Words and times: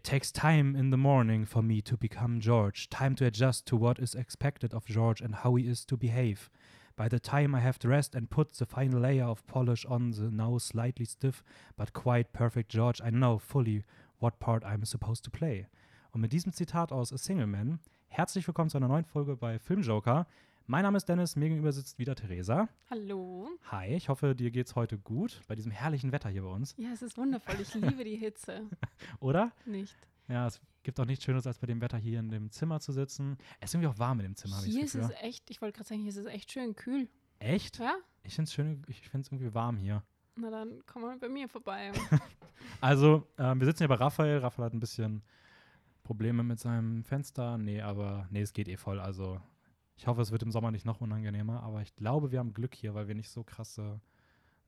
It 0.00 0.04
takes 0.04 0.32
time 0.32 0.74
in 0.76 0.88
the 0.88 0.96
morning 0.96 1.44
for 1.44 1.60
me 1.60 1.82
to 1.82 1.94
become 1.94 2.40
George, 2.40 2.88
time 2.88 3.14
to 3.16 3.26
adjust 3.26 3.66
to 3.66 3.76
what 3.76 3.98
is 3.98 4.14
expected 4.14 4.72
of 4.72 4.86
George 4.86 5.20
and 5.20 5.34
how 5.34 5.56
he 5.56 5.68
is 5.68 5.84
to 5.84 5.94
behave. 5.98 6.48
By 6.96 7.08
the 7.08 7.20
time 7.20 7.54
I 7.54 7.60
have 7.60 7.78
dressed 7.78 8.14
and 8.14 8.30
put 8.30 8.54
the 8.54 8.64
final 8.64 9.00
layer 9.00 9.26
of 9.26 9.46
polish 9.46 9.84
on 9.84 10.12
the 10.12 10.30
now 10.30 10.56
slightly 10.56 11.04
stiff 11.04 11.44
but 11.76 11.92
quite 11.92 12.32
perfect 12.32 12.70
George, 12.70 13.02
I 13.04 13.10
know 13.10 13.36
fully 13.36 13.84
what 14.20 14.40
part 14.40 14.64
I'm 14.64 14.86
supposed 14.86 15.22
to 15.24 15.30
play. 15.30 15.66
Und 16.14 16.22
mit 16.22 16.32
diesem 16.32 16.54
Zitat 16.54 16.92
aus 16.92 17.12
A 17.12 17.18
Single 17.18 17.46
Man, 17.46 17.78
herzlich 18.08 18.46
willkommen 18.46 18.70
zu 18.70 18.78
einer 18.78 18.88
neuen 18.88 19.04
Folge 19.04 19.36
bei 19.36 19.58
Filmjoker. 19.58 20.26
Mein 20.70 20.84
Name 20.84 20.98
ist 20.98 21.08
Dennis, 21.08 21.34
mir 21.34 21.48
gegenüber 21.48 21.72
sitzt 21.72 21.98
wieder 21.98 22.14
Theresa. 22.14 22.68
Hallo. 22.90 23.48
Hi, 23.72 23.88
ich 23.88 24.08
hoffe, 24.08 24.36
dir 24.36 24.52
geht's 24.52 24.76
heute 24.76 24.98
gut 24.98 25.40
bei 25.48 25.56
diesem 25.56 25.72
herrlichen 25.72 26.12
Wetter 26.12 26.28
hier 26.28 26.42
bei 26.42 26.48
uns. 26.48 26.76
Ja, 26.78 26.92
es 26.92 27.02
ist 27.02 27.18
wundervoll. 27.18 27.56
Ich 27.60 27.74
liebe 27.74 28.04
die 28.04 28.14
Hitze. 28.14 28.70
Oder? 29.18 29.50
Nicht. 29.66 29.96
Ja, 30.28 30.46
es 30.46 30.60
gibt 30.84 31.00
auch 31.00 31.06
nichts 31.06 31.24
Schöneres, 31.24 31.44
als 31.48 31.58
bei 31.58 31.66
dem 31.66 31.80
Wetter 31.80 31.98
hier 31.98 32.20
in 32.20 32.28
dem 32.28 32.52
Zimmer 32.52 32.78
zu 32.78 32.92
sitzen. 32.92 33.36
Es 33.58 33.70
ist 33.70 33.74
irgendwie 33.74 33.88
auch 33.88 33.98
warm 33.98 34.20
in 34.20 34.26
dem 34.26 34.36
Zimmer. 34.36 34.58
hab 34.58 34.64
ich 34.64 34.70
Hier 34.72 34.84
ist 34.84 34.94
es 34.94 35.10
echt, 35.20 35.50
ich 35.50 35.60
wollte 35.60 35.76
gerade 35.76 35.88
sagen, 35.88 36.02
hier 36.02 36.10
ist 36.10 36.18
es 36.18 36.26
echt 36.26 36.52
schön 36.52 36.76
kühl. 36.76 37.08
Echt? 37.40 37.80
Ja? 37.80 37.96
Ich 38.22 38.36
finde 38.36 38.46
es 38.46 38.54
schön, 38.54 38.84
ich 38.86 39.00
finde 39.00 39.26
es 39.26 39.32
irgendwie 39.32 39.52
warm 39.52 39.76
hier. 39.76 40.04
Na 40.36 40.50
dann 40.50 40.84
komm 40.86 41.02
mal 41.02 41.18
bei 41.18 41.28
mir 41.28 41.48
vorbei. 41.48 41.90
Also, 42.80 43.26
ähm, 43.38 43.58
wir 43.58 43.66
sitzen 43.66 43.78
hier 43.78 43.88
bei 43.88 43.96
Raphael. 43.96 44.38
Raphael 44.38 44.66
hat 44.66 44.74
ein 44.74 44.80
bisschen 44.80 45.22
Probleme 46.04 46.44
mit 46.44 46.60
seinem 46.60 47.02
Fenster. 47.02 47.58
Nee, 47.58 47.80
aber 47.80 48.28
nee, 48.30 48.42
es 48.42 48.52
geht 48.52 48.68
eh 48.68 48.76
voll. 48.76 49.00
Also, 49.00 49.40
ich 50.00 50.06
hoffe, 50.06 50.22
es 50.22 50.30
wird 50.32 50.42
im 50.42 50.50
Sommer 50.50 50.70
nicht 50.70 50.86
noch 50.86 51.02
unangenehmer. 51.02 51.62
Aber 51.62 51.82
ich 51.82 51.94
glaube, 51.94 52.32
wir 52.32 52.38
haben 52.38 52.54
Glück 52.54 52.74
hier, 52.74 52.94
weil 52.94 53.06
wir 53.06 53.14
nicht 53.14 53.28
so 53.28 53.44
krasse 53.44 54.00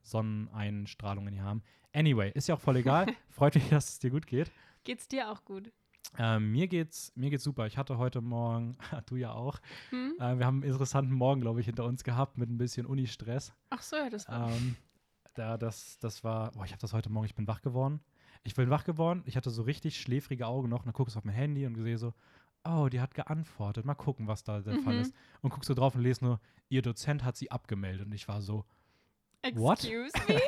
Sonneneinstrahlungen 0.03 1.33
hier 1.33 1.43
haben. 1.43 1.63
Anyway, 1.95 2.31
ist 2.35 2.49
ja 2.49 2.57
auch 2.57 2.61
voll 2.61 2.77
egal. 2.77 3.07
Freut 3.31 3.55
mich, 3.55 3.67
dass 3.71 3.89
es 3.89 3.99
dir 3.99 4.11
gut 4.11 4.27
geht. 4.27 4.51
Geht's 4.85 5.09
dir 5.09 5.31
auch 5.31 5.43
gut? 5.47 5.73
Ähm, 6.19 6.53
mir 6.53 6.69
geht's, 6.69 7.13
mir 7.15 7.31
geht's 7.31 7.45
super. 7.45 7.67
Ich 7.67 7.79
hatte 7.79 7.97
heute 7.97 8.21
Morgen, 8.21 8.77
du 9.07 9.17
ja 9.17 9.33
auch, 9.33 9.59
Hm? 9.89 10.13
äh, 10.19 10.39
wir 10.39 10.45
haben 10.45 10.57
einen 10.63 10.71
interessanten 10.71 11.15
Morgen, 11.15 11.41
glaube 11.41 11.61
ich, 11.61 11.67
hinter 11.67 11.87
uns 11.87 12.05
gehabt 12.05 12.37
mit 12.37 12.51
ein 12.51 12.59
bisschen 12.59 12.85
Uni-Stress. 12.85 13.55
Ach 13.71 13.81
so, 13.81 13.97
ja, 13.97 14.11
das 14.11 14.29
war. 14.29 14.51
Ähm, 14.51 14.77
da, 15.35 15.57
das, 15.57 15.97
das 15.99 16.23
war, 16.25 16.53
boah, 16.53 16.67
ich 16.67 16.73
habe 16.73 16.81
das 16.83 16.93
heute 16.93 17.09
Morgen, 17.09 17.25
ich 17.25 17.35
bin 17.35 17.47
wach 17.47 17.63
geworden. 17.63 18.01
Ich 18.45 18.55
bin 18.55 18.69
wach 18.69 18.85
geworden, 18.85 19.23
ich 19.25 19.37
hatte 19.39 19.49
so 19.49 19.63
richtig 19.63 19.99
schläfrige 19.99 20.47
Augen 20.47 20.69
noch 20.69 20.81
und 20.81 20.87
dann 20.87 20.93
guckst 20.93 21.15
du 21.15 21.19
auf 21.19 21.25
mein 21.25 21.35
Handy 21.35 21.65
und 21.65 21.77
sehe 21.77 21.97
so, 21.97 22.13
oh, 22.65 22.89
die 22.89 23.01
hat 23.01 23.15
geantwortet. 23.15 23.85
Mal 23.85 23.95
gucken, 23.95 24.27
was 24.29 24.45
da 24.45 24.61
der 24.61 24.79
Fall 24.81 24.95
Mhm. 24.95 25.01
ist. 25.01 25.15
Und 25.41 25.51
guckst 25.51 25.69
du 25.71 25.75
drauf 25.75 25.95
und 25.95 26.03
lese 26.03 26.25
nur, 26.25 26.41
ihr 26.69 26.83
Dozent 26.83 27.25
hat 27.25 27.37
sie 27.37 27.51
abgemeldet. 27.51 28.07
Und 28.07 28.13
ich 28.13 28.29
war 28.29 28.41
so, 28.43 28.65
what? 29.55 29.85
Excuse 29.85 30.13
me? 30.29 30.41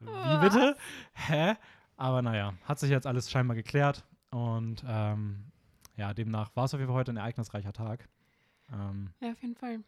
wie 0.00 0.40
bitte? 0.40 0.76
Hä? 1.12 1.54
Aber 1.96 2.22
naja, 2.22 2.54
hat 2.64 2.78
sich 2.78 2.90
jetzt 2.90 3.06
alles 3.06 3.30
scheinbar 3.30 3.54
geklärt. 3.56 4.04
Und 4.30 4.82
ähm, 4.86 5.44
ja, 5.96 6.14
demnach 6.14 6.54
war 6.56 6.64
es 6.64 6.72
auf 6.74 6.80
jeden 6.80 6.88
Fall 6.88 6.98
heute 7.00 7.12
ein 7.12 7.16
ereignisreicher 7.18 7.72
Tag. 7.72 8.08
Ähm, 8.72 9.10
Ja, 9.20 9.32
auf 9.32 9.42
jeden 9.42 9.56
Fall. 9.56 9.80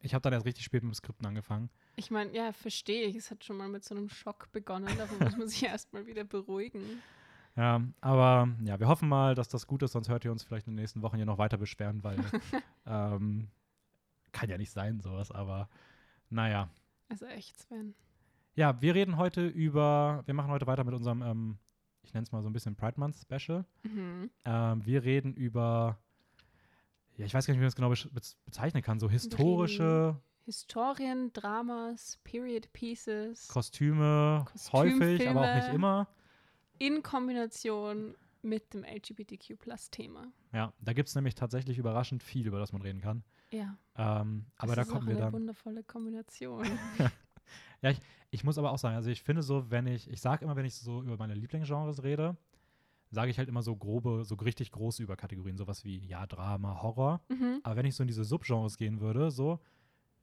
ich 0.00 0.14
habe 0.14 0.22
dann 0.22 0.32
erst 0.32 0.46
richtig 0.46 0.64
spät 0.64 0.82
mit 0.82 0.92
dem 0.92 0.94
Skripten 0.94 1.26
angefangen. 1.26 1.68
Ich 1.96 2.10
meine, 2.10 2.32
ja, 2.34 2.52
verstehe 2.52 3.06
ich. 3.06 3.16
Es 3.16 3.30
hat 3.30 3.44
schon 3.44 3.56
mal 3.56 3.68
mit 3.68 3.84
so 3.84 3.94
einem 3.94 4.08
Schock 4.08 4.50
begonnen. 4.52 4.96
Davon 4.96 5.18
muss 5.18 5.36
man 5.36 5.48
sich 5.48 5.62
erstmal 5.64 6.06
wieder 6.06 6.24
beruhigen. 6.24 7.02
Ja, 7.58 7.82
aber 8.00 8.48
ja, 8.62 8.78
wir 8.78 8.86
hoffen 8.86 9.08
mal, 9.08 9.34
dass 9.34 9.48
das 9.48 9.66
gut 9.66 9.82
ist, 9.82 9.90
sonst 9.90 10.08
hört 10.08 10.24
ihr 10.24 10.30
uns 10.30 10.44
vielleicht 10.44 10.68
in 10.68 10.74
den 10.74 10.80
nächsten 10.80 11.02
Wochen 11.02 11.16
hier 11.16 11.26
noch 11.26 11.38
weiter 11.38 11.56
beschweren, 11.58 12.04
weil 12.04 12.16
ähm, 12.86 13.48
kann 14.30 14.48
ja 14.48 14.56
nicht 14.56 14.70
sein, 14.70 15.00
sowas, 15.00 15.32
aber 15.32 15.68
naja. 16.30 16.68
Also 17.08 17.26
echt, 17.26 17.58
Sven. 17.58 17.94
Ja, 18.54 18.80
wir 18.80 18.94
reden 18.94 19.16
heute 19.16 19.44
über, 19.44 20.22
wir 20.26 20.34
machen 20.34 20.52
heute 20.52 20.68
weiter 20.68 20.84
mit 20.84 20.94
unserem, 20.94 21.20
ähm, 21.22 21.58
ich 22.02 22.14
nenne 22.14 22.22
es 22.22 22.30
mal 22.30 22.42
so 22.42 22.48
ein 22.48 22.52
bisschen 22.52 22.76
Pride 22.76 22.94
Month 23.00 23.16
Special. 23.16 23.64
Mhm. 23.82 24.30
Ähm, 24.44 24.86
wir 24.86 25.02
reden 25.02 25.34
über, 25.34 25.98
ja, 27.16 27.26
ich 27.26 27.34
weiß 27.34 27.44
gar 27.44 27.52
nicht, 27.54 27.58
wie 27.58 27.64
man 27.64 27.68
das 27.68 27.74
genau 27.76 27.88
bez- 27.90 28.36
bezeichnen 28.44 28.84
kann, 28.84 29.00
so 29.00 29.10
historische 29.10 30.16
Historien, 30.44 31.32
Dramas, 31.32 32.20
Period 32.22 32.72
Pieces 32.72 33.48
Kostüme, 33.48 34.44
häufig, 34.72 35.28
aber 35.28 35.40
auch 35.42 35.54
nicht 35.56 35.74
immer. 35.74 36.06
In 36.78 37.02
Kombination 37.02 38.14
mit 38.42 38.72
dem 38.72 38.84
LGBTQ-Plus-Thema. 38.84 40.32
Ja, 40.52 40.72
da 40.80 40.92
gibt 40.92 41.08
es 41.08 41.14
nämlich 41.14 41.34
tatsächlich 41.34 41.78
überraschend 41.78 42.22
viel, 42.22 42.46
über 42.46 42.58
das 42.58 42.72
man 42.72 42.82
reden 42.82 43.00
kann. 43.00 43.22
Ja. 43.50 43.76
Ähm, 43.96 44.46
aber 44.56 44.74
das 44.74 44.76
da 44.76 44.82
ist 44.82 44.88
kommen 44.90 45.06
wir 45.08 45.14
eine 45.16 45.24
dann. 45.24 45.32
wundervolle 45.32 45.82
Kombination. 45.84 46.64
Ich 48.30 48.44
muss 48.44 48.58
aber 48.58 48.72
auch 48.72 48.78
sagen, 48.78 48.96
also 48.96 49.08
ich 49.08 49.22
finde 49.22 49.42
so, 49.42 49.70
wenn 49.70 49.86
ich, 49.86 50.10
ich 50.10 50.20
sage 50.20 50.44
immer, 50.44 50.54
wenn 50.56 50.66
ich 50.66 50.74
so 50.74 51.02
über 51.02 51.16
meine 51.16 51.34
Lieblingsgenres 51.34 52.02
rede, 52.02 52.36
sage 53.10 53.30
ich 53.30 53.38
halt 53.38 53.48
immer 53.48 53.62
so 53.62 53.74
grobe, 53.74 54.24
so 54.24 54.34
richtig 54.34 54.70
große 54.70 55.02
Überkategorien, 55.02 55.56
sowas 55.56 55.82
wie, 55.84 56.04
ja, 56.06 56.26
Drama, 56.26 56.82
Horror. 56.82 57.22
mhm. 57.28 57.60
Aber 57.62 57.76
wenn 57.76 57.86
ich 57.86 57.94
so 57.94 58.02
in 58.02 58.06
diese 58.08 58.24
Subgenres 58.24 58.76
gehen 58.76 59.00
würde, 59.00 59.30
so, 59.30 59.60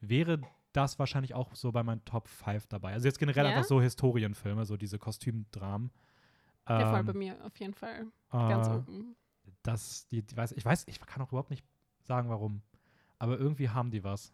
wäre 0.01 0.39
das 0.73 0.99
wahrscheinlich 0.99 1.33
auch 1.33 1.55
so 1.55 1.71
bei 1.71 1.81
meinen 1.81 2.03
Top 2.05 2.27
5 2.27 2.67
dabei. 2.67 2.93
Also 2.93 3.07
jetzt 3.07 3.17
generell 3.17 3.45
Ja? 3.45 3.51
einfach 3.51 3.63
so 3.67 3.81
Historienfilme, 3.81 4.65
so 4.65 4.77
diese 4.77 4.99
Kostümdramen. 4.99 5.89
Der 6.67 6.87
Fall 6.87 7.01
Ähm, 7.01 7.05
bei 7.05 7.13
mir 7.13 7.45
auf 7.45 7.57
jeden 7.59 7.73
Fall. 7.73 8.07
Ganz 8.31 8.67
äh, 8.67 8.71
oben. 8.71 9.15
das, 9.63 10.07
die, 10.07 10.23
die 10.23 10.35
weiß, 10.35 10.53
ich 10.53 10.65
weiß, 10.65 10.85
ich 10.87 10.99
kann 10.99 11.21
auch 11.21 11.29
überhaupt 11.29 11.51
nicht 11.51 11.65
sagen, 12.03 12.29
warum. 12.29 12.61
Aber 13.19 13.37
irgendwie 13.37 13.69
haben 13.69 13.91
die 13.91 14.03
was. 14.03 14.33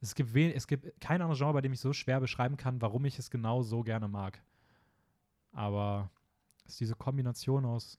Es 0.00 0.14
gibt, 0.14 0.34
wen, 0.34 0.50
es 0.52 0.66
gibt 0.66 1.00
kein 1.00 1.22
anderes 1.22 1.38
Genre, 1.38 1.52
bei 1.54 1.60
dem 1.60 1.72
ich 1.72 1.80
so 1.80 1.92
schwer 1.92 2.20
beschreiben 2.20 2.56
kann, 2.56 2.82
warum 2.82 3.04
ich 3.04 3.18
es 3.18 3.30
genau 3.30 3.62
so 3.62 3.82
gerne 3.82 4.08
mag. 4.08 4.42
Aber 5.52 6.10
es 6.64 6.72
ist 6.72 6.80
diese 6.80 6.94
Kombination 6.96 7.64
aus 7.64 7.98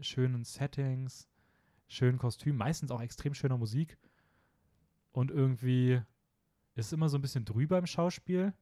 schönen 0.00 0.44
Settings, 0.44 1.28
schönen 1.86 2.18
Kostümen, 2.18 2.56
meistens 2.58 2.90
auch 2.90 3.00
extrem 3.00 3.34
schöner 3.34 3.58
Musik. 3.58 3.98
Und 5.12 5.30
irgendwie 5.30 6.00
ist 6.74 6.86
es 6.86 6.92
immer 6.92 7.08
so 7.08 7.18
ein 7.18 7.22
bisschen 7.22 7.44
drüber 7.44 7.78
im 7.78 7.86
Schauspiel. 7.86 8.54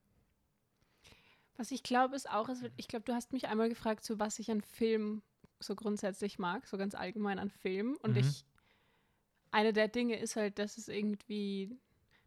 Was 1.57 1.71
ich 1.71 1.83
glaube, 1.83 2.15
ist 2.15 2.29
auch, 2.29 2.49
es 2.49 2.61
wird, 2.61 2.73
ich 2.77 2.87
glaube, 2.87 3.05
du 3.05 3.13
hast 3.13 3.33
mich 3.33 3.47
einmal 3.47 3.69
gefragt, 3.69 4.03
so 4.03 4.19
was 4.19 4.39
ich 4.39 4.51
an 4.51 4.61
Film 4.61 5.21
so 5.59 5.75
grundsätzlich 5.75 6.37
mag, 6.37 6.67
so 6.67 6.77
ganz 6.77 6.93
allgemein 6.93 7.39
an 7.39 7.49
Film. 7.49 7.97
Und 8.03 8.11
Mhm. 8.11 8.17
ich, 8.17 8.45
eine 9.51 9.73
der 9.73 9.87
Dinge 9.87 10.17
ist 10.19 10.35
halt, 10.35 10.59
dass 10.59 10.77
es 10.77 10.87
irgendwie, 10.87 11.75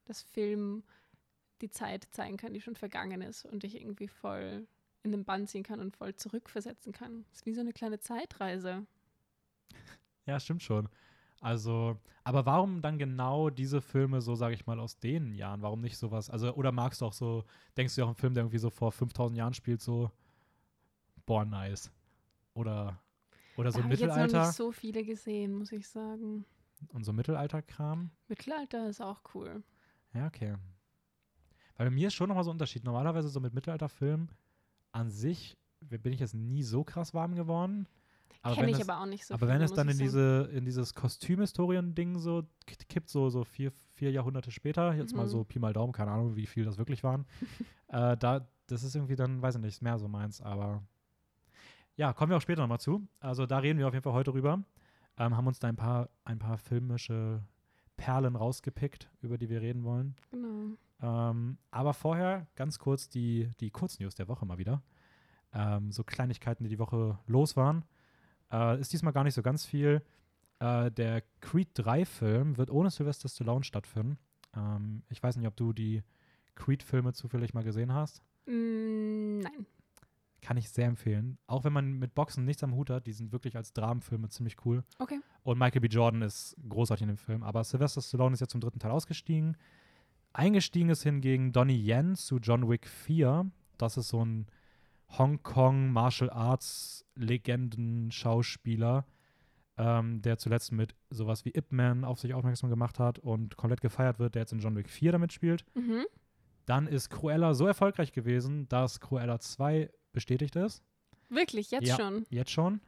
das 0.07 0.21
Film 0.23 0.83
die 1.61 1.71
Zeit 1.71 2.09
zeigen 2.11 2.37
kann, 2.37 2.55
die 2.55 2.61
schon 2.61 2.75
vergangen 2.75 3.23
ist 3.23 3.45
und 3.45 3.63
dich 3.63 3.77
irgendwie 3.81 4.09
voll 4.09 4.67
in 5.03 5.13
den 5.13 5.25
Bann 5.25 5.47
ziehen 5.47 5.63
kann 5.63 5.81
und 5.81 5.97
voll 5.97 6.15
zurückversetzen 6.17 6.93
kann. 6.93 7.25
Es 7.31 7.39
ist 7.41 7.47
wie 7.47 7.55
so 7.55 7.61
eine 7.61 7.73
kleine 7.73 8.01
Zeitreise. 8.01 8.87
Ja, 10.27 10.39
stimmt 10.41 10.63
schon. 10.63 10.89
Also, 11.41 11.97
aber 12.23 12.45
warum 12.45 12.83
dann 12.83 12.99
genau 12.99 13.49
diese 13.49 13.81
Filme 13.81 14.21
so, 14.21 14.35
sage 14.35 14.55
ich 14.55 14.67
mal, 14.67 14.79
aus 14.79 14.99
den 14.99 15.33
Jahren? 15.33 15.63
Warum 15.63 15.81
nicht 15.81 15.97
sowas? 15.97 16.29
Also, 16.29 16.55
oder 16.55 16.71
magst 16.71 17.01
du 17.01 17.07
auch 17.07 17.15
so, 17.15 17.45
denkst 17.79 17.95
du 17.97 18.03
auch 18.03 18.09
einen 18.09 18.15
Film, 18.15 18.35
der 18.35 18.43
irgendwie 18.43 18.59
so 18.59 18.69
vor 18.69 18.93
5000 18.93 19.39
Jahren 19.39 19.55
spielt, 19.55 19.81
so, 19.81 20.11
boah, 21.25 21.47
nice. 21.47 21.91
Oder, 22.53 23.01
oder 23.57 23.73
so 23.73 23.79
da 23.79 23.85
habe 23.85 23.95
ich 23.95 24.01
Mittelalter 24.01 24.47
nicht 24.47 24.53
so 24.57 24.71
viele 24.71 25.03
gesehen, 25.03 25.55
muss 25.55 25.73
ich 25.73 25.89
sagen. 25.89 26.45
und 26.93 27.05
so 27.05 27.13
Mittelalter-Kram? 27.15 28.11
Mittelalter 28.29 28.91
ist 28.91 29.01
auch 29.01 29.23
cool. 29.35 29.63
Ja, 30.13 30.27
okay. 30.27 30.57
Weil 31.77 31.87
bei 31.87 31.91
mir 31.91 32.09
ist 32.09 32.15
schon 32.15 32.29
nochmal 32.29 32.45
so 32.45 32.51
ein 32.51 32.57
Unterschied. 32.57 32.85
Normalerweise 32.85 33.31
so 33.31 33.41
mit 33.41 33.55
Mittelalterfilmen 33.55 34.29
an 34.93 35.11
sich 35.11 35.57
bin 35.81 36.13
ich 36.13 36.21
jetzt 36.21 36.35
nie 36.35 36.63
so 36.63 36.85
krass 36.85 37.15
warm 37.15 37.35
geworden. 37.35 37.89
Aber 38.43 38.55
Kenne 38.55 38.67
wenn 38.69 38.75
ich 38.75 38.81
es, 38.81 38.89
aber 38.89 39.01
auch 39.01 39.07
nicht 39.07 39.27
so 39.27 39.35
aber 39.35 39.49
wenn 39.49 39.57
viele, 39.57 39.65
es 39.65 39.73
dann 39.73 39.89
in 39.89 39.99
diese 39.99 40.51
in 40.53 40.65
dieses 40.65 40.95
Kostümhistorien-Ding 40.95 42.19
so 42.19 42.45
kippt, 42.89 43.09
so, 43.09 43.29
so 43.29 43.45
vier, 43.45 43.71
vier 43.95 44.11
Jahrhunderte 44.11 44.51
später, 44.51 44.95
jetzt 44.95 45.15
mal 45.15 45.25
Mhm. 45.25 45.29
so 45.29 45.45
Pi 45.45 45.59
mal 45.59 45.73
Daumen, 45.73 45.93
keine 45.93 46.11
Ahnung, 46.11 46.37
wie 46.37 46.47
viel 46.47 46.65
das 46.65 46.79
wirklich 46.79 47.05
waren, 47.05 47.27
äh, 47.89 48.17
da, 48.17 48.49
das 48.67 48.83
ist 48.83 48.95
irgendwie 48.95 49.17
dann, 49.17 49.43
weiß 49.43 49.57
ich 49.57 49.61
nicht, 49.61 49.83
mehr 49.83 49.99
so 49.99 50.09
meins, 50.09 50.41
aber 50.41 50.83
ja, 51.97 52.13
kommen 52.15 52.31
wir 52.31 52.37
auch 52.39 52.43
später 52.43 52.63
nochmal 52.63 52.81
zu. 52.81 53.07
Also 53.19 53.45
da 53.45 53.59
reden 53.59 53.79
wir 53.79 53.87
auf 53.87 53.93
jeden 53.93 54.05
Fall 54.05 54.15
heute 54.15 54.31
drüber. 54.31 54.63
Ähm, 55.19 55.37
haben 55.37 55.47
uns 55.47 55.59
da 55.59 55.69
ein 55.69 55.77
paar, 55.77 56.09
ein 56.25 56.39
paar 56.39 56.57
filmische 56.57 57.43
Perlen 57.99 58.37
rausgepickt, 58.37 59.11
über 59.21 59.37
die 59.37 59.51
wir 59.51 59.61
reden 59.61 59.85
wollen. 59.85 60.17
Genau. 60.31 60.77
Ähm, 61.03 61.59
aber 61.71 61.93
vorher 61.93 62.47
ganz 62.57 62.79
kurz 62.79 63.11
die, 63.11 63.51
die 63.61 63.71
Kurznews 63.71 64.15
der 64.15 64.29
Woche 64.29 64.47
mal 64.47 64.57
wieder. 64.57 64.83
Ähm, 65.53 65.93
so 65.93 66.05
Kleinigkeiten, 66.05 66.65
die 66.65 66.71
die 66.71 66.79
Woche 66.79 67.19
los 67.27 67.57
waren. 67.57 67.85
Äh, 68.53 68.81
ist 68.81 68.93
diesmal 68.93 69.13
gar 69.13 69.25
nicht 69.25 69.35
so 69.35 69.43
ganz 69.43 69.67
viel. 69.67 70.03
Äh, 70.59 70.91
der 70.91 71.23
Creed 71.41 71.69
3-Film 71.77 72.59
wird 72.59 72.71
ohne 72.71 72.91
Sylvester 72.91 73.29
Stallone 73.29 73.65
stattfinden. 73.65 74.19
Ähm, 74.57 75.03
ich 75.09 75.23
weiß 75.23 75.37
nicht, 75.37 75.47
ob 75.47 75.57
du 75.57 75.73
die 75.73 76.03
Creed-Filme 76.55 77.13
zufällig 77.13 77.55
mal 77.55 77.65
gesehen 77.65 77.93
hast. 77.95 78.23
Mm, 78.47 79.39
nein. 79.41 79.67
Kann 80.43 80.57
ich 80.57 80.71
sehr 80.71 80.87
empfehlen. 80.87 81.39
Auch 81.47 81.65
wenn 81.65 81.73
man 81.73 81.99
mit 81.99 82.15
Boxen 82.15 82.45
nichts 82.45 82.63
am 82.63 82.75
Hut 82.75 82.91
hat, 82.91 83.07
die 83.07 83.13
sind 83.13 83.33
wirklich 83.33 83.57
als 83.57 83.73
Dramenfilme 83.73 84.29
ziemlich 84.29 84.57
cool. 84.65 84.85
Okay. 84.99 85.21
Und 85.43 85.59
Michael 85.59 85.81
B. 85.81 85.89
Jordan 85.89 86.23
ist 86.23 86.57
großartig 86.69 87.03
in 87.03 87.09
dem 87.09 87.19
Film. 87.19 87.43
Aber 87.43 87.63
Sylvester 87.65 88.01
Stallone 88.01 88.35
ist 88.35 88.41
jetzt 88.41 88.53
zum 88.53 88.61
dritten 88.61 88.79
Teil 88.79 88.91
ausgestiegen. 88.91 89.57
Eingestiegen 90.33 90.91
ist 90.91 91.03
hingegen 91.03 91.53
Donnie 91.53 91.77
Yen 91.77 92.15
zu 92.15 92.39
John 92.39 92.69
Wick 92.69 92.87
4. 92.87 93.51
Das 93.79 93.97
ist 93.97 94.09
so 94.09 94.25
ein 94.25 94.47
Hongkong 95.19 95.91
Martial 95.93 96.31
Arts 96.31 97.05
Legenden 97.17 98.11
Schauspieler, 98.11 99.05
ähm, 99.77 100.23
der 100.23 100.39
zuletzt 100.39 100.73
mit 100.73 100.95
sowas 101.11 101.45
wie 101.45 101.51
Ip 101.55 101.73
Man 101.73 102.05
auf 102.05 102.21
sich 102.21 102.35
aufmerksam 102.35 102.71
gemacht 102.71 102.99
hat 102.99 103.19
und 103.19 103.57
komplett 103.57 103.81
gefeiert 103.81 104.19
wird, 104.19 104.35
der 104.35 104.43
jetzt 104.43 104.53
in 104.53 104.61
John 104.61 104.77
Wick 104.77 104.89
4 104.89 105.13
damit 105.13 105.33
spielt. 105.33 105.65
Mhm. 105.75 106.05
Dann 106.67 106.87
ist 106.87 107.11
Cruella 107.11 107.55
so 107.55 107.67
erfolgreich 107.67 108.13
gewesen, 108.13 108.69
dass 108.69 109.01
Cruella 109.01 109.41
2 109.41 109.91
bestätigt 110.13 110.57
ist. 110.57 110.83
Wirklich, 111.29 111.71
jetzt 111.71 111.89
Ja. 111.89 111.97
schon. 111.97 112.25
Jetzt 112.31 112.51
schon. 112.51 112.81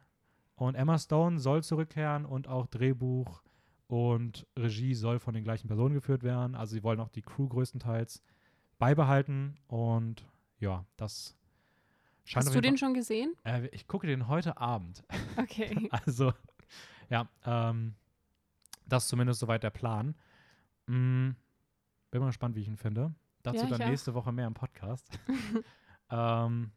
Und 0.55 0.75
Emma 0.75 0.99
Stone 0.99 1.41
soll 1.41 1.63
zurückkehren 1.65 2.25
und 2.25 2.47
auch 2.47 2.67
Drehbuch 2.67 3.43
und 3.89 4.47
Regie 4.57 4.95
soll 4.95 5.19
von 5.19 5.35
den 5.35 5.45
gleichen 5.45 5.67
Personen 5.67 5.95
geführt 5.95 6.23
werden. 6.23 6.55
Also 6.55 6.75
sie 6.75 6.83
wollen 6.83 7.01
auch 7.01 7.09
die 7.09 7.23
Crew 7.23 7.49
größtenteils 7.49 8.23
beibehalten. 8.79 9.57
Und 9.67 10.27
ja, 10.59 10.85
das 10.97 11.37
scheint 12.25 12.47
Hast 12.47 12.55
du 12.55 12.61
den 12.61 12.79
schon 12.79 12.95
gesehen? 12.95 13.35
Äh, 13.45 13.69
ich 13.69 13.87
gucke 13.87 14.07
den 14.07 14.29
heute 14.29 14.57
Abend. 14.59 15.05
Okay. 15.37 15.89
Also, 16.07 16.33
ja, 17.09 17.29
ähm, 17.45 17.95
das 18.87 19.05
ist 19.05 19.09
zumindest 19.11 19.41
soweit 19.41 19.63
der 19.63 19.71
Plan. 19.71 20.15
Mm, 20.87 21.31
bin 22.11 22.21
mal 22.21 22.27
gespannt, 22.27 22.57
wie 22.57 22.61
ich 22.61 22.69
ihn 22.69 22.77
finde. 22.77 23.15
Dazu 23.43 23.65
Ja, 23.65 23.67
dann 23.67 23.83
auch. 23.83 23.89
nächste 23.89 24.15
Woche 24.15 24.33
mehr 24.33 24.47
im 24.47 24.55
Podcast. 24.55 25.09
ähm, 26.11 26.71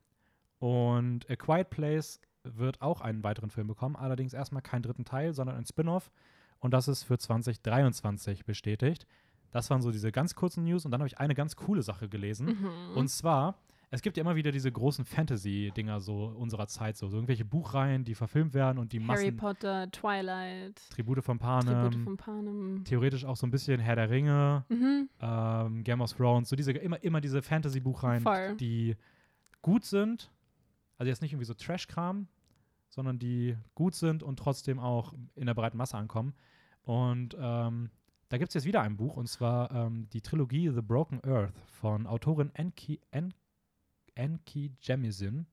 und 0.59 1.29
A 1.29 1.35
Quiet 1.35 1.69
Place 1.69 2.19
wird 2.43 2.81
auch 2.81 3.01
einen 3.01 3.23
weiteren 3.23 3.49
Film 3.49 3.67
bekommen, 3.67 3.95
allerdings 3.95 4.33
erstmal 4.33 4.61
keinen 4.61 4.83
dritten 4.83 5.05
Teil, 5.05 5.33
sondern 5.33 5.57
ein 5.57 5.65
Spin-off. 5.65 6.11
Und 6.59 6.71
das 6.71 6.87
ist 6.87 7.03
für 7.03 7.17
2023 7.17 8.45
bestätigt. 8.45 9.05
Das 9.51 9.69
waren 9.69 9.81
so 9.81 9.91
diese 9.91 10.11
ganz 10.11 10.35
kurzen 10.35 10.63
News. 10.63 10.85
Und 10.85 10.91
dann 10.91 11.01
habe 11.01 11.07
ich 11.07 11.19
eine 11.19 11.35
ganz 11.35 11.55
coole 11.55 11.83
Sache 11.83 12.09
gelesen. 12.09 12.47
Mhm. 12.47 12.97
Und 12.97 13.07
zwar, 13.09 13.59
es 13.95 14.01
gibt 14.01 14.17
ja 14.17 14.21
immer 14.21 14.35
wieder 14.35 14.51
diese 14.51 14.71
großen 14.71 15.05
Fantasy-Dinger 15.05 15.99
so 15.99 16.25
unserer 16.25 16.67
Zeit, 16.67 16.97
so, 16.97 17.07
so 17.07 17.17
irgendwelche 17.17 17.45
Buchreihen, 17.45 18.03
die 18.03 18.13
verfilmt 18.15 18.53
werden 18.53 18.77
und 18.77 18.93
die 18.93 18.99
Harry 18.99 19.31
Massen, 19.31 19.37
Potter, 19.37 19.89
Twilight, 19.91 20.79
Tribute 20.89 21.23
von 21.23 21.39
Tribute 21.39 21.65
Panem, 21.65 22.03
von 22.03 22.17
Panem. 22.17 22.83
theoretisch 22.85 23.25
auch 23.25 23.35
so 23.35 23.47
ein 23.47 23.51
bisschen 23.51 23.79
Herr 23.79 23.95
der 23.95 24.09
Ringe, 24.09 24.65
Mhm. 24.69 25.09
ähm, 25.19 25.83
Game 25.83 26.01
of 26.01 26.13
Thrones, 26.13 26.49
so 26.49 26.55
diese, 26.55 26.71
immer, 26.73 27.01
immer 27.03 27.21
diese 27.21 27.41
Fantasy-Buchreihen, 27.41 28.23
die 28.57 28.95
gut 29.61 29.83
sind, 29.85 30.31
also 30.97 31.09
jetzt 31.09 31.21
nicht 31.21 31.31
irgendwie 31.33 31.45
so 31.45 31.53
Trash-Kram, 31.53 32.27
sondern 32.89 33.19
die 33.19 33.57
gut 33.73 33.95
sind 33.95 34.23
und 34.23 34.37
trotzdem 34.39 34.79
auch 34.79 35.13
in 35.35 35.47
der 35.47 35.53
breiten 35.53 35.77
Masse 35.77 35.97
ankommen. 35.97 36.33
Und 36.83 37.35
ähm, 37.39 37.89
da 38.29 38.37
gibt 38.37 38.49
es 38.49 38.53
jetzt 38.53 38.65
wieder 38.65 38.81
ein 38.81 38.95
Buch, 38.95 39.17
und 39.17 39.27
zwar 39.27 39.71
ähm, 39.71 40.07
die 40.13 40.21
Trilogie 40.21 40.69
The 40.69 40.81
Broken 40.81 41.19
Earth 41.25 41.53
von 41.67 42.07
Autorin 42.07 42.51
Enki, 42.53 42.99
En, 43.11 43.33
Enki 44.15 44.71
Jemisin. 44.81 45.45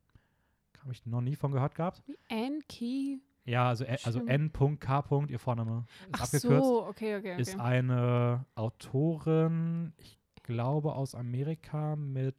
Habe 0.81 0.93
ich 0.93 1.07
noch 1.07 1.21
nie 1.21 1.37
von 1.37 1.53
gehört 1.53 1.75
gehabt. 1.75 2.03
Wie 2.07 2.19
Anki. 2.29 3.21
Ja, 3.45 3.69
also, 3.69 3.85
also. 4.05 4.25
N.K. 4.25 5.27
Ihr 5.29 5.39
Vorname 5.39 5.85
ist 6.07 6.09
Ach 6.13 6.21
abgekürzt. 6.23 6.65
so, 6.65 6.87
okay, 6.87 7.17
okay, 7.17 7.41
Ist 7.41 7.55
okay. 7.55 7.63
eine 7.63 8.47
Autorin, 8.55 9.93
ich 9.97 10.21
glaube 10.45 10.95
aus 10.95 11.15
Amerika 11.15 11.97
mit, 11.97 12.37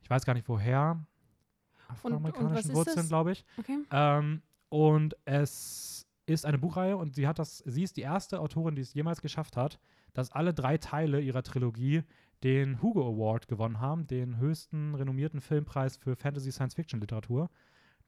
ich 0.00 0.10
weiß 0.10 0.24
gar 0.24 0.34
nicht 0.34 0.48
woher, 0.48 1.04
afroamerikanischen 1.88 2.54
was 2.54 2.64
ist 2.66 2.74
Wurzeln, 2.74 3.08
glaube 3.08 3.32
ich. 3.32 3.44
okay. 3.58 3.78
Ähm, 3.90 4.42
und 4.70 5.14
es 5.26 6.06
ist 6.26 6.46
eine 6.46 6.58
Buchreihe 6.58 6.96
und 6.96 7.14
sie 7.14 7.28
hat 7.28 7.38
das, 7.38 7.58
sie 7.58 7.82
ist 7.82 7.98
die 7.98 8.02
erste 8.02 8.40
Autorin, 8.40 8.74
die 8.74 8.82
es 8.82 8.94
jemals 8.94 9.20
geschafft 9.20 9.58
hat, 9.58 9.78
dass 10.14 10.32
alle 10.32 10.54
drei 10.54 10.78
Teile 10.78 11.20
ihrer 11.20 11.42
Trilogie 11.42 12.02
den 12.44 12.82
Hugo 12.82 13.08
Award 13.08 13.48
gewonnen 13.48 13.80
haben, 13.80 14.06
den 14.06 14.36
höchsten 14.36 14.94
renommierten 14.94 15.40
Filmpreis 15.40 15.96
für 15.96 16.14
Fantasy 16.14 16.52
Science 16.52 16.74
Fiction 16.74 17.00
Literatur. 17.00 17.50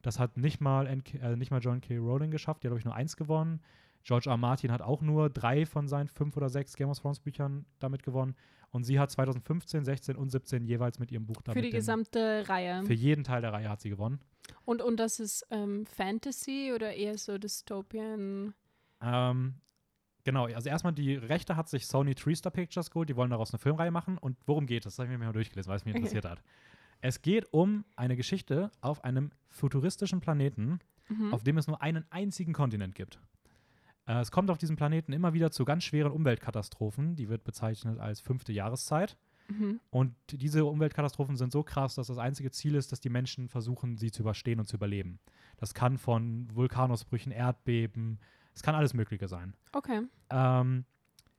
Das 0.03 0.19
hat 0.19 0.37
nicht 0.37 0.61
mal, 0.61 0.85
NK, 0.85 1.15
äh, 1.15 1.35
nicht 1.35 1.49
mal 1.49 1.59
John 1.59 1.81
K. 1.81 1.97
Rowling 1.97 2.29
geschafft, 2.29 2.61
die 2.61 2.67
hat, 2.67 2.71
glaube 2.71 2.79
ich, 2.79 2.85
nur 2.85 2.95
eins 2.95 3.17
gewonnen. 3.17 3.61
George 4.03 4.29
R. 4.29 4.37
Martin 4.37 4.71
hat 4.71 4.81
auch 4.81 5.01
nur 5.01 5.29
drei 5.29 5.65
von 5.65 5.87
seinen 5.87 6.07
fünf 6.07 6.37
oder 6.37 6.49
sechs 6.49 6.75
Game 6.75 6.87
of 6.89 6.99
Thrones 6.99 7.19
Büchern 7.19 7.65
damit 7.79 8.03
gewonnen. 8.03 8.35
Und 8.69 8.83
sie 8.83 8.99
hat 8.99 9.09
2015, 9.09 9.83
16 9.83 10.15
und 10.15 10.29
17 10.29 10.65
jeweils 10.65 10.99
mit 10.99 11.11
ihrem 11.11 11.25
Buch 11.25 11.41
damit 11.41 11.57
Für 11.57 11.61
die 11.61 11.71
den, 11.71 11.77
gesamte 11.77 12.47
Reihe. 12.47 12.83
für 12.83 12.93
jeden 12.93 13.23
Teil 13.23 13.41
der 13.41 13.53
Reihe 13.53 13.69
hat 13.69 13.81
sie 13.81 13.89
gewonnen. 13.89 14.19
Und, 14.65 14.81
und 14.81 14.97
das 14.97 15.19
ist 15.19 15.45
ähm, 15.49 15.85
Fantasy 15.85 16.71
oder 16.75 16.93
eher 16.93 17.17
so 17.17 17.37
Dystopian? 17.37 18.53
Ähm, 19.01 19.55
genau, 20.27 20.45
also 20.45 20.67
erstmal 20.69 20.91
die 20.93 21.15
Rechte 21.15 21.55
hat 21.55 21.69
sich 21.69 21.87
Sony 21.87 22.13
Treestar 22.13 22.51
Pictures 22.51 22.91
geholt, 22.91 23.07
die 23.09 23.15
wollen 23.15 23.31
daraus 23.31 23.51
eine 23.53 23.59
Filmreihe 23.59 23.91
machen. 23.91 24.17
Und 24.17 24.37
worum 24.45 24.67
geht 24.67 24.85
es? 24.85 24.95
Das 24.95 24.99
habe 24.99 25.11
ich 25.13 25.17
mir 25.17 25.25
mal 25.25 25.31
durchgelesen, 25.31 25.69
weil 25.69 25.77
es 25.77 25.85
mich 25.85 25.93
Okay. 25.93 25.99
interessiert 25.99 26.25
hat. 26.25 26.43
Es 26.99 27.21
geht 27.21 27.51
um 27.53 27.85
eine 27.95 28.15
Geschichte 28.17 28.69
auf 28.81 29.03
einem 29.03 29.31
futuristischen 29.49 30.19
Planeten, 30.19 30.79
Mhm. 31.09 31.33
auf 31.33 31.43
dem 31.43 31.57
es 31.57 31.67
nur 31.67 31.81
einen 31.81 32.03
einzigen 32.11 32.51
Kontinent 32.53 32.93
gibt. 32.95 33.19
Äh, 34.07 34.19
es 34.19 34.29
kommt 34.31 34.49
auf 34.51 34.57
diesem 34.57 34.75
Planeten 34.75 35.13
immer 35.13 35.33
wieder 35.33 35.51
zu 35.51 35.63
ganz 35.63 35.85
schweren 35.85 36.11
Umweltkatastrophen, 36.11 37.15
die 37.15 37.29
wird 37.29 37.43
bezeichnet 37.45 37.99
als 37.99 38.19
fünfte 38.19 38.51
Jahreszeit. 38.51 39.17
Mhm. 39.47 39.79
Und 39.89 40.13
diese 40.31 40.65
Umweltkatastrophen 40.65 41.37
sind 41.37 41.53
so 41.53 41.63
krass, 41.63 41.95
dass 41.95 42.07
das 42.07 42.17
einzige 42.17 42.51
Ziel 42.51 42.75
ist, 42.75 42.91
dass 42.91 42.99
die 42.99 43.09
Menschen 43.09 43.47
versuchen, 43.47 43.95
sie 43.95 44.11
zu 44.11 44.21
überstehen 44.23 44.59
und 44.59 44.67
zu 44.67 44.75
überleben. 44.75 45.19
Das 45.55 45.73
kann 45.73 45.97
von 45.97 46.49
Vulkanausbrüchen, 46.53 47.31
Erdbeben, 47.31 48.19
es 48.57 48.63
kann 48.63 48.73
alles 48.73 48.95
Mögliche 48.95 49.27
sein. 49.27 49.53
Okay. 49.71 50.01
Ähm, 50.31 50.83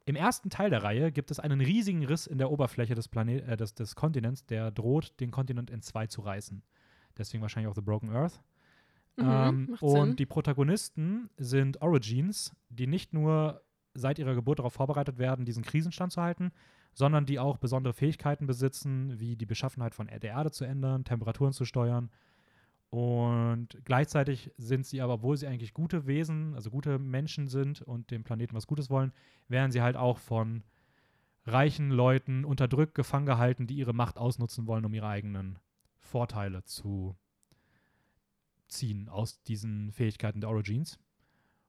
Im 0.05 0.15
ersten 0.15 0.51
Teil 0.51 0.71
der 0.71 0.85
Reihe 0.85 1.11
gibt 1.11 1.33
es 1.33 1.41
einen 1.41 1.61
riesigen 1.61 2.05
Riss 2.05 2.29
in 2.29 2.39
der 2.39 2.49
Oberfläche 2.49 2.95
des, 2.95 3.09
Planet, 3.09 3.45
äh, 3.49 3.57
des, 3.57 3.75
des 3.75 3.97
Kontinents, 3.97 4.47
der 4.47 4.71
droht, 4.71 5.19
den 5.19 5.33
Kontinent 5.33 5.69
in 5.69 5.83
zwei 5.83 6.07
zu 6.07 6.21
reißen. 6.21 6.63
Deswegen 7.19 7.43
wahrscheinlich 7.43 7.69
auch 7.69 7.75
The 7.75 7.81
Broken 7.81 8.11
Earth. 8.11 8.41
Mhm, 9.17 9.25
ähm, 9.27 9.77
und 9.81 10.07
Sinn. 10.07 10.17
die 10.17 10.27
Protagonisten 10.27 11.29
sind 11.39 11.83
Origins, 11.83 12.55
die 12.69 12.87
nicht 12.87 13.13
nur 13.13 13.63
seit 13.95 14.21
ihrer 14.21 14.37
Geburt 14.37 14.61
darauf 14.61 14.75
vorbereitet 14.75 15.19
werden, 15.19 15.45
diesen 15.45 15.65
Krisen 15.65 15.91
standzuhalten, 15.91 16.53
sondern 16.95 17.27
die 17.27 17.41
auch 17.41 17.57
besondere 17.57 17.95
Fähigkeiten 17.95 18.47
besitzen, 18.47 19.19
wie 19.19 19.35
die 19.35 19.47
Beschaffenheit 19.47 19.97
von 19.97 20.07
der 20.07 20.23
Erde 20.23 20.53
zu 20.53 20.65
ändern, 20.65 21.03
Temperaturen 21.03 21.53
zu 21.53 21.65
steuern. 21.65 22.11
Und 22.91 23.69
gleichzeitig 23.85 24.51
sind 24.57 24.87
sie 24.87 25.03
aber, 25.03 25.15
obwohl 25.15 25.37
sie 25.37 25.47
eigentlich 25.47 25.75
gute 25.75 26.07
Wesen, 26.07 26.55
also 26.55 26.71
gute 26.71 26.99
Menschen 26.99 27.49
sind 27.49 27.83
und 27.83 28.11
dem 28.11 28.25
Planeten 28.25 28.57
was 28.57 28.67
Gutes 28.67 28.89
wollen, 28.89 29.13
werden 29.49 29.71
sie 29.71 29.83
halt 29.83 29.97
auch 29.97 30.19
von 30.19 30.63
reichen 31.45 31.91
Leuten 31.91 32.45
unterdrückt, 32.45 32.95
gefangen 32.95 33.27
gehalten, 33.27 33.67
die 33.67 33.77
ihre 33.77 33.93
Macht 33.93 34.17
ausnutzen 34.17 34.67
wollen, 34.67 34.85
um 34.85 34.95
ihre 34.95 35.09
eigenen 35.09 35.59
Vorteile 35.99 36.65
zu 36.65 37.17
ziehen 38.69 39.09
aus 39.09 39.43
diesen 39.43 39.93
Fähigkeiten 39.93 40.41
der 40.41 40.51
Origins. 40.51 40.99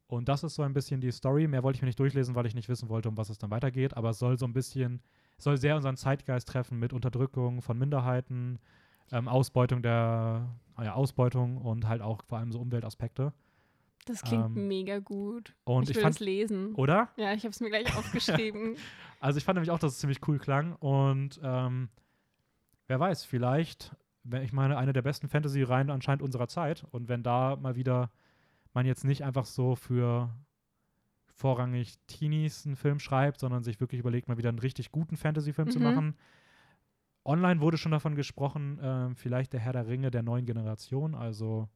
Und 0.07 0.27
das 0.27 0.43
ist 0.43 0.55
so 0.55 0.63
ein 0.63 0.73
bisschen 0.73 1.01
die 1.01 1.11
Story. 1.11 1.47
Mehr 1.47 1.63
wollte 1.63 1.77
ich 1.77 1.81
mir 1.81 1.87
nicht 1.87 1.99
durchlesen, 1.99 2.35
weil 2.35 2.45
ich 2.45 2.55
nicht 2.55 2.67
wissen 2.67 2.89
wollte, 2.89 3.09
um 3.09 3.17
was 3.17 3.29
es 3.29 3.37
dann 3.37 3.51
weitergeht. 3.51 3.95
Aber 3.95 4.09
es 4.09 4.19
soll 4.19 4.39
so 4.39 4.45
ein 4.45 4.53
bisschen, 4.53 5.01
soll 5.37 5.57
sehr 5.57 5.75
unseren 5.75 5.97
Zeitgeist 5.97 6.47
treffen 6.47 6.79
mit 6.79 6.93
Unterdrückung 6.93 7.61
von 7.61 7.77
Minderheiten, 7.77 8.59
ähm, 9.11 9.27
Ausbeutung 9.27 9.81
der, 9.81 10.47
ah 10.75 10.83
ja, 10.83 10.93
Ausbeutung 10.93 11.57
und 11.57 11.87
halt 11.87 12.01
auch 12.01 12.23
vor 12.25 12.37
allem 12.37 12.51
so 12.51 12.59
Umweltaspekte. 12.59 13.33
Das 14.05 14.21
klingt 14.23 14.55
ähm, 14.55 14.67
mega 14.67 14.99
gut. 14.99 15.55
Und 15.65 15.83
ich 15.83 15.89
ich, 15.91 15.95
will 15.97 16.03
fand, 16.03 16.15
es 16.15 16.19
lesen. 16.19 16.73
oder? 16.75 17.09
Ja, 17.17 17.33
ich 17.33 17.43
habe 17.43 17.49
es 17.51 17.59
mir 17.59 17.69
gleich 17.69 17.85
aufgeschrieben. 17.97 18.75
Also 19.19 19.37
ich 19.37 19.43
fand 19.43 19.55
nämlich 19.57 19.71
auch, 19.71 19.79
dass 19.79 19.93
es 19.93 19.99
ziemlich 19.99 20.25
cool 20.27 20.39
klang. 20.39 20.73
Und 20.77 21.39
ähm, 21.43 21.89
wer 22.87 22.99
weiß, 22.99 23.25
vielleicht, 23.25 23.95
wenn- 24.23 24.43
ich 24.43 24.53
meine, 24.53 24.77
eine 24.77 24.93
der 24.93 25.01
besten 25.01 25.27
Fantasy-Reihen 25.27 25.89
anscheinend 25.89 26.21
unserer 26.23 26.47
Zeit. 26.47 26.85
Und 26.91 27.07
wenn 27.09 27.21
da 27.23 27.55
mal 27.57 27.75
wieder 27.75 28.09
man 28.73 28.85
jetzt 28.85 29.03
nicht 29.03 29.23
einfach 29.23 29.45
so 29.45 29.75
für 29.75 30.29
vorrangig 31.35 31.95
Teenies 32.07 32.65
einen 32.65 32.75
Film 32.75 32.99
schreibt, 32.99 33.39
sondern 33.39 33.63
sich 33.63 33.79
wirklich 33.79 33.99
überlegt, 33.99 34.27
mal 34.27 34.37
wieder 34.37 34.49
einen 34.49 34.59
richtig 34.59 34.91
guten 34.91 35.17
Fantasy-Film 35.17 35.69
zu 35.69 35.79
Mhm. 35.79 35.85
machen. 35.85 36.15
Online 37.25 37.61
wurde 37.61 37.77
schon 37.77 37.91
davon 37.91 38.15
gesprochen, 38.15 38.79
ähm, 38.81 39.15
vielleicht 39.15 39.53
der 39.53 39.59
Herr 39.59 39.73
der 39.73 39.87
Ringe 39.87 40.09
der 40.11 40.23
neuen 40.23 40.45
Generation. 40.45 41.13
Also 41.15 41.67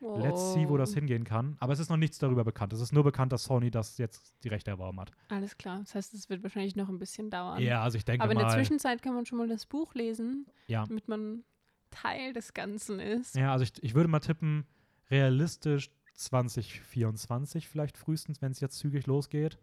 let's 0.00 0.52
see, 0.54 0.68
wo 0.68 0.76
das 0.76 0.92
Oh, 0.92 0.94
hingehen 0.96 1.24
kann. 1.24 1.56
Aber 1.60 1.72
es 1.72 1.78
ist 1.78 1.88
noch 1.90 1.96
nichts 1.96 2.18
darüber 2.18 2.44
bekannt. 2.44 2.72
Es 2.72 2.80
ist 2.80 2.92
nur 2.92 3.04
bekannt, 3.04 3.32
dass 3.32 3.44
Sony 3.44 3.70
das 3.70 3.96
jetzt 3.98 4.34
die 4.44 4.48
Rechte 4.48 4.70
erworben 4.70 5.00
hat. 5.00 5.10
Alles 5.28 5.56
klar. 5.56 5.80
Das 5.80 5.94
heißt, 5.94 6.14
es 6.14 6.28
wird 6.28 6.42
wahrscheinlich 6.42 6.76
noch 6.76 6.88
ein 6.88 6.98
bisschen 6.98 7.30
dauern. 7.30 7.62
Ja, 7.62 7.82
also 7.82 7.96
ich 7.96 8.04
denke 8.04 8.22
Aber 8.22 8.32
in 8.32 8.38
der 8.38 8.46
mal. 8.48 8.54
Zwischenzeit 8.54 9.02
kann 9.02 9.14
man 9.14 9.24
schon 9.26 9.38
mal 9.38 9.48
das 9.48 9.66
Buch 9.66 9.94
lesen, 9.94 10.46
Ja. 10.66 10.84
damit 10.86 11.08
man 11.08 11.42
Teil 11.90 12.32
des 12.32 12.52
Ganzen 12.54 12.98
ist. 13.00 13.34
Ja, 13.36 13.52
also 13.52 13.62
ich, 13.64 13.82
ich 13.82 13.94
würde 13.94 14.08
mal 14.08 14.20
tippen, 14.20 14.66
realistisch 15.10 15.90
2024 16.14 17.68
vielleicht 17.68 17.96
frühestens, 17.96 18.40
wenn 18.42 18.52
es 18.52 18.60
jetzt 18.60 18.78
zügig 18.78 19.06
losgeht. 19.06 19.58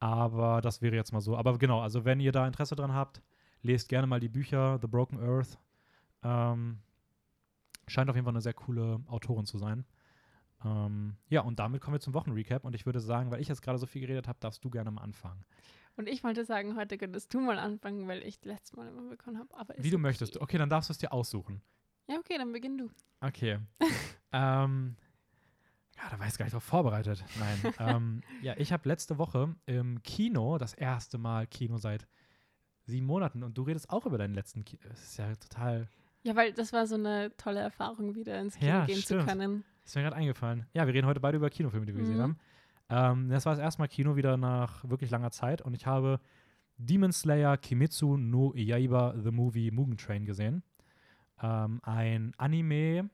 Aber 0.00 0.60
das 0.60 0.82
wäre 0.82 0.96
jetzt 0.96 1.12
mal 1.12 1.20
so. 1.20 1.36
Aber 1.36 1.56
genau, 1.58 1.80
also 1.80 2.04
wenn 2.04 2.20
ihr 2.20 2.32
da 2.32 2.46
Interesse 2.46 2.74
dran 2.74 2.92
habt, 2.92 3.22
lest 3.62 3.88
gerne 3.88 4.06
mal 4.06 4.20
die 4.20 4.28
Bücher 4.28 4.78
The 4.80 4.86
Broken 4.86 5.18
Earth. 5.18 5.58
Ähm, 6.22 6.78
scheint 7.86 8.10
auf 8.10 8.16
jeden 8.16 8.24
Fall 8.24 8.34
eine 8.34 8.40
sehr 8.40 8.54
coole 8.54 9.00
Autorin 9.08 9.46
zu 9.46 9.58
sein. 9.58 9.84
Ähm, 10.64 11.16
ja, 11.28 11.40
und 11.40 11.58
damit 11.58 11.80
kommen 11.80 11.94
wir 11.94 12.00
zum 12.00 12.14
Wochenrecap. 12.14 12.64
Und 12.64 12.74
ich 12.74 12.86
würde 12.86 13.00
sagen, 13.00 13.30
weil 13.30 13.40
ich 13.40 13.48
jetzt 13.48 13.62
gerade 13.62 13.78
so 13.78 13.86
viel 13.86 14.00
geredet 14.00 14.28
habe, 14.28 14.38
darfst 14.40 14.64
du 14.64 14.70
gerne 14.70 14.90
mal 14.90 15.02
anfangen. 15.02 15.44
Und 15.96 16.08
ich 16.08 16.24
wollte 16.24 16.44
sagen, 16.44 16.76
heute 16.76 16.96
könntest 16.96 17.34
du 17.34 17.40
mal 17.40 17.58
anfangen, 17.58 18.08
weil 18.08 18.22
ich 18.22 18.42
letztes 18.44 18.76
Mal 18.76 18.88
immer 18.88 19.10
bekommen 19.10 19.38
habe. 19.38 19.54
Aber 19.54 19.74
Wie 19.76 19.90
du 19.90 19.96
okay. 19.96 20.02
möchtest. 20.02 20.40
Okay, 20.40 20.58
dann 20.58 20.70
darfst 20.70 20.88
du 20.88 20.92
es 20.92 20.98
dir 20.98 21.12
aussuchen. 21.12 21.60
Ja, 22.08 22.16
okay, 22.18 22.38
dann 22.38 22.52
beginn 22.52 22.78
du. 22.78 22.90
Okay. 23.20 23.58
ähm, 24.32 24.96
ja, 25.96 26.08
da 26.10 26.18
war 26.18 26.26
ich 26.26 26.38
gar 26.38 26.46
nicht 26.46 26.54
drauf 26.54 26.64
vorbereitet. 26.64 27.22
Nein. 27.38 27.74
ähm, 27.78 28.20
ja, 28.40 28.54
ich 28.56 28.72
habe 28.72 28.88
letzte 28.88 29.18
Woche 29.18 29.54
im 29.66 30.02
Kino, 30.02 30.58
das 30.58 30.74
erste 30.74 31.18
Mal 31.18 31.46
Kino 31.46 31.76
seit 31.76 32.06
sieben 32.86 33.06
Monaten, 33.06 33.42
und 33.42 33.56
du 33.56 33.62
redest 33.62 33.90
auch 33.90 34.06
über 34.06 34.18
deinen 34.18 34.34
letzten 34.34 34.64
Kino. 34.64 34.82
Das 34.88 35.02
ist 35.02 35.16
ja 35.18 35.34
total. 35.36 35.88
Ja, 36.24 36.36
weil 36.36 36.52
das 36.52 36.72
war 36.72 36.86
so 36.86 36.94
eine 36.94 37.32
tolle 37.36 37.60
Erfahrung, 37.60 38.14
wieder 38.14 38.40
ins 38.40 38.56
Kino 38.56 38.70
Ja, 38.70 38.86
gehen 38.86 38.98
stimmt. 38.98 39.22
zu 39.22 39.26
können. 39.26 39.64
Ist 39.84 39.96
mir 39.96 40.02
gerade 40.02 40.16
eingefallen. 40.16 40.66
Ja, 40.72 40.86
wir 40.86 40.94
reden 40.94 41.06
heute 41.06 41.20
beide 41.20 41.36
über 41.36 41.50
Kinofilme, 41.50 41.86
die 41.86 41.94
wir 41.94 42.00
gesehen 42.00 42.18
Mhm. 42.18 42.22
haben. 42.22 42.38
Ähm, 42.88 43.28
das 43.30 43.46
war 43.46 43.52
das 43.54 43.60
erste 43.60 43.80
Mal 43.82 43.88
Kino 43.88 44.16
wieder 44.16 44.36
nach 44.36 44.88
wirklich 44.88 45.10
langer 45.10 45.30
Zeit 45.30 45.62
und 45.62 45.74
ich 45.74 45.86
habe 45.86 46.20
Demon 46.76 47.12
Slayer 47.12 47.56
Kimetsu 47.56 48.16
no 48.16 48.52
Yaiba 48.54 49.14
The 49.22 49.30
Movie 49.30 49.70
Mugen 49.70 49.96
Train 49.96 50.24
gesehen. 50.24 50.62
Ähm, 51.42 51.80
ein 51.82 52.32
Anime, 52.36 53.08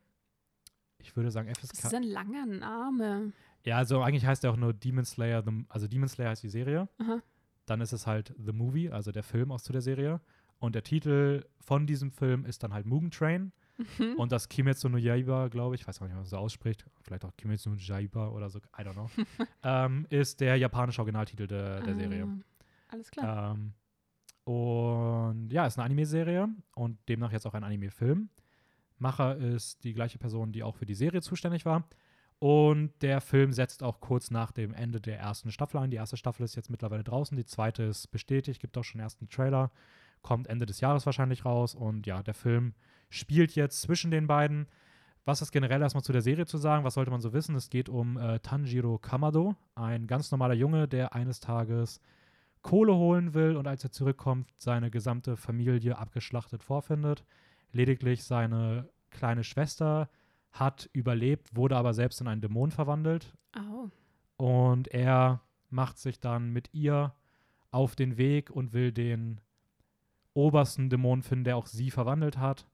ich 0.99 1.17
würde 1.17 1.31
sagen 1.31 1.49
Das 1.49 1.63
ist 1.65 1.81
FSK. 1.81 1.95
ein 1.97 2.03
langer 2.03 2.47
Name. 2.47 3.33
Ja, 3.65 3.77
also 3.77 4.03
eigentlich 4.03 4.27
heißt 4.27 4.45
er 4.45 4.53
auch 4.53 4.57
nur 4.57 4.73
Demon 4.75 5.05
Slayer, 5.05 5.43
the, 5.43 5.65
also 5.69 5.87
Demon 5.87 6.09
Slayer 6.09 6.31
heißt 6.31 6.43
die 6.43 6.49
Serie. 6.49 6.89
Aha. 6.99 7.21
Dann 7.69 7.81
ist 7.81 7.93
es 7.93 8.07
halt 8.07 8.35
The 8.39 8.53
Movie, 8.53 8.91
also 8.91 9.13
der 9.13 9.23
Film 9.23 9.53
aus 9.53 9.63
zu 9.63 9.73
der 9.73 9.83
Serie. 9.83 10.21
Und 10.59 10.75
der 10.75 10.83
Titel 10.83 11.45
von 11.61 11.87
diesem 11.87 12.11
Film 12.11 12.45
ist 12.45 12.63
dann 12.63 12.73
halt 12.73 12.87
Mugen 12.87 13.11
Train. 13.11 13.53
Mhm. 13.99 14.15
Und 14.17 14.33
das 14.33 14.49
Kimetsu 14.49 14.89
no 14.89 14.97
Yaiba, 14.97 15.49
glaube 15.49 15.77
ich, 15.77 15.87
weiß 15.87 16.01
gar 16.01 16.07
nicht, 16.07 16.15
wie 16.15 16.19
man 16.19 16.27
so 16.27 16.37
ausspricht, 16.37 16.85
vielleicht 17.03 17.25
auch 17.25 17.37
Kimetsu 17.37 17.71
no 17.71 17.77
Yaiba 17.77 18.29
oder 18.31 18.51
so, 18.51 18.59
I 18.59 18.83
don't 18.83 18.95
know, 18.95 19.09
ähm, 19.63 20.07
ist 20.11 20.41
der 20.41 20.57
japanische 20.57 21.01
Originaltitel 21.01 21.47
der, 21.47 21.81
der 21.83 21.95
Serie. 21.95 22.25
Ah, 22.25 22.93
alles 22.93 23.11
klar. 23.11 23.55
Ähm, 23.55 23.75
und 24.45 25.53
ja, 25.53 25.67
ist 25.67 25.79
eine 25.79 25.85
Anime-Serie 25.85 26.49
und 26.75 26.99
demnach 27.09 27.31
jetzt 27.31 27.47
auch 27.47 27.55
ein 27.55 27.63
Anime-Film. 27.63 28.31
Macher 28.97 29.37
ist 29.37 29.85
die 29.85 29.93
gleiche 29.93 30.19
Person, 30.19 30.51
die 30.53 30.63
auch 30.65 30.75
für 30.75 30.87
die 30.87 30.95
Serie 30.95 31.21
zuständig 31.21 31.65
war. 31.65 31.89
Und 32.41 32.93
der 33.03 33.21
Film 33.21 33.53
setzt 33.53 33.83
auch 33.83 34.01
kurz 34.01 34.31
nach 34.31 34.53
dem 34.53 34.73
Ende 34.73 35.01
der 35.01 35.19
ersten 35.19 35.51
Staffel 35.51 35.79
ein. 35.79 35.91
Die 35.91 35.97
erste 35.97 36.17
Staffel 36.17 36.45
ist 36.45 36.55
jetzt 36.55 36.71
mittlerweile 36.71 37.03
draußen, 37.03 37.37
die 37.37 37.45
zweite 37.45 37.83
ist 37.83 38.09
bestätigt, 38.13 38.61
gibt 38.61 38.79
auch 38.79 38.85
schon 38.85 39.01
ersten 39.01 39.29
Trailer, 39.29 39.73
kommt 40.23 40.47
Ende 40.47 40.65
des 40.65 40.81
Jahres 40.81 41.05
wahrscheinlich 41.05 41.45
raus. 41.45 41.75
Und 41.75 42.07
ja, 42.07 42.23
der 42.23 42.35
Film 42.35 42.75
spielt 43.11 43.55
jetzt 43.57 43.83
zwischen 43.83 44.11
den 44.11 44.29
beiden. 44.29 44.69
Was 45.25 45.43
ist 45.43 45.53
generell 45.53 45.83
erstmal 45.83 46.05
zu 46.05 46.13
der 46.13 46.23
Serie 46.23 46.47
zu 46.47 46.59
sagen? 46.59 46.85
Was 46.85 46.95
sollte 46.95 47.11
man 47.11 47.21
so 47.21 47.33
wissen? 47.33 47.57
Es 47.57 47.71
geht 47.71 47.89
um 47.89 48.17
äh, 48.17 48.39
Tanjiro 48.39 48.99
Kamado, 48.99 49.57
ein 49.75 50.07
ganz 50.07 50.31
normaler 50.31 50.55
Junge, 50.55 50.87
der 50.87 51.15
eines 51.15 51.41
Tages 51.41 52.01
Kohle 52.63 52.95
holen 52.95 53.35
will 53.35 53.57
und 53.57 53.67
als 53.67 53.85
er 53.85 53.91
zurückkommt, 53.91 54.49
seine 54.57 54.91
gesamte 54.91 55.37
Familie 55.37 55.99
abgeschlachtet 55.99 56.63
vorfindet. 56.63 57.25
Lediglich 57.73 58.25
seine 58.25 58.89
kleine 59.11 59.45
Schwester 59.45 60.09
hat 60.53 60.89
überlebt, 60.93 61.55
wurde 61.55 61.77
aber 61.77 61.95
selbst 61.95 62.21
in 62.21 62.27
einen 62.29 62.41
Dämon 62.41 62.71
verwandelt 62.71 63.35
Au. 63.57 63.91
und 64.37 64.89
er 64.89 65.43
macht 65.71 65.99
sich 65.99 66.19
dann 66.21 66.51
mit 66.53 66.73
ihr 66.73 67.15
auf 67.71 67.95
den 67.97 68.17
Weg 68.17 68.51
und 68.51 68.73
will 68.73 68.93
den 68.93 69.41
obersten 70.35 70.89
Dämon 70.91 71.23
finden, 71.23 71.45
der 71.45 71.57
auch 71.57 71.67
sie 71.67 71.91
verwandelt 71.91 72.39
hat, 72.39 72.67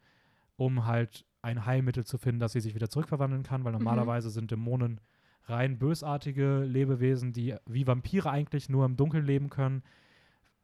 um 0.57 0.87
halt 0.87 1.25
ein 1.43 1.67
Heilmittel 1.67 2.05
zu 2.05 2.17
finden, 2.19 2.41
dass 2.41 2.53
sie 2.53 2.61
sich 2.61 2.75
wieder 2.75 2.89
zurückverwandeln 2.89 3.43
kann, 3.43 3.65
weil 3.65 3.73
Mhm. 3.73 3.79
normalerweise 3.79 4.31
sind 4.31 4.51
Dämonen 4.51 5.01
rein 5.47 5.79
bösartige 5.79 6.61
Lebewesen, 6.61 7.33
die 7.33 7.55
wie 7.67 7.87
Vampire 7.87 8.31
eigentlich 8.31 8.69
nur 8.69 8.87
im 8.87 8.97
Dunkeln 8.97 9.27
leben 9.27 9.51
können. 9.51 9.83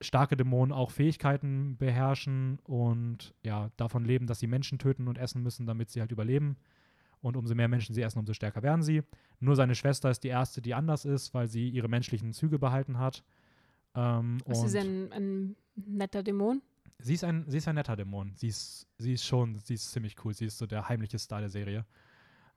Starke 0.01 0.37
Dämonen 0.37 0.73
auch 0.73 0.91
Fähigkeiten 0.91 1.77
beherrschen 1.77 2.59
und 2.65 3.35
ja, 3.43 3.69
davon 3.77 4.05
leben, 4.07 4.27
dass 4.27 4.39
sie 4.39 4.47
Menschen 4.47 4.79
töten 4.79 5.09
und 5.09 5.19
essen 5.19 5.43
müssen, 5.43 5.67
damit 5.67 5.91
sie 5.91 6.01
halt 6.01 6.13
überleben. 6.13 6.57
Und 7.23 7.37
umso 7.37 7.55
mehr 7.55 7.69
Menschen 7.69 7.95
sie 7.95 8.03
essen, 8.03 8.19
umso 8.19 8.33
stärker 8.33 8.63
werden 8.63 8.83
sie. 8.83 9.03
Nur 9.41 9.57
seine 9.57 9.75
Schwester 9.75 10.11
ist 10.11 10.25
die 10.25 10.29
erste, 10.29 10.63
die 10.63 10.75
anders 10.75 11.05
ist, 11.05 11.35
weil 11.35 11.49
sie 11.49 11.69
ihre 11.69 11.89
menschlichen 11.89 12.33
Züge 12.33 12.59
behalten 12.59 12.99
hat. 12.99 13.23
Ähm, 13.95 14.39
ist 14.47 14.77
ein, 14.77 15.13
ein 15.13 15.57
netter 15.75 16.23
Dämon? 16.23 16.63
sie, 17.03 17.15
ist 17.15 17.25
ein, 17.25 17.45
sie 17.49 17.59
ist 17.59 17.69
ein 17.69 17.75
netter 17.75 17.97
Dämon. 17.97 18.33
Sie 18.37 18.49
ist, 18.49 18.87
sie 18.99 19.15
ist 19.15 19.25
schon, 19.25 19.59
sie 19.59 19.75
ist 19.75 19.91
ziemlich 19.93 20.17
cool. 20.25 20.35
Sie 20.35 20.47
ist 20.47 20.59
so 20.59 20.67
der 20.67 20.89
heimliche 20.89 21.19
Star 21.19 21.41
der 21.41 21.51
Serie. 21.51 21.85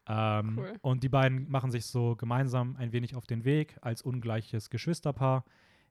Ähm, 0.07 0.57
Cool. 0.57 0.73
Und 0.81 1.03
die 1.03 1.09
beiden 1.09 1.49
machen 1.49 1.71
sich 1.71 1.85
so 1.85 2.15
gemeinsam 2.15 2.75
ein 2.77 2.91
wenig 2.91 3.15
auf 3.15 3.25
den 3.25 3.45
Weg 3.45 3.77
als 3.81 4.01
ungleiches 4.01 4.69
Geschwisterpaar. 4.69 5.45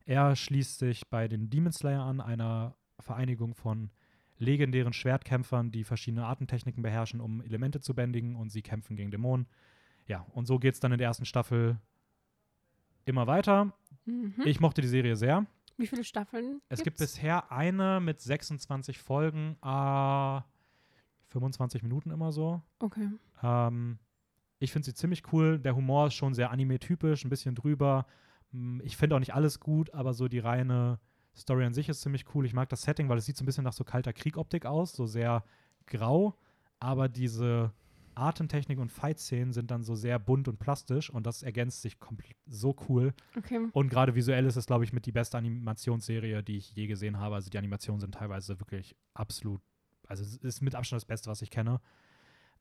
Er 0.04 0.36
schließt 0.36 0.78
sich 0.78 1.08
bei 1.08 1.28
den 1.28 1.48
Demon 1.48 1.72
Slayer 1.72 2.02
an, 2.02 2.20
einer 2.20 2.74
Vereinigung 2.98 3.54
von 3.54 3.90
legendären 4.42 4.92
Schwertkämpfern, 4.92 5.70
die 5.70 5.84
verschiedene 5.84 6.26
Artentechniken 6.26 6.82
beherrschen, 6.82 7.20
um 7.20 7.40
Elemente 7.42 7.80
zu 7.80 7.94
bändigen 7.94 8.36
und 8.36 8.50
sie 8.50 8.62
kämpfen 8.62 8.96
gegen 8.96 9.10
Dämonen. 9.10 9.46
Ja, 10.06 10.26
und 10.32 10.46
so 10.46 10.58
geht 10.58 10.74
es 10.74 10.80
dann 10.80 10.92
in 10.92 10.98
der 10.98 11.06
ersten 11.08 11.24
Staffel 11.24 11.78
immer 13.04 13.26
weiter. 13.26 13.72
Mhm. 14.04 14.34
Ich 14.44 14.60
mochte 14.60 14.80
die 14.82 14.88
Serie 14.88 15.16
sehr. 15.16 15.46
Wie 15.76 15.86
viele 15.86 16.04
Staffeln? 16.04 16.60
Es 16.68 16.82
gibt 16.82 16.98
gibt's? 16.98 17.14
bisher 17.14 17.50
eine 17.50 18.00
mit 18.00 18.20
26 18.20 18.98
Folgen, 18.98 19.56
äh, 19.62 20.40
25 21.28 21.82
Minuten 21.82 22.10
immer 22.10 22.30
so. 22.32 22.62
Okay. 22.78 23.08
Ähm, 23.42 23.98
ich 24.58 24.70
finde 24.72 24.86
sie 24.86 24.94
ziemlich 24.94 25.32
cool. 25.32 25.58
Der 25.58 25.74
Humor 25.74 26.08
ist 26.08 26.14
schon 26.14 26.34
sehr 26.34 26.50
anime-typisch, 26.50 27.24
ein 27.24 27.30
bisschen 27.30 27.54
drüber. 27.54 28.06
Mm, 28.52 28.80
Ich 28.84 28.96
finde 28.96 29.16
auch 29.16 29.20
nicht 29.20 29.34
alles 29.34 29.60
gut, 29.60 29.92
aber 29.94 30.12
so 30.14 30.28
die 30.28 30.38
reine 30.40 30.98
Story 31.34 31.64
an 31.64 31.74
sich 31.74 31.88
ist 31.88 32.02
ziemlich 32.02 32.24
cool. 32.34 32.44
Ich 32.44 32.52
mag 32.52 32.68
das 32.68 32.82
Setting, 32.82 33.08
weil 33.08 33.18
es 33.18 33.26
sieht 33.26 33.36
so 33.36 33.42
ein 33.42 33.46
bisschen 33.46 33.64
nach 33.64 33.72
so 33.72 33.84
kalter 33.84 34.12
Krieg-Optik 34.12 34.66
aus, 34.66 34.92
so 34.92 35.06
sehr 35.06 35.44
grau. 35.86 36.36
Aber 36.78 37.08
diese 37.08 37.72
Atemtechnik 38.14 38.78
und 38.78 38.90
Fight-Szenen 38.90 39.52
sind 39.52 39.70
dann 39.70 39.82
so 39.82 39.94
sehr 39.94 40.18
bunt 40.18 40.48
und 40.48 40.58
plastisch 40.58 41.10
und 41.10 41.26
das 41.26 41.42
ergänzt 41.42 41.82
sich 41.82 41.98
komplett 41.98 42.36
so 42.46 42.76
cool. 42.88 43.14
Okay. 43.36 43.68
Und 43.72 43.88
gerade 43.88 44.14
visuell 44.14 44.44
ist 44.46 44.56
es, 44.56 44.66
glaube 44.66 44.84
ich, 44.84 44.92
mit 44.92 45.06
die 45.06 45.12
beste 45.12 45.38
Animationsserie, 45.38 46.42
die 46.42 46.58
ich 46.58 46.74
je 46.74 46.86
gesehen 46.86 47.18
habe. 47.18 47.36
Also 47.36 47.50
die 47.50 47.58
Animationen 47.58 48.00
sind 48.00 48.14
teilweise 48.14 48.60
wirklich 48.60 48.94
absolut, 49.14 49.62
also 50.08 50.22
es 50.22 50.36
ist 50.36 50.60
mit 50.60 50.74
Abstand 50.74 51.00
das 51.00 51.06
Beste, 51.06 51.30
was 51.30 51.42
ich 51.42 51.50
kenne. 51.50 51.80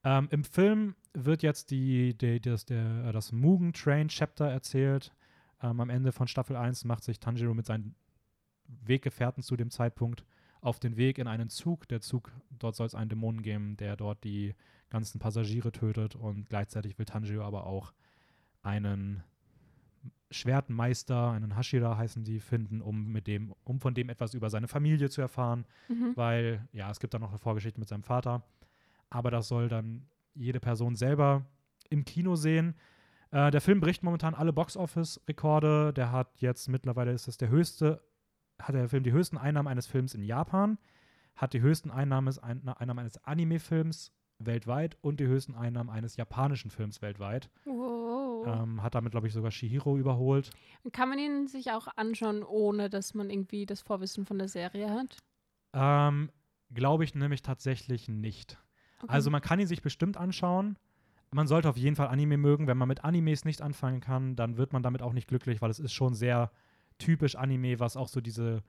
Ähm, 0.04 0.28
Im 0.30 0.44
Film 0.44 0.94
wird 1.12 1.42
jetzt 1.42 1.70
die, 1.70 2.16
die, 2.16 2.40
das, 2.40 2.64
der, 2.64 3.12
das 3.12 3.32
Mugen 3.32 3.72
Train 3.72 4.08
Chapter 4.08 4.46
erzählt. 4.46 5.12
Ähm, 5.62 5.80
am 5.80 5.90
Ende 5.90 6.12
von 6.12 6.26
Staffel 6.26 6.56
1 6.56 6.84
macht 6.84 7.04
sich 7.04 7.20
Tanjiro 7.20 7.54
mit 7.54 7.66
seinen 7.66 7.94
Weggefährten 8.84 9.42
zu 9.42 9.56
dem 9.56 9.70
Zeitpunkt 9.70 10.24
auf 10.60 10.78
den 10.80 10.96
Weg 10.96 11.18
in 11.18 11.26
einen 11.26 11.48
Zug. 11.48 11.88
Der 11.88 12.00
Zug, 12.00 12.30
dort 12.58 12.76
soll 12.76 12.86
es 12.86 12.94
einen 12.94 13.08
Dämonen 13.10 13.42
geben, 13.42 13.76
der 13.76 13.96
dort 13.96 14.22
die 14.24 14.54
ganzen 14.90 15.18
Passagiere 15.18 15.72
tötet 15.72 16.14
und 16.16 16.48
gleichzeitig 16.48 16.98
will 16.98 17.06
Tanjiro 17.06 17.44
aber 17.44 17.66
auch 17.66 17.92
einen 18.62 19.22
Schwertmeister, 20.30 21.30
einen 21.32 21.56
Hashira 21.56 21.96
heißen 21.96 22.24
die, 22.24 22.40
finden, 22.40 22.80
um 22.80 23.12
mit 23.12 23.26
dem, 23.26 23.54
um 23.64 23.80
von 23.80 23.94
dem 23.94 24.08
etwas 24.08 24.34
über 24.34 24.50
seine 24.50 24.68
Familie 24.68 25.10
zu 25.10 25.20
erfahren, 25.20 25.66
Mhm. 25.88 26.12
weil 26.16 26.66
ja, 26.72 26.90
es 26.90 27.00
gibt 27.00 27.12
da 27.14 27.18
noch 27.18 27.30
eine 27.30 27.38
Vorgeschichte 27.38 27.78
mit 27.78 27.88
seinem 27.88 28.02
Vater. 28.02 28.42
Aber 29.10 29.30
das 29.30 29.48
soll 29.48 29.68
dann 29.68 30.06
jede 30.34 30.58
Person 30.60 30.94
selber 30.94 31.44
im 31.90 32.04
Kino 32.04 32.34
sehen. 32.34 32.74
Äh, 33.30 33.50
der 33.50 33.60
Film 33.60 33.80
bricht 33.80 34.02
momentan 34.02 34.34
alle 34.34 34.52
Box-Office-Rekorde. 34.54 35.92
Der 35.92 36.12
hat 36.12 36.40
jetzt 36.40 36.68
mittlerweile 36.68 37.12
ist 37.12 37.28
es 37.28 37.36
der 37.36 37.50
höchste, 37.50 38.02
hat 38.62 38.74
der 38.74 38.88
Film 38.88 39.02
die 39.02 39.12
höchsten 39.12 39.38
Einnahmen 39.38 39.68
eines 39.68 39.86
Films 39.86 40.14
in 40.14 40.22
Japan, 40.22 40.78
hat 41.36 41.52
die 41.52 41.60
höchsten 41.60 41.90
Einnahmen, 41.90 42.32
ein, 42.40 42.68
Einnahmen 42.68 43.00
eines 43.00 43.22
Anime-Films 43.24 44.12
weltweit 44.38 44.96
und 45.00 45.20
die 45.20 45.26
höchsten 45.26 45.54
Einnahmen 45.54 45.90
eines 45.90 46.16
japanischen 46.16 46.70
Films 46.70 47.02
weltweit. 47.02 47.48
Wow. 47.64 48.46
Ähm, 48.46 48.82
hat 48.82 48.94
damit, 48.94 49.12
glaube 49.12 49.26
ich, 49.26 49.32
sogar 49.32 49.50
Shihiro 49.50 49.96
überholt. 49.96 50.50
Kann 50.92 51.08
man 51.08 51.18
ihn 51.18 51.46
sich 51.46 51.70
auch 51.70 51.88
anschauen, 51.96 52.42
ohne 52.42 52.90
dass 52.90 53.14
man 53.14 53.30
irgendwie 53.30 53.66
das 53.66 53.82
Vorwissen 53.82 54.26
von 54.26 54.38
der 54.38 54.48
Serie 54.48 54.90
hat? 54.90 55.18
Ähm, 55.72 56.30
glaube 56.72 57.04
ich 57.04 57.14
nämlich 57.14 57.42
tatsächlich 57.42 58.08
nicht. 58.08 58.58
Okay. 59.02 59.12
Also 59.12 59.30
man 59.30 59.40
kann 59.40 59.60
ihn 59.60 59.66
sich 59.66 59.82
bestimmt 59.82 60.16
anschauen. 60.16 60.76
Man 61.30 61.46
sollte 61.46 61.68
auf 61.68 61.76
jeden 61.76 61.96
Fall 61.96 62.08
Anime 62.08 62.36
mögen. 62.36 62.66
Wenn 62.66 62.76
man 62.76 62.88
mit 62.88 63.04
Animes 63.04 63.44
nicht 63.44 63.62
anfangen 63.62 64.00
kann, 64.00 64.36
dann 64.36 64.58
wird 64.58 64.72
man 64.72 64.82
damit 64.82 65.02
auch 65.02 65.12
nicht 65.12 65.28
glücklich, 65.28 65.62
weil 65.62 65.70
es 65.70 65.78
ist 65.78 65.92
schon 65.92 66.14
sehr 66.14 66.50
typisch 66.98 67.36
Anime, 67.36 67.78
was 67.80 67.96
auch 67.96 68.08
so 68.08 68.20
diese, 68.20 68.62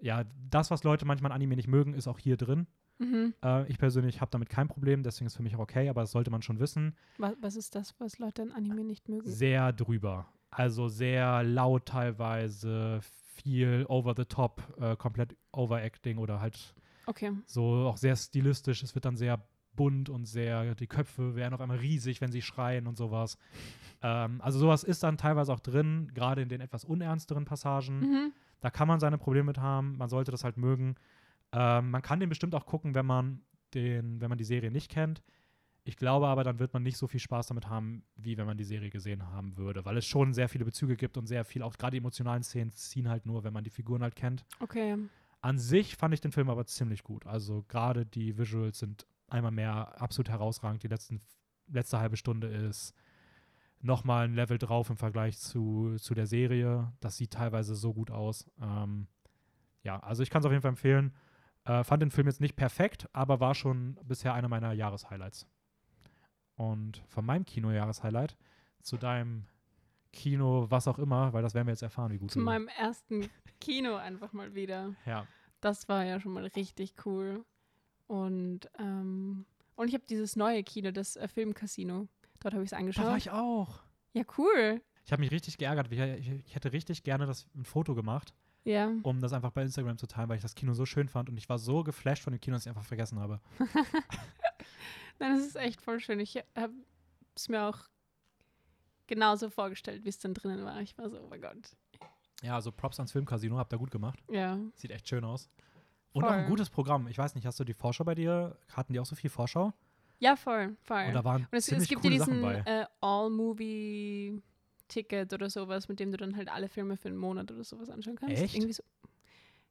ja, 0.00 0.24
das, 0.50 0.70
was 0.70 0.84
Leute 0.84 1.04
manchmal 1.06 1.32
an 1.32 1.36
Anime 1.36 1.56
nicht 1.56 1.68
mögen, 1.68 1.94
ist 1.94 2.08
auch 2.08 2.18
hier 2.18 2.36
drin. 2.36 2.66
Mhm. 2.98 3.34
Äh, 3.42 3.66
ich 3.70 3.78
persönlich 3.78 4.20
habe 4.20 4.30
damit 4.30 4.48
kein 4.50 4.68
Problem, 4.68 5.02
deswegen 5.02 5.26
ist 5.26 5.32
es 5.32 5.36
für 5.36 5.42
mich 5.42 5.56
auch 5.56 5.60
okay, 5.60 5.88
aber 5.88 6.02
das 6.02 6.12
sollte 6.12 6.30
man 6.30 6.42
schon 6.42 6.58
wissen. 6.60 6.94
Was, 7.18 7.34
was 7.40 7.56
ist 7.56 7.74
das, 7.74 7.94
was 7.98 8.18
Leute 8.18 8.42
an 8.42 8.52
Anime 8.52 8.84
nicht 8.84 9.08
mögen? 9.08 9.30
Sehr 9.30 9.72
drüber. 9.72 10.28
Also 10.50 10.88
sehr 10.88 11.42
laut 11.42 11.86
teilweise, 11.86 13.00
viel 13.02 13.86
over 13.88 14.14
the 14.16 14.24
top, 14.24 14.62
äh, 14.80 14.96
komplett 14.96 15.36
overacting 15.52 16.18
oder 16.18 16.40
halt 16.40 16.74
Okay. 17.06 17.32
so 17.46 17.86
auch 17.88 17.96
sehr 17.96 18.14
stilistisch. 18.16 18.82
Es 18.82 18.94
wird 18.94 19.04
dann 19.04 19.16
sehr 19.16 19.42
bunt 19.74 20.08
und 20.08 20.26
sehr, 20.26 20.74
die 20.74 20.86
Köpfe 20.86 21.34
werden 21.36 21.54
auf 21.54 21.60
einmal 21.60 21.78
riesig, 21.78 22.20
wenn 22.20 22.32
sie 22.32 22.42
schreien 22.42 22.86
und 22.86 22.96
sowas. 22.96 23.38
Ähm, 24.02 24.40
also 24.40 24.58
sowas 24.58 24.84
ist 24.84 25.02
dann 25.02 25.16
teilweise 25.16 25.52
auch 25.52 25.60
drin, 25.60 26.10
gerade 26.14 26.42
in 26.42 26.48
den 26.48 26.60
etwas 26.60 26.84
unernsteren 26.84 27.44
Passagen. 27.44 28.00
Mhm. 28.00 28.32
Da 28.60 28.70
kann 28.70 28.88
man 28.88 29.00
seine 29.00 29.18
Probleme 29.18 29.46
mit 29.46 29.58
haben. 29.58 29.96
Man 29.96 30.08
sollte 30.08 30.30
das 30.30 30.44
halt 30.44 30.56
mögen. 30.56 30.96
Ähm, 31.52 31.90
man 31.90 32.02
kann 32.02 32.20
den 32.20 32.28
bestimmt 32.28 32.54
auch 32.54 32.66
gucken, 32.66 32.94
wenn 32.94 33.06
man 33.06 33.42
den, 33.74 34.20
wenn 34.20 34.28
man 34.28 34.38
die 34.38 34.44
Serie 34.44 34.70
nicht 34.70 34.90
kennt. 34.90 35.22
Ich 35.84 35.96
glaube 35.96 36.28
aber, 36.28 36.44
dann 36.44 36.58
wird 36.58 36.74
man 36.74 36.82
nicht 36.82 36.98
so 36.98 37.06
viel 37.06 37.20
Spaß 37.20 37.46
damit 37.46 37.68
haben, 37.68 38.04
wie 38.16 38.36
wenn 38.36 38.46
man 38.46 38.58
die 38.58 38.64
Serie 38.64 38.90
gesehen 38.90 39.26
haben 39.26 39.56
würde, 39.56 39.84
weil 39.84 39.96
es 39.96 40.06
schon 40.06 40.34
sehr 40.34 40.48
viele 40.48 40.64
Bezüge 40.64 40.94
gibt 40.94 41.16
und 41.16 41.26
sehr 41.26 41.44
viel, 41.44 41.62
auch 41.62 41.76
gerade 41.78 41.92
die 41.92 41.98
emotionalen 41.98 42.42
Szenen 42.42 42.70
ziehen 42.72 43.08
halt 43.08 43.24
nur, 43.24 43.44
wenn 43.44 43.52
man 43.52 43.64
die 43.64 43.70
Figuren 43.70 44.02
halt 44.02 44.14
kennt. 44.14 44.44
Okay. 44.60 44.96
An 45.40 45.58
sich 45.58 45.96
fand 45.96 46.12
ich 46.12 46.20
den 46.20 46.32
Film 46.32 46.50
aber 46.50 46.66
ziemlich 46.66 47.02
gut. 47.02 47.26
Also 47.26 47.64
gerade 47.66 48.04
die 48.04 48.36
Visuals 48.36 48.78
sind 48.78 49.06
einmal 49.30 49.52
mehr 49.52 50.00
absolut 50.00 50.28
herausragend. 50.28 50.82
Die 50.82 50.88
letzten, 50.88 51.20
letzte 51.68 51.98
halbe 51.98 52.16
Stunde 52.16 52.48
ist 52.48 52.94
nochmal 53.80 54.26
ein 54.26 54.34
Level 54.34 54.58
drauf 54.58 54.90
im 54.90 54.96
Vergleich 54.96 55.38
zu, 55.38 55.96
zu 55.96 56.14
der 56.14 56.26
Serie. 56.26 56.92
Das 57.00 57.16
sieht 57.16 57.32
teilweise 57.32 57.74
so 57.74 57.94
gut 57.94 58.10
aus. 58.10 58.50
Ähm, 58.60 59.06
ja, 59.82 59.98
also 60.00 60.22
ich 60.22 60.30
kann 60.30 60.40
es 60.40 60.46
auf 60.46 60.52
jeden 60.52 60.62
Fall 60.62 60.70
empfehlen. 60.70 61.14
Äh, 61.64 61.84
fand 61.84 62.02
den 62.02 62.10
Film 62.10 62.26
jetzt 62.26 62.40
nicht 62.40 62.56
perfekt, 62.56 63.08
aber 63.12 63.40
war 63.40 63.54
schon 63.54 63.98
bisher 64.04 64.34
einer 64.34 64.48
meiner 64.48 64.72
Jahreshighlights. 64.72 65.46
Und 66.56 67.02
von 67.08 67.24
meinem 67.24 67.44
Kino-Jahreshighlight 67.44 68.36
zu 68.82 68.96
deinem 68.96 69.46
Kino, 70.12 70.66
was 70.68 70.88
auch 70.88 70.98
immer, 70.98 71.32
weil 71.32 71.42
das 71.42 71.54
werden 71.54 71.66
wir 71.66 71.72
jetzt 71.72 71.82
erfahren, 71.82 72.12
wie 72.12 72.18
gut 72.18 72.30
Zu 72.30 72.40
meinem 72.40 72.68
ersten 72.68 73.30
Kino 73.60 73.96
einfach 73.96 74.32
mal 74.32 74.54
wieder. 74.54 74.94
Ja. 75.06 75.26
Das 75.60 75.88
war 75.88 76.04
ja 76.04 76.20
schon 76.20 76.32
mal 76.32 76.46
richtig 76.46 76.94
cool. 77.04 77.44
Und, 78.10 78.68
ähm, 78.80 79.46
und 79.76 79.86
ich 79.86 79.94
habe 79.94 80.02
dieses 80.10 80.34
neue 80.34 80.64
Kino, 80.64 80.90
das 80.90 81.14
äh, 81.14 81.28
Filmcasino. 81.28 82.08
Dort 82.40 82.54
habe 82.54 82.64
ich 82.64 82.66
es 82.66 82.70
Da 82.70 82.76
war 82.76 82.80
angeschaut. 82.80 83.16
ich 83.18 83.30
auch. 83.30 83.78
Ja, 84.14 84.24
cool. 84.36 84.82
Ich 85.04 85.12
habe 85.12 85.20
mich 85.20 85.30
richtig 85.30 85.58
geärgert. 85.58 85.92
Ich, 85.92 85.98
ich, 86.00 86.28
ich 86.44 86.54
hätte 86.56 86.72
richtig 86.72 87.04
gerne 87.04 87.26
das 87.26 87.46
ein 87.54 87.64
Foto 87.64 87.94
gemacht, 87.94 88.34
Ja. 88.64 88.90
um 89.04 89.20
das 89.20 89.32
einfach 89.32 89.52
bei 89.52 89.62
Instagram 89.62 89.96
zu 89.96 90.08
teilen, 90.08 90.28
weil 90.28 90.36
ich 90.38 90.42
das 90.42 90.56
Kino 90.56 90.74
so 90.74 90.86
schön 90.86 91.08
fand 91.08 91.28
und 91.28 91.36
ich 91.36 91.48
war 91.48 91.60
so 91.60 91.84
geflasht 91.84 92.24
von 92.24 92.32
dem 92.32 92.40
Kino, 92.40 92.56
dass 92.56 92.64
ich 92.66 92.68
einfach 92.68 92.82
vergessen 92.84 93.20
habe. 93.20 93.40
Nein, 95.20 95.36
das 95.36 95.46
ist 95.46 95.56
echt 95.56 95.80
voll 95.80 96.00
schön. 96.00 96.18
Ich 96.18 96.36
habe 96.56 96.72
es 97.36 97.48
mir 97.48 97.62
auch 97.62 97.78
genauso 99.06 99.50
vorgestellt, 99.50 100.04
wie 100.04 100.08
es 100.08 100.18
dann 100.18 100.34
drinnen 100.34 100.64
war. 100.64 100.80
Ich 100.80 100.98
war 100.98 101.08
so, 101.10 101.20
oh 101.20 101.28
mein 101.28 101.42
Gott. 101.42 101.76
Ja, 102.42 102.56
also 102.56 102.72
Props 102.72 102.98
ans 102.98 103.12
Filmcasino, 103.12 103.56
habt 103.56 103.72
ihr 103.72 103.78
gut 103.78 103.92
gemacht. 103.92 104.18
Ja. 104.30 104.58
Sieht 104.74 104.90
echt 104.90 105.06
schön 105.08 105.24
aus. 105.24 105.48
Und 106.12 106.24
auch 106.24 106.30
ein 106.30 106.40
Voll. 106.40 106.48
gutes 106.50 106.70
Programm. 106.70 107.06
Ich 107.08 107.18
weiß 107.18 107.34
nicht, 107.34 107.46
hast 107.46 107.60
du 107.60 107.64
die 107.64 107.74
Vorschau 107.74 108.04
bei 108.04 108.14
dir? 108.14 108.56
Hatten 108.72 108.92
die 108.92 109.00
auch 109.00 109.06
so 109.06 109.14
viel 109.14 109.30
Vorschau? 109.30 109.72
Ja, 110.18 110.36
voll, 110.36 110.76
voll. 110.82 111.04
Und 111.06 111.14
da 111.14 111.24
waren 111.24 111.46
Und 111.50 111.58
es, 111.58 111.66
ziemlich 111.66 111.84
es 111.84 111.88
gibt 111.88 112.02
coole 112.02 112.16
ja 112.16 112.24
diesen 112.24 112.44
äh, 112.44 112.86
All-Movie-Ticket 113.00 115.32
oder 115.32 115.50
sowas, 115.50 115.88
mit 115.88 116.00
dem 116.00 116.10
du 116.10 116.16
dann 116.16 116.36
halt 116.36 116.48
alle 116.48 116.68
Filme 116.68 116.96
für 116.96 117.08
einen 117.08 117.16
Monat 117.16 117.50
oder 117.50 117.64
sowas 117.64 117.88
anschauen 117.88 118.16
kannst. 118.16 118.42
Echt? 118.42 118.54
Irgendwie 118.54 118.72
so, 118.72 118.82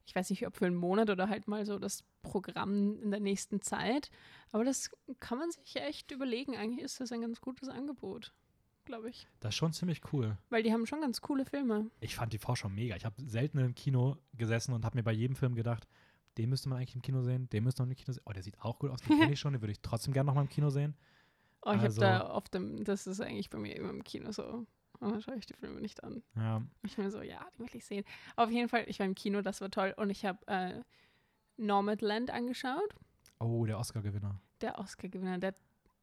ich 0.05 0.15
weiß 0.15 0.29
nicht, 0.31 0.45
ob 0.47 0.55
für 0.55 0.65
einen 0.65 0.75
Monat 0.75 1.09
oder 1.09 1.29
halt 1.29 1.47
mal 1.47 1.65
so 1.65 1.77
das 1.77 2.03
Programm 2.23 2.99
in 3.01 3.11
der 3.11 3.19
nächsten 3.19 3.61
Zeit. 3.61 4.09
Aber 4.51 4.63
das 4.63 4.89
kann 5.19 5.37
man 5.37 5.51
sich 5.51 5.75
echt 5.75 6.11
überlegen. 6.11 6.57
Eigentlich 6.57 6.83
ist 6.83 6.99
das 6.99 7.11
ein 7.11 7.21
ganz 7.21 7.41
gutes 7.41 7.69
Angebot, 7.69 8.33
glaube 8.85 9.09
ich. 9.09 9.27
Das 9.39 9.49
ist 9.49 9.55
schon 9.57 9.73
ziemlich 9.73 10.01
cool. 10.13 10.37
Weil 10.49 10.63
die 10.63 10.73
haben 10.73 10.87
schon 10.87 11.01
ganz 11.01 11.21
coole 11.21 11.45
Filme. 11.45 11.91
Ich 11.99 12.15
fand 12.15 12.33
die 12.33 12.39
Vorschau 12.39 12.69
mega. 12.69 12.95
Ich 12.95 13.05
habe 13.05 13.15
selten 13.23 13.59
im 13.59 13.75
Kino 13.75 14.17
gesessen 14.33 14.73
und 14.73 14.83
habe 14.83 14.97
mir 14.97 15.03
bei 15.03 15.11
jedem 15.11 15.35
Film 15.35 15.53
gedacht, 15.53 15.87
den 16.39 16.49
müsste 16.49 16.69
man 16.69 16.77
eigentlich 16.79 16.95
im 16.95 17.01
Kino 17.01 17.21
sehen, 17.21 17.49
den 17.49 17.63
müsste 17.63 17.81
man 17.83 17.91
im 17.91 17.95
Kino 17.97 18.11
sehen. 18.13 18.23
Oh, 18.25 18.31
der 18.31 18.41
sieht 18.43 18.59
auch 18.61 18.79
gut 18.79 18.89
aus, 18.91 19.01
den 19.01 19.09
kenne 19.19 19.33
ich 19.33 19.39
schon, 19.39 19.53
den 19.53 19.61
würde 19.61 19.71
ich 19.73 19.81
trotzdem 19.81 20.13
gerne 20.13 20.27
nochmal 20.27 20.45
im 20.45 20.49
Kino 20.49 20.69
sehen. 20.69 20.95
Oh, 21.63 21.71
ich 21.73 21.81
Also- 21.81 22.01
habe 22.01 22.19
da 22.19 22.31
oft, 22.33 22.55
im, 22.55 22.83
das 22.83 23.05
ist 23.07 23.19
eigentlich 23.21 23.49
bei 23.49 23.57
mir 23.59 23.75
immer 23.75 23.89
im 23.89 24.03
Kino 24.03 24.31
so. 24.31 24.65
Und 25.01 25.11
dann 25.11 25.21
schaue 25.21 25.35
ich 25.37 25.45
die 25.45 25.53
Filme 25.53 25.79
nicht 25.79 26.03
an. 26.03 26.23
Ja, 26.35 26.61
Ich 26.83 26.97
mir 26.97 27.09
so, 27.11 27.21
ja, 27.21 27.45
die 27.55 27.59
will 27.59 27.69
ich 27.73 27.85
sehen. 27.85 28.03
Auf 28.35 28.49
jeden 28.49 28.67
Fall, 28.67 28.83
ich 28.87 28.99
war 28.99 29.05
im 29.05 29.15
Kino, 29.15 29.41
das 29.41 29.61
war 29.61 29.69
toll. 29.69 29.93
Und 29.97 30.09
ich 30.09 30.25
habe 30.25 30.39
äh, 30.47 30.81
Nomadland 31.57 32.31
angeschaut. 32.31 32.95
Oh, 33.39 33.65
der 33.65 33.77
Oscar-Gewinner. 33.79 34.39
Der 34.61 34.77
Oscar-Gewinner, 34.79 35.37
der 35.37 35.55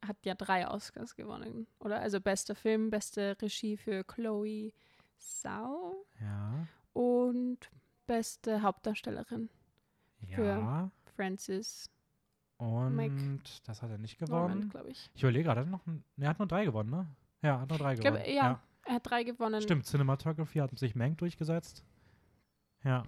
hat 0.05 0.17
ja 0.25 0.35
drei 0.35 0.67
Oscars 0.67 1.15
gewonnen, 1.15 1.67
oder? 1.79 1.99
Also 1.99 2.19
bester 2.21 2.55
Film, 2.55 2.89
beste 2.89 3.35
Regie 3.41 3.77
für 3.77 4.03
Chloe 4.03 4.71
Sau 5.17 6.05
Ja. 6.21 6.67
und 6.93 7.57
beste 8.05 8.61
Hauptdarstellerin 8.61 9.49
Für- 10.33 10.43
Ja. 10.45 10.91
Frances 11.15 11.89
Und 12.57 13.61
das 13.67 13.81
hat 13.81 13.89
er 13.91 13.97
nicht 13.97 14.17
gewonnen. 14.19 14.69
glaube 14.69 14.89
ich. 14.89 15.09
Ich 15.15 15.23
überlege 15.23 15.45
gerade, 15.45 15.61
hat 15.61 15.67
er 15.67 15.71
noch 15.71 15.85
ein, 15.87 16.03
hat 16.21 16.39
nur 16.39 16.47
drei 16.47 16.65
gewonnen, 16.65 16.89
ne? 16.91 17.07
Ja, 17.41 17.55
er 17.55 17.61
hat 17.61 17.69
nur 17.69 17.77
drei 17.79 17.93
Ich 17.93 17.99
gewonnen. 17.99 18.15
glaube, 18.23 18.31
ja, 18.31 18.59
er 18.85 18.93
hat 18.95 19.09
drei 19.09 19.23
gewonnen. 19.23 19.61
Stimmt, 19.61 19.85
Cinematography 19.85 20.59
hat 20.59 20.77
sich 20.77 20.95
Mank 20.95 21.17
durchgesetzt. 21.19 21.83
Ja. 22.83 23.03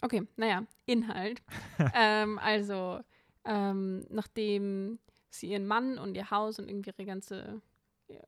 Okay, 0.00 0.26
naja, 0.36 0.64
Inhalt. 0.86 1.42
ähm, 1.94 2.38
also, 2.40 3.00
ähm, 3.44 4.04
nachdem 4.10 4.98
sie 5.30 5.50
ihren 5.50 5.66
Mann 5.66 5.98
und 5.98 6.16
ihr 6.16 6.30
Haus 6.30 6.58
und 6.58 6.68
irgendwie 6.68 6.90
ihre 6.90 7.04
ganze, 7.06 7.60
ja, 8.08 8.20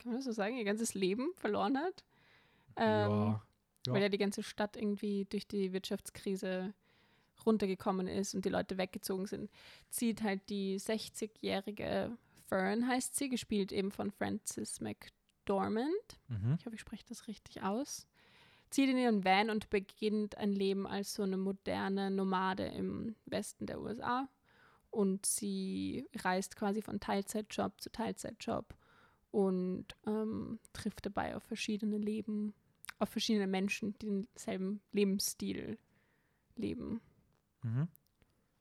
kann 0.00 0.12
man 0.12 0.14
das 0.16 0.24
so 0.24 0.32
sagen, 0.32 0.56
ihr 0.56 0.64
ganzes 0.64 0.94
Leben 0.94 1.32
verloren 1.36 1.76
hat, 1.78 2.04
ähm, 2.76 3.10
ja. 3.10 3.42
Ja. 3.90 3.94
weil 3.94 4.02
ja 4.02 4.08
die 4.08 4.18
ganze 4.18 4.42
Stadt 4.42 4.76
irgendwie 4.76 5.26
durch 5.26 5.46
die 5.46 5.72
Wirtschaftskrise 5.72 6.72
runtergekommen 7.46 8.06
ist 8.06 8.34
und 8.34 8.44
die 8.44 8.50
Leute 8.50 8.76
weggezogen 8.78 9.26
sind, 9.26 9.50
zieht 9.88 10.22
halt 10.22 10.40
die 10.50 10.78
60-jährige 10.78 12.16
Fern, 12.48 12.86
heißt 12.86 13.16
sie, 13.16 13.28
gespielt 13.28 13.72
eben 13.72 13.90
von 13.92 14.10
Frances 14.10 14.80
McDormand, 14.80 15.88
Mhm. 16.28 16.56
ich 16.58 16.66
hoffe, 16.66 16.74
ich 16.74 16.80
spreche 16.80 17.04
das 17.08 17.28
richtig 17.28 17.62
aus, 17.62 18.06
zieht 18.70 18.90
in 18.90 18.98
ihren 18.98 19.24
Van 19.24 19.50
und 19.50 19.70
beginnt 19.70 20.36
ein 20.36 20.52
Leben 20.52 20.86
als 20.86 21.14
so 21.14 21.22
eine 21.22 21.36
moderne 21.36 22.10
Nomade 22.10 22.66
im 22.66 23.16
Westen 23.26 23.66
der 23.66 23.80
USA. 23.80 24.28
Und 24.90 25.24
sie 25.24 26.08
reist 26.18 26.56
quasi 26.56 26.82
von 26.82 26.98
Teilzeitjob 27.00 27.80
zu 27.80 27.90
Teilzeitjob 27.90 28.74
und 29.30 29.86
ähm, 30.06 30.58
trifft 30.72 31.06
dabei 31.06 31.36
auf 31.36 31.44
verschiedene 31.44 31.96
Leben, 31.96 32.54
auf 33.00 33.08
verschiedene 33.08 33.46
Menschen, 33.46 33.98
die 33.98 34.06
denselben 34.06 34.80
Lebensstil 34.92 35.78
leben. 36.56 37.00
Mhm. 37.62 37.88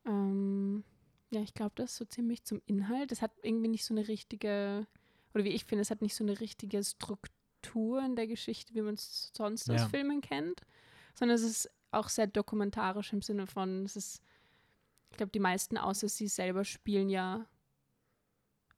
Ähm, 0.05 0.83
ja, 1.31 1.41
ich 1.41 1.53
glaube, 1.53 1.73
das 1.75 1.91
ist 1.91 1.97
so 1.97 2.05
ziemlich 2.05 2.43
zum 2.43 2.61
Inhalt. 2.65 3.11
Es 3.11 3.21
hat 3.21 3.31
irgendwie 3.43 3.67
nicht 3.67 3.85
so 3.85 3.93
eine 3.93 4.07
richtige, 4.07 4.87
oder 5.33 5.43
wie 5.43 5.49
ich 5.49 5.65
finde, 5.65 5.81
es 5.81 5.91
hat 5.91 6.01
nicht 6.01 6.15
so 6.15 6.23
eine 6.23 6.39
richtige 6.39 6.83
Struktur 6.83 8.03
in 8.03 8.15
der 8.15 8.27
Geschichte, 8.27 8.73
wie 8.73 8.81
man 8.81 8.95
es 8.95 9.31
sonst 9.35 9.69
aus 9.69 9.81
Ja. 9.81 9.87
Filmen 9.89 10.21
kennt, 10.21 10.61
sondern 11.13 11.35
es 11.35 11.43
ist 11.43 11.69
auch 11.91 12.09
sehr 12.09 12.27
dokumentarisch 12.27 13.13
im 13.13 13.21
Sinne 13.21 13.45
von, 13.47 13.83
es 13.83 13.95
ist, 13.95 14.23
ich 15.11 15.17
glaube, 15.17 15.31
die 15.31 15.39
meisten 15.39 15.77
außer 15.77 16.07
sie 16.07 16.27
selber 16.27 16.63
spielen 16.63 17.09
ja, 17.09 17.45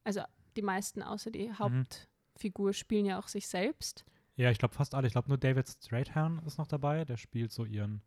also 0.03 0.21
die 0.55 0.61
meisten 0.63 1.03
außer 1.03 1.29
Mhm. 1.29 1.33
die 1.33 1.53
Hauptfigur 1.53 2.73
spielen 2.73 3.05
ja 3.05 3.19
auch 3.19 3.27
sich 3.27 3.47
selbst. 3.47 4.03
Ja, 4.35 4.49
ich 4.49 4.57
glaube 4.57 4.73
fast 4.73 4.95
alle. 4.95 5.07
Ich 5.07 5.13
glaube 5.13 5.27
nur 5.27 5.37
David 5.37 5.67
Strathairn 5.69 6.41
ist 6.45 6.57
noch 6.57 6.67
dabei. 6.67 7.05
Der 7.05 7.17
spielt 7.17 7.51
so 7.51 7.65
ihren 7.65 8.01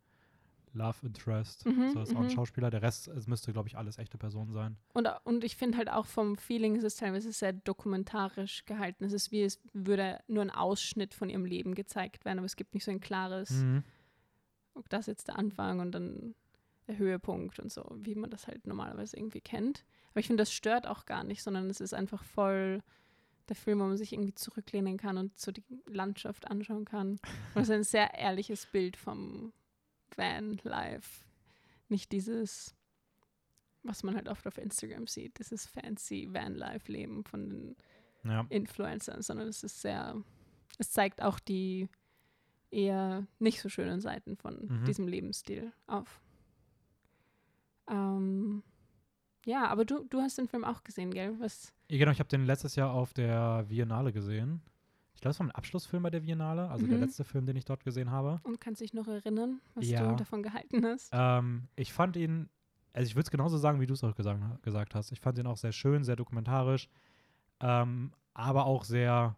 Love 0.73 1.05
Interest. 1.05 1.65
Mhm, 1.65 1.91
so 1.93 2.01
ist 2.01 2.13
auch 2.15 2.19
ein 2.19 2.25
mhm. 2.25 2.31
Schauspieler. 2.31 2.69
Der 2.69 2.81
Rest, 2.81 3.07
es 3.07 3.27
müsste, 3.27 3.53
glaube 3.53 3.69
ich, 3.69 3.77
alles 3.77 3.97
echte 3.97 4.17
Personen 4.17 4.51
sein. 4.51 4.77
Und, 4.93 5.07
und 5.23 5.43
ich 5.43 5.55
finde 5.55 5.77
halt 5.77 5.89
auch 5.89 6.05
vom 6.05 6.37
Feeling 6.37 6.75
ist 6.75 6.83
es 6.83 6.97
teilweise 6.97 7.31
sehr 7.31 7.53
dokumentarisch 7.53 8.65
gehalten. 8.65 9.05
Es 9.05 9.13
ist 9.13 9.31
wie, 9.31 9.43
es 9.43 9.61
würde 9.73 10.19
nur 10.27 10.41
ein 10.41 10.51
Ausschnitt 10.51 11.13
von 11.13 11.29
ihrem 11.29 11.45
Leben 11.45 11.75
gezeigt 11.75 12.25
werden, 12.25 12.39
aber 12.39 12.45
es 12.45 12.57
gibt 12.57 12.73
nicht 12.73 12.83
so 12.83 12.91
ein 12.91 12.99
klares, 12.99 13.51
Mhm. 13.51 13.83
das 14.89 15.05
jetzt 15.05 15.29
der 15.29 15.39
Anfang 15.39 15.79
und 15.79 15.93
dann 15.93 16.35
der 16.87 16.97
Höhepunkt 16.97 17.59
und 17.59 17.71
so, 17.71 17.83
wie 17.97 18.15
man 18.15 18.29
das 18.29 18.47
halt 18.47 18.67
normalerweise 18.67 19.17
irgendwie 19.17 19.41
kennt. 19.41 19.85
Aber 20.11 20.19
ich 20.19 20.27
finde, 20.27 20.41
das 20.41 20.51
stört 20.51 20.87
auch 20.87 21.05
gar 21.05 21.23
nicht, 21.23 21.41
sondern 21.41 21.69
es 21.69 21.79
ist 21.79 21.93
einfach 21.93 22.23
voll 22.23 22.83
der 23.49 23.55
Film, 23.55 23.79
wo 23.79 23.83
man 23.85 23.97
sich 23.97 24.13
irgendwie 24.13 24.33
zurücklehnen 24.35 24.97
kann 24.97 25.17
und 25.17 25.37
so 25.37 25.51
die 25.51 25.63
Landschaft 25.87 26.47
anschauen 26.47 26.85
kann. 26.85 27.19
Und 27.53 27.61
es 27.61 27.69
ist 27.69 27.71
ein 27.71 27.83
sehr 27.83 28.13
ehrliches 28.15 28.65
Bild 28.65 28.97
vom 28.97 29.53
Van 30.15 30.59
Life. 30.63 31.23
Nicht 31.89 32.11
dieses, 32.11 32.75
was 33.83 34.03
man 34.03 34.15
halt 34.15 34.27
oft 34.29 34.45
auf 34.47 34.57
Instagram 34.57 35.07
sieht, 35.07 35.37
dieses 35.39 35.65
fancy 35.67 36.27
Van 36.31 36.55
Life 36.55 36.91
Leben 36.91 37.23
von 37.23 37.49
den 37.49 37.75
Ja. 38.23 38.45
Influencern, 38.49 39.21
sondern 39.21 39.47
es 39.47 39.63
ist 39.63 39.81
sehr, 39.81 40.21
es 40.79 40.91
zeigt 40.91 41.21
auch 41.21 41.39
die 41.39 41.87
eher 42.71 43.27
nicht 43.39 43.61
so 43.61 43.69
schönen 43.69 44.01
Seiten 44.01 44.35
von 44.35 44.67
Mhm. 44.67 44.85
diesem 44.85 45.07
Lebensstil 45.07 45.71
auf. 45.87 46.19
Ähm, 47.87 48.63
ja, 49.45 49.67
aber 49.67 49.85
du, 49.85 50.03
du 50.09 50.19
hast 50.21 50.37
den 50.37 50.47
Film 50.47 50.63
auch 50.65 50.83
gesehen, 50.83 51.11
gell? 51.11 51.35
Was, 51.39 51.73
Ja, 51.89 51.97
Genau, 51.99 52.11
ich 52.11 52.19
habe 52.19 52.29
den 52.29 52.45
letztes 52.45 52.75
Jahr 52.75 52.91
auf 52.91 53.13
der 53.13 53.65
Viennale 53.69 54.11
gesehen. 54.11 54.61
Ich 55.13 55.21
glaube, 55.21 55.31
es 55.31 55.39
war 55.39 55.47
ein 55.47 55.51
Abschlussfilm 55.51 56.03
bei 56.03 56.09
der 56.09 56.23
Viennale, 56.23 56.69
also 56.69 56.85
der 56.87 56.97
Mhm. 56.97 57.03
letzte 57.03 57.23
Film, 57.23 57.45
den 57.45 57.55
ich 57.55 57.63
dort 57.65 57.83
gesehen 57.85 58.11
habe. 58.11 58.41
und 58.43 58.59
kannst 58.59 58.81
dich 58.81 58.93
noch 58.93 59.07
erinnern, 59.07 59.61
was 59.75 59.89
Ja. 59.89 60.09
du 60.11 60.15
davon 60.17 60.43
gehalten 60.43 60.85
hast? 60.85 61.09
Ähm, 61.13 61.69
ich 61.77 61.93
fand 61.93 62.17
ihn, 62.17 62.49
also 62.93 63.07
ich 63.07 63.15
würde 63.15 63.23
es 63.27 63.31
genauso 63.31 63.57
sagen, 63.57 63.79
wie 63.79 63.87
du 63.87 63.93
es 63.93 64.03
auch 64.03 64.13
gesagt, 64.15 64.61
gesagt 64.63 64.93
hast. 64.95 65.11
Ich 65.13 65.21
fand 65.21 65.37
ihn 65.37 65.47
auch 65.47 65.57
sehr 65.57 65.71
schön, 65.71 66.03
sehr 66.03 66.15
dokumentarisch, 66.17 66.89
ähm, 67.61 68.11
aber 68.33 68.65
auch 68.65 68.83
sehr 68.83 69.37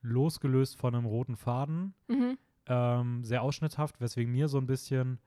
losgelöst 0.00 0.76
von 0.76 0.94
einem 0.94 1.06
roten 1.06 1.36
Faden, 1.36 1.94
Mhm. 2.08 2.38
ähm, 2.66 3.24
sehr 3.24 3.42
ausschnitthaft, 3.42 4.00
weswegen 4.00 4.32
mir 4.32 4.48
so 4.48 4.58
ein 4.58 4.66
bisschen, 4.66 5.20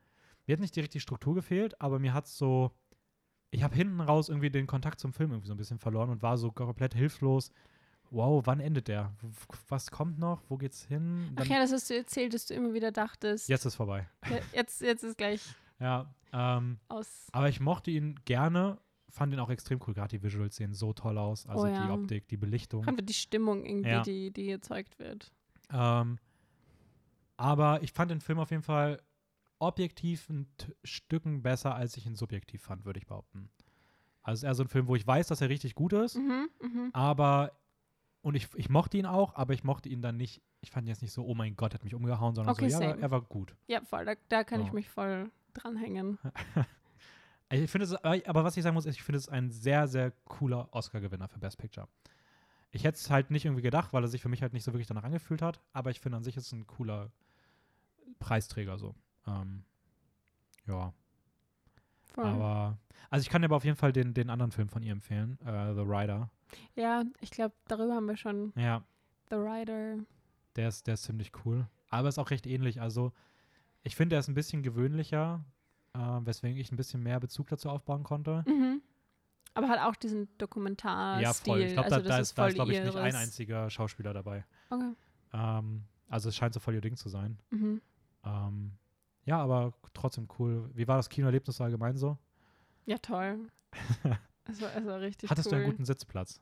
mir 0.46 0.54
hat 0.54 0.60
nicht 0.60 0.74
die 0.76 0.80
richtige 0.80 1.00
Struktur 1.00 1.34
gefehlt, 1.34 1.80
aber 1.80 1.98
mir 1.98 2.12
hat 2.12 2.26
es 2.26 2.36
so 2.36 2.72
ich 3.50 3.62
habe 3.62 3.74
hinten 3.74 4.00
raus 4.00 4.28
irgendwie 4.28 4.50
den 4.50 4.66
Kontakt 4.66 5.00
zum 5.00 5.12
Film 5.12 5.30
irgendwie 5.30 5.48
so 5.48 5.54
ein 5.54 5.58
bisschen 5.58 5.78
verloren 5.78 6.10
und 6.10 6.22
war 6.22 6.36
so 6.38 6.50
komplett 6.52 6.94
hilflos. 6.94 7.50
Wow, 8.10 8.46
wann 8.46 8.60
endet 8.60 8.86
der? 8.88 9.12
Was 9.68 9.90
kommt 9.90 10.18
noch? 10.18 10.42
Wo 10.48 10.56
geht's 10.56 10.84
hin? 10.84 11.30
Ach 11.32 11.42
Dann- 11.42 11.48
ja, 11.48 11.58
das 11.58 11.72
hast 11.72 11.90
du 11.90 11.96
erzählt, 11.96 12.34
dass 12.34 12.46
du 12.46 12.54
immer 12.54 12.72
wieder 12.72 12.92
dachtest, 12.92 13.48
Jetzt 13.48 13.64
ist 13.64 13.74
vorbei. 13.74 14.08
ja, 14.30 14.38
jetzt, 14.52 14.80
jetzt 14.80 15.02
ist 15.02 15.18
gleich 15.18 15.42
Ja, 15.80 16.14
ähm, 16.32 16.78
aus. 16.88 17.26
aber 17.32 17.48
ich 17.48 17.58
mochte 17.60 17.90
ihn 17.90 18.14
gerne, 18.24 18.78
fand 19.10 19.32
ihn 19.32 19.40
auch 19.40 19.50
extrem 19.50 19.80
cool. 19.86 19.94
Gerade 19.94 20.16
die 20.18 20.22
Visuals 20.22 20.54
sehen 20.56 20.72
so 20.72 20.92
toll 20.92 21.18
aus. 21.18 21.46
Also 21.46 21.64
Oh 21.64 21.66
ja. 21.66 21.84
die 21.86 21.90
Optik, 21.92 22.28
die 22.28 22.36
Belichtung. 22.36 22.86
Einfach 22.86 23.04
die 23.04 23.12
Stimmung 23.14 23.64
irgendwie, 23.64 23.88
Ja. 23.90 24.02
die, 24.02 24.30
die 24.30 24.50
erzeugt 24.50 24.98
wird. 25.00 25.32
Ähm, 25.72 26.18
aber 27.36 27.82
ich 27.82 27.92
fand 27.92 28.10
den 28.10 28.20
Film 28.20 28.38
auf 28.38 28.50
jeden 28.50 28.62
Fall 28.62 29.00
objektiv 29.58 30.28
ein 30.28 30.46
T 30.56 30.74
Stücken 30.84 31.42
besser, 31.42 31.74
als 31.74 31.96
ich 31.96 32.06
ihn 32.06 32.16
subjektiv 32.16 32.62
fand, 32.62 32.84
würde 32.84 32.98
ich 32.98 33.06
behaupten. 33.06 33.50
Also 34.22 34.34
es 34.34 34.40
ist 34.40 34.44
eher 34.48 34.54
so 34.54 34.62
ein 34.64 34.68
Film, 34.68 34.88
wo 34.88 34.96
ich 34.96 35.06
weiß, 35.06 35.28
dass 35.28 35.40
er 35.40 35.48
richtig 35.48 35.74
gut 35.74 35.92
ist, 35.92 36.16
Mhm, 36.16 36.48
mhm. 36.60 36.90
aber 36.92 37.52
und 38.22 38.34
ich, 38.34 38.48
ich 38.56 38.68
mochte 38.68 38.96
ihn 38.98 39.06
auch, 39.06 39.34
aber 39.36 39.54
ich 39.54 39.62
mochte 39.62 39.88
ihn 39.88 40.02
dann 40.02 40.16
nicht, 40.16 40.42
ich 40.60 40.70
fand 40.72 40.86
ihn 40.86 40.88
jetzt 40.90 41.02
nicht 41.02 41.12
so, 41.12 41.24
oh 41.24 41.34
mein 41.34 41.54
Gott, 41.54 41.72
er 41.72 41.74
hat 41.76 41.84
mich 41.84 41.94
umgehauen, 41.94 42.34
sondern 42.34 42.52
Okay, 42.54 42.68
so, 42.68 42.80
ja, 42.82 42.88
same. 42.90 43.00
er 43.00 43.10
war 43.12 43.20
gut. 43.22 43.54
Ja, 43.68 43.80
voll, 43.82 44.04
da, 44.04 44.14
da 44.28 44.42
kann 44.42 44.60
ich 44.60 44.68
So. 44.68 44.74
mich 44.74 44.88
voll 44.88 45.30
dranhängen. 45.54 46.18
Ich 47.48 47.70
finde 47.70 47.84
es, 47.84 47.94
aber 47.94 48.42
was 48.42 48.56
ich 48.56 48.64
sagen 48.64 48.74
muss, 48.74 48.86
ist, 48.86 48.96
ich 48.96 49.04
finde 49.04 49.18
es 49.18 49.28
ein 49.28 49.52
sehr, 49.52 49.86
sehr 49.86 50.10
cooler 50.24 50.68
Oscar-Gewinner 50.72 51.28
für 51.28 51.38
Best 51.38 51.58
Picture. 51.58 51.86
Ich 52.72 52.82
hätte 52.82 52.96
es 52.98 53.08
halt 53.08 53.30
nicht 53.30 53.44
irgendwie 53.44 53.62
gedacht, 53.62 53.92
weil 53.92 54.02
er 54.02 54.08
sich 54.08 54.20
für 54.20 54.28
mich 54.28 54.42
halt 54.42 54.52
nicht 54.52 54.64
so 54.64 54.72
wirklich 54.72 54.88
danach 54.88 55.04
angefühlt 55.04 55.42
hat, 55.42 55.60
aber 55.72 55.92
ich 55.92 56.00
finde 56.00 56.16
an 56.16 56.24
sich 56.24 56.36
ist 56.36 56.46
es 56.46 56.52
ein 56.52 56.66
cooler 56.66 57.12
Preisträger 58.18 58.78
so. 58.78 58.96
Ähm, 59.26 59.64
ja, 60.66 60.92
Voll. 62.12 62.24
aber 62.24 62.78
also 63.10 63.22
ich 63.22 63.28
kann 63.30 63.42
dir 63.42 63.46
aber 63.46 63.56
auf 63.56 63.64
jeden 63.64 63.76
Fall 63.76 63.92
den, 63.92 64.14
den 64.14 64.30
anderen 64.30 64.50
Film 64.52 64.68
von 64.68 64.82
ihr 64.82 64.92
empfehlen, 64.92 65.38
äh, 65.44 65.74
The 65.74 65.80
Rider. 65.82 66.30
ja, 66.74 67.04
ich 67.20 67.30
glaube, 67.30 67.54
darüber 67.68 67.94
haben 67.94 68.06
wir 68.06 68.16
schon 68.16 68.52
Ja, 68.56 68.82
The 69.30 69.36
Rider. 69.36 69.98
der 70.56 70.68
ist, 70.68 70.86
der 70.86 70.94
ist 70.94 71.04
ziemlich 71.04 71.32
cool, 71.44 71.66
aber 71.88 72.08
ist 72.08 72.18
auch 72.18 72.30
recht 72.30 72.46
ähnlich. 72.46 72.80
Also 72.80 73.12
ich 73.82 73.94
finde, 73.96 74.14
der 74.14 74.20
ist 74.20 74.28
ein 74.28 74.34
bisschen 74.34 74.62
gewöhnlicher, 74.62 75.44
äh, 75.94 75.98
weswegen 75.98 76.58
ich 76.58 76.72
ein 76.72 76.76
bisschen 76.76 77.02
mehr 77.02 77.20
Bezug 77.20 77.48
dazu 77.48 77.68
aufbauen 77.70 78.02
konnte. 78.02 78.44
Mhm. 78.46 78.82
Aber 79.54 79.68
hat 79.68 79.80
auch 79.80 79.96
diesen 79.96 80.28
Dokumentarstil. 80.36 81.22
Ja, 81.22 81.32
voll. 81.32 81.60
Ich 81.62 81.72
glaube, 81.72 81.86
also 81.86 82.02
da, 82.02 82.08
da 82.08 82.18
ist 82.18 82.30
ist, 82.30 82.38
da 82.38 82.42
voll 82.42 82.48
ist 82.50 82.54
glaube 82.56 82.72
ich, 82.74 82.82
nicht 82.82 82.96
ein 82.96 83.14
einziger 83.14 83.70
Schauspieler 83.70 84.12
dabei. 84.12 84.44
Okay. 84.68 84.92
Ähm, 85.32 85.84
also 86.08 86.28
es 86.28 86.36
scheint 86.36 86.52
so 86.52 86.60
voll 86.60 86.74
ihr 86.74 86.80
Ding 86.82 86.96
zu 86.96 87.08
sein. 87.08 87.38
Mhm. 87.50 87.80
Ähm, 88.24 88.72
ja, 89.26 89.38
aber 89.38 89.74
trotzdem 89.92 90.26
cool. 90.38 90.70
Wie 90.74 90.88
war 90.88 90.96
das 90.96 91.08
Kinoerlebnis 91.10 91.60
allgemein 91.60 91.96
so? 91.96 92.16
Ja, 92.86 92.98
toll. 92.98 93.48
Es 94.48 94.60
war, 94.62 94.76
es 94.76 94.86
war 94.86 95.00
richtig 95.00 95.28
Hattest 95.28 95.48
cool. 95.48 95.50
du 95.50 95.56
einen 95.64 95.70
guten 95.72 95.84
Sitzplatz? 95.84 96.38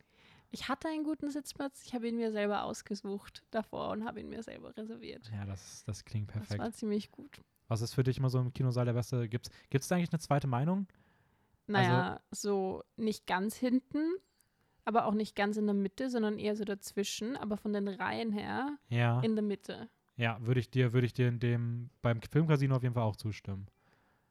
Ich 0.50 0.68
hatte 0.68 0.88
einen 0.88 1.04
guten 1.04 1.30
Sitzplatz. 1.30 1.82
Ich 1.86 1.94
habe 1.94 2.06
ihn 2.06 2.16
mir 2.16 2.30
selber 2.32 2.64
ausgesucht 2.64 3.42
davor 3.50 3.88
und 3.92 4.04
habe 4.04 4.20
ihn 4.20 4.28
mir 4.28 4.42
selber 4.42 4.76
reserviert. 4.76 5.30
Ja, 5.32 5.46
das, 5.46 5.84
das 5.84 6.04
klingt 6.04 6.28
Das 6.28 6.34
perfekt. 6.36 6.60
war 6.60 6.70
ziemlich 6.72 7.10
gut. 7.10 7.40
Was 7.66 7.80
ist 7.80 7.94
für 7.94 8.02
dich 8.02 8.18
immer 8.18 8.28
so 8.28 8.38
im 8.40 8.52
Kinosaal 8.52 8.84
der 8.84 8.92
beste? 8.92 9.26
Gibt 9.26 9.48
es 9.72 9.88
da 9.88 9.96
eigentlich 9.96 10.12
eine 10.12 10.18
zweite 10.20 10.46
Meinung? 10.46 10.86
Naja, 11.66 12.20
so 12.30 12.84
nicht 12.96 13.26
ganz 13.26 13.56
hinten, 13.56 14.04
aber 14.84 15.06
auch 15.06 15.14
nicht 15.14 15.34
ganz 15.34 15.56
in 15.56 15.64
der 15.64 15.74
Mitte, 15.74 16.10
sondern 16.10 16.38
eher 16.38 16.56
so 16.56 16.64
dazwischen, 16.64 17.38
aber 17.38 17.56
von 17.56 17.72
den 17.72 17.88
Reihen 17.88 18.32
her 18.32 18.76
Ja. 18.90 19.20
in 19.22 19.34
der 19.34 19.42
Mitte. 19.42 19.88
Ja, 20.16 20.38
würde 20.40 20.60
ich 20.60 20.70
dir, 20.70 20.92
würde 20.92 21.06
ich 21.06 21.12
dir 21.12 21.28
in 21.28 21.40
dem, 21.40 21.90
beim 22.02 22.20
Filmcasino 22.22 22.76
auf 22.76 22.82
jeden 22.82 22.94
Fall 22.94 23.02
auch 23.02 23.16
zustimmen. 23.16 23.66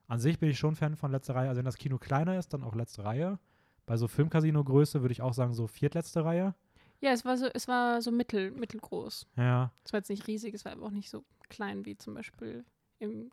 An 0.08 0.20
sich 0.20 0.40
bin 0.40 0.50
ich 0.50 0.58
schon 0.58 0.76
Fan 0.76 0.96
von 0.96 1.12
letzter 1.12 1.36
Reihe. 1.36 1.50
Also 1.50 1.60
wenn 1.60 1.66
das 1.66 1.78
Kino 1.78 1.98
kleiner 1.98 2.38
ist, 2.38 2.54
dann 2.54 2.64
auch 2.64 2.76
letzte 2.76 3.04
Reihe. 3.04 3.40
Bei 3.86 3.98
so 3.98 4.08
Filmcasino-Größe 4.08 5.02
würde 5.02 5.12
ich 5.12 5.22
auch 5.22 5.34
sagen, 5.34 5.54
so 5.54 5.68
viertletzte 5.68 6.24
Reihe. 6.24 6.56
Ja, 7.02 7.12
es 7.12 7.26
war 7.26 7.38
so, 7.38 7.48
es 7.54 7.68
war 7.68 8.02
so 8.02 8.12
mittel, 8.12 8.52
mittelgroß. 8.52 9.28
Ja. 9.36 9.74
Es 9.84 9.92
war 9.92 10.00
jetzt 10.00 10.10
nicht 10.10 10.28
riesig, 10.28 10.54
es 10.54 10.64
war 10.64 10.72
aber 10.72 10.86
auch 10.86 10.92
nicht 10.92 11.10
so 11.10 11.26
klein 11.50 11.86
wie 11.86 11.98
zum 11.98 12.14
Beispiel 12.14 12.64
im, 13.00 13.30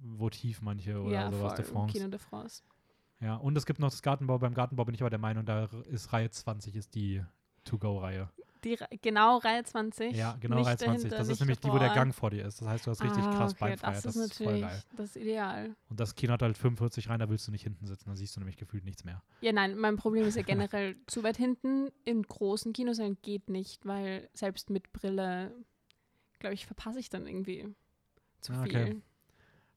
Votiv 0.00 0.62
manche 0.62 1.00
oder 1.00 1.12
ja, 1.12 1.30
sowas 1.30 1.54
voll, 1.54 1.56
de 1.56 1.64
France. 1.64 1.92
Kino 1.92 2.08
de 2.08 2.18
France. 2.18 2.62
Ja, 3.20 3.36
und 3.36 3.56
es 3.56 3.66
gibt 3.66 3.78
noch 3.78 3.90
das 3.90 4.02
Gartenbau. 4.02 4.38
Beim 4.38 4.54
Gartenbau 4.54 4.84
bin 4.84 4.94
ich 4.94 5.02
aber 5.02 5.10
der 5.10 5.18
Meinung, 5.18 5.44
da 5.44 5.68
ist 5.88 6.12
Reihe 6.12 6.30
20 6.30 6.74
ist 6.76 6.94
die 6.94 7.22
To-Go-Reihe. 7.64 8.28
Die, 8.64 8.78
genau 9.02 9.38
Reihe 9.38 9.64
20. 9.64 10.14
Ja, 10.16 10.36
genau 10.40 10.56
nicht 10.58 10.66
Reihe 10.66 10.76
20. 10.76 10.96
dahinter, 11.10 11.16
das 11.18 11.28
ist 11.28 11.40
nämlich 11.40 11.58
die, 11.58 11.68
wo 11.68 11.78
der 11.78 11.88
davor. 11.88 11.94
Gang 11.94 12.14
vor 12.14 12.30
dir 12.30 12.44
ist. 12.44 12.60
Das 12.60 12.68
heißt, 12.68 12.86
du 12.86 12.90
hast 12.92 13.02
richtig 13.02 13.24
ah, 13.24 13.30
krass 13.36 13.52
okay, 13.52 13.60
Beinfreiheit. 13.60 13.96
Das 13.96 14.02
Das, 14.04 14.16
ist 14.16 14.34
voll 14.36 14.46
natürlich 14.46 14.62
geil. 14.62 14.82
das 14.96 15.06
ist 15.10 15.16
ideal. 15.16 15.76
Und 15.88 16.00
das 16.00 16.14
Kino 16.14 16.32
hat 16.34 16.42
halt 16.42 16.56
45 16.56 17.08
rein, 17.08 17.18
da 17.18 17.28
willst 17.28 17.46
du 17.48 17.50
nicht 17.52 17.64
hinten 17.64 17.86
sitzen. 17.86 18.08
Da 18.10 18.14
siehst 18.16 18.36
du 18.36 18.40
nämlich 18.40 18.56
gefühlt 18.56 18.84
nichts 18.84 19.04
mehr. 19.04 19.22
Ja, 19.40 19.52
nein, 19.52 19.76
mein 19.76 19.96
Problem 19.96 20.26
ist 20.26 20.36
ja 20.36 20.42
generell, 20.42 20.96
zu 21.06 21.22
weit 21.24 21.36
hinten 21.36 21.90
in 22.04 22.22
großen 22.22 22.72
Kinosälen 22.72 23.18
geht 23.22 23.48
nicht, 23.50 23.84
weil 23.84 24.28
selbst 24.34 24.70
mit 24.70 24.92
Brille, 24.92 25.52
glaube 26.38 26.54
ich, 26.54 26.66
verpasse 26.66 27.00
ich 27.00 27.08
dann 27.10 27.26
irgendwie 27.26 27.66
zu 28.40 28.52
Ah, 28.52 28.62
viel. 28.64 28.70
okay. 28.76 29.00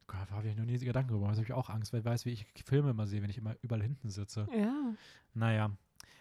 Gott, 0.07 0.19
da 0.29 0.35
habe 0.35 0.47
ich 0.47 0.55
noch 0.55 0.65
nie 0.65 0.77
Gedanken 0.77 1.09
drüber. 1.13 1.25
Da 1.25 1.31
habe 1.33 1.41
ich 1.41 1.53
auch 1.53 1.69
Angst, 1.69 1.91
weil 1.91 2.01
ich 2.01 2.05
weiß, 2.05 2.25
wie 2.25 2.31
ich 2.33 2.45
Filme 2.63 2.91
immer 2.91 3.07
sehe, 3.07 3.23
wenn 3.23 3.29
ich 3.31 3.39
immer 3.39 3.55
überall 3.61 3.81
hinten 3.81 4.09
sitze. 4.09 4.47
Ja. 4.55 4.93
Naja. 5.33 5.71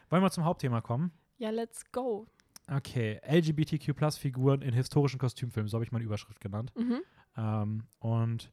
Wollen 0.08 0.22
wir 0.22 0.30
zum 0.30 0.44
Hauptthema 0.46 0.80
kommen? 0.80 1.12
Ja, 1.36 1.50
let's 1.50 1.84
go. 1.92 2.26
Okay. 2.66 3.20
LGBTQ-Plus-Figuren 3.26 4.62
in 4.62 4.72
historischen 4.72 5.18
Kostümfilmen. 5.18 5.68
So 5.68 5.76
habe 5.76 5.84
ich 5.84 5.92
meine 5.92 6.04
Überschrift 6.04 6.40
genannt. 6.40 6.72
Mhm. 6.76 7.02
Ähm, 7.36 7.84
und 7.98 8.52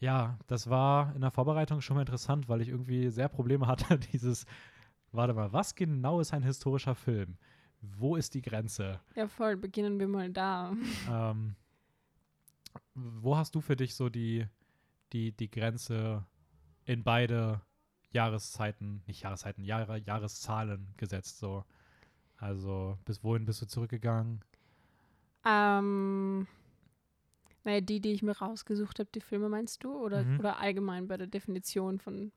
ja, 0.00 0.38
das 0.46 0.70
war 0.70 1.14
in 1.14 1.20
der 1.20 1.30
Vorbereitung 1.30 1.80
schon 1.80 1.96
mal 1.96 2.02
interessant, 2.02 2.48
weil 2.48 2.60
ich 2.60 2.68
irgendwie 2.68 3.08
sehr 3.10 3.28
Probleme 3.28 3.66
hatte, 3.66 3.98
dieses, 4.12 4.46
warte 5.12 5.34
mal, 5.34 5.52
was 5.52 5.74
genau 5.74 6.20
ist 6.20 6.32
ein 6.32 6.42
historischer 6.42 6.94
Film? 6.94 7.36
Wo 7.80 8.16
ist 8.16 8.34
die 8.34 8.42
Grenze? 8.42 9.00
Ja, 9.14 9.28
voll. 9.28 9.56
Beginnen 9.56 10.00
wir 10.00 10.08
mal 10.08 10.30
da. 10.30 10.74
Ähm, 11.08 11.54
wo 12.94 13.36
hast 13.36 13.54
du 13.54 13.60
für 13.60 13.76
dich 13.76 13.94
so 13.94 14.08
die, 14.08 14.46
die, 15.12 15.32
die 15.32 15.50
Grenze 15.50 16.26
in 16.84 17.04
beide 17.04 17.60
Jahreszeiten, 18.10 19.02
nicht 19.06 19.22
Jahreszeiten, 19.22 19.62
Jahre, 19.64 19.98
Jahreszahlen 19.98 20.92
gesetzt? 20.96 21.38
So? 21.38 21.64
Also, 22.38 22.98
bis 23.04 23.22
wohin 23.22 23.44
bist 23.44 23.60
du 23.62 23.66
zurückgegangen? 23.66 24.42
Ähm, 25.44 26.46
naja, 27.64 27.80
die, 27.80 28.00
die 28.00 28.12
ich 28.12 28.22
mir 28.22 28.36
rausgesucht 28.38 28.98
habe, 28.98 29.10
die 29.14 29.20
Filme 29.20 29.48
meinst 29.48 29.84
du? 29.84 29.92
Oder, 29.92 30.24
Mhm. 30.24 30.38
oder 30.38 30.58
allgemein 30.58 31.08
bei 31.08 31.16
der 31.16 31.26
Definition 31.26 31.98
von 31.98 32.32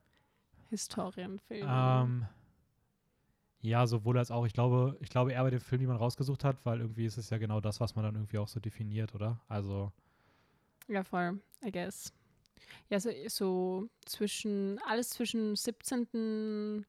Historienfilmen? 0.69 2.15
Ähm, 2.21 2.27
ja, 3.61 3.85
sowohl 3.87 4.17
als 4.17 4.31
auch. 4.31 4.45
Ich 4.45 4.53
glaube, 4.53 4.97
ich 5.01 5.09
glaube 5.09 5.31
eher 5.33 5.43
bei 5.43 5.49
den 5.51 5.59
Filmen, 5.59 5.81
die 5.81 5.87
man 5.87 5.97
rausgesucht 5.97 6.43
hat, 6.43 6.57
weil 6.65 6.79
irgendwie 6.81 7.05
ist 7.05 7.17
es 7.17 7.29
ja 7.29 7.37
genau 7.37 7.61
das, 7.61 7.79
was 7.79 7.95
man 7.95 8.03
dann 8.05 8.15
irgendwie 8.15 8.39
auch 8.39 8.47
so 8.47 8.59
definiert, 8.59 9.13
oder? 9.15 9.39
Also, 9.47 9.91
Ja, 10.87 11.03
voll, 11.03 11.39
I 11.63 11.71
guess. 11.71 12.11
Ja, 12.89 12.99
so, 12.99 13.09
so 13.27 13.89
zwischen, 14.05 14.79
alles 14.85 15.09
zwischen 15.11 15.55
17. 15.55 16.85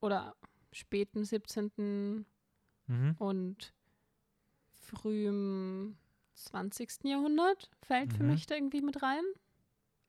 oder 0.00 0.36
späten 0.72 1.24
17. 1.24 2.26
mhm. 2.86 3.14
und 3.18 3.72
frühem 4.74 5.96
20. 6.34 7.04
Jahrhundert 7.04 7.70
fällt 7.82 8.12
für 8.12 8.22
Mhm. 8.22 8.30
mich 8.30 8.46
da 8.46 8.54
irgendwie 8.54 8.82
mit 8.82 9.02
rein. 9.02 9.22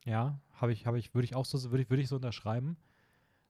ja, 0.05 0.39
habe 0.53 0.71
ich, 0.73 0.85
habe 0.87 0.97
ich, 0.97 1.13
würde 1.13 1.25
ich 1.25 1.35
auch 1.35 1.45
so, 1.45 1.71
würde 1.71 1.83
ich, 1.83 1.89
würde 1.89 2.01
ich 2.01 2.07
so 2.09 2.15
unterschreiben. 2.15 2.77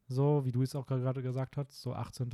so 0.08 0.46
wie 0.46 0.52
du 0.52 0.62
es 0.62 0.76
auch 0.76 0.86
gerade 0.86 1.22
gesagt 1.22 1.58
hast, 1.58 1.82
so 1.82 1.94
18., 1.94 2.30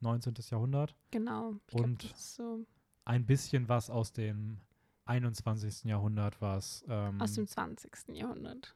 19. 0.00 0.34
Jahrhundert. 0.50 0.94
genau. 1.10 1.54
Glaub, 1.68 1.84
und- 1.84 2.04
ist 2.04 2.34
so 2.36 2.66
Ein 3.04 3.26
bisschen 3.26 3.68
was 3.68 3.90
aus 3.90 4.12
dem 4.12 4.58
21. 5.06 5.84
Jahrhundert, 5.84 6.40
was 6.40 6.84
ähm, 6.88 7.20
aus 7.20 7.32
dem 7.34 7.46
20. 7.46 7.90
Jahrhundert. 8.16 8.74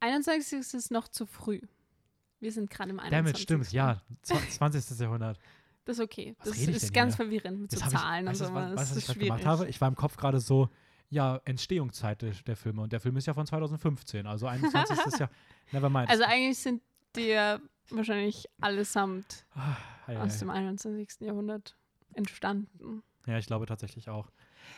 21. 0.00 0.74
ist 0.74 0.90
noch 0.90 1.08
zu 1.08 1.26
früh. 1.26 1.60
Wir 2.40 2.52
sind 2.52 2.70
gerade 2.70 2.90
im 2.90 3.00
21. 3.00 3.10
Damit 3.24 3.38
stimmt, 3.38 3.72
ja, 3.72 4.00
zw- 4.24 4.48
20. 4.50 4.98
Jahrhundert. 5.00 5.38
Das 5.84 5.96
ist 5.98 6.04
okay. 6.04 6.36
Was 6.40 6.50
Das 6.50 6.58
ist 6.58 6.92
ganz 6.92 7.16
hier? 7.16 7.24
verwirrend 7.24 7.60
mit 7.62 7.70
so 7.70 7.76
Jetzt 7.78 7.86
hab 7.86 7.92
ich- 7.94 7.98
Zahlen 7.98 8.28
und 8.28 8.34
so. 8.34 8.52
was- 8.52 8.76
was 8.76 8.90
ist 8.90 8.96
ich 8.98 9.04
gerade 9.06 9.18
schwierig. 9.20 9.28
gemacht 9.40 9.46
habe? 9.46 9.68
Ich 9.70 9.80
war 9.80 9.88
im 9.88 9.94
Kopf 9.96 10.18
gerade 10.18 10.38
so, 10.38 10.68
ja, 11.08 11.40
Entstehungszeit 11.46 12.20
der, 12.20 12.32
der 12.46 12.56
Filme. 12.56 12.82
Und 12.82 12.92
der 12.92 13.00
Film 13.00 13.16
ist 13.16 13.24
ja 13.26 13.32
von 13.32 13.46
2015, 13.46 14.26
also 14.26 14.46
21. 14.48 14.98
ist 15.06 15.18
ja, 15.18 15.30
never 15.72 15.88
mind. 15.88 16.10
Also 16.10 16.24
eigentlich 16.24 16.58
sind 16.58 16.82
die 17.18 17.26
ja 17.28 17.60
wahrscheinlich 17.90 18.46
allesamt 18.60 19.44
Ah, 19.54 19.76
aus 20.22 20.38
dem 20.38 20.50
21. 20.50 21.20
Jahrhundert 21.20 21.76
entstanden. 22.14 23.02
Ja, 23.26 23.38
ich 23.38 23.46
glaube 23.46 23.66
tatsächlich 23.66 24.08
auch. 24.08 24.30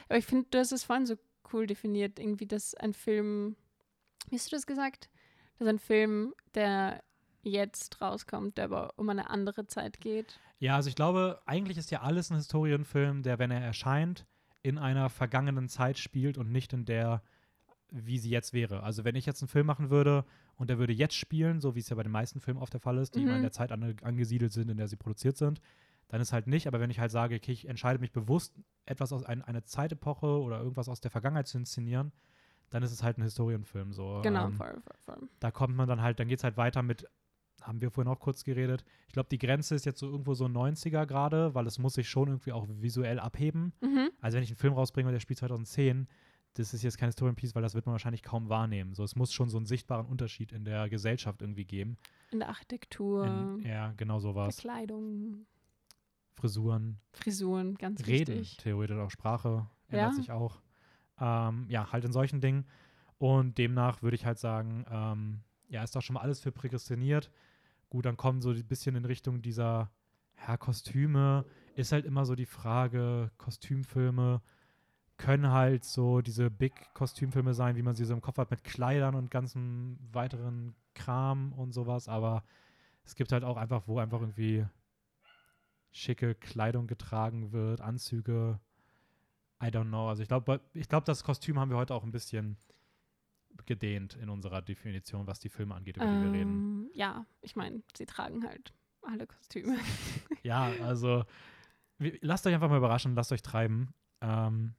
Aber 0.08 0.18
ich 0.18 0.26
finde, 0.26 0.46
du 0.50 0.58
hast 0.58 0.72
es 0.72 0.84
vorhin 0.84 1.06
so 1.06 1.16
cool 1.52 1.66
definiert, 1.66 2.18
irgendwie, 2.18 2.46
dass 2.46 2.74
ein 2.74 2.92
Film, 2.94 3.56
wie 4.28 4.36
hast 4.36 4.50
du 4.50 4.56
das 4.56 4.66
gesagt? 4.66 5.08
Dass 5.58 5.68
ein 5.68 5.78
Film, 5.78 6.34
der 6.54 7.02
jetzt 7.42 8.00
rauskommt, 8.00 8.58
der 8.58 8.64
aber 8.66 8.92
um 8.96 9.08
eine 9.08 9.30
andere 9.30 9.66
Zeit 9.66 10.00
geht. 10.00 10.38
Ja, 10.58 10.76
also 10.76 10.88
ich 10.88 10.94
glaube, 10.94 11.40
eigentlich 11.46 11.78
ist 11.78 11.90
ja 11.90 12.02
alles 12.02 12.30
ein 12.30 12.36
Historienfilm, 12.36 13.22
der, 13.22 13.38
wenn 13.38 13.50
er 13.50 13.60
erscheint, 13.60 14.26
in 14.62 14.76
einer 14.78 15.08
vergangenen 15.08 15.68
Zeit 15.68 15.98
spielt 15.98 16.36
und 16.36 16.52
nicht 16.52 16.72
in 16.74 16.84
der, 16.84 17.22
wie 17.90 18.18
sie 18.18 18.30
jetzt 18.30 18.52
wäre. 18.52 18.82
Also 18.82 19.04
wenn 19.04 19.14
ich 19.16 19.26
jetzt 19.26 19.42
einen 19.42 19.48
Film 19.48 19.66
machen 19.66 19.90
würde 19.90 20.24
und 20.56 20.70
der 20.70 20.78
würde 20.78 20.92
jetzt 20.92 21.14
spielen, 21.14 21.60
so 21.60 21.74
wie 21.74 21.80
es 21.80 21.88
ja 21.88 21.96
bei 21.96 22.02
den 22.02 22.12
meisten 22.12 22.40
Filmen 22.40 22.60
oft 22.60 22.72
der 22.72 22.80
Fall 22.80 22.98
ist, 22.98 23.14
die 23.14 23.22
immer 23.22 23.32
in 23.32 23.38
Mhm. 23.38 23.42
der 23.42 23.52
Zeit 23.52 23.72
ange 23.72 23.94
angesiedelt 24.02 24.52
sind, 24.52 24.68
in 24.70 24.76
der 24.76 24.88
sie 24.88 24.96
produziert 24.96 25.36
sind, 25.36 25.60
dann 26.08 26.20
ist 26.20 26.32
halt 26.32 26.46
nicht. 26.46 26.66
Aber 26.66 26.80
wenn 26.80 26.90
ich 26.90 26.98
halt 27.00 27.10
sage, 27.10 27.36
okay, 27.36 27.52
ich 27.52 27.68
entscheide 27.68 27.98
mich 28.00 28.12
bewusst, 28.12 28.54
etwas 28.86 29.12
aus 29.12 29.24
ein, 29.24 29.42
einer 29.42 29.64
Zeitepoche 29.64 30.40
oder 30.40 30.58
irgendwas 30.60 30.88
aus 30.88 31.00
der 31.00 31.10
Vergangenheit 31.10 31.46
zu 31.46 31.58
inszenieren, 31.58 32.12
dann 32.70 32.82
ist 32.82 32.92
es 32.92 33.02
halt 33.02 33.18
ein 33.18 33.22
Historienfilm. 33.22 33.92
So. 33.92 34.20
Genau, 34.22 34.46
Ähm, 34.46 34.52
voll, 34.52 34.72
voll, 34.72 35.16
voll. 35.16 35.28
da 35.40 35.50
kommt 35.50 35.74
man 35.76 35.88
dann 35.88 36.02
halt, 36.02 36.20
dann 36.20 36.28
geht 36.28 36.38
es 36.38 36.44
halt 36.44 36.56
weiter 36.56 36.82
mit, 36.82 37.04
haben 37.62 37.80
wir 37.80 37.90
vorhin 37.90 38.10
auch 38.12 38.20
kurz 38.20 38.44
geredet. 38.44 38.84
Ich 39.08 39.12
glaube, 39.12 39.28
die 39.28 39.38
Grenze 39.38 39.74
ist 39.74 39.84
jetzt 39.84 39.98
so 39.98 40.08
irgendwo 40.10 40.34
so 40.34 40.46
90er 40.46 41.04
gerade, 41.04 41.54
weil 41.54 41.66
es 41.66 41.78
muss 41.78 41.94
sich 41.94 42.08
schon 42.08 42.28
irgendwie 42.28 42.52
auch 42.52 42.66
visuell 42.68 43.18
abheben. 43.18 43.72
Mhm. 43.80 44.10
Also 44.20 44.36
wenn 44.36 44.44
ich 44.44 44.50
einen 44.50 44.56
Film 44.56 44.74
rausbringe 44.74 45.08
und 45.08 45.12
der 45.12 45.20
spielt 45.20 45.40
2010, 45.40 46.08
das 46.54 46.74
ist 46.74 46.82
jetzt 46.82 46.98
kein 46.98 47.08
Historienpiece, 47.08 47.54
weil 47.54 47.62
das 47.62 47.74
wird 47.74 47.86
man 47.86 47.92
wahrscheinlich 47.92 48.22
kaum 48.22 48.48
wahrnehmen. 48.48 48.94
So, 48.94 49.04
es 49.04 49.14
muss 49.16 49.32
schon 49.32 49.48
so 49.48 49.56
einen 49.56 49.66
sichtbaren 49.66 50.06
Unterschied 50.06 50.52
in 50.52 50.64
der 50.64 50.88
Gesellschaft 50.88 51.42
irgendwie 51.42 51.64
geben. 51.64 51.96
In 52.32 52.40
der 52.40 52.48
Architektur, 52.48 53.24
In, 53.26 53.60
ja, 53.64 53.92
genau 53.96 54.18
sowas. 54.18 54.56
Bekleidung, 54.56 55.46
Frisuren, 56.34 56.98
Frisuren, 57.12 57.74
ganz 57.76 58.06
Reden, 58.06 58.38
wichtig. 58.38 58.56
theoretisch 58.58 58.96
auch 58.98 59.10
Sprache 59.10 59.66
Ja. 59.90 59.96
ändert 59.98 60.14
sich 60.14 60.30
auch. 60.30 60.60
Ähm, 61.20 61.66
ja, 61.68 61.92
halt 61.92 62.04
in 62.04 62.12
solchen 62.12 62.40
Dingen. 62.40 62.64
Und 63.18 63.58
demnach 63.58 64.02
würde 64.02 64.14
ich 64.14 64.24
halt 64.24 64.38
sagen, 64.38 64.86
ähm, 64.90 65.40
ja, 65.68 65.82
ist 65.82 65.94
doch 65.94 66.00
schon 66.02 66.14
mal 66.14 66.20
alles 66.20 66.40
für 66.40 66.50
prädestiniert. 66.52 67.30
Gut, 67.90 68.06
dann 68.06 68.16
kommen 68.16 68.40
so 68.40 68.50
ein 68.50 68.64
bisschen 68.66 68.96
in 68.96 69.04
Richtung 69.04 69.42
dieser, 69.42 69.90
ja, 70.46 70.56
Kostüme. 70.56 71.44
Ist 71.74 71.92
halt 71.92 72.06
immer 72.06 72.24
so 72.24 72.34
die 72.34 72.46
Frage, 72.46 73.30
Kostümfilme 73.36 74.40
können 75.20 75.52
halt 75.52 75.84
so 75.84 76.22
diese 76.22 76.50
Big-Kostümfilme 76.50 77.52
sein, 77.52 77.76
wie 77.76 77.82
man 77.82 77.94
sie 77.94 78.06
so 78.06 78.14
im 78.14 78.22
Kopf 78.22 78.38
hat, 78.38 78.50
mit 78.50 78.64
Kleidern 78.64 79.14
und 79.14 79.30
ganzen 79.30 79.98
weiteren 80.12 80.74
Kram 80.94 81.52
und 81.52 81.72
sowas. 81.72 82.08
Aber 82.08 82.42
es 83.04 83.14
gibt 83.16 83.30
halt 83.30 83.44
auch 83.44 83.58
einfach, 83.58 83.86
wo 83.86 83.98
einfach 83.98 84.20
irgendwie 84.20 84.66
schicke 85.92 86.34
Kleidung 86.34 86.86
getragen 86.86 87.52
wird, 87.52 87.82
Anzüge. 87.82 88.60
I 89.62 89.66
don't 89.66 89.88
know. 89.88 90.08
Also 90.08 90.22
ich 90.22 90.28
glaube, 90.28 90.62
ich 90.72 90.88
glaube, 90.88 91.04
das 91.04 91.22
Kostüm 91.22 91.58
haben 91.58 91.68
wir 91.68 91.76
heute 91.76 91.94
auch 91.94 92.02
ein 92.02 92.12
bisschen 92.12 92.56
gedehnt 93.66 94.14
in 94.14 94.30
unserer 94.30 94.62
Definition, 94.62 95.26
was 95.26 95.38
die 95.38 95.50
Filme 95.50 95.74
angeht, 95.74 95.98
über 95.98 96.06
die 96.06 96.22
wir 96.22 96.32
reden. 96.32 96.50
Ähm, 96.50 96.90
ja, 96.94 97.26
ich 97.42 97.56
meine, 97.56 97.82
sie 97.94 98.06
tragen 98.06 98.46
halt 98.46 98.72
alle 99.02 99.26
Kostüme. 99.26 99.76
Ja, 100.42 100.72
also 100.82 101.26
lasst 101.98 102.46
euch 102.46 102.54
einfach 102.54 102.70
mal 102.70 102.78
überraschen, 102.78 103.14
lasst 103.14 103.30
euch 103.30 103.42
treiben. 103.42 103.92
Ähm, 104.22 104.72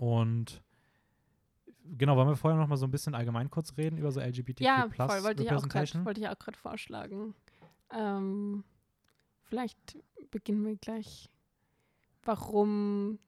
und 0.00 0.62
genau, 1.98 2.16
wollen 2.16 2.28
wir 2.28 2.36
vorher 2.36 2.58
noch 2.58 2.68
mal 2.68 2.78
so 2.78 2.86
ein 2.86 2.90
bisschen 2.90 3.14
allgemein 3.14 3.50
kurz 3.50 3.76
reden 3.76 3.98
über 3.98 4.10
so 4.10 4.18
LGBTQ 4.18 4.62
ja, 4.62 4.88
voll, 4.88 5.22
wollte 5.24 5.42
ich 5.42 5.52
auch 5.52 5.68
gerade 5.68 6.04
wollte 6.06 6.20
ich 6.22 6.28
auch 6.28 6.38
gerade 6.38 6.56
vorschlagen. 6.56 7.34
Ähm, 7.90 8.64
vielleicht 9.42 9.98
beginnen 10.30 10.64
wir 10.64 10.76
gleich, 10.76 11.28
warum 12.22 13.18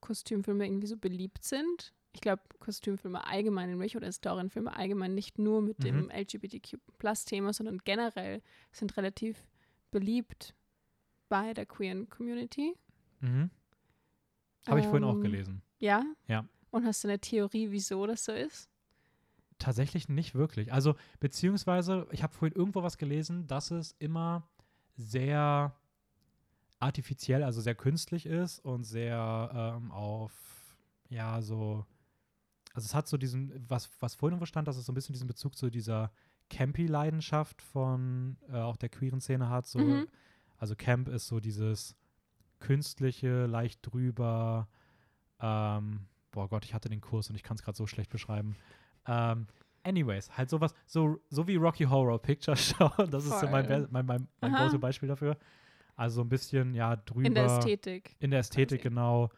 Kostümfilme 0.00 0.66
irgendwie 0.66 0.88
so 0.88 0.98
beliebt 0.98 1.42
sind. 1.42 1.94
Ich 2.12 2.20
glaube, 2.20 2.42
Kostümfilme 2.60 3.26
allgemein 3.26 3.70
in 3.70 3.78
mich 3.78 3.96
oder 3.96 4.08
Historienfilme 4.08 4.76
allgemein 4.76 5.14
nicht 5.14 5.38
nur 5.38 5.62
mit 5.62 5.82
dem 5.82 6.04
Mhm. 6.04 6.10
LGBTQ-Plus-Thema, 6.10 7.54
sondern 7.54 7.78
generell 7.78 8.42
sind 8.72 8.94
relativ 8.98 9.46
beliebt 9.90 10.54
bei 11.30 11.54
der 11.54 11.64
queeren 11.64 12.10
Community. 12.10 12.74
Mhm. 13.20 13.48
Habe 14.68 14.80
ich 14.80 14.86
vorhin 14.86 15.04
auch 15.04 15.14
Ähm, 15.14 15.22
gelesen. 15.22 15.62
Ja? 15.78 16.04
Ja. 16.28 16.44
Und 16.70 16.86
hast 16.86 17.04
du 17.04 17.08
eine 17.08 17.18
Theorie, 17.18 17.70
wieso 17.70 18.06
das 18.06 18.24
so 18.24 18.32
ist? 18.32 18.68
Tatsächlich 19.58 20.08
nicht 20.08 20.34
wirklich. 20.34 20.72
Also, 20.72 20.96
beziehungsweise, 21.20 22.06
ich 22.10 22.22
habe 22.22 22.32
vorhin 22.34 22.56
irgendwo 22.56 22.82
was 22.82 22.98
gelesen, 22.98 23.46
dass 23.46 23.70
es 23.70 23.94
immer 23.98 24.48
sehr 24.96 25.74
artifiziell, 26.78 27.42
also 27.44 27.60
sehr 27.60 27.74
künstlich 27.74 28.26
ist 28.26 28.58
und 28.64 28.84
sehr 28.84 29.50
ähm, 29.78 29.92
auf, 29.92 30.32
ja, 31.08 31.40
so, 31.40 31.86
also 32.74 32.86
es 32.86 32.94
hat 32.94 33.06
so 33.06 33.16
diesen, 33.16 33.52
was, 33.68 33.90
was 34.00 34.14
vorhin 34.14 34.34
irgendwo 34.34 34.46
stand, 34.46 34.66
dass 34.66 34.76
es 34.76 34.86
so 34.86 34.92
ein 34.92 34.94
bisschen 34.94 35.12
diesen 35.12 35.28
Bezug 35.28 35.56
zu 35.56 35.70
dieser 35.70 36.10
Campy-Leidenschaft 36.50 37.62
von 37.62 38.36
äh, 38.48 38.56
auch 38.56 38.76
der 38.76 38.88
queeren 38.88 39.20
Szene 39.20 39.48
hat. 39.48 39.66
So, 39.66 39.78
Mhm. 39.78 40.06
Also 40.58 40.76
Camp 40.76 41.08
ist 41.08 41.26
so 41.26 41.40
dieses 41.40 41.96
künstliche, 42.62 43.46
leicht 43.46 43.80
drüber, 43.82 44.68
ähm, 45.40 46.06
boah 46.30 46.48
Gott, 46.48 46.64
ich 46.64 46.72
hatte 46.74 46.88
den 46.88 47.00
Kurs 47.00 47.28
und 47.28 47.36
ich 47.36 47.42
kann 47.42 47.56
es 47.56 47.62
gerade 47.62 47.76
so 47.76 47.86
schlecht 47.86 48.10
beschreiben. 48.10 48.56
Ähm, 49.06 49.46
anyways, 49.82 50.36
halt 50.36 50.48
sowas, 50.48 50.72
so, 50.86 51.18
so 51.28 51.46
wie 51.46 51.56
Rocky 51.56 51.84
Horror 51.84 52.20
Picture 52.22 52.56
Show, 52.56 52.90
das 53.10 53.24
ist 53.26 53.40
so 53.40 53.48
mein, 53.48 53.66
Voll. 53.66 53.80
Be- 53.82 53.88
mein, 53.90 54.06
mein, 54.06 54.28
mein 54.40 54.54
Aha. 54.54 54.66
Go-To-Beispiel 54.66 55.08
dafür. 55.08 55.36
Also 55.96 56.16
so 56.16 56.20
ein 56.22 56.28
bisschen, 56.28 56.74
ja, 56.74 56.96
drüber. 56.96 57.26
In 57.26 57.34
der 57.34 57.44
Ästhetik. 57.44 58.16
In 58.18 58.30
der 58.30 58.40
Ästhetik, 58.40 58.82
genau. 58.82 59.28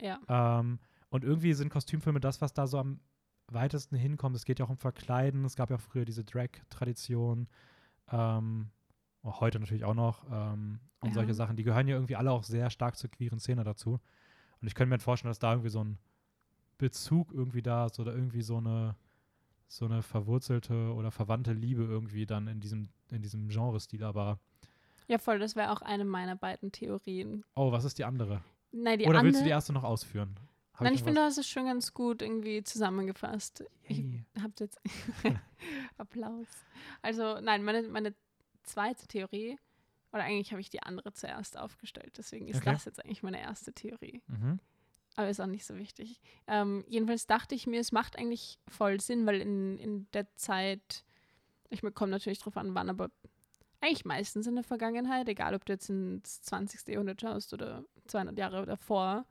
Ja. 0.00 0.20
Ähm, 0.28 0.78
und 1.08 1.24
irgendwie 1.24 1.54
sind 1.54 1.70
Kostümfilme 1.70 2.20
das, 2.20 2.40
was 2.40 2.52
da 2.52 2.66
so 2.66 2.78
am 2.78 3.00
weitesten 3.48 3.96
hinkommt. 3.96 4.36
Es 4.36 4.44
geht 4.44 4.58
ja 4.58 4.66
auch 4.66 4.70
um 4.70 4.76
Verkleiden. 4.76 5.44
Es 5.44 5.56
gab 5.56 5.70
ja 5.70 5.76
auch 5.76 5.80
früher 5.80 6.04
diese 6.04 6.24
Drag-Tradition. 6.24 7.48
Ähm, 8.10 8.70
heute 9.24 9.60
natürlich 9.60 9.84
auch 9.84 9.94
noch. 9.94 10.24
Ähm, 10.30 10.80
und 11.00 11.08
Ja. 11.10 11.14
solche 11.14 11.34
Sachen. 11.34 11.56
Die 11.56 11.64
gehören 11.64 11.88
ja 11.88 11.96
irgendwie 11.96 12.16
alle 12.16 12.30
auch 12.30 12.44
sehr 12.44 12.70
stark 12.70 12.96
zur 12.96 13.10
queeren 13.10 13.40
Szene 13.40 13.64
dazu. 13.64 13.98
Und 14.60 14.68
ich 14.68 14.74
könnte 14.74 14.90
mir 14.94 15.00
vorstellen, 15.00 15.30
dass 15.30 15.38
da 15.40 15.52
irgendwie 15.52 15.70
so 15.70 15.82
ein 15.82 15.98
Bezug 16.78 17.32
irgendwie 17.32 17.62
da 17.62 17.86
ist 17.86 17.98
oder 18.00 18.14
irgendwie 18.14 18.42
so 18.42 18.56
eine 18.58 18.96
so 19.68 19.86
eine 19.86 20.02
verwurzelte 20.02 20.92
oder 20.92 21.10
verwandte 21.10 21.54
Liebe 21.54 21.82
irgendwie 21.82 22.26
dann 22.26 22.46
in 22.46 22.60
diesem, 22.60 22.90
in 23.10 23.22
diesem 23.22 23.48
Genre-Stil. 23.48 24.04
Aber, 24.04 24.38
Ja, 25.08 25.16
voll, 25.16 25.38
das 25.38 25.56
wäre 25.56 25.70
auch 25.72 25.80
eine 25.80 26.04
meiner 26.04 26.36
beiden 26.36 26.72
Theorien. 26.72 27.42
oh, 27.54 27.72
was 27.72 27.84
ist 27.84 27.96
die 27.98 28.04
andere? 28.04 28.42
Nein, 28.70 28.98
die 28.98 29.06
oder 29.06 29.20
andere. 29.20 29.24
willst 29.28 29.40
du 29.40 29.44
die 29.44 29.50
erste 29.50 29.72
noch 29.72 29.84
ausführen? 29.84 30.38
Hab 30.74 30.82
Nein, 30.82 30.92
noch 30.92 30.98
ich 30.98 31.04
finde, 31.04 31.20
du 31.22 31.24
hast 31.26 31.38
es 31.38 31.48
schon 31.48 31.64
ganz 31.64 31.94
gut 31.94 32.20
irgendwie 32.20 32.62
zusammengefasst. 32.62 33.64
Ich 33.84 33.98
Yay. 33.98 34.24
habt 34.42 34.60
jetzt 34.60 34.78
Applaus. 35.96 36.46
Also, 37.00 37.40
nein, 37.40 37.64
meine, 37.64 37.88
meine 37.88 38.14
zweite 38.62 39.06
Theorie, 39.06 39.58
oder 40.12 40.24
eigentlich 40.24 40.52
habe 40.52 40.60
ich 40.60 40.70
die 40.70 40.82
andere 40.82 41.12
zuerst 41.12 41.56
aufgestellt, 41.56 42.14
deswegen 42.18 42.48
ist 42.48 42.58
Okay. 42.58 42.72
das 42.72 42.84
jetzt 42.84 43.04
eigentlich 43.04 43.22
meine 43.22 43.40
erste 43.40 43.72
Theorie. 43.72 44.22
Mhm. 44.26 44.58
Aber 45.16 45.28
ist 45.28 45.40
auch 45.40 45.46
nicht 45.46 45.64
so 45.64 45.76
wichtig. 45.76 46.20
Ähm, 46.46 46.84
jedenfalls 46.88 47.26
dachte 47.26 47.54
ich 47.54 47.66
mir, 47.66 47.80
es 47.80 47.92
macht 47.92 48.18
eigentlich 48.18 48.58
voll 48.68 49.00
Sinn, 49.00 49.26
weil 49.26 49.40
in, 49.40 49.78
in 49.78 50.10
der 50.12 50.34
Zeit, 50.36 51.04
ich 51.70 51.82
komme 51.94 52.10
natürlich 52.10 52.38
drauf 52.38 52.56
an, 52.56 52.74
wann, 52.74 52.88
aber 52.88 53.10
eigentlich 53.80 54.04
meistens 54.04 54.46
in 54.46 54.54
der 54.54 54.64
Vergangenheit, 54.64 55.28
egal 55.28 55.54
ob 55.54 55.64
du 55.64 55.72
jetzt 55.72 55.90
ins 55.90 56.40
20. 56.42 56.88
Jahrhundert 56.88 57.20
schaust 57.20 57.52
oder 57.52 57.84
200 58.06 58.38
Jahre 58.38 58.64
davor, 58.64 59.26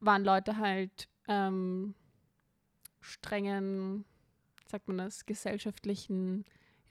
waren 0.00 0.24
Leute 0.24 0.58
halt 0.58 1.08
ähm, 1.26 1.94
strengen, 3.00 4.04
sagt 4.66 4.86
man 4.86 4.98
das, 4.98 5.26
gesellschaftlichen 5.26 6.44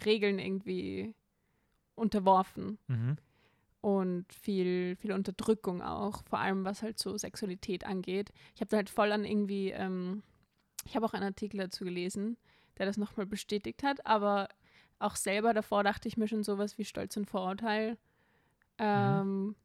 Regeln 0.06 0.40
irgendwie 0.40 1.14
unterworfen 1.96 2.78
Mhm. 2.88 3.18
und 3.82 4.32
viel, 4.34 4.96
viel 4.98 5.12
Unterdrückung 5.12 5.82
auch, 5.82 6.24
vor 6.24 6.40
allem 6.40 6.64
was 6.66 6.82
halt 6.82 6.98
so 7.00 7.18
Sexualität 7.18 7.86
angeht. 7.86 8.32
Ich 8.56 8.62
habe 8.62 8.70
da 8.70 8.78
halt 8.78 8.90
voll 8.90 9.12
an 9.12 9.26
irgendwie, 9.26 9.72
ähm, 9.72 10.24
ich 10.86 10.96
habe 10.96 11.06
auch 11.06 11.14
einen 11.14 11.24
Artikel 11.26 11.58
dazu 11.58 11.84
gelesen, 11.84 12.38
der 12.78 12.86
das 12.86 12.98
nochmal 12.98 13.26
bestätigt 13.26 13.84
hat, 13.84 14.06
aber 14.06 14.48
auch 15.00 15.16
selber 15.16 15.54
davor 15.54 15.84
dachte 15.84 16.08
ich 16.08 16.18
mir 16.18 16.28
schon 16.28 16.44
sowas 16.44 16.78
wie 16.78 16.86
Stolz 16.86 17.16
und 17.18 17.26
Vorurteil. 17.26 17.98
Ähm, 18.78 19.56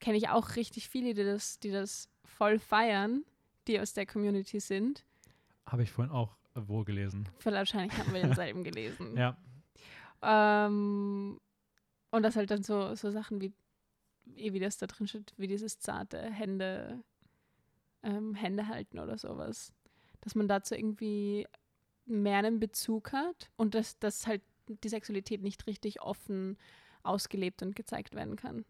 Kenne 0.00 0.16
ich 0.18 0.28
auch 0.30 0.56
richtig 0.56 0.88
viele, 0.88 1.14
die 1.14 1.22
das, 1.24 1.60
die 1.60 1.70
das 1.70 2.08
voll 2.24 2.58
feiern, 2.58 3.24
die 3.68 3.78
aus 3.78 3.92
der 3.92 4.04
Community 4.04 4.58
sind. 4.58 5.04
Habe 5.66 5.84
ich 5.84 5.92
vorhin 5.92 6.12
auch 6.12 6.34
äh, 6.56 6.60
wo 6.66 6.82
gelesen. 6.82 7.28
Wahrscheinlich 7.44 7.96
haben 7.96 8.12
wir 8.12 8.20
denselben 8.22 8.64
gelesen. 8.64 9.16
Ja. 9.16 9.36
Ähm, 10.22 11.38
Und 12.10 12.22
das 12.22 12.36
halt 12.36 12.50
dann 12.50 12.62
so, 12.62 12.94
so 12.94 13.10
Sachen 13.10 13.40
wie, 13.40 13.52
eh 14.36 14.52
wie 14.52 14.60
das 14.60 14.76
da 14.78 14.86
drin 14.86 15.06
steht, 15.08 15.32
wie 15.36 15.46
dieses 15.48 15.78
zarte 15.78 16.18
Hände, 16.20 17.02
ähm, 18.02 18.34
Hände 18.34 18.68
halten 18.68 18.98
oder 18.98 19.16
sowas. 19.18 19.72
Dass 20.20 20.34
man 20.34 20.46
dazu 20.48 20.74
irgendwie 20.74 21.46
mehr 22.04 22.38
einen 22.38 22.60
Bezug 22.60 23.12
hat 23.12 23.50
und 23.56 23.74
dass, 23.74 23.98
dass 23.98 24.26
halt 24.26 24.42
die 24.68 24.88
Sexualität 24.88 25.42
nicht 25.42 25.66
richtig 25.66 26.02
offen 26.02 26.56
ausgelebt 27.02 27.62
und 27.62 27.74
gezeigt 27.74 28.14
werden 28.14 28.36
kann. 28.36 28.64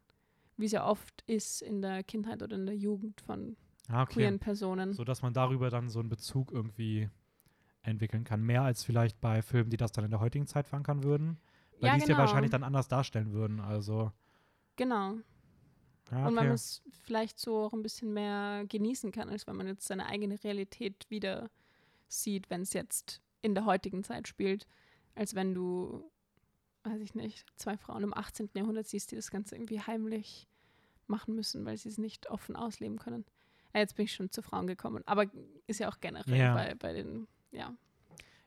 Wie 0.56 0.66
es 0.66 0.72
ja 0.72 0.86
oft 0.86 1.22
ist 1.26 1.62
in 1.62 1.82
der 1.82 2.02
Kindheit 2.04 2.42
oder 2.42 2.56
in 2.56 2.66
der 2.66 2.76
Jugend 2.76 3.20
von 3.20 3.56
Ah, 3.88 4.02
okay. 4.02 4.14
queeren 4.14 4.38
Personen. 4.38 4.92
So 4.92 5.04
dass 5.04 5.20
man 5.22 5.34
darüber 5.34 5.68
dann 5.68 5.88
so 5.90 5.98
einen 6.00 6.08
Bezug 6.08 6.52
irgendwie 6.52 7.10
entwickeln 7.82 8.24
kann. 8.24 8.42
Mehr 8.42 8.62
als 8.62 8.84
vielleicht 8.84 9.20
bei 9.20 9.42
Filmen, 9.42 9.70
die 9.70 9.76
das 9.76 9.92
dann 9.92 10.04
in 10.04 10.10
der 10.10 10.20
heutigen 10.20 10.46
Zeit 10.46 10.66
verankern 10.68 11.02
würden. 11.02 11.38
Weil 11.80 11.88
Ja, 11.88 11.94
die 11.96 12.02
es 12.02 12.08
ja 12.08 12.14
genau. 12.14 12.18
wahrscheinlich 12.26 12.50
dann 12.50 12.62
anders 12.62 12.88
darstellen 12.88 13.32
würden. 13.32 13.60
Also, 13.60 14.12
Genau. 14.76 15.14
ja, 16.10 16.26
Und 16.26 16.34
man 16.34 16.46
okay. 16.46 16.54
es 16.54 16.82
vielleicht 17.04 17.38
so 17.38 17.64
auch 17.64 17.72
ein 17.72 17.82
bisschen 17.82 18.12
mehr 18.12 18.64
genießen 18.68 19.10
kann, 19.12 19.28
als 19.28 19.46
wenn 19.46 19.56
man 19.56 19.66
jetzt 19.66 19.86
seine 19.86 20.06
eigene 20.06 20.42
Realität 20.42 21.06
wieder 21.10 21.50
sieht, 22.08 22.50
wenn 22.50 22.62
es 22.62 22.72
jetzt 22.72 23.20
in 23.42 23.54
der 23.54 23.64
heutigen 23.64 24.04
Zeit 24.04 24.28
spielt, 24.28 24.66
als 25.14 25.34
wenn 25.34 25.54
du, 25.54 26.10
weiß 26.84 27.00
ich 27.00 27.14
nicht, 27.14 27.44
zwei 27.56 27.76
Frauen 27.76 28.02
im 28.04 28.14
18. 28.14 28.50
Jahrhundert 28.54 28.86
siehst, 28.86 29.10
die 29.10 29.16
das 29.16 29.30
Ganze 29.30 29.56
irgendwie 29.56 29.80
heimlich 29.80 30.46
machen 31.06 31.34
müssen, 31.34 31.64
weil 31.66 31.76
sie 31.76 31.88
es 31.88 31.98
nicht 31.98 32.30
offen 32.30 32.54
ausleben 32.56 32.98
können. 32.98 33.24
Ja, 33.74 33.80
jetzt 33.80 33.96
bin 33.96 34.04
ich 34.04 34.14
schon 34.14 34.30
zu 34.30 34.42
Frauen 34.42 34.66
gekommen, 34.66 35.02
aber 35.06 35.26
ist 35.66 35.80
ja 35.80 35.88
auch 35.90 36.00
generell 36.00 36.38
Ja. 36.38 36.54
bei, 36.54 36.74
bei 36.76 36.92
den, 36.92 37.26
ja. 37.52 37.72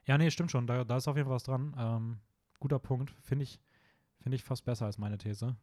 Ja, 0.04 0.18
nee, 0.18 0.30
stimmt 0.30 0.50
schon. 0.52 0.66
Da, 0.66 0.84
da 0.84 0.96
ist 0.98 1.08
auf 1.08 1.16
jeden 1.16 1.26
Fall 1.26 1.34
was 1.36 1.42
dran. 1.42 1.74
Ähm, 1.78 2.18
guter 2.60 2.78
Punkt. 2.78 3.10
Finde 3.22 3.42
ich, 3.42 3.58
finde 4.20 4.36
ich 4.36 4.44
fast 4.44 4.64
besser 4.64 4.86
als 4.86 4.98
meine 4.98 5.18
These. 5.18 5.56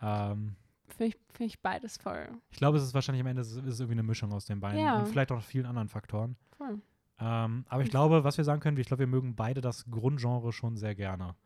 Ähm, 0.00 0.56
Finde 0.88 1.06
ich, 1.06 1.16
find 1.32 1.50
ich 1.50 1.60
beides 1.60 1.96
voll. 1.96 2.28
ich 2.50 2.58
glaube, 2.58 2.78
es 2.78 2.84
ist 2.84 2.94
wahrscheinlich 2.94 3.20
am 3.20 3.26
Ende 3.26 3.42
es 3.42 3.52
ist 3.52 3.80
irgendwie 3.80 3.92
eine 3.92 4.02
Mischung 4.02 4.32
aus 4.32 4.44
den 4.46 4.60
beiden. 4.60 4.80
Ja. 4.80 4.98
Und 4.98 5.08
vielleicht 5.08 5.32
auch 5.32 5.42
vielen 5.42 5.66
anderen 5.66 5.88
Faktoren. 5.88 6.36
voll. 6.56 6.80
Ähm, 7.18 7.64
aber 7.68 7.80
ich 7.82 7.86
Ich- 7.86 7.90
glaube, 7.90 8.24
was 8.24 8.36
wir 8.38 8.44
sagen 8.44 8.60
können, 8.60 8.76
ich 8.78 8.86
glaube, 8.86 9.00
wir 9.00 9.06
mögen 9.06 9.36
beide 9.36 9.60
das 9.60 9.84
Grundgenre 9.90 10.52
schon 10.52 10.76
sehr 10.76 10.94
gerne. 10.94 11.36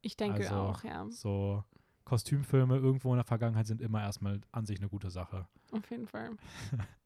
Ich 0.00 0.16
denke 0.16 0.38
Also, 0.42 0.54
auch, 0.54 0.84
ja, 0.84 1.06
So 1.10 1.64
Kostümfilme 2.04 2.76
irgendwo 2.76 3.10
in 3.12 3.16
der 3.16 3.24
Vergangenheit 3.24 3.66
sind 3.66 3.80
immer 3.80 4.00
erstmal 4.02 4.40
an 4.52 4.64
sich 4.66 4.78
eine 4.78 4.88
gute 4.88 5.10
Sache. 5.10 5.46
auf 5.72 5.90
jeden 5.90 6.06
Fall. 6.06 6.30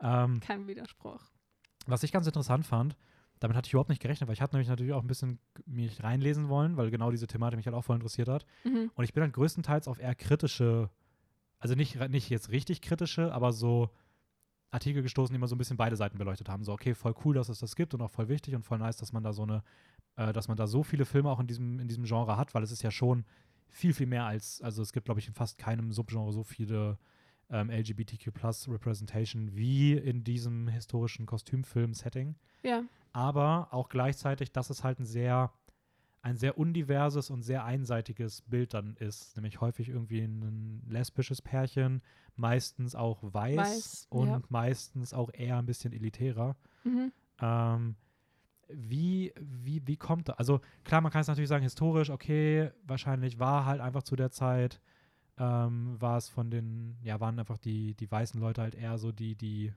Ähm, 0.00 0.40
Kein 0.40 0.66
Widerspruch. 0.66 1.22
Was 1.86 2.02
ich 2.02 2.12
ganz 2.12 2.26
interessant 2.26 2.66
fand, 2.66 2.96
damit 3.40 3.56
hatte 3.56 3.66
ich 3.66 3.72
überhaupt 3.72 3.90
nicht 3.90 4.00
gerechnet, 4.00 4.28
weil 4.28 4.34
ich 4.34 4.40
hatte 4.40 4.54
nämlich 4.54 4.68
natürlich 4.68 4.92
auch 4.92 5.02
ein 5.02 5.08
bisschen 5.08 5.38
mich 5.66 6.02
reinlesen 6.02 6.48
wollen, 6.48 6.76
weil 6.76 6.90
genau 6.90 7.10
diese 7.10 7.26
Thematik 7.26 7.56
mich 7.58 7.66
halt 7.66 7.76
auch 7.76 7.82
voll 7.82 7.96
interessiert 7.96 8.28
hat. 8.28 8.46
Mhm. 8.64 8.90
Und 8.94 9.04
ich 9.04 9.12
bin 9.12 9.22
halt 9.22 9.34
größtenteils 9.34 9.88
auf 9.88 9.98
eher 9.98 10.14
kritische, 10.14 10.90
also 11.58 11.74
nicht, 11.74 11.98
nicht 12.08 12.30
jetzt 12.30 12.50
richtig 12.50 12.80
kritische, 12.80 13.32
aber 13.32 13.52
so 13.52 13.90
Artikel 14.70 15.02
gestoßen, 15.02 15.32
die 15.32 15.38
mal 15.38 15.46
so 15.46 15.54
ein 15.54 15.58
bisschen 15.58 15.76
beide 15.76 15.96
Seiten 15.96 16.18
beleuchtet 16.18 16.48
haben. 16.48 16.64
So, 16.64 16.72
okay, 16.72 16.94
voll 16.94 17.14
cool, 17.24 17.34
dass 17.34 17.48
es 17.48 17.58
das 17.58 17.76
gibt 17.76 17.94
und 17.94 18.00
auch 18.00 18.10
voll 18.10 18.28
wichtig 18.28 18.54
und 18.54 18.62
voll 18.62 18.78
nice, 18.78 18.96
dass 18.96 19.12
man 19.12 19.22
da 19.22 19.32
so 19.32 19.42
eine, 19.42 19.62
äh, 20.16 20.32
dass 20.32 20.48
man 20.48 20.56
da 20.56 20.66
so 20.66 20.82
viele 20.82 21.04
Filme 21.04 21.30
auch 21.30 21.40
in 21.40 21.46
diesem, 21.46 21.78
in 21.78 21.88
diesem 21.88 22.04
Genre 22.04 22.36
hat, 22.36 22.54
weil 22.54 22.62
es 22.62 22.72
ist 22.72 22.82
ja 22.82 22.90
schon 22.90 23.24
viel, 23.68 23.92
viel 23.92 24.06
mehr 24.06 24.24
als, 24.24 24.62
also 24.62 24.82
es 24.82 24.92
gibt, 24.92 25.04
glaube 25.04 25.20
ich, 25.20 25.28
in 25.28 25.34
fast 25.34 25.58
keinem 25.58 25.92
Subgenre 25.92 26.32
so 26.32 26.42
viele 26.42 26.98
ähm, 27.50 27.70
LGBTQ 27.70 28.32
Plus 28.32 28.68
Representation 28.68 29.54
wie 29.54 29.92
in 29.94 30.24
diesem 30.24 30.68
historischen 30.68 31.26
Kostümfilm-Setting 31.26 32.34
Ja, 32.62 32.82
aber 33.12 33.68
auch 33.72 33.88
gleichzeitig, 33.88 34.52
dass 34.52 34.70
es 34.70 34.84
halt 34.84 34.98
ein 35.00 35.06
sehr, 35.06 35.52
ein 36.22 36.36
sehr 36.36 36.58
undiverses 36.58 37.30
und 37.30 37.42
sehr 37.42 37.64
einseitiges 37.64 38.42
Bild 38.42 38.74
dann 38.74 38.96
ist. 38.96 39.36
Nämlich 39.36 39.60
häufig 39.60 39.88
irgendwie 39.88 40.20
ein 40.20 40.82
lesbisches 40.88 41.40
Pärchen, 41.40 42.02
meistens 42.34 42.94
auch 42.94 43.22
weiß, 43.22 43.56
Weiß, 43.56 44.06
und 44.10 44.28
ja. 44.28 44.42
meistens 44.48 45.14
auch 45.14 45.30
eher 45.32 45.58
ein 45.58 45.66
bisschen 45.66 45.92
elitärer. 45.92 46.56
mhm. 46.84 47.12
Ähm, 47.40 47.96
wie, 48.68 49.32
wie, 49.38 49.86
wie 49.86 49.96
kommt 49.96 50.28
das? 50.28 50.38
Also 50.38 50.60
klar, 50.82 51.00
man 51.00 51.12
kann 51.12 51.20
es 51.20 51.28
natürlich 51.28 51.48
sagen, 51.48 51.62
historisch, 51.62 52.10
okay, 52.10 52.70
wahrscheinlich 52.84 53.38
war 53.38 53.64
halt 53.64 53.80
einfach 53.80 54.02
zu 54.02 54.16
der 54.16 54.30
Zeit, 54.30 54.80
ähm, 55.38 56.00
war 56.00 56.16
es 56.16 56.28
von 56.28 56.50
den, 56.50 56.96
ja, 57.02 57.20
waren 57.20 57.38
einfach 57.38 57.58
die, 57.58 57.94
die 57.94 58.10
weißen 58.10 58.40
Leute 58.40 58.62
halt 58.62 58.74
eher 58.74 58.98
so 58.98 59.12
die, 59.12 59.36
die 59.36 59.72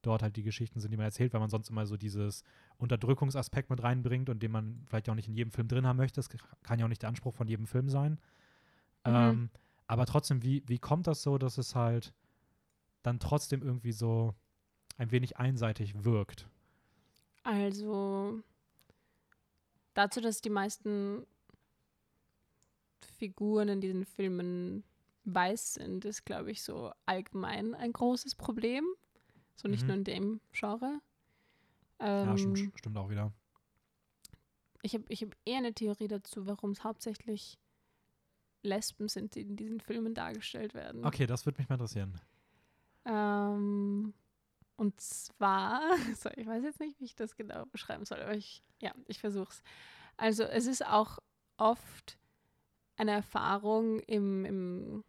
dort 0.00 0.22
halt 0.22 0.36
die 0.36 0.42
Geschichten 0.42 0.80
sind, 0.80 0.90
die 0.90 0.96
man 0.96 1.06
erzählt, 1.06 1.32
weil 1.32 1.40
man 1.40 1.50
sonst 1.50 1.70
immer 1.70 1.86
so 1.86 1.96
dieses 1.96 2.42
Unterdrückungsaspekt 2.78 3.70
mit 3.70 3.82
reinbringt 3.82 4.28
und 4.28 4.42
den 4.42 4.50
man 4.50 4.82
vielleicht 4.86 5.08
auch 5.08 5.14
nicht 5.14 5.28
in 5.28 5.34
jedem 5.34 5.52
Film 5.52 5.68
drin 5.68 5.86
haben 5.86 5.96
möchte. 5.96 6.16
Das 6.16 6.28
kann 6.62 6.78
ja 6.78 6.84
auch 6.84 6.88
nicht 6.88 7.02
der 7.02 7.08
Anspruch 7.08 7.34
von 7.34 7.46
jedem 7.46 7.66
Film 7.66 7.88
sein. 7.88 8.12
Mhm. 9.04 9.14
Ähm, 9.14 9.50
aber 9.86 10.06
trotzdem, 10.06 10.42
wie, 10.42 10.62
wie 10.66 10.78
kommt 10.78 11.06
das 11.06 11.22
so, 11.22 11.38
dass 11.38 11.58
es 11.58 11.74
halt 11.74 12.12
dann 13.02 13.20
trotzdem 13.20 13.62
irgendwie 13.62 13.92
so 13.92 14.34
ein 14.96 15.10
wenig 15.10 15.36
einseitig 15.36 16.04
wirkt? 16.04 16.48
Also 17.44 18.40
dazu, 19.94 20.20
dass 20.20 20.40
die 20.40 20.50
meisten 20.50 21.26
Figuren 23.18 23.68
in 23.68 23.80
diesen 23.80 24.04
Filmen 24.04 24.84
weiß 25.24 25.74
sind, 25.74 26.04
ist, 26.04 26.24
glaube 26.24 26.50
ich, 26.50 26.62
so 26.62 26.92
allgemein 27.06 27.74
ein 27.74 27.92
großes 27.92 28.34
Problem. 28.34 28.86
So 29.56 29.68
nicht 29.68 29.82
Mhm. 29.82 29.88
nur 29.88 29.96
in 29.98 30.04
dem 30.04 30.40
Genre. 30.52 31.00
Ja, 32.00 32.36
Ähm, 32.36 32.56
stimmt, 32.56 32.78
stimmt 32.78 32.96
auch 32.96 33.08
wieder. 33.10 33.32
ich 34.82 34.94
habe 34.94 35.04
ich 35.08 35.22
hab 35.22 35.36
eher 35.44 35.58
eine 35.58 35.72
Theorie 35.74 36.08
dazu, 36.08 36.46
warum 36.46 36.72
es 36.72 36.82
hauptsächlich 36.82 37.58
Lesben 38.64 39.08
sind, 39.08 39.34
die 39.34 39.42
in 39.42 39.56
diesen 39.56 39.80
Filmen 39.80 40.14
dargestellt 40.14 40.74
werden. 40.74 41.04
Okay, 41.04 41.26
das 41.26 41.46
würde 41.46 41.58
mich 41.60 41.68
mal 41.68 41.74
interessieren. 41.76 42.20
Ähm, 43.04 44.14
und 44.76 45.00
zwar, 45.00 45.82
so, 46.16 46.30
ich 46.36 46.46
weiß 46.46 46.62
jetzt 46.64 46.80
nicht, 46.80 46.98
wie 47.00 47.04
ich 47.04 47.14
das 47.14 47.36
genau 47.36 47.66
beschreiben 47.66 48.04
soll, 48.04 48.20
aber 48.20 48.34
ich, 48.36 48.62
ja, 48.80 48.92
ich 49.06 49.18
versuche 49.20 49.50
es. 49.50 49.62
Also 50.16 50.44
es 50.44 50.66
ist 50.66 50.86
auch 50.86 51.18
oft 51.56 52.18
eine 52.96 53.12
Erfahrung 53.12 53.98
im, 54.00 54.44
im 54.44 55.04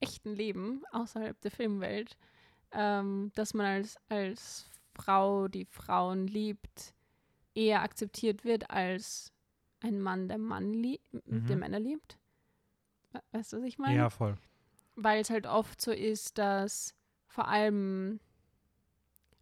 echten 0.00 0.34
Leben 0.34 0.82
außerhalb 0.92 1.40
der 1.40 1.50
Filmwelt, 1.50 2.16
ähm, 2.72 3.30
dass 3.34 3.54
man 3.54 3.66
als, 3.66 3.96
als 4.08 4.68
Frau, 4.94 5.48
die 5.48 5.64
Frauen 5.66 6.26
liebt, 6.26 6.94
eher 7.54 7.82
akzeptiert 7.82 8.44
wird 8.44 8.70
als 8.70 9.32
ein 9.80 10.00
Mann, 10.00 10.28
der 10.28 10.38
Mann 10.38 10.72
lieb, 10.72 11.00
der 11.12 11.56
Mhm. 11.56 11.60
Männer 11.60 11.80
liebt. 11.80 12.18
We- 13.12 13.22
Weißt 13.32 13.52
du, 13.52 13.58
was 13.58 13.64
ich 13.64 13.78
meine? 13.78 13.96
Ja, 13.96 14.10
voll. 14.10 14.36
weil 14.96 15.20
es 15.20 15.28
halt 15.30 15.46
oft 15.46 15.80
so 15.80 15.92
ist, 15.92 16.38
dass 16.38 16.94
vor 17.26 17.48
allem, 17.48 18.18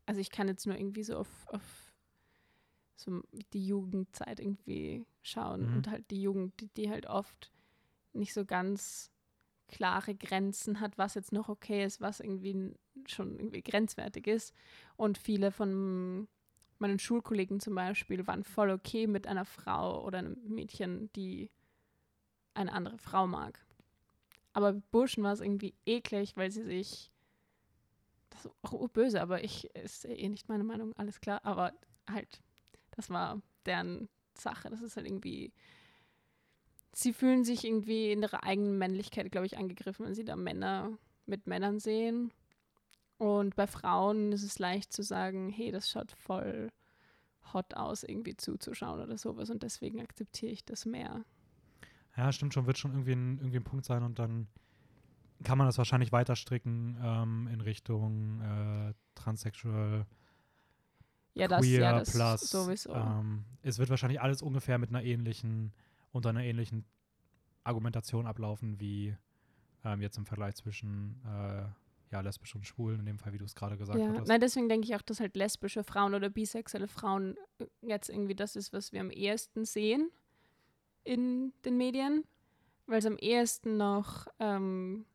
also 0.06 0.20
ich 0.20 0.30
kann 0.30 0.48
jetzt 0.48 0.66
nur 0.66 0.76
irgendwie 0.76 1.04
so 1.04 1.16
auf, 1.16 1.28
auf 1.48 1.92
so 2.96 3.22
die 3.52 3.66
Jugendzeit 3.66 4.40
irgendwie 4.40 5.04
schauen 5.22 5.68
Mhm. 5.68 5.74
und 5.76 5.88
halt 5.90 6.10
die 6.10 6.20
Jugend, 6.22 6.60
die, 6.60 6.68
die 6.68 6.90
halt 6.90 7.06
oft 7.06 7.52
nicht 8.12 8.32
so 8.34 8.44
ganz 8.44 9.10
klare 9.74 10.14
Grenzen 10.14 10.78
hat, 10.78 10.96
was 10.98 11.14
jetzt 11.14 11.32
noch 11.32 11.48
okay 11.48 11.84
ist, 11.84 12.00
was 12.00 12.20
irgendwie 12.20 12.74
schon 13.06 13.36
irgendwie 13.40 13.60
grenzwertig 13.60 14.28
ist. 14.28 14.54
Und 14.96 15.18
viele 15.18 15.50
von 15.50 16.28
meinen 16.78 17.00
Schulkollegen 17.00 17.58
zum 17.58 17.74
Beispiel 17.74 18.24
waren 18.28 18.44
voll 18.44 18.70
okay 18.70 19.08
mit 19.08 19.26
einer 19.26 19.44
Frau 19.44 20.04
oder 20.04 20.18
einem 20.18 20.36
Mädchen, 20.46 21.10
die 21.14 21.50
eine 22.54 22.72
andere 22.72 22.98
Frau 22.98 23.26
mag. 23.26 23.58
Aber 24.52 24.74
Burschen 24.74 25.24
war 25.24 25.32
es 25.32 25.40
irgendwie 25.40 25.74
eklig, 25.86 26.36
weil 26.36 26.52
sie 26.52 26.62
sich. 26.62 27.10
Das 28.30 28.44
ist 28.44 28.54
auch 28.62 28.88
böse, 28.88 29.20
aber 29.20 29.42
ich 29.42 29.64
ist 29.74 30.04
eh 30.04 30.28
nicht 30.28 30.48
meine 30.48 30.64
Meinung, 30.64 30.92
alles 30.96 31.20
klar. 31.20 31.44
Aber 31.44 31.72
halt, 32.08 32.40
das 32.92 33.10
war 33.10 33.42
deren 33.66 34.08
Sache. 34.34 34.70
Das 34.70 34.82
ist 34.82 34.96
halt 34.96 35.06
irgendwie. 35.06 35.52
Sie 36.94 37.12
fühlen 37.12 37.44
sich 37.44 37.64
irgendwie 37.64 38.12
in 38.12 38.22
ihrer 38.22 38.44
eigenen 38.44 38.78
Männlichkeit, 38.78 39.30
glaube 39.32 39.46
ich, 39.46 39.58
angegriffen, 39.58 40.06
wenn 40.06 40.14
sie 40.14 40.24
da 40.24 40.36
Männer 40.36 40.96
mit 41.26 41.46
Männern 41.46 41.80
sehen. 41.80 42.32
Und 43.18 43.56
bei 43.56 43.66
Frauen 43.66 44.32
ist 44.32 44.42
es 44.42 44.58
leicht 44.58 44.92
zu 44.92 45.02
sagen, 45.02 45.48
hey, 45.48 45.70
das 45.70 45.90
schaut 45.90 46.12
voll 46.12 46.70
hot 47.52 47.74
aus, 47.74 48.02
irgendwie 48.02 48.36
zuzuschauen 48.36 49.00
oder 49.00 49.18
sowas. 49.18 49.50
Und 49.50 49.62
deswegen 49.62 50.00
akzeptiere 50.00 50.52
ich 50.52 50.64
das 50.64 50.86
mehr. 50.86 51.24
Ja, 52.16 52.32
stimmt 52.32 52.54
schon, 52.54 52.66
wird 52.66 52.78
schon 52.78 52.92
irgendwie 52.92 53.12
ein, 53.12 53.38
irgendwie 53.38 53.58
ein 53.58 53.64
Punkt 53.64 53.84
sein 53.84 54.02
und 54.02 54.18
dann 54.18 54.46
kann 55.42 55.58
man 55.58 55.66
das 55.66 55.78
wahrscheinlich 55.78 56.12
weiter 56.12 56.36
stricken 56.36 56.96
ähm, 57.02 57.48
in 57.52 57.60
Richtung 57.60 58.40
äh, 58.40 58.94
transsexual, 59.14 60.06
Ja, 61.34 61.48
das, 61.48 61.60
queer, 61.60 61.80
ja, 61.80 61.98
das 61.98 62.12
plus. 62.12 62.50
sowieso. 62.50 62.94
Ähm, 62.94 63.44
es 63.62 63.78
wird 63.78 63.90
wahrscheinlich 63.90 64.20
alles 64.20 64.42
ungefähr 64.42 64.78
mit 64.78 64.90
einer 64.90 65.02
ähnlichen, 65.02 65.72
unter 66.14 66.30
einer 66.30 66.44
ähnlichen 66.44 66.84
Argumentation 67.64 68.26
ablaufen 68.26 68.80
wie 68.80 69.16
ähm, 69.84 70.00
jetzt 70.00 70.16
im 70.16 70.26
Vergleich 70.26 70.54
zwischen 70.54 71.20
äh, 71.26 71.64
ja, 72.12 72.20
lesbisch 72.20 72.54
und 72.54 72.64
schwul, 72.66 72.94
in 72.94 73.06
dem 73.06 73.18
Fall, 73.18 73.32
wie 73.32 73.38
du 73.38 73.44
es 73.44 73.54
gerade 73.54 73.76
gesagt 73.76 74.00
Ja, 74.00 74.08
hattest. 74.08 74.28
nein, 74.28 74.40
deswegen 74.40 74.68
denke 74.68 74.86
ich 74.86 74.94
auch, 74.94 75.02
dass 75.02 75.20
halt 75.20 75.36
lesbische 75.36 75.82
Frauen 75.82 76.14
oder 76.14 76.30
bisexuelle 76.30 76.88
Frauen 76.88 77.36
äh, 77.58 77.66
jetzt 77.82 78.08
irgendwie 78.08 78.34
das 78.36 78.56
ist, 78.56 78.72
was 78.72 78.92
wir 78.92 79.00
am 79.00 79.10
ehesten 79.10 79.64
sehen 79.64 80.10
in 81.04 81.52
den 81.64 81.76
Medien. 81.76 82.24
weil 82.86 82.98
es 82.98 83.06
am 83.06 83.16
ehesten 83.18 83.76
noch 83.78 84.26
ähm, 84.38 85.06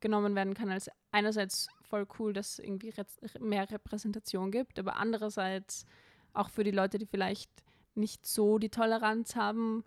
genommen 0.00 0.34
werden 0.34 0.52
kann 0.54 0.70
als 0.70 0.90
einerseits 1.12 1.68
voll 1.82 2.06
cool, 2.18 2.32
dass 2.34 2.52
es 2.52 2.58
irgendwie 2.58 2.90
re 2.90 3.06
mehr 3.40 3.70
Repräsentation 3.70 4.50
gibt, 4.50 4.78
aber 4.78 4.96
andererseits 4.96 5.86
auch 6.34 6.50
für 6.50 6.62
die 6.64 6.70
Leute, 6.72 6.98
die 6.98 7.06
vielleicht 7.06 7.50
nicht 7.94 8.26
so 8.26 8.58
die 8.58 8.68
Toleranz 8.68 9.34
haben, 9.36 9.82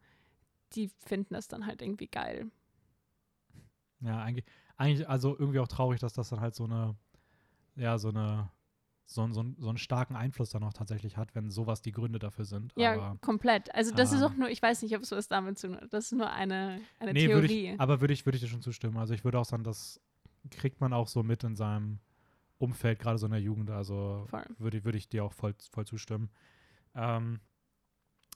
die 0.73 0.89
finden 1.05 1.33
das 1.33 1.47
dann 1.47 1.65
halt 1.65 1.81
irgendwie 1.81 2.07
geil. 2.07 2.51
Ja, 4.01 4.21
eigentlich, 4.21 4.45
eigentlich, 4.77 5.07
also 5.09 5.37
irgendwie 5.37 5.59
auch 5.59 5.67
traurig, 5.67 5.99
dass 5.99 6.13
das 6.13 6.29
dann 6.29 6.39
halt 6.39 6.55
so 6.55 6.65
eine, 6.65 6.95
ja, 7.75 7.97
so 7.97 8.09
eine, 8.09 8.49
so, 9.05 9.27
so, 9.31 9.43
so 9.57 9.69
einen 9.69 9.77
starken 9.77 10.15
Einfluss 10.15 10.51
dann 10.51 10.63
auch 10.63 10.73
tatsächlich 10.73 11.17
hat, 11.17 11.33
wenn 11.33 11.49
sowas 11.49 11.81
die 11.81 11.91
Gründe 11.91 12.19
dafür 12.19 12.45
sind. 12.45 12.73
Ja, 12.75 12.93
aber, 12.93 13.17
komplett. 13.21 13.73
Also 13.73 13.93
das 13.93 14.13
ist 14.13 14.21
ähm, 14.21 14.27
auch 14.27 14.35
nur, 14.35 14.49
ich 14.49 14.61
weiß 14.61 14.83
nicht, 14.83 14.95
ob 14.95 15.01
es 15.01 15.11
was 15.11 15.27
damit 15.27 15.57
zu 15.57 15.67
tun 15.67 15.77
hat. 15.77 15.91
Das 15.91 16.05
ist 16.05 16.11
nur 16.13 16.29
eine, 16.29 16.79
eine 16.99 17.13
nee, 17.13 17.25
Theorie. 17.25 17.71
ich, 17.71 17.79
aber 17.79 18.01
würde 18.01 18.13
ich, 18.13 18.25
würde 18.25 18.37
ich 18.37 18.43
dir 18.43 18.49
schon 18.49 18.61
zustimmen. 18.61 18.97
Also 18.97 19.13
ich 19.13 19.23
würde 19.23 19.39
auch 19.39 19.45
sagen, 19.45 19.63
das 19.63 19.99
kriegt 20.51 20.79
man 20.79 20.93
auch 20.93 21.07
so 21.07 21.23
mit 21.23 21.43
in 21.43 21.55
seinem 21.55 21.99
Umfeld, 22.59 22.99
gerade 22.99 23.17
so 23.17 23.25
in 23.25 23.31
der 23.31 23.41
Jugend. 23.41 23.71
Also 23.71 24.27
würde, 24.57 24.83
würde 24.85 24.97
ich 24.97 25.09
dir 25.09 25.23
auch 25.23 25.33
voll, 25.33 25.55
voll 25.71 25.87
zustimmen. 25.87 26.29
Ähm, 26.93 27.39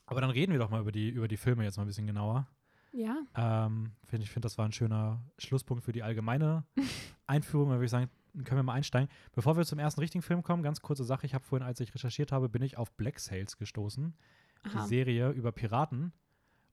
aber 0.06 0.20
dann 0.20 0.30
reden 0.30 0.52
wir 0.52 0.58
doch 0.58 0.70
mal 0.70 0.80
über 0.80 0.92
die, 0.92 1.08
über 1.08 1.28
die 1.28 1.36
Filme 1.36 1.64
jetzt 1.64 1.76
mal 1.76 1.84
ein 1.84 1.88
bisschen 1.88 2.06
genauer. 2.06 2.46
Ja, 2.92 3.22
Ähm, 3.34 3.92
find, 4.04 4.22
ich 4.22 4.30
finde, 4.30 4.46
das 4.46 4.56
war 4.56 4.64
ein 4.66 4.72
schöner 4.72 5.20
Schlusspunkt 5.38 5.82
für 5.82 5.92
die 5.92 6.02
allgemeine 6.04 6.64
Einführung. 7.26 7.68
Dann 7.70 7.78
würde 7.78 7.86
ich 7.86 7.90
sagen, 7.90 8.08
können 8.44 8.58
wir 8.58 8.62
mal 8.62 8.74
einsteigen. 8.74 9.08
Bevor 9.32 9.56
wir 9.56 9.64
zum 9.64 9.80
ersten 9.80 10.00
richtigen 10.00 10.22
Film 10.22 10.42
kommen, 10.42 10.62
ganz 10.62 10.80
kurze 10.80 11.04
Sache. 11.04 11.26
Ich 11.26 11.34
habe 11.34 11.44
vorhin, 11.44 11.66
als 11.66 11.80
ich 11.80 11.92
recherchiert 11.94 12.30
habe, 12.30 12.48
bin 12.48 12.62
ich 12.62 12.78
auf 12.78 12.92
Black 12.92 13.18
Sails 13.18 13.56
gestoßen. 13.56 14.14
aha. 14.62 14.82
Die 14.82 14.88
Serie 14.88 15.30
über 15.30 15.50
Piraten. 15.50 16.12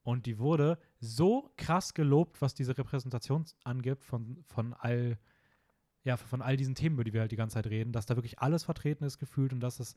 Und 0.03 0.25
die 0.25 0.37
wurde 0.37 0.77
so 0.99 1.51
krass 1.57 1.93
gelobt, 1.93 2.41
was 2.41 2.53
diese 2.53 2.77
Repräsentation 2.77 3.45
angibt 3.63 4.03
von, 4.03 4.43
von 4.47 4.73
all 4.73 5.17
ja, 6.03 6.17
von 6.17 6.41
all 6.41 6.57
diesen 6.57 6.75
Themen, 6.75 6.95
über 6.95 7.03
die 7.03 7.13
wir 7.13 7.21
halt 7.21 7.31
die 7.31 7.35
ganze 7.35 7.55
Zeit 7.55 7.67
reden, 7.67 7.91
dass 7.91 8.05
da 8.07 8.15
wirklich 8.15 8.39
alles 8.39 8.63
vertreten 8.63 9.03
ist 9.03 9.19
gefühlt 9.19 9.53
und 9.53 9.59
dass 9.59 9.79
es 9.79 9.95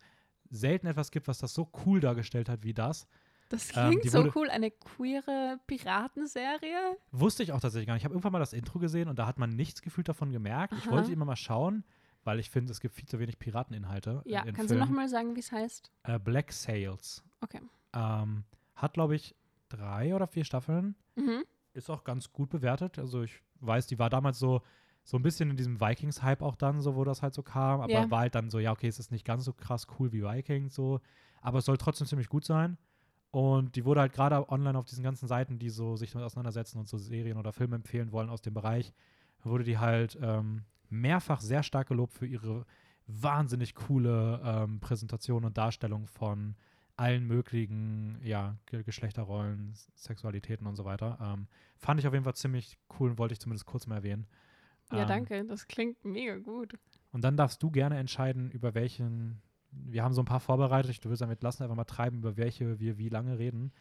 selten 0.51 0.87
etwas 0.87 1.11
gibt, 1.11 1.29
was 1.29 1.39
das 1.39 1.55
so 1.55 1.71
cool 1.87 2.01
dargestellt 2.01 2.49
hat 2.49 2.63
wie 2.63 2.75
das. 2.75 3.07
Das 3.49 3.69
ähm, 3.77 3.89
klingt 3.91 4.05
die 4.05 4.09
so 4.09 4.19
wurde- 4.19 4.33
cool. 4.37 4.51
Eine 4.51 4.71
queere 4.71 5.59
Piratenserie. 5.67 6.97
Wusste 7.13 7.43
ich 7.43 7.53
auch 7.53 7.61
tatsächlich 7.61 7.87
gar 7.87 7.95
nicht. 7.95 8.03
Ich 8.03 8.05
habe 8.05 8.15
irgendwann 8.15 8.33
mal 8.33 8.39
das 8.39 8.53
Intro 8.53 8.79
gesehen 8.79 9.09
und 9.09 9.19
da 9.19 9.27
hat 9.27 9.39
man 9.39 9.51
nichts 9.51 9.83
gefühlt 9.83 10.09
davon 10.09 10.31
gemerkt. 10.33 10.73
Ich 10.79 10.87
Aha. 10.87 10.91
wollte 10.93 11.13
immer 11.13 11.25
mal 11.25 11.37
schauen, 11.37 11.85
weil 12.25 12.39
ich 12.41 12.51
finde, 12.51 12.73
es 12.73 12.81
gibt 12.81 12.95
viel 12.95 13.07
zu 13.07 13.19
wenig 13.19 13.39
Pirateninhalte. 13.39 14.23
Ja, 14.25 14.41
in 14.43 14.55
kannst 14.55 14.71
du 14.71 14.75
Filmen. 14.77 14.89
nochmal 14.89 15.09
sagen, 15.09 15.35
wie 15.37 15.41
es 15.41 15.53
heißt? 15.53 15.91
Äh, 16.05 16.19
Black 16.19 16.53
Sails. 16.53 17.23
Okay. 17.41 17.61
Ähm, 17.95 18.45
hat, 18.75 18.95
glaube 18.95 19.15
ich, 19.15 19.35
drei 19.69 20.15
oder 20.15 20.27
vier 20.27 20.45
Staffeln. 20.45 20.95
Mhm. 21.17 21.45
Ist 21.75 21.91
auch 21.91 22.05
ganz 22.05 22.33
gut 22.33 22.51
bewertet. 22.51 22.99
Also 22.99 23.23
ich 23.23 23.43
weiß, 23.61 23.87
die 23.87 23.99
war 23.99 24.11
damals 24.11 24.39
so, 24.39 24.63
so 25.03 25.17
ein 25.19 25.23
bisschen 25.23 25.51
in 25.51 25.57
diesem 25.57 25.81
Vikings-Hype 25.81 26.41
auch 26.43 26.57
dann, 26.57 26.81
so 26.81 26.97
wo 26.97 27.05
das 27.05 27.23
halt 27.23 27.35
so 27.35 27.43
kam. 27.43 27.81
Aber 27.81 27.93
Ja. 27.93 28.11
war 28.11 28.21
halt 28.21 28.35
dann 28.35 28.49
so, 28.51 28.59
ja, 28.59 28.73
okay, 28.73 28.89
es 28.89 28.99
ist 28.99 29.11
nicht 29.11 29.25
ganz 29.25 29.45
so 29.45 29.53
krass 29.53 29.87
cool 29.99 30.13
wie 30.13 30.23
Vikings 30.23 30.75
so. 30.75 31.01
Aber 31.43 31.59
es 31.59 31.67
soll 31.67 31.77
trotzdem 31.77 32.07
ziemlich 32.07 32.29
gut 32.29 32.45
sein. 32.45 32.79
Und 33.35 33.75
die 33.75 33.85
wurde 33.85 34.01
halt 34.01 34.13
gerade 34.13 34.49
online 34.49 34.79
auf 34.79 34.85
diesen 34.85 35.03
ganzen 35.03 35.27
Seiten, 35.27 35.59
die 35.59 35.69
so 35.69 35.97
sich 35.97 36.13
damit 36.13 36.25
auseinandersetzen 36.25 36.79
und 36.79 36.87
so 36.89 36.99
Serien 36.99 37.37
oder 37.37 37.53
Filme 37.53 37.75
empfehlen 37.75 38.13
wollen 38.13 38.31
aus 38.31 38.43
dem 38.43 38.55
Bereich, 38.55 38.95
wurde 39.43 39.65
die 39.65 39.77
halt 39.77 40.17
ähm, 40.23 40.63
mehrfach 40.89 41.41
sehr 41.41 41.65
stark 41.65 41.89
gelobt 41.89 42.13
für 42.13 42.27
ihre 42.27 42.65
wahnsinnig 43.09 43.75
coole 43.75 44.41
ähm, 44.45 44.79
Präsentation 44.79 45.45
und 45.45 45.59
Darstellung 45.59 46.07
von 46.07 46.55
allen 46.97 47.27
möglichen 47.27 48.21
ja, 48.23 48.57
Ge 48.67 48.85
Geschlechterrollen, 48.85 49.73
Sexualitäten 49.97 50.69
und 50.69 50.77
so 50.77 50.85
weiter. 50.85 51.19
Ähm, 51.21 51.49
fand 51.77 51.99
ich 51.99 52.07
auf 52.07 52.13
jeden 52.13 52.23
Fall 52.25 52.37
ziemlich 52.37 52.79
cool 53.01 53.11
und 53.11 53.19
wollte 53.19 53.33
ich 53.33 53.41
zumindest 53.41 53.67
kurz 53.67 53.89
mal 53.89 53.97
erwähnen. 53.97 54.29
Ja, 54.93 55.03
Ähm, 55.03 55.09
danke. 55.09 55.45
Das 55.45 55.67
klingt 55.67 56.05
mega 56.05 56.37
gut. 56.37 56.79
Und 57.11 57.25
dann 57.25 57.37
darfst 57.37 57.61
du 57.65 57.73
gerne 57.73 57.99
entscheiden, 57.99 58.53
über 58.53 58.75
welchen. 58.75 59.43
Wir 59.87 60.03
haben 60.05 60.15
so 60.15 60.23
ein 60.23 60.27
paar 60.27 60.41
vorbereitet. 60.41 61.05
Du 61.05 61.11
wirst 61.11 61.23
damit 61.23 61.43
lassen, 61.43 61.63
einfach 61.63 61.77
mal 61.77 61.85
treiben, 61.85 62.19
über 62.19 62.37
welche 62.37 62.79
wir 62.81 62.99
wie 62.99 63.09
lange 63.09 63.39
reden. 63.39 63.73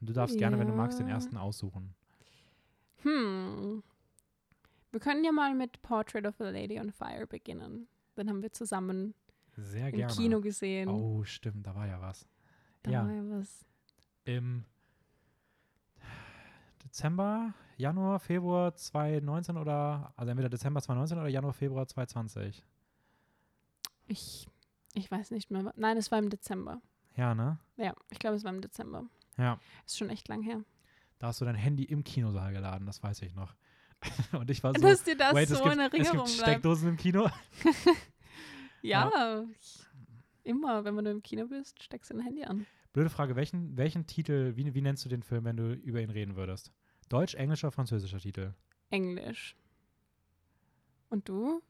Und 0.00 0.08
du 0.08 0.12
darfst 0.12 0.38
gerne, 0.38 0.58
wenn 0.58 0.66
du 0.68 0.74
magst, 0.74 0.98
den 0.98 1.08
Ja. 1.08 1.14
ersten 1.14 1.36
aussuchen. 1.36 1.94
Hm. 3.02 3.82
Wir 4.90 5.00
können 5.00 5.22
ja 5.24 5.32
mal 5.32 5.54
mit 5.54 5.80
Portrait 5.82 6.26
of 6.26 6.40
a 6.40 6.50
Lady 6.50 6.80
on 6.80 6.90
Fire 6.92 7.26
beginnen. 7.26 7.86
Den 8.16 8.28
haben 8.28 8.42
wir 8.42 8.52
zusammen 8.52 9.14
Sehr 9.56 9.88
im 9.88 9.96
gerne. 9.96 10.12
Kino 10.14 10.40
gesehen. 10.40 10.88
Oh, 10.88 11.22
stimmt, 11.24 11.66
da 11.66 11.74
war 11.74 11.86
ja 11.86 12.00
was. 12.00 12.26
da 12.82 12.90
ja. 12.90 13.04
war 13.04 13.12
ja 13.12 13.22
was. 13.30 13.64
Im 14.24 14.64
Dezember, 16.84 17.54
Januar, 17.76 18.18
Februar 18.18 18.74
2019 18.74 19.56
oder, 19.56 20.12
also 20.16 20.30
entweder 20.30 20.48
Dezember 20.48 20.80
2019 20.80 21.18
oder 21.18 21.28
Januar, 21.28 21.52
Februar 21.52 21.86
2020. 21.86 22.64
Ich, 24.08 24.48
ich 24.94 25.10
weiß 25.10 25.30
nicht 25.30 25.50
mehr. 25.50 25.72
Nein, 25.76 25.96
es 25.96 26.10
war 26.10 26.18
im 26.18 26.30
Dezember. 26.30 26.80
Ja, 27.16 27.34
ne? 27.34 27.58
Ja, 27.76 27.94
ich 28.10 28.18
glaube, 28.18 28.36
es 28.36 28.44
war 28.44 28.52
im 28.52 28.60
Dezember. 28.60 29.06
Ja. 29.36 29.58
Ist 29.86 29.98
schon 29.98 30.10
echt 30.10 30.28
lang 30.28 30.42
her. 30.42 30.64
Da 31.18 31.28
hast 31.28 31.40
du 31.40 31.44
dein 31.44 31.54
Handy 31.54 31.84
im 31.84 32.04
Kinosaal 32.04 32.52
geladen, 32.52 32.86
das 32.86 33.02
weiß 33.02 33.22
ich 33.22 33.34
noch. 33.34 33.54
Und 34.32 34.50
ich 34.50 34.62
war 34.62 34.72
so, 34.74 34.80
Dass 34.80 35.02
dir 35.02 35.16
das 35.16 35.34
wait, 35.34 35.48
so 35.48 35.56
es, 35.56 35.62
gibt, 35.62 35.74
in 35.74 35.80
es 35.80 35.92
Erinnerung 35.92 36.26
gibt 36.26 36.36
bleibt. 36.38 36.50
Steckdosen 36.50 36.88
im 36.88 36.96
Kino? 36.96 37.28
Ja, 38.82 39.44
ich, 39.50 39.86
immer, 40.42 40.84
wenn 40.84 40.96
du 41.04 41.10
im 41.10 41.22
Kino 41.22 41.46
bist, 41.46 41.82
steckst 41.82 42.10
du 42.10 42.14
dein 42.14 42.24
Handy 42.24 42.44
an. 42.44 42.66
Blöde 42.92 43.10
Frage, 43.10 43.36
welchen, 43.36 43.76
welchen 43.76 44.06
Titel, 44.06 44.56
wie, 44.56 44.74
wie 44.74 44.80
nennst 44.80 45.04
du 45.04 45.08
den 45.08 45.22
Film, 45.22 45.44
wenn 45.44 45.56
du 45.56 45.74
über 45.74 46.00
ihn 46.00 46.10
reden 46.10 46.36
würdest? 46.36 46.72
Deutsch, 47.08 47.34
englischer, 47.34 47.70
französischer 47.70 48.18
Titel? 48.18 48.54
Englisch. 48.90 49.56
Und 51.08 51.28
du? 51.28 51.60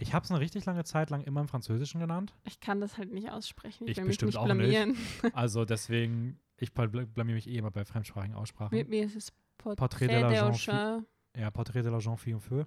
Ich 0.00 0.14
habe 0.14 0.24
es 0.24 0.30
eine 0.30 0.38
richtig 0.40 0.64
lange 0.64 0.84
Zeit 0.84 1.10
lang 1.10 1.22
immer 1.22 1.40
im 1.40 1.48
Französischen 1.48 2.00
genannt. 2.00 2.32
Ich 2.44 2.60
kann 2.60 2.80
das 2.80 2.96
halt 2.98 3.12
nicht 3.12 3.30
aussprechen. 3.30 3.84
Ich, 3.84 3.92
Ich 3.92 3.96
will 3.96 4.04
mich 4.04 4.18
bestimmt 4.18 4.28
nicht 4.30 4.38
auch 4.38 4.46
nicht. 4.46 4.56
blamieren. 4.56 4.96
Also 5.34 5.64
deswegen, 5.64 6.38
ich 6.56 6.70
bl- 6.70 6.86
bl- 6.88 7.06
blamier 7.06 7.34
mich 7.34 7.48
eh 7.48 7.56
immer 7.56 7.70
bei 7.72 7.84
fremdsprachigen 7.84 8.36
Aussprachen. 8.36 8.76
Mit 8.76 8.88
mir 8.88 9.04
ist 9.06 9.16
es 9.16 9.32
Portrait, 9.58 9.76
Portrait 9.78 10.08
de 10.10 10.20
la 10.20 10.48
Auchin. 10.48 11.04
Ja, 11.36 11.50
Portrait 11.50 11.84
de 11.84 11.90
la 11.90 11.98
Jeune 11.98 12.16
Fille 12.16 12.38
Feu. 12.40 12.64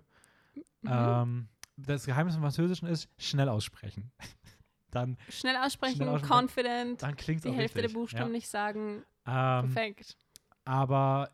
Mhm. 0.82 0.89
Ähm, 0.89 1.47
das 1.77 2.05
Geheimnis 2.05 2.36
im 2.36 2.41
Französischen 2.41 2.88
ist 2.88 3.07
schnell 3.17 3.47
aussprechen. 3.47 4.11
dann 4.91 5.17
Schnell 5.29 5.55
aussprechen, 5.55 5.95
schnell 5.95 6.09
aussprechen. 6.09 6.34
confident, 6.38 7.01
dann 7.01 7.15
klingt 7.15 7.38
es 7.39 7.43
die 7.43 7.49
auch 7.49 7.55
Hälfte 7.55 7.77
richtig. 7.79 7.93
der 7.93 7.99
Buchstaben 7.99 8.25
ja. 8.32 8.32
nicht 8.34 8.49
sagen. 8.49 9.03
Ähm, 9.25 9.71
Perfekt. 9.73 10.17
aber 10.65 11.32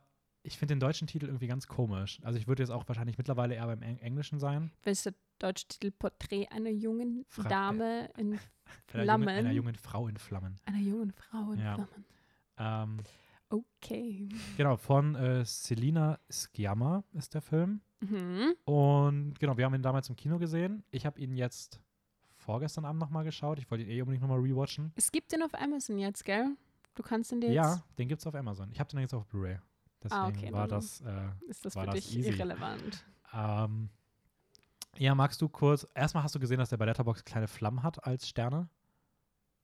ich 0.48 0.58
finde 0.58 0.74
den 0.76 0.80
deutschen 0.80 1.08
Titel 1.08 1.26
irgendwie 1.28 1.48
ganz 1.48 1.68
komisch. 1.68 2.20
Also 2.24 2.40
ich 2.40 2.48
würde 2.48 2.64
jetzt 2.64 2.70
auch 2.72 2.88
wahrscheinlich 2.88 3.18
mittlerweile 3.18 3.56
eher 3.56 3.66
beim 3.68 3.82
Eng 3.82 3.98
Englischen 4.00 4.40
sein. 4.40 4.72
Welches 4.84 5.04
der 5.04 5.14
deutsche 5.40 5.68
Titel 5.68 5.92
Porträt 5.92 6.48
einer 6.50 6.70
jungen 6.70 7.26
Fra- 7.30 7.48
Dame 7.50 8.10
in 8.18 8.40
Einer 8.94 9.04
jungen, 9.04 9.28
einer 9.28 9.40
Flammen. 9.42 9.56
jungen 9.56 9.76
Frau 9.76 10.08
in 10.08 10.18
Flammen. 10.18 10.56
einer 10.66 10.80
jungen 10.80 11.12
Frau 11.12 11.52
in 11.52 11.60
Ja. 11.60 11.76
Flammen. 11.76 12.06
Ähm, 12.58 12.98
Okay. 13.50 14.28
genau, 14.58 14.76
von 14.76 15.16
äh, 15.16 15.46
Selina 15.46 16.20
Sciamma 16.30 17.04
ist 17.14 17.34
der 17.34 17.42
Film. 17.42 17.80
Mhm. 18.02 18.56
Und 18.66 19.40
genau, 19.40 19.56
wir 19.58 19.64
haben 19.66 19.74
ihn 19.76 19.82
damals 19.82 20.10
im 20.10 20.18
Kino 20.18 20.38
gesehen. 20.38 20.84
Ich 20.92 21.06
habe 21.06 21.18
ihn 21.22 21.36
jetzt 21.38 21.80
vorgestern 22.36 22.84
Abend 22.84 23.00
nochmal 23.00 23.24
geschaut. 23.24 23.58
Ich 23.60 23.72
wollte 23.72 23.86
ihn 23.86 23.90
eh 23.90 24.02
unbedingt 24.02 24.22
nochmal 24.22 24.40
rewatchen. 24.42 24.92
Es 24.96 25.12
gibt 25.14 25.32
den 25.32 25.44
auf 25.44 25.54
Amazon 25.54 25.98
jetzt, 25.98 26.26
gell? 26.26 26.58
Du 26.96 27.04
kannst 27.04 27.32
dir 27.32 27.38
jetzt. 27.40 27.54
Ja, 27.54 27.82
den 27.98 28.10
gibt 28.10 28.20
es 28.22 28.28
auf 28.28 28.36
Amazon. 28.36 28.70
Ich 28.72 28.80
habe 28.82 28.90
den 28.90 29.00
jetzt 29.00 29.14
auf 29.14 29.26
Blu-ray. 29.28 29.60
Deswegen 30.04 30.22
Ah, 30.22 30.28
okay, 30.28 30.52
war 30.54 30.68
das. 30.68 31.02
Äh, 31.02 31.30
Ist 31.50 31.66
das 31.66 31.76
war 31.76 31.84
für 31.86 31.92
das 31.92 31.96
dich 32.06 32.18
easy. 32.18 32.30
irrelevant? 32.30 33.06
ähm, 33.34 33.90
ja, 34.98 35.14
magst 35.16 35.42
du 35.42 35.50
kurz. 35.50 35.88
Erstmal 35.94 36.24
hast 36.24 36.34
du 36.36 36.40
gesehen, 36.40 36.58
dass 36.60 36.70
der 36.70 36.78
bei 36.78 36.86
Letterboxd 36.86 37.26
kleine 37.26 37.48
Flammen 37.48 37.84
hat 37.84 38.04
als 38.06 38.28
Sterne. 38.28 38.70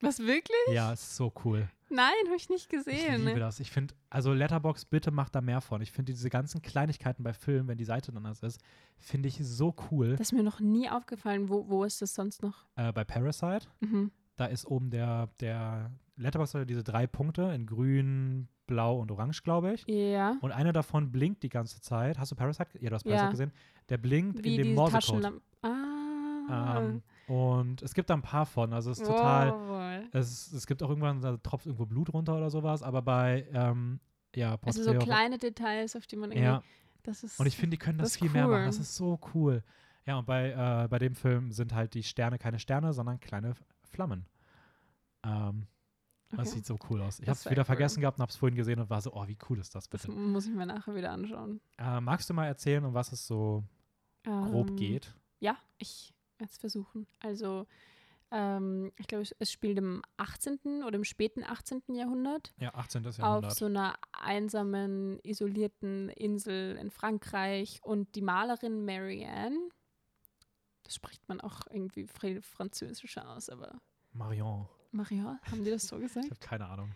Was 0.01 0.19
wirklich? 0.19 0.57
Ja, 0.71 0.91
ist 0.91 1.15
so 1.15 1.31
cool. 1.45 1.69
Nein, 1.89 2.11
habe 2.25 2.36
ich 2.36 2.49
nicht 2.49 2.63
Ich 2.63 2.69
gesehen. 2.69 3.25
liebe 3.25 3.39
das. 3.39 3.59
Ich 3.59 3.71
finde, 3.71 3.93
also 4.09 4.34
Letterbox 4.34 4.84
bitte 4.86 5.11
macht 5.11 5.34
da 5.36 5.41
mehr 5.41 5.61
von. 5.61 5.81
Ich 5.81 5.91
finde 5.91 6.11
diese 6.11 6.29
ganzen 6.29 6.61
Kleinigkeiten 6.61 7.23
bei 7.23 7.34
Filmen, 7.34 7.67
wenn 7.69 7.77
die 7.77 7.86
Seite 7.86 8.11
dann 8.11 8.25
anders 8.25 8.41
ist, 8.43 8.59
finde 8.97 9.29
ich 9.29 9.38
so 9.41 9.73
cool. 9.91 10.11
Das 10.17 10.27
ist 10.27 10.34
mir 10.34 10.43
noch 10.43 10.59
nie 10.59 10.89
aufgefallen. 10.89 11.47
Wo, 11.49 11.69
wo 11.69 11.84
ist 11.84 12.01
das 12.01 12.13
sonst 12.15 12.41
noch? 12.41 12.65
Äh, 12.75 12.91
bei 12.91 13.03
Parasite, 13.05 13.67
Mhm. 13.79 14.11
da 14.36 14.45
ist 14.47 14.65
oben 14.65 14.89
der, 14.89 15.27
der 15.39 15.91
Letterbox 16.17 16.53
hat 16.55 16.69
diese 16.69 16.84
drei 16.84 17.07
Punkte 17.07 17.43
in 17.53 17.65
grün, 17.65 18.49
blau 18.68 18.99
und 18.99 19.11
orange, 19.11 19.43
glaube 19.43 19.74
ich. 19.74 19.86
Ja. 19.88 20.38
Und 20.41 20.51
einer 20.51 20.74
davon 20.74 21.11
blinkt 21.11 21.43
die 21.43 21.49
ganze 21.49 21.82
Zeit. 21.82 22.18
Hast 22.18 22.32
du 22.32 22.36
Parasite? 22.36 22.70
ge- 22.72 22.82
Ja, 22.84 22.89
du 22.89 22.95
hast 22.95 23.03
Parasite 23.03 23.26
Ja. 23.26 23.32
gesehen. 23.32 23.51
Der 23.89 23.97
blinkt 23.97 24.43
Wie 24.43 24.55
in 24.55 24.64
dem 24.64 24.76
Morsecode. 24.76 25.41
Ah. 25.61 26.80
Ähm, 26.82 27.01
und 27.28 27.82
es 27.82 27.93
gibt 27.93 28.09
da 28.09 28.14
ein 28.16 28.22
paar 28.22 28.45
von. 28.45 28.74
Also 28.74 28.91
es 28.91 28.99
ist 28.99 29.07
total. 29.07 29.51
Wow. 29.53 30.09
Es, 30.14 30.51
es 30.51 30.68
gibt 30.68 30.84
auch 30.84 30.89
irgendwann, 30.89 31.22
da 31.22 31.38
tropft 31.38 31.66
irgendwo 31.66 31.86
Blut 31.86 32.14
runter 32.14 32.36
oder 32.36 32.49
sowas. 32.49 32.84
Aber 32.84 33.01
bei, 33.01 33.47
ähm, 33.53 33.99
ja, 34.36 34.57
Also 34.61 34.84
so 34.84 34.93
kleine 34.95 35.38
Details, 35.38 35.95
auf 35.95 36.05
die 36.07 36.16
man 36.18 36.32
irgendwie. 36.32 36.45
Ja, 36.45 36.64
Das 37.03 37.24
ist. 37.24 37.39
und 37.39 37.45
ich 37.45 37.55
finde, 37.55 37.72
die 37.72 37.78
können 37.78 37.97
das, 37.97 38.14
das 38.14 38.18
viel 38.20 38.30
mehr 38.30 38.47
machen. 38.47 38.59
cool. 38.61 38.66
Das 38.66 38.78
ist 38.78 38.95
so 38.95 39.20
cool. 39.34 39.64
Ja, 40.05 40.18
und 40.20 40.26
bei, 40.26 40.51
äh, 40.51 40.88
bei 40.89 40.99
dem 40.99 41.16
Film 41.16 41.51
sind 41.51 41.74
halt 41.74 41.93
die 41.93 42.03
Sterne 42.03 42.38
keine 42.38 42.59
Sterne, 42.59 42.91
sondern 42.91 43.20
kleine 43.22 43.53
Flammen. 43.84 44.26
Ähm, 45.26 45.68
Das 46.36 46.47
Okay. 46.47 46.57
sieht 46.57 46.65
so 46.65 46.77
cool 46.89 47.01
aus. 47.01 47.19
Ich 47.19 47.25
Das 47.25 47.39
habe 47.39 47.49
es 47.49 47.51
wieder 47.51 47.61
cool. 47.61 47.65
vergessen 47.65 48.01
gehabt 48.01 48.17
und 48.17 48.21
habe 48.23 48.29
es 48.31 48.36
vorhin 48.36 48.55
gesehen 48.55 48.79
und 48.79 48.89
war 48.89 49.01
so, 49.01 49.13
oh, 49.13 49.27
wie 49.27 49.38
cool 49.49 49.59
ist 49.59 49.75
das 49.75 49.88
Das 49.89 50.01
bitte? 50.03 50.11
muss 50.17 50.45
ich 50.47 50.53
mir 50.53 50.65
nachher 50.65 50.95
wieder 50.95 51.11
anschauen. 51.11 51.61
Äh, 51.77 52.01
magst 52.01 52.29
du 52.29 52.34
mal 52.34 52.47
erzählen, 52.47 52.84
um 52.86 52.93
was 52.93 53.11
es 53.11 53.27
so 53.27 53.63
grob 54.23 54.69
Ähm, 54.71 54.75
geht? 54.75 55.15
Ja, 55.39 55.57
ich 55.77 56.13
werde 56.39 56.51
es 56.51 56.57
versuchen. 56.57 57.05
Also, 57.19 57.67
ähm, 58.31 58.91
ich 58.97 59.05
glaube, 59.05 59.25
es, 59.38 59.51
spielt 59.51 59.77
im 59.77 60.01
18. 60.17 60.84
oder 60.88 60.95
im 60.95 61.03
späten 61.03 61.43
18. 61.43 61.84
Jahrhundert 61.93 62.51
Ja, 62.57 62.73
18. 62.73 63.05
auf 63.05 63.17
Jahrhundert. 63.19 63.55
so 63.55 63.65
einer 63.65 63.95
einsamen, 64.11 65.19
isolierten 65.23 66.09
Insel 66.09 66.77
in 66.77 66.89
Frankreich. 66.89 67.79
Und 67.84 68.15
die 68.15 68.21
Malerin 68.23 68.86
Marianne, 68.86 69.59
das 70.81 70.95
spricht 70.95 71.27
man 71.29 71.41
auch 71.41 71.61
irgendwie 71.69 72.07
fr 72.07 72.41
französischer 72.41 73.29
aus, 73.29 73.49
aber 73.49 73.79
Marion. 74.13 74.67
Marianne, 74.93 75.39
haben 75.49 75.63
die 75.63 75.71
das 75.71 75.87
so 75.87 75.97
Ich 75.97 76.03
gesagt? 76.03 76.29
habe 76.29 76.39
keine 76.39 76.67
Ahnung. 76.67 76.91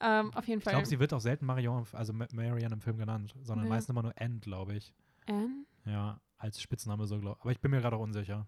ähm, 0.00 0.32
auf 0.34 0.46
jeden 0.48 0.58
Ich 0.58 0.64
Fall. 0.64 0.72
glaube, 0.74 0.86
sie 0.86 0.98
wird 0.98 1.12
auch 1.12 1.20
selten 1.20 1.46
Marion, 1.46 1.86
also 1.92 2.12
Ma- 2.12 2.26
Marianne 2.32 2.74
im 2.74 2.80
Film 2.80 2.98
genannt, 2.98 3.34
sondern 3.42 3.66
Ja. 3.66 3.72
meistens 3.74 3.90
immer 3.90 4.02
nur 4.02 4.14
Anne, 4.20 4.38
glaube 4.40 4.74
ich. 4.74 4.92
Anne? 5.26 5.64
Ja, 5.84 6.20
als 6.38 6.60
Spitzname 6.60 7.06
so, 7.06 7.18
glaube 7.20 7.36
ich. 7.38 7.42
Aber 7.42 7.52
ich 7.52 7.60
bin 7.60 7.70
mir 7.70 7.80
gerade 7.80 7.96
auch 7.96 8.00
unsicher. 8.00 8.46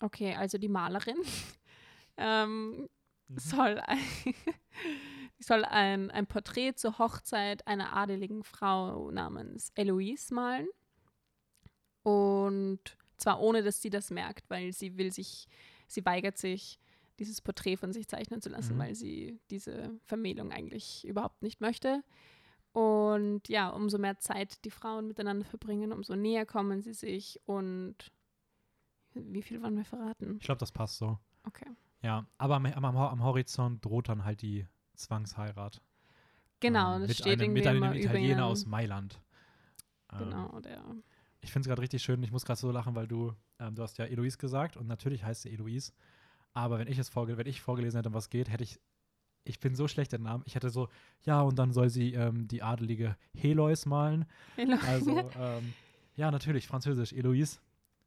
Okay, 0.00 0.34
also 0.34 0.58
die 0.58 0.68
Malerin 0.68 1.16
ähm, 2.16 2.88
Mhm. 3.28 3.38
soll, 3.38 3.78
ein, 3.80 3.98
soll 5.40 5.64
ein, 5.64 6.10
ein 6.12 6.26
Porträt 6.28 6.74
zur 6.76 6.98
Hochzeit 6.98 7.66
einer 7.66 7.92
adeligen 7.96 8.44
Frau 8.44 9.10
namens 9.10 9.72
Eloise 9.74 10.32
malen. 10.32 10.68
Und 12.02 12.78
zwar 13.16 13.40
ohne, 13.40 13.62
dass 13.62 13.82
sie 13.82 13.90
das 13.90 14.10
merkt, 14.10 14.48
weil 14.48 14.72
sie 14.72 14.96
will 14.96 15.12
sich, 15.12 15.48
sie 15.88 16.04
weigert 16.04 16.38
sich, 16.38 16.78
dieses 17.18 17.40
Porträt 17.40 17.76
von 17.76 17.92
sich 17.92 18.08
zeichnen 18.08 18.40
zu 18.42 18.48
lassen, 18.48 18.74
Mhm. 18.74 18.78
weil 18.78 18.94
sie 18.94 19.38
diese 19.50 19.98
Vermählung 20.04 20.52
eigentlich 20.52 21.06
überhaupt 21.06 21.42
nicht 21.42 21.60
möchte. 21.60 22.02
Und 22.72 23.48
ja, 23.48 23.70
umso 23.70 23.96
mehr 23.98 24.18
Zeit 24.18 24.64
die 24.64 24.70
Frauen 24.70 25.06
miteinander 25.08 25.46
verbringen, 25.46 25.92
umso 25.92 26.14
näher 26.14 26.44
kommen 26.44 26.82
sie 26.82 26.92
sich 26.92 27.40
und 27.46 27.96
wie 29.14 29.40
viel 29.42 29.62
wollen 29.62 29.76
wir 29.78 29.84
verraten? 29.86 30.36
Ich 30.40 30.44
glaube, 30.44 30.58
das 30.58 30.72
passt 30.72 30.98
so. 30.98 31.18
Okay. 31.44 31.70
Ja, 32.02 32.26
aber 32.36 32.56
am, 32.56 32.66
am, 32.66 32.84
am 32.84 33.22
Horizont 33.22 33.82
droht 33.84 34.10
dann 34.10 34.24
halt 34.26 34.42
die 34.42 34.66
Zwangsheirat. 34.94 35.80
Genau, 36.60 36.94
Ähm, 36.96 37.00
das 37.00 37.08
mit 37.08 37.16
steht 37.18 37.40
einem, 37.40 37.52
mit 37.54 37.66
einem 37.66 37.92
Italiener 37.94 38.34
über 38.42 38.46
aus 38.46 38.66
Mailand. 38.66 39.20
Ähm, 40.12 40.18
Genau, 40.18 40.60
der. 40.60 40.84
Ich 41.40 41.52
finde 41.52 41.66
es 41.66 41.68
gerade 41.68 41.80
richtig 41.82 42.02
schön. 42.02 42.22
Ich 42.22 42.32
muss 42.32 42.44
gerade 42.44 42.60
so 42.60 42.70
lachen, 42.70 42.94
weil 42.94 43.06
du, 43.08 43.32
ähm, 43.58 43.74
du 43.74 43.82
hast 43.82 43.96
ja 43.98 44.04
Eloise 44.04 44.36
gesagt 44.36 44.76
und 44.76 44.86
natürlich 44.86 45.24
heißt 45.24 45.42
sie 45.42 45.50
Eloise. 45.52 45.92
Aber 46.56 46.78
wenn 46.78 46.88
ich 46.88 46.96
es 46.98 47.10
vorge 47.10 47.36
wenn 47.36 47.46
ich 47.46 47.60
vorgelesen 47.60 47.98
hätte, 47.98 48.08
um 48.08 48.14
was 48.14 48.30
geht, 48.30 48.48
hätte 48.48 48.64
ich, 48.64 48.80
ich 49.44 49.60
bin 49.60 49.74
so 49.74 49.88
schlecht 49.88 50.14
im 50.14 50.22
Namen. 50.22 50.42
Ich 50.46 50.54
hätte 50.54 50.70
so, 50.70 50.88
ja, 51.22 51.42
und 51.42 51.58
dann 51.58 51.70
soll 51.70 51.90
sie 51.90 52.14
ähm, 52.14 52.48
die 52.48 52.62
adelige 52.62 53.14
Helois 53.34 53.84
malen. 53.84 54.24
Also, 54.86 55.30
ähm, 55.38 55.74
ja, 56.14 56.30
natürlich, 56.30 56.66
Französisch, 56.66 57.12
Eloise. 57.12 57.58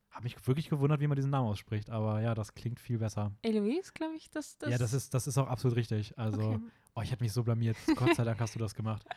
Habe 0.10 0.24
mich 0.24 0.48
wirklich 0.48 0.68
gewundert, 0.68 1.00
wie 1.00 1.06
man 1.06 1.16
diesen 1.16 1.30
Namen 1.30 1.48
ausspricht. 1.48 1.92
Aber 1.92 2.22
ja, 2.22 2.34
das 2.34 2.56
klingt 2.56 2.80
viel 2.80 2.98
besser. 2.98 3.32
Eloise, 3.44 3.92
glaube 3.94 4.16
ich, 4.16 4.32
das, 4.32 4.58
das. 4.58 4.72
ja, 4.72 4.80
das 4.80 4.94
ist, 4.94 5.14
das 5.14 5.28
ist 5.28 5.38
auch 5.38 5.48
absolut 5.48 5.78
richtig. 5.78 6.18
Also, 6.18 6.42
Okay, 6.42 6.60
oh, 6.96 7.02
ich 7.04 7.12
hätte 7.12 7.24
mich 7.24 7.32
so 7.32 7.44
blamiert. 7.44 7.78
Gott 7.96 8.16
sei 8.16 8.24
Dank 8.24 8.40
hast 8.40 8.56
du 8.56 8.60
das 8.60 8.74
gemacht. 8.74 9.06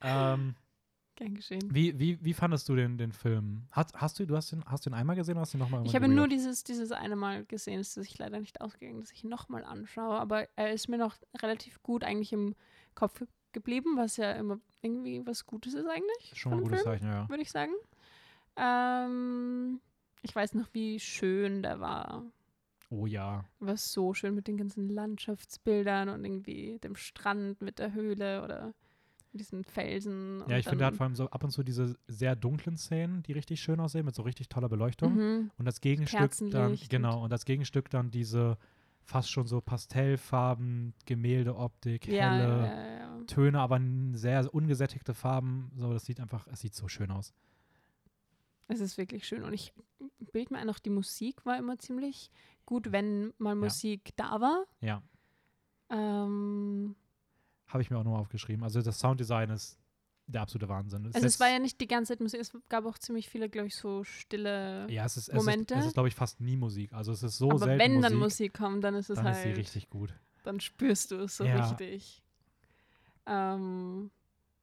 Ähm, 0.00 0.54
gern 1.18 1.34
geschehen. 1.34 1.62
wie, 1.70 1.98
wie, 1.98 2.18
wie 2.24 2.32
fandest 2.32 2.68
du 2.68 2.76
den, 2.76 2.96
den 2.96 3.12
Film? 3.12 3.66
Hast, 3.70 3.94
hast 3.94 4.18
du, 4.18 4.26
du 4.26 4.36
hast 4.36 4.52
den, 4.52 4.64
hast 4.64 4.86
ihn 4.86 4.94
einmal 4.94 5.16
gesehen 5.16 5.34
oder 5.34 5.42
hast 5.42 5.52
du 5.52 5.58
ihn 5.58 5.60
nochmal 5.60 5.84
Ich 5.84 5.94
habe 5.94 6.08
nur 6.08 6.28
dieses, 6.28 6.64
dieses 6.64 6.92
eine 6.92 7.16
Mal 7.16 7.44
gesehen, 7.44 7.80
es 7.80 7.96
ist 7.96 8.04
sich 8.04 8.18
leider 8.18 8.40
nicht 8.40 8.60
ausgegangen, 8.60 9.00
dass 9.00 9.10
ich 9.10 9.24
ihn 9.24 9.30
nochmal 9.30 9.64
anschaue, 9.64 10.18
aber 10.18 10.48
er 10.56 10.72
ist 10.72 10.88
mir 10.88 10.98
noch 10.98 11.16
relativ 11.42 11.82
gut 11.82 12.04
eigentlich 12.04 12.32
im 12.32 12.54
Kopf 12.94 13.22
geblieben, 13.52 13.96
was 13.96 14.16
ja 14.16 14.32
immer 14.32 14.58
irgendwie 14.80 15.26
was 15.26 15.44
Gutes 15.44 15.74
ist 15.74 15.86
eigentlich, 15.86 16.32
Schon 16.34 16.50
mal 16.50 16.58
ein 16.58 16.64
gutes 16.64 16.82
Film, 16.82 16.92
Zeichen, 16.92 17.08
ja. 17.08 17.28
würde 17.28 17.42
ich 17.42 17.50
sagen. 17.50 17.72
Ähm, 18.56 19.80
ich 20.22 20.34
weiß 20.34 20.54
noch, 20.54 20.68
wie 20.72 21.00
schön 21.00 21.62
der 21.62 21.80
war. 21.80 22.24
Oh 22.90 23.06
ja. 23.06 23.44
War 23.58 23.76
so 23.76 24.14
schön 24.14 24.34
mit 24.34 24.46
den 24.46 24.56
ganzen 24.56 24.88
Landschaftsbildern 24.88 26.08
und 26.08 26.24
irgendwie 26.24 26.78
dem 26.78 26.96
Strand 26.96 27.60
mit 27.60 27.78
der 27.78 27.92
Höhle 27.92 28.42
oder 28.42 28.72
diesen 29.38 29.64
Felsen. 29.64 30.42
Ja, 30.48 30.58
ich 30.58 30.68
finde, 30.68 30.84
er 30.84 30.88
hat 30.88 30.96
vor 30.96 31.04
allem 31.06 31.14
so 31.14 31.28
ab 31.30 31.42
und 31.42 31.50
zu 31.50 31.62
diese 31.62 31.96
sehr 32.06 32.36
dunklen 32.36 32.76
Szenen, 32.76 33.22
die 33.22 33.32
richtig 33.32 33.60
schön 33.60 33.80
aussehen, 33.80 34.04
mit 34.04 34.14
so 34.14 34.22
richtig 34.22 34.48
toller 34.48 34.68
Beleuchtung. 34.68 35.14
Mhm. 35.14 35.50
Und 35.56 35.64
das 35.64 35.80
Gegenstück 35.80 36.32
dann, 36.50 36.78
genau, 36.88 37.24
und 37.24 37.30
das 37.30 37.44
Gegenstück 37.44 37.88
dann 37.90 38.10
diese 38.10 38.58
fast 39.02 39.30
schon 39.30 39.46
so 39.46 39.62
Pastellfarben, 39.62 40.92
Gemäldeoptik, 41.06 42.06
Ja, 42.06 42.32
helle 42.32 42.66
ja, 42.66 42.98
ja. 42.98 43.24
Töne, 43.26 43.60
aber 43.60 43.80
sehr 44.12 44.52
ungesättigte 44.52 45.14
Farben. 45.14 45.72
So, 45.76 45.92
das 45.92 46.04
sieht 46.04 46.20
einfach, 46.20 46.46
es 46.48 46.60
sieht 46.60 46.74
so 46.74 46.88
schön 46.88 47.10
aus. 47.10 47.32
Es 48.68 48.80
ist 48.80 48.98
wirklich 48.98 49.26
schön. 49.26 49.44
Und 49.44 49.54
ich 49.54 49.72
bild 50.32 50.50
mir 50.50 50.58
ein, 50.58 50.68
auch 50.68 50.78
die 50.78 50.90
Musik 50.90 51.46
war 51.46 51.56
immer 51.58 51.78
ziemlich 51.78 52.30
gut, 52.66 52.92
wenn 52.92 53.32
mal 53.38 53.54
Musik 53.54 54.12
da 54.16 54.40
war. 54.42 54.64
Ja, 54.82 55.02
Ähm, 55.90 56.94
habe 57.68 57.82
ich 57.82 57.90
mir 57.90 57.98
auch 57.98 58.04
nochmal 58.04 58.20
aufgeschrieben. 58.20 58.62
Also 58.64 58.82
das 58.82 58.98
Sounddesign 58.98 59.50
ist 59.50 59.78
der 60.26 60.42
absolute 60.42 60.68
Wahnsinn. 60.68 61.06
also 61.06 61.26
es 61.26 61.40
war 61.40 61.48
ja 61.48 61.58
nicht 61.58 61.80
die 61.80 61.86
ganze 61.86 62.12
Zeit 62.12 62.20
Musik, 62.20 62.40
es 62.40 62.52
gab 62.68 62.84
auch 62.84 62.98
ziemlich 62.98 63.28
viele, 63.30 63.48
glaube 63.48 63.68
ich, 63.68 63.76
so 63.76 64.04
stille. 64.04 64.86
ja, 64.90 65.06
es 65.06 65.16
ist, 65.16 65.28
es 65.28 65.34
Momente. 65.34 65.72
ist, 65.74 65.80
es 65.80 65.86
ist 65.86 65.92
glaube 65.94 66.08
ich, 66.08 66.14
fast 66.14 66.40
nie 66.40 66.56
Musik. 66.56 66.92
Also 66.92 67.12
es 67.12 67.22
ist 67.22 67.38
so 67.38 67.48
Aber 67.50 67.60
selten 67.60 67.78
wenn 67.78 67.94
Musik, 67.94 68.10
dann 68.10 68.18
Musik 68.18 68.54
kommt, 68.54 68.84
dann 68.84 68.94
ist 68.94 69.08
es 69.08 69.16
dann 69.16 69.24
halt, 69.24 69.36
ist 69.36 69.42
sie 69.44 69.52
richtig 69.52 69.88
gut. 69.88 70.12
dann 70.42 70.60
spürst 70.60 71.12
du 71.12 71.16
es 71.22 71.36
so 71.38 71.44
Ja. 71.44 71.56
richtig. 71.66 72.22
Ähm, 73.26 74.10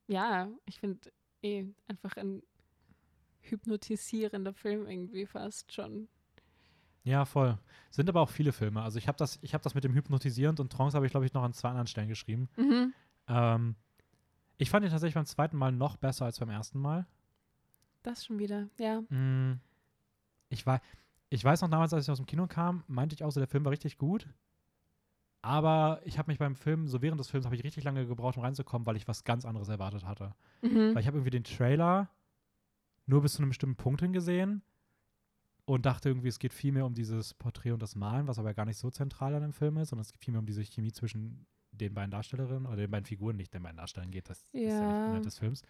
ja, 0.08 0.50
ich 0.66 0.80
finde 0.80 1.12
eh 1.42 1.66
einfach 1.88 2.16
ein 2.18 2.44
hypnotisierender 3.42 4.54
Film 4.54 4.88
irgendwie 4.88 5.26
fast 5.26 5.72
schon. 5.74 6.08
Ja, 7.06 7.24
voll. 7.26 7.58
Sind 7.92 8.10
aber 8.10 8.20
auch 8.20 8.30
viele 8.30 8.52
Filme. 8.52 8.82
Also 8.82 8.98
ich 8.98 9.08
habe 9.08 9.18
das, 9.18 9.40
ich 9.44 9.54
habe 9.54 9.64
das 9.64 9.76
mit 9.76 9.84
dem 9.84 9.94
Hypnotisierend 9.94 10.60
und 10.60 10.72
Trance 10.72 10.96
habe 10.98 11.06
ich, 11.06 11.12
glaube 11.12 11.26
ich, 11.26 11.34
noch 11.34 11.44
an 11.44 11.54
zwei 11.54 11.70
anderen 11.70 11.88
Stellen 11.88 12.10
geschrieben. 12.10 12.50
Mhm. 12.58 12.94
Ähm, 13.28 13.76
ich 14.58 14.70
fand 14.72 14.84
ihn 14.86 14.92
tatsächlich 14.92 15.14
beim 15.14 15.26
zweiten 15.26 15.56
Mal 15.56 15.72
noch 15.72 15.98
besser 15.98 16.26
als 16.26 16.40
beim 16.40 16.50
ersten 16.50 16.80
Mal. 16.80 17.06
Das 18.02 18.26
schon 18.26 18.40
wieder, 18.40 18.68
ja. 18.80 19.02
Mm, 19.10 19.60
Ich, 20.50 20.66
war, 20.66 20.82
ich 21.30 21.44
weiß 21.44 21.62
noch 21.62 21.70
damals, 21.70 21.94
als 21.94 22.06
ich 22.06 22.12
aus 22.12 22.18
dem 22.18 22.26
Kino 22.26 22.48
kam, 22.48 22.84
meinte 22.88 23.14
ich 23.16 23.24
auch 23.24 23.32
so, 23.32 23.40
der 23.40 23.48
Film 23.48 23.66
war 23.66 23.72
richtig 23.72 23.98
gut. 23.98 24.28
Aber 25.44 26.02
ich 26.06 26.18
habe 26.18 26.32
mich 26.32 26.40
beim 26.40 26.56
Film, 26.56 26.88
so 26.88 27.04
während 27.04 27.20
des 27.20 27.30
Films, 27.30 27.46
habe 27.46 27.56
ich 27.56 27.64
richtig 27.64 27.84
lange 27.84 28.08
gebraucht, 28.08 28.36
um 28.38 28.44
reinzukommen, 28.44 28.86
weil 28.88 28.96
ich 28.96 29.08
was 29.08 29.24
ganz 29.26 29.46
anderes 29.46 29.70
erwartet 29.70 30.06
hatte. 30.06 30.34
Mhm. 30.64 30.96
Weil 30.96 31.02
ich 31.02 31.08
habe 31.08 31.18
irgendwie 31.18 31.30
den 31.30 31.44
Trailer 31.44 32.10
nur 33.06 33.22
bis 33.22 33.34
zu 33.34 33.40
einem 33.44 33.50
bestimmten 33.50 33.76
Punkt 33.76 34.02
hingesehen 34.02 34.64
und 35.66 35.86
dachte 35.86 36.10
irgendwie, 36.10 36.28
es 36.28 36.40
geht 36.40 36.54
viel 36.54 36.72
mehr 36.72 36.86
um 36.86 36.94
dieses 36.94 37.34
Porträt 37.34 37.72
und 37.72 37.82
das 37.82 37.96
Malen, 37.96 38.28
was 38.28 38.38
aber 38.40 38.54
gar 38.54 38.66
nicht 38.66 38.78
so 38.78 38.90
zentral 38.92 39.34
an 39.36 39.42
dem 39.42 39.54
Film 39.54 39.78
ist, 39.78 39.90
sondern 39.90 40.02
es 40.04 40.12
geht 40.12 40.24
viel 40.24 40.32
mehr 40.32 40.40
um 40.40 40.46
diese 40.46 40.64
Chemie 40.64 40.92
zwischen 40.92 41.46
den 41.72 41.94
beiden 41.94 42.12
Darstellerinnen 42.12 42.66
oder 42.68 42.78
den 42.78 42.92
beiden 42.92 43.06
Figuren, 43.06 43.36
nicht 43.36 43.54
den 43.54 43.64
beiden 43.64 43.78
Darstellern 43.78 44.12
geht, 44.12 44.30
das 44.30 44.40
ist 44.44 44.54
ja 44.54 44.86
nicht 44.88 44.98
Ja. 45.00 45.06
Inhalt 45.06 45.26
des 45.26 45.38
Films. 45.40 45.64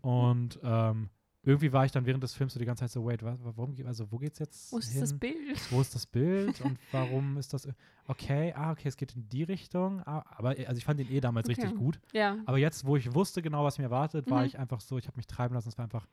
Und 0.00 0.58
ähm, 0.62 1.08
irgendwie 1.42 1.72
war 1.72 1.84
ich 1.84 1.92
dann 1.92 2.04
während 2.06 2.22
des 2.22 2.34
Films 2.34 2.52
so 2.52 2.58
die 2.58 2.66
ganze 2.66 2.82
Zeit 2.84 2.90
so, 2.90 3.04
wait, 3.06 3.22
wa- 3.22 3.38
warum, 3.40 3.74
geht- 3.74 3.86
also 3.86 4.10
wo 4.12 4.18
geht's 4.18 4.38
jetzt 4.38 4.72
Wo 4.72 4.78
ist 4.78 4.90
hin? 4.90 5.00
das 5.00 5.18
Bild? 5.18 5.70
Wo 5.70 5.80
ist 5.80 5.94
das 5.94 6.06
Bild 6.06 6.60
und 6.60 6.78
warum 6.92 7.36
ist 7.38 7.52
das, 7.54 7.68
okay, 8.06 8.52
ah, 8.54 8.72
okay, 8.72 8.88
es 8.88 8.96
geht 8.96 9.14
in 9.16 9.28
die 9.28 9.42
Richtung, 9.44 10.00
ah, 10.06 10.24
aber 10.36 10.50
also 10.50 10.74
ich 10.74 10.84
fand 10.84 11.00
den 11.00 11.10
eh 11.10 11.20
damals 11.20 11.48
Okay. 11.48 11.60
richtig 11.62 11.78
gut. 11.78 11.98
Ja. 12.12 12.36
Aber 12.46 12.58
jetzt, 12.58 12.84
wo 12.84 12.96
ich 12.96 13.12
wusste 13.14 13.40
genau, 13.42 13.64
was 13.64 13.78
mir 13.78 13.84
erwartet, 13.84 14.30
war 14.30 14.40
Mhm. 14.40 14.46
ich 14.46 14.58
einfach 14.58 14.80
so, 14.80 14.98
ich 14.98 15.06
habe 15.06 15.16
mich 15.16 15.26
treiben 15.26 15.54
lassen. 15.54 15.68
Es 15.68 15.78
war 15.78 15.84
einfach, 15.84 16.06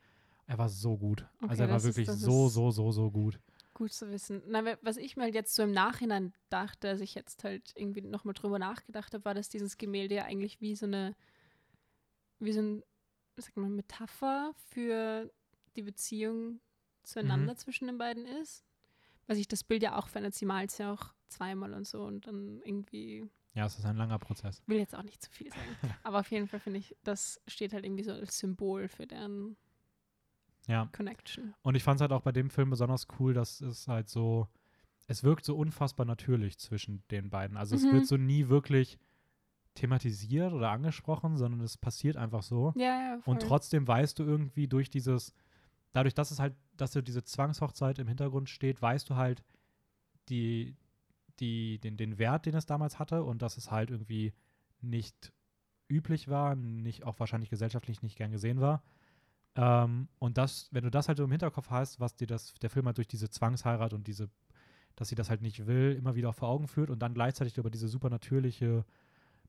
er 0.46 0.58
war 0.58 0.68
so 0.68 0.96
gut. 0.96 1.26
Okay, 1.40 1.50
also 1.50 1.62
er 1.64 1.68
war 1.70 1.76
ist- 1.76 1.84
wirklich 1.84 2.06
das 2.06 2.20
so, 2.20 2.46
ist- 2.46 2.54
so, 2.54 2.70
so, 2.70 2.92
so 2.92 3.10
gut. 3.10 3.38
Gut 3.74 3.92
zu 3.92 4.10
wissen. 4.10 4.42
Na, 4.46 4.64
wa- 4.64 4.78
was 4.82 4.96
ich 4.96 5.16
mir 5.16 5.24
halt 5.24 5.34
jetzt 5.34 5.54
so 5.54 5.62
im 5.62 5.72
Nachhinein 5.72 6.32
dachte, 6.48 6.88
als 6.88 7.00
ich 7.02 7.14
jetzt 7.14 7.44
halt 7.44 7.72
irgendwie 7.76 8.00
nochmal 8.00 8.32
drüber 8.34 8.58
nachgedacht 8.58 9.12
habe, 9.12 9.24
war, 9.26 9.34
dass 9.34 9.48
dieses 9.50 9.76
Gemälde 9.76 10.14
ja 10.14 10.24
eigentlich 10.24 10.60
wie 10.62 10.74
so 10.74 10.86
eine, 10.86 11.14
wie 12.38 12.52
so 12.52 12.60
ein, 12.60 12.82
wie 13.34 13.42
sagt 13.42 13.56
man, 13.56 13.74
Metapher 13.76 14.52
für 14.68 15.30
die 15.76 15.82
Beziehung 15.82 16.60
zueinander 17.02 17.52
Mhm. 17.52 17.56
zwischen 17.58 17.86
den 17.86 17.98
beiden 17.98 18.24
ist. 18.26 18.64
Weil 19.26 19.36
sich 19.36 19.48
das 19.48 19.64
Bild 19.64 19.82
ja 19.82 19.96
auch 19.98 20.08
verändert, 20.08 20.34
sie 20.34 20.46
malt 20.46 20.70
es 20.70 20.78
ja 20.78 20.92
auch 20.92 21.12
zweimal 21.28 21.74
und 21.74 21.86
so 21.86 22.02
und 22.04 22.26
dann 22.26 22.62
irgendwie, 22.64 23.28
Ja, 23.54 23.66
es 23.66 23.76
ist 23.78 23.84
ein 23.84 23.96
langer 23.96 24.18
Prozess. 24.18 24.62
will 24.66 24.78
jetzt 24.78 24.94
auch 24.94 25.02
nicht 25.02 25.20
zu 25.20 25.30
viel 25.30 25.50
sagen. 25.50 25.60
Aber 26.04 26.20
auf 26.20 26.30
jeden 26.30 26.46
Fall 26.46 26.60
finde 26.60 26.78
ich, 26.78 26.96
das 27.02 27.40
steht 27.46 27.72
halt 27.72 27.84
irgendwie 27.84 28.04
so 28.04 28.12
als 28.12 28.38
Symbol 28.38 28.88
für 28.88 29.06
deren 29.06 29.56
Ja. 30.66 30.88
Connection. 30.92 31.54
Und 31.62 31.74
ich 31.76 31.82
fand 31.84 31.96
es 31.98 32.00
halt 32.02 32.12
auch 32.12 32.22
bei 32.22 32.32
dem 32.32 32.50
Film 32.50 32.70
besonders 32.70 33.06
cool, 33.18 33.34
dass 33.34 33.60
es 33.60 33.86
halt 33.88 34.08
so, 34.08 34.48
es 35.06 35.22
wirkt 35.22 35.44
so 35.44 35.56
unfassbar 35.56 36.06
natürlich 36.06 36.58
zwischen 36.58 37.02
den 37.10 37.30
beiden. 37.30 37.56
Also 37.56 37.76
es 37.76 37.84
Mhm. 37.84 37.92
wird 37.92 38.06
so 38.06 38.16
nie 38.16 38.48
wirklich 38.48 38.98
thematisiert 39.74 40.52
oder 40.52 40.70
angesprochen, 40.70 41.36
sondern 41.36 41.60
es 41.60 41.76
passiert 41.76 42.16
einfach 42.16 42.42
so. 42.42 42.72
Ja, 42.76 42.82
ja, 43.14 43.18
voll. 43.20 43.34
Und 43.34 43.42
trotzdem 43.42 43.86
weißt 43.86 44.18
du 44.18 44.24
irgendwie 44.24 44.66
durch 44.68 44.88
dieses, 44.90 45.32
dadurch, 45.92 46.14
dass 46.14 46.30
es 46.30 46.40
halt, 46.40 46.54
dass 46.76 46.92
so 46.92 47.02
diese 47.02 47.22
Zwangshochzeit 47.24 47.98
im 47.98 48.08
Hintergrund 48.08 48.48
steht, 48.48 48.80
weißt 48.80 49.08
du 49.10 49.16
halt 49.16 49.44
die, 50.28 50.76
die, 51.40 51.78
den, 51.78 51.96
den 51.96 52.18
Wert, 52.18 52.46
den 52.46 52.54
es 52.54 52.66
damals 52.66 52.98
hatte 52.98 53.22
und 53.22 53.42
dass 53.42 53.56
es 53.58 53.70
halt 53.70 53.90
irgendwie 53.90 54.32
nicht 54.80 55.32
üblich 55.88 56.28
war, 56.28 56.56
nicht 56.56 57.04
auch 57.04 57.20
wahrscheinlich 57.20 57.50
gesellschaftlich 57.50 58.02
nicht 58.02 58.16
gern 58.16 58.32
gesehen 58.32 58.60
war. 58.60 58.82
Ähm, 59.56 60.08
und 60.18 60.36
das, 60.38 60.68
wenn 60.72 60.84
du 60.84 60.90
das 60.90 61.08
halt 61.08 61.18
so 61.18 61.24
im 61.24 61.30
Hinterkopf 61.30 61.70
hast, 61.70 61.98
was 62.00 62.14
dir 62.14 62.26
das, 62.26 62.54
der 62.54 62.70
Film 62.70 62.86
halt 62.86 62.98
durch 62.98 63.08
diese 63.08 63.30
Zwangsheirat 63.30 63.92
und 63.94 64.06
diese, 64.06 64.28
dass 64.96 65.08
sie 65.08 65.14
das 65.14 65.30
halt 65.30 65.42
nicht 65.42 65.66
will, 65.66 65.94
immer 65.98 66.14
wieder 66.14 66.32
vor 66.32 66.48
Augen 66.48 66.68
führt 66.68 66.90
und 66.90 66.98
dann 67.00 67.14
gleichzeitig 67.14 67.56
über 67.58 67.70
diese 67.70 67.88
supernatürliche 67.88 68.84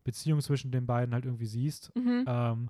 Beziehung 0.03 0.41
zwischen 0.41 0.71
den 0.71 0.85
beiden 0.87 1.13
halt 1.13 1.25
irgendwie 1.25 1.45
siehst, 1.45 1.93
Mhm. 1.95 2.23
ähm, 2.27 2.69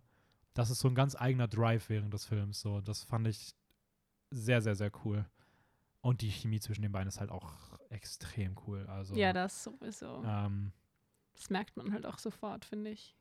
das 0.56 0.72
ist 0.72 0.80
so 0.80 0.88
ein 0.88 0.96
ganz 0.96 1.16
eigener 1.16 1.48
Drive 1.48 1.90
während 1.90 2.12
des 2.14 2.26
Films. 2.26 2.60
So, 2.62 2.82
das 2.82 3.04
fand 3.04 3.28
ich 3.28 3.54
sehr, 4.32 4.62
sehr, 4.62 4.76
sehr 4.76 4.92
cool. 5.06 5.26
Und 6.02 6.22
die 6.22 6.32
Chemie 6.32 6.60
zwischen 6.60 6.82
den 6.82 6.92
beiden 6.92 7.08
ist 7.08 7.20
halt 7.20 7.30
auch 7.30 7.54
extrem 7.90 8.56
cool. 8.66 8.86
Also, 8.88 9.16
ja, 9.16 9.34
das 9.34 9.64
sowieso. 9.64 10.24
ähm, 10.26 10.72
Das 11.36 11.50
merkt 11.52 11.78
man 11.78 11.94
halt 11.94 12.06
auch 12.08 12.18
sofort, 12.18 12.66
finde 12.66 12.90
ich. 12.92 13.16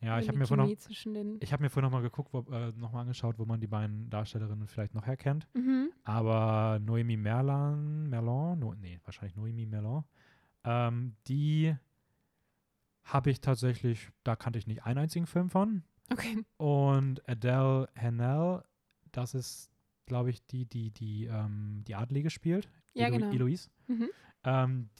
Ja, 0.00 0.18
ich 0.20 0.28
habe 0.28 0.38
mir 0.38 0.46
vorhin 0.46 0.66
noch, 0.70 1.38
ich 1.40 1.52
habe 1.52 1.62
mir 1.62 1.70
vorhin 1.70 1.90
noch 1.90 1.96
mal 1.98 2.02
geguckt, 2.02 2.32
wo, 2.32 2.40
äh, 2.52 2.72
noch 2.72 2.92
mal 2.92 3.00
angeschaut, 3.02 3.38
wo 3.38 3.44
man 3.46 3.60
die 3.60 3.66
beiden 3.66 4.08
Darstellerinnen 4.10 4.66
vielleicht 4.66 4.94
noch 4.94 5.06
herkennt. 5.06 5.48
Mhm. 5.54 5.90
Aber 6.04 6.78
Noemi 6.80 7.16
Merlan, 7.16 8.08
Merlan, 8.08 8.58
no, 8.58 8.74
nee, 8.74 9.00
wahrscheinlich 9.04 9.36
Noemi 9.36 9.66
Merlan, 9.66 10.04
ähm, 10.64 11.16
die 11.28 11.74
habe 13.04 13.30
ich 13.30 13.40
tatsächlich, 13.40 14.10
da 14.24 14.36
kannte 14.36 14.58
ich 14.58 14.66
nicht 14.66 14.84
einen 14.84 14.98
einzigen 14.98 15.26
Film 15.26 15.48
von. 15.48 15.82
Okay. 16.12 16.44
Und 16.56 17.26
Adele 17.28 17.88
Hanel, 17.96 18.62
das 19.12 19.34
ist, 19.34 19.70
glaube 20.06 20.30
ich, 20.30 20.44
die, 20.46 20.66
die 20.66 20.90
die, 20.90 21.24
ähm, 21.26 21.82
die 21.86 21.94
Adlige 21.94 22.30
spielt. 22.30 22.68
Ja, 22.94 23.06
Elo- 23.06 23.18
genau. 23.18 23.32
Eloise. 23.32 23.70
Mhm. 23.86 24.08
Ähm, 24.44 24.90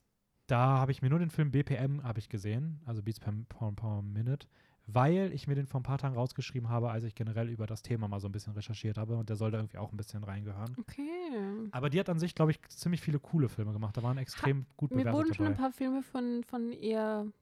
da 0.47 0.79
habe 0.79 0.93
ich 0.93 1.03
mir 1.03 1.11
nur 1.11 1.19
den 1.19 1.31
Film 1.31 1.51
BPM 1.51 2.03
habe 2.05 2.19
ich 2.21 2.29
gesehen, 2.29 2.81
also 2.87 3.03
Beats 3.03 3.19
per, 3.21 3.33
per, 3.49 3.73
per 3.73 4.03
Minute, 4.03 4.47
weil 4.87 5.33
ich 5.33 5.49
mir 5.49 5.57
den 5.57 5.67
vor 5.67 5.81
ein 5.81 5.83
paar 5.83 5.99
Tagen 5.99 6.15
rausgeschrieben 6.15 6.69
habe, 6.69 6.91
als 6.91 7.05
ich 7.05 7.15
generell 7.15 7.49
über 7.49 7.67
das 7.67 7.83
Thema 7.83 8.07
mal 8.07 8.21
so 8.21 8.29
ein 8.29 8.33
bisschen 8.33 8.53
recherchiert 8.53 8.99
habe 8.99 9.17
und 9.17 9.29
der 9.29 9.37
soll 9.37 9.51
da 9.51 9.59
irgendwie 9.59 9.79
auch 9.79 9.93
ein 9.93 9.97
bisschen 9.97 10.23
reingehören. 10.23 10.77
Okay. 10.79 11.69
Aber 11.73 11.91
die 11.91 11.99
hat 11.99 12.09
an 12.09 12.19
sich, 12.21 12.35
glaube 12.35 12.53
ich, 12.53 12.61
ziemlich 12.69 13.01
viele 13.01 13.19
coole 13.19 13.49
Filme 13.49 13.73
gemacht. 13.73 13.97
Da 13.97 14.03
waren 14.03 14.17
extrem 14.19 14.67
gut 14.77 14.93
Mir 14.93 14.99
wurden 15.07 15.13
bewertet 15.13 15.37
schon 15.37 15.47
ein 15.47 15.53
dabei. 15.53 15.63
paar 15.63 15.73
Filme 15.73 16.03
von, 16.03 16.45
von 16.45 16.73
ihr 16.73 17.33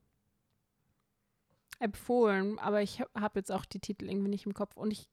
empfohlen, 1.80 2.59
aber 2.59 2.80
ich 2.80 3.01
habe 3.01 3.38
jetzt 3.38 3.53
auch 3.53 3.66
die 3.66 3.80
Titel 3.80 4.09
irgendwie 4.09 4.30
nicht 4.30 4.47
im 4.47 4.55
Kopf. 4.55 4.76
Und 4.76 4.90
ich 4.90 5.11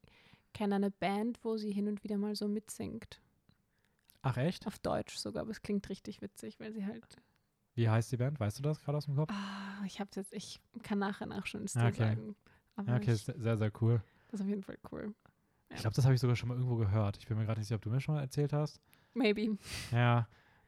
kenne 0.54 0.76
eine 0.76 0.92
Band, 0.92 1.40
wo 1.44 1.58
sie 1.58 1.72
hin 1.72 1.88
und 1.88 2.04
wieder 2.04 2.18
mal 2.18 2.36
so 2.36 2.48
mitsingt. 2.48 3.20
Ach 4.22 4.38
echt? 4.38 4.68
Auf 4.68 4.80
Deutsch 4.80 5.18
sogar, 5.18 5.42
aber 5.42 5.52
es 5.52 5.62
klingt 5.64 5.90
richtig 5.90 6.22
witzig, 6.22 6.60
weil 6.60 6.72
sie 6.72 6.86
halt. 6.86 7.18
Wie 7.74 7.90
heißt 7.90 8.12
die 8.12 8.18
Band? 8.18 8.40
Weißt 8.40 8.60
du 8.60 8.64
das 8.64 8.82
gerade 8.82 8.98
aus 8.98 9.06
dem 9.06 9.16
Kopf? 9.16 9.32
Ah, 9.32 9.84
ich 9.86 10.00
hab's 10.00 10.16
jetzt, 10.16 10.34
ich 10.34 10.60
kann 10.84 11.00
nachher 11.00 11.26
nachschauen, 11.26 11.64
es 11.64 11.76
Ah, 11.76 11.84
dir 11.84 11.88
okay. 11.88 11.98
sagen. 12.16 12.36
Aber 12.76 12.96
okay, 12.96 13.14
ich, 13.14 13.28
ist 13.28 13.42
sehr, 13.42 13.58
sehr 13.58 13.72
cool. 13.82 14.02
das 14.30 14.40
ist 14.40 14.44
auf 14.44 14.50
jeden 14.50 14.64
Fall 14.64 14.78
cool. 14.92 15.14
Ja. 15.70 15.76
Ich 15.76 15.82
glaube, 15.82 15.96
das 15.96 16.04
habe 16.06 16.14
ich 16.16 16.22
sogar 16.22 16.36
schon 16.36 16.50
mal 16.50 16.56
irgendwo 16.56 16.76
gehört. 16.76 17.18
Ich 17.18 17.28
bin 17.28 17.38
mir 17.38 17.46
gerade 17.46 17.60
nicht 17.60 17.68
sicher, 17.68 17.78
ob 17.78 17.82
du 17.82 17.90
mir 17.90 18.02
schon 18.02 18.16
mal 18.16 18.22
erzählt 18.22 18.52
hast. 18.54 18.82
Maybe. 19.14 19.58
Ja. 19.92 20.28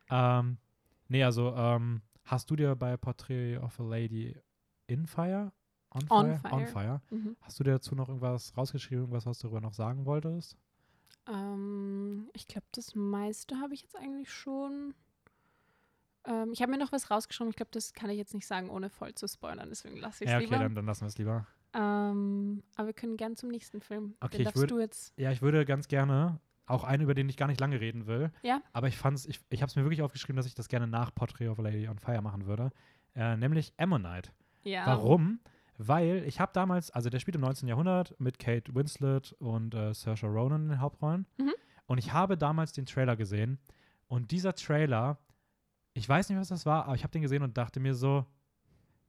Ähm, 0.10 0.58
nee, 1.10 1.24
also, 1.24 1.54
ähm, 1.56 2.02
hast 2.24 2.50
du 2.50 2.56
dir 2.56 2.76
bei 2.76 2.96
Portrait 2.98 3.58
of 3.62 3.80
a 3.80 3.84
Lady 3.84 4.38
in 4.88 5.06
Fire? 5.06 5.52
On 5.92 6.02
On 6.10 6.26
Fire? 6.26 6.40
Fire. 6.40 6.54
On 6.54 6.68
Fire. 6.68 7.02
Mhm. 7.10 7.38
Hast 7.42 7.60
du 7.60 7.64
dir 7.64 7.72
dazu 7.72 7.96
noch 7.96 8.08
irgendwas 8.08 8.56
rausgeschrieben, 8.58 9.04
irgendwas, 9.04 9.26
was 9.26 9.40
du 9.40 9.48
darüber 9.48 9.62
noch 9.62 9.74
sagen 9.74 10.06
wolltest? 10.06 10.58
Ähm, 11.28 12.30
ich 12.34 12.48
glaube, 12.48 12.68
das 12.72 12.96
meiste 12.96 13.60
habe 13.60 13.74
ich 13.74 13.82
jetzt 13.82 13.96
eigentlich 13.96 14.32
schon. 14.32 14.94
Ähm, 16.26 16.52
ich 16.54 16.62
habe 16.62 16.72
mir 16.72 16.78
noch 16.78 16.92
was 16.92 17.12
rausgeschrieben. 17.12 17.50
Ich 17.50 17.56
glaube, 17.56 17.72
das 17.72 17.94
kann 17.94 18.10
ich 18.10 18.18
jetzt 18.18 18.34
nicht 18.34 18.48
sagen, 18.48 18.70
ohne 18.70 18.90
voll 18.90 19.14
zu 19.16 19.28
spoilern. 19.28 19.70
Deswegen 19.70 19.98
lasse 19.98 20.24
ich 20.24 20.30
es 20.30 20.32
Ja, 20.32 20.38
okay, 20.38 20.46
lieber. 20.46 20.60
dann, 20.60 20.76
dann 20.76 20.86
lassen 20.86 21.02
wir 21.02 21.08
es 21.08 21.18
lieber. 21.18 21.48
Ähm, 21.74 22.64
aber 22.76 22.88
wir 22.88 22.94
können 22.94 23.18
gern 23.18 23.36
zum 23.36 23.50
nächsten 23.50 23.82
Film. 23.82 24.16
Okay, 24.22 24.38
Den 24.38 24.48
ich 24.48 24.54
würd- 24.54 24.68
du 24.68 24.80
jetzt. 24.80 25.14
Ja, 25.18 25.32
ich 25.32 25.42
würde 25.42 25.66
ganz 25.66 25.88
gerne, 25.88 26.40
auch 26.66 26.84
einen, 26.84 27.04
über 27.04 27.14
den 27.14 27.28
ich 27.30 27.36
gar 27.38 27.48
nicht 27.48 27.60
lange 27.60 27.80
reden 27.82 28.08
will. 28.08 28.32
Ja. 28.42 28.62
Aber 28.72 28.88
ich 28.88 28.98
fand's, 28.98 29.26
ich, 29.26 29.42
ich 29.50 29.62
habe 29.62 29.70
es 29.70 29.76
mir 29.76 29.84
wirklich 29.84 30.02
aufgeschrieben, 30.02 30.38
dass 30.38 30.46
ich 30.46 30.56
das 30.56 30.68
gerne 30.70 30.88
nach 30.88 31.14
Portrait 31.14 31.50
of 31.50 31.60
a 31.60 31.62
Lady 31.62 31.88
on 31.90 32.00
Fire 32.00 32.22
machen 32.22 32.46
würde. 32.46 32.72
Äh, 33.16 33.36
nämlich 33.38 33.74
Ammonite. 33.78 34.32
Ja. 34.64 34.86
Warum? 34.88 35.40
Weil 35.78 36.24
ich 36.26 36.40
habe 36.40 36.52
damals, 36.54 36.90
also 36.92 37.10
der 37.10 37.20
spielt 37.20 37.36
im 37.36 37.42
19. 37.42 37.68
Jahrhundert 37.68 38.18
mit 38.20 38.40
Kate 38.40 38.74
Winslet 38.76 39.34
und 39.40 39.74
äh, 39.74 39.94
Saoirse 39.94 40.28
Ronan 40.28 40.64
in 40.64 40.70
den 40.70 40.80
Hauptrollen. 40.82 41.26
Mhm. 41.38 41.52
Und 41.88 41.98
ich 41.98 42.14
habe 42.14 42.38
damals 42.38 42.72
den 42.72 42.86
Trailer 42.86 43.16
gesehen. 43.18 43.60
Und 44.08 44.32
dieser 44.32 44.54
Trailer, 44.56 45.18
ich 45.94 46.08
weiß 46.08 46.30
nicht, 46.30 46.40
was 46.40 46.48
das 46.50 46.66
war, 46.66 46.86
aber 46.86 46.96
ich 46.96 47.04
habe 47.04 47.12
den 47.12 47.22
gesehen 47.22 47.44
und 47.44 47.58
dachte 47.58 47.80
mir 47.80 47.94
so, 47.94 48.26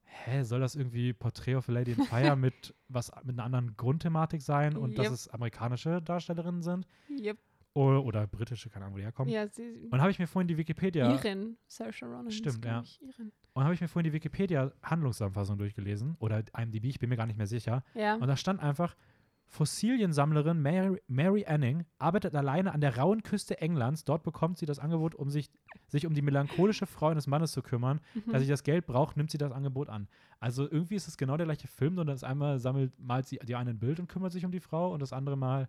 hä, 0.05 0.43
soll 0.43 0.61
das 0.61 0.75
irgendwie 0.75 1.13
Portrait 1.13 1.57
of 1.57 1.69
a 1.69 1.73
Lady 1.73 1.93
in 1.93 2.05
Fire 2.05 2.37
mit 2.37 2.75
was 2.89 3.11
mit 3.25 3.35
einer 3.37 3.45
anderen 3.45 3.77
Grundthematik 3.77 4.43
sein 4.43 4.77
und 4.77 4.97
dass 4.99 5.07
Yep. 5.07 5.13
es 5.15 5.29
amerikanische 5.29 6.01
Darstellerinnen 6.03 6.63
sind 6.63 6.87
Yep. 7.11 7.39
oder, 7.73 8.05
oder 8.05 8.27
britische, 8.27 8.69
keine 8.71 8.85
Ahnung, 8.85 8.95
wo 8.95 8.99
die 8.99 9.05
herkommen. 9.05 9.33
Ja, 9.33 9.49
sie. 9.49 9.89
Und 9.91 10.01
habe 10.01 10.11
ich 10.11 10.19
mir 10.19 10.27
vorhin 10.27 10.47
die 10.49 10.57
Wikipedia 10.59 11.11
Irin. 11.15 11.57
Saoirse 11.67 12.05
Ronan. 12.07 12.31
Stimmt, 12.31 12.65
ja. 12.65 12.85
Irin. 13.01 13.33
und 13.55 13.65
habe 13.65 13.75
ich 13.75 13.81
mir 13.81 13.89
vorhin 13.89 14.05
die 14.05 14.13
Wikipedia 14.13 14.71
Handlungszusammenfassung 14.83 15.59
durchgelesen 15.59 16.17
oder 16.21 16.45
IMDb, 16.57 16.85
ich 16.85 16.99
bin 16.99 17.09
mir 17.09 17.17
gar 17.17 17.27
nicht 17.27 17.37
mehr 17.39 17.47
sicher. 17.49 17.83
Ja. 17.95 18.15
Und 18.17 18.29
da 18.29 18.37
stand 18.37 18.61
einfach, 18.61 18.95
Fossiliensammlerin 19.47 20.61
Mary, 20.61 21.01
Mary 21.07 21.45
Anning 21.47 21.85
arbeitet 21.99 22.35
alleine 22.35 22.73
an 22.73 22.81
der 22.81 22.97
rauen 22.97 23.23
Küste 23.23 23.61
Englands. 23.61 24.05
Dort 24.05 24.23
bekommt 24.25 24.59
sie 24.59 24.67
das 24.67 24.79
Angebot, 24.79 25.15
um 25.15 25.31
sich, 25.31 25.49
sich 25.87 26.07
um 26.07 26.15
die 26.15 26.23
melancholische 26.23 26.87
Frau 26.87 27.09
eines 27.09 27.27
Mannes 27.27 27.53
zu 27.53 27.63
kümmern. 27.63 28.01
Mhm. 28.15 28.33
Da 28.33 28.41
sie 28.41 28.49
das 28.49 28.65
Geld 28.65 28.87
braucht, 28.87 29.17
nimmt 29.17 29.31
sie 29.31 29.39
das 29.39 29.53
Angebot 29.53 29.89
an. 29.89 30.09
Also 30.41 30.69
irgendwie 30.69 30.97
ist 30.97 31.07
es 31.07 31.17
genau 31.17 31.37
der 31.37 31.47
gleiche 31.47 31.69
Film, 31.69 31.95
nur 31.95 32.05
das 32.05 32.25
einmal 32.25 32.59
sammelt, 32.59 32.99
malt 32.99 33.27
sie 33.27 33.39
die 33.39 33.55
eine 33.55 33.71
ein 33.71 33.79
Bild 33.79 34.01
und 34.01 34.09
kümmert 34.09 34.33
sich 34.33 34.45
um 34.45 34.51
die 34.51 34.61
Frau 34.61 34.93
und 34.93 35.01
das 35.01 35.13
andere 35.13 35.37
Mal 35.37 35.69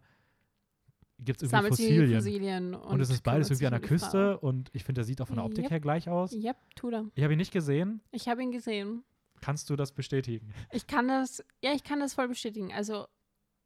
gibt 1.19 1.41
es 1.41 1.51
irgendwie 1.53 1.69
Fossilien. 1.69 2.15
Fossilien. 2.15 2.73
Und, 2.73 2.81
Und, 2.93 2.99
es 2.99 3.09
ist 3.09 3.23
beides 3.23 3.49
irgendwie 3.49 3.67
an 3.67 3.71
der 3.71 3.81
Küste 3.81 4.39
und 4.39 4.69
ich 4.73 4.83
finde, 4.83 4.99
der 4.99 5.05
sieht 5.05 5.21
auch 5.21 5.27
von 5.27 5.37
der 5.37 5.45
Optik 5.45 5.65
Yep. 5.65 5.71
her 5.71 5.79
gleich 5.79 6.09
aus. 6.09 6.31
Frau. 6.31 6.39
Yep, 6.39 6.57
tut 6.75 6.93
er. 6.93 7.05
Ich 7.15 7.23
habe 7.23 7.33
ihn 7.33 7.37
nicht 7.37 7.53
gesehen. 7.53 8.01
Ich 8.11 8.27
habe 8.27 8.41
ihn 8.43 8.51
gesehen. 8.51 9.03
Kannst 9.41 9.69
du 9.69 9.75
das 9.75 9.91
bestätigen? 9.91 10.53
Ich 10.71 10.87
kann 10.87 11.07
das, 11.07 11.43
ja, 11.61 11.71
ich 11.73 11.83
kann 11.83 11.99
das 11.99 12.13
voll 12.15 12.27
bestätigen. 12.27 12.71
Also, 12.73 13.05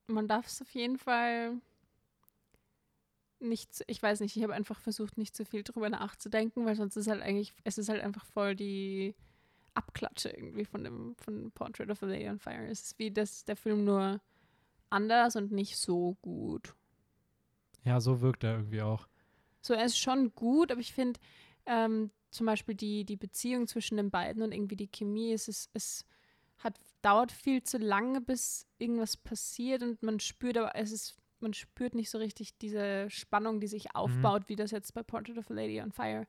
man 0.10 0.28
darf 0.28 0.48
es 0.48 0.62
auf 0.62 0.72
jeden 0.72 0.98
Fall 0.98 1.58
nicht, 3.40 3.84
ich 3.88 4.02
weiß 4.02 4.20
nicht, 4.20 4.36
ich 4.36 4.44
habe 4.44 4.54
einfach 4.54 4.82
versucht, 4.82 5.18
nicht 5.18 5.36
zu 5.36 5.46
viel 5.46 5.64
drüber 5.64 5.90
nachzudenken, 5.90 6.66
weil 6.66 6.76
sonst 6.76 6.98
ist 6.98 7.08
halt 7.08 7.22
eigentlich, 7.22 7.54
es 7.64 7.78
ist 7.78 7.90
halt 7.90 8.04
einfach 8.04 8.26
voll 8.26 8.56
die 8.56 9.16
Abklatsche 9.74 10.30
irgendwie 10.30 10.66
von 10.66 10.84
dem, 10.84 11.16
von 11.16 11.52
Portrait 11.52 11.90
of 11.90 12.04
a 12.04 12.06
Lady 12.06 12.28
on 12.28 12.40
Fire. 12.40 12.68
Es 12.68 12.82
ist 12.82 13.00
wie 13.00 13.12
das, 13.12 13.46
der 13.46 13.56
Film 13.56 13.86
nur 13.86 14.20
anders 14.90 15.36
und 15.36 15.52
nicht 15.52 15.78
so 15.78 16.18
gut. 16.22 16.76
Ja, 17.86 18.02
so 18.02 18.22
wirkt 18.22 18.44
er 18.44 18.56
irgendwie 18.56 18.82
auch. 18.82 19.08
So, 19.62 19.74
er 19.74 19.86
ist 19.86 19.98
schon 19.98 20.34
gut, 20.36 20.72
aber 20.72 20.82
ich 20.82 20.94
finde 20.94 21.20
ähm, 21.66 22.12
zum 22.32 22.46
Beispiel 22.46 22.76
die, 22.76 23.06
die 23.06 23.16
Beziehung 23.16 23.68
zwischen 23.68 23.98
den 23.98 24.12
beiden 24.12 24.44
und 24.44 24.52
irgendwie 24.52 24.76
die 24.76 24.88
Chemie, 24.88 25.32
es, 25.32 25.48
ist, 25.48 25.70
es 25.74 26.06
hat, 26.58 26.80
dauert 27.02 27.32
viel 27.32 27.64
zu 27.64 27.78
lange, 27.78 28.22
bis 28.22 28.68
irgendwas 28.78 29.18
passiert 29.18 29.84
und 29.84 30.02
man 30.04 30.20
spürt 30.20 30.58
aber, 30.58 30.76
es 30.76 30.92
ist, 30.92 31.18
man 31.40 31.54
spürt 31.54 31.96
nicht 31.96 32.10
so 32.10 32.18
richtig 32.18 32.58
diese 32.58 33.10
Spannung, 33.10 33.60
die 33.60 33.68
sich 33.68 33.96
aufbaut, 33.96 34.44
wie 34.50 34.56
das 34.56 34.72
jetzt 34.72 34.94
bei 34.94 35.04
Portrait 35.04 35.38
of 35.38 35.50
a 35.50 35.54
Lady 35.54 35.82
on 35.82 35.92
Fire. 35.92 36.28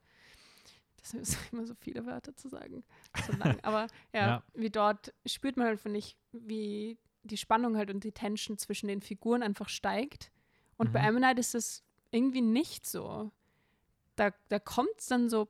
Das 1.03 1.15
ist 1.15 1.37
immer 1.53 1.67
so 1.67 1.75
viele 1.75 2.07
Wörter 2.07 2.37
zu 2.37 2.49
sagen. 2.49 2.85
So 3.27 3.33
lang. 3.35 3.59
Aber 3.63 3.87
ja, 4.13 4.27
Ja. 4.29 4.43
wie 4.55 4.71
dort 4.71 5.13
spürt 5.27 5.57
man 5.57 5.67
halt, 5.67 5.81
finde 5.81 5.99
ich, 5.99 6.17
wie 6.33 6.99
die 7.23 7.37
Spannung 7.37 7.77
halt 7.77 7.91
und 7.91 8.05
die 8.05 8.13
Tension 8.13 8.57
zwischen 8.59 8.89
den 8.89 9.01
Figuren 9.03 9.43
einfach 9.43 9.69
steigt. 9.69 10.31
Und 10.77 10.93
bei 10.93 11.01
Mhm. 11.03 11.17
Ammonite 11.17 11.41
ist 11.41 11.55
das 11.55 11.83
irgendwie 12.13 12.41
nicht 12.43 12.87
so. 12.87 13.31
Da, 14.17 14.33
da 14.49 14.59
kommt 14.59 14.99
es 14.99 15.07
dann 15.07 15.29
so 15.29 15.49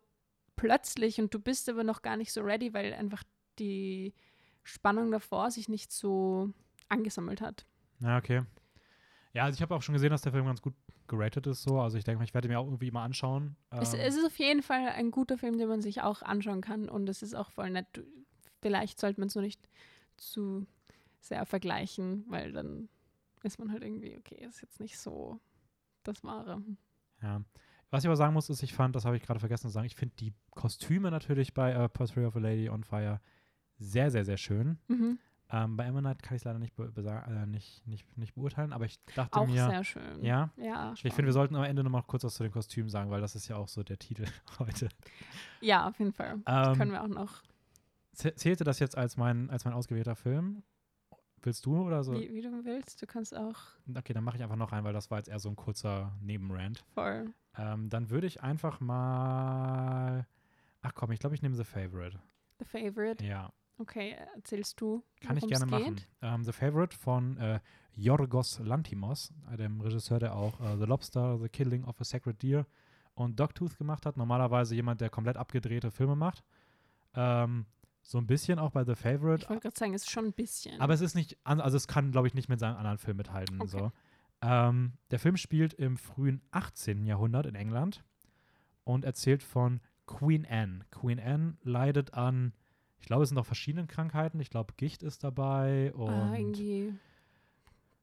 plötzlich 0.56 1.20
und 1.20 1.32
du 1.34 1.38
bist 1.38 1.68
aber 1.68 1.84
noch 1.84 2.02
gar 2.02 2.16
nicht 2.16 2.32
so 2.32 2.40
ready, 2.42 2.72
weil 2.74 2.92
einfach 2.92 3.22
die 3.58 4.14
Spannung 4.62 5.10
davor 5.10 5.50
sich 5.50 5.68
nicht 5.68 5.92
so 5.92 6.52
angesammelt 6.88 7.40
hat. 7.40 7.66
Ja, 8.00 8.18
okay. 8.18 8.42
Ja, 9.32 9.44
also 9.44 9.56
ich 9.56 9.62
habe 9.62 9.74
auch 9.74 9.82
schon 9.82 9.92
gesehen, 9.92 10.10
dass 10.10 10.22
der 10.22 10.32
Film 10.32 10.46
ganz 10.46 10.60
gut 10.60 10.74
geratet 11.06 11.46
ist 11.46 11.62
so. 11.62 11.80
Also 11.80 11.98
ich 11.98 12.04
denke 12.04 12.18
mal, 12.18 12.24
ich 12.24 12.34
werde 12.34 12.48
mir 12.48 12.58
auch 12.58 12.66
irgendwie 12.66 12.90
mal 12.90 13.04
anschauen. 13.04 13.56
Es, 13.70 13.94
Ähm, 13.94 14.00
es 14.00 14.16
ist 14.16 14.24
auf 14.26 14.38
jeden 14.38 14.62
Fall 14.62 14.88
ein 14.88 15.10
guter 15.10 15.38
Film, 15.38 15.58
den 15.58 15.68
man 15.68 15.82
sich 15.82 16.02
auch 16.02 16.22
anschauen 16.22 16.60
kann 16.60 16.88
und 16.88 17.08
es 17.08 17.22
ist 17.22 17.34
auch 17.34 17.50
voll 17.50 17.70
nett. 17.70 17.86
Vielleicht 18.60 18.98
sollte 19.00 19.20
man 19.20 19.28
es 19.28 19.34
nur 19.34 19.44
nicht 19.44 19.60
zu 20.16 20.66
sehr 21.20 21.44
vergleichen, 21.46 22.24
weil 22.28 22.52
dann 22.52 22.88
ist 23.42 23.58
man 23.58 23.70
halt 23.72 23.82
irgendwie, 23.82 24.16
okay, 24.18 24.44
ist 24.46 24.62
jetzt 24.62 24.80
nicht 24.80 24.98
so 24.98 25.38
das 26.02 26.24
Wahre. 26.24 26.62
ja. 27.22 27.42
Was 27.92 28.04
ich 28.04 28.06
aber 28.06 28.16
sagen 28.16 28.34
muss, 28.34 28.48
ist, 28.48 28.62
ich 28.62 28.72
fand, 28.72 28.94
das 28.94 29.04
habe 29.04 29.16
ich 29.16 29.22
gerade 29.24 29.40
vergessen 29.40 29.66
zu 29.66 29.72
sagen, 29.72 29.86
ich 29.86 29.96
finde 29.96 30.14
die 30.20 30.32
Kostüme 30.52 31.10
natürlich 31.10 31.54
bei 31.54 31.72
äh, 31.72 31.88
Portrait 31.88 32.24
of 32.24 32.36
a 32.36 32.38
Lady 32.38 32.70
on 32.70 32.84
Fire 32.84 33.20
sehr, 33.80 34.10
sehr, 34.10 34.24
sehr 34.24 34.36
schön. 34.36 34.78
Mhm. 34.88 35.18
Ähm, 35.52 35.76
bei 35.76 35.88
Ammonite 35.88 36.22
kann 36.22 36.36
ich 36.36 36.42
es 36.42 36.44
leider 36.44 36.60
nicht, 36.60 36.78
äh, 36.78 37.46
nicht, 37.46 37.84
nicht, 37.88 38.16
nicht 38.16 38.34
beurteilen, 38.34 38.72
aber 38.72 38.84
ich 38.84 39.00
dachte 39.16 39.36
Auch 39.36 39.48
mir, 39.48 39.66
sehr 39.68 39.82
schön. 39.82 40.22
ja, 40.24 40.50
Ja, 40.56 40.92
ich 40.92 41.00
finde, 41.02 41.24
wir 41.24 41.32
sollten 41.32 41.56
am 41.56 41.64
Ende 41.64 41.82
nochmal 41.82 42.04
kurz 42.04 42.22
was 42.22 42.34
zu 42.34 42.44
den 42.44 42.52
Kostümen 42.52 42.88
sagen, 42.88 43.10
weil 43.10 43.20
das 43.20 43.34
ist 43.34 43.48
ja 43.48 43.56
auch 43.56 43.66
so 43.66 43.82
der 43.82 43.98
Titel 43.98 44.26
heute. 44.60 44.88
ja, 45.60 45.88
auf 45.88 45.98
jeden 45.98 46.12
Fall. 46.12 46.40
Ähm, 46.46 46.74
können 46.78 46.92
wir 46.92 47.02
auch 47.02 47.08
noch 47.08 47.42
zäh- 48.16 48.36
zählte 48.36 48.62
das 48.62 48.78
jetzt 48.78 48.96
als 48.96 49.16
mein, 49.16 49.50
als 49.50 49.64
mein 49.64 49.74
ausgewählter 49.74 50.14
Film? 50.14 50.62
Willst 51.42 51.64
du 51.66 51.82
oder 51.84 52.04
so? 52.04 52.12
Wie, 52.12 52.32
wie 52.32 52.42
du 52.42 52.64
willst, 52.64 53.02
du 53.02 53.06
kannst 53.06 53.34
auch 53.34 53.56
Okay, 53.96 54.12
dann 54.12 54.22
mache 54.22 54.36
ich 54.36 54.42
einfach 54.44 54.56
noch 54.56 54.70
einen, 54.72 54.84
weil 54.84 54.92
das 54.92 55.10
war 55.10 55.18
jetzt 55.18 55.28
eher 55.28 55.38
so 55.40 55.48
ein 55.48 55.56
kurzer 55.56 56.16
Nebenrant. 56.20 56.84
voll. 56.94 57.32
Ähm, 57.56 57.88
dann 57.88 58.10
würde 58.10 58.26
ich 58.28 58.40
einfach 58.42 58.78
mal. 58.80 60.26
Ach 60.82 60.92
komm, 60.94 61.10
ich 61.12 61.18
glaube, 61.18 61.34
ich 61.34 61.42
nehme 61.42 61.56
The 61.56 61.64
Favorite. 61.64 62.20
The 62.58 62.64
Favorite. 62.66 63.24
Ja, 63.24 63.52
Okay, 63.80 64.14
erzählst 64.36 64.80
du? 64.80 65.02
kann 65.22 65.36
ich 65.36 65.46
gerne 65.46 65.64
geht? 65.64 65.70
machen. 65.70 66.00
Ähm, 66.20 66.44
The 66.44 66.52
Favorite 66.52 66.96
von 66.96 67.36
äh, 67.38 67.60
Yorgos 67.94 68.58
Lantimos, 68.60 69.32
äh, 69.50 69.56
dem 69.56 69.80
Regisseur, 69.80 70.18
der 70.18 70.36
auch 70.36 70.60
äh, 70.60 70.76
The 70.76 70.84
Lobster, 70.84 71.38
The 71.38 71.48
Killing 71.48 71.84
of 71.84 72.00
a 72.00 72.04
Sacred 72.04 72.42
Deer 72.42 72.66
und 73.14 73.40
Dogtooth 73.40 73.78
gemacht 73.78 74.04
hat. 74.06 74.16
Normalerweise 74.16 74.74
jemand, 74.74 75.00
der 75.00 75.08
komplett 75.10 75.36
abgedrehte 75.36 75.90
Filme 75.90 76.14
macht. 76.14 76.44
Ähm, 77.14 77.66
so 78.02 78.18
ein 78.18 78.26
bisschen 78.26 78.58
auch 78.58 78.70
bei 78.70 78.84
The 78.84 78.94
Favorite, 78.94 79.44
Ich 79.44 79.50
wollte 79.50 79.62
gerade 79.62 79.76
sagen, 79.78 79.94
es 79.94 80.02
ist 80.02 80.10
schon 80.10 80.26
ein 80.26 80.32
bisschen. 80.32 80.80
aber 80.80 80.94
es 80.94 81.00
ist 81.00 81.14
nicht, 81.14 81.36
also 81.44 81.76
es 81.76 81.86
kann, 81.86 82.12
glaube 82.12 82.28
ich, 82.28 82.34
nicht 82.34 82.48
mit 82.48 82.58
seinem 82.60 82.76
anderen 82.76 82.98
Film 82.98 83.16
mithalten. 83.16 83.60
Okay. 83.60 83.70
So. 83.70 83.92
Ähm, 84.42 84.94
der 85.10 85.18
Film 85.18 85.36
spielt 85.36 85.74
im 85.74 85.96
frühen 85.96 86.40
18. 86.50 87.04
Jahrhundert 87.06 87.46
in 87.46 87.54
England 87.54 88.02
und 88.84 89.04
erzählt 89.04 89.42
von 89.42 89.80
Queen 90.06 90.46
Anne. 90.48 90.86
Queen 90.90 91.20
Anne 91.20 91.56
leidet 91.62 92.14
an, 92.14 92.52
ich 93.00 93.06
glaube, 93.06 93.22
es 93.24 93.28
sind 93.30 93.38
auch 93.38 93.46
verschiedene 93.46 93.86
Krankheiten. 93.86 94.38
Ich 94.40 94.50
glaube, 94.50 94.74
Gicht 94.76 95.02
ist 95.02 95.24
dabei 95.24 95.92
und 95.94 96.10
ah, 96.10 96.34
irgendwie 96.36 96.94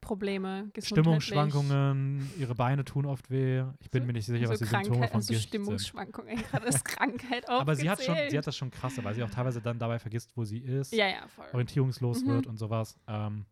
Probleme. 0.01 0.69
Stimmungsschwankungen, 0.79 2.31
ihre 2.37 2.55
Beine 2.55 2.85
tun 2.85 3.05
oft 3.05 3.29
weh. 3.29 3.63
Ich 3.79 3.89
bin 3.89 4.03
So- 4.03 4.07
mir 4.07 4.13
nicht 4.13 4.25
sicher, 4.25 4.45
so 4.47 4.53
was 4.53 4.59
die 4.59 4.65
Symptome 4.65 4.89
Krankheit, 4.99 5.09
von 5.11 5.17
also 5.17 5.27
Gicht 5.33 5.41
sind. 5.41 5.47
Stimmungsschwankungen, 5.49 6.35
gerade 6.37 6.65
als 6.67 6.83
Krankheit 6.83 7.49
Aber 7.49 7.75
sie 7.75 7.89
hat, 7.89 8.01
schon, 8.01 8.15
sie 8.29 8.37
hat 8.37 8.47
das 8.47 8.55
schon 8.55 8.71
krasser, 8.71 9.03
weil 9.03 9.15
sie 9.15 9.23
auch 9.23 9.29
teilweise 9.29 9.61
dann 9.61 9.79
dabei 9.79 9.99
vergisst, 9.99 10.31
wo 10.35 10.45
sie 10.45 10.59
ist. 10.59 10.93
Ja, 10.93 11.07
ja, 11.07 11.27
voll. 11.27 11.45
orientierungslos 11.51 12.23
Mhm. 12.23 12.27
wird 12.29 12.47
und 12.47 12.57
sowas. 12.57 12.97
Ähm, 13.07 13.45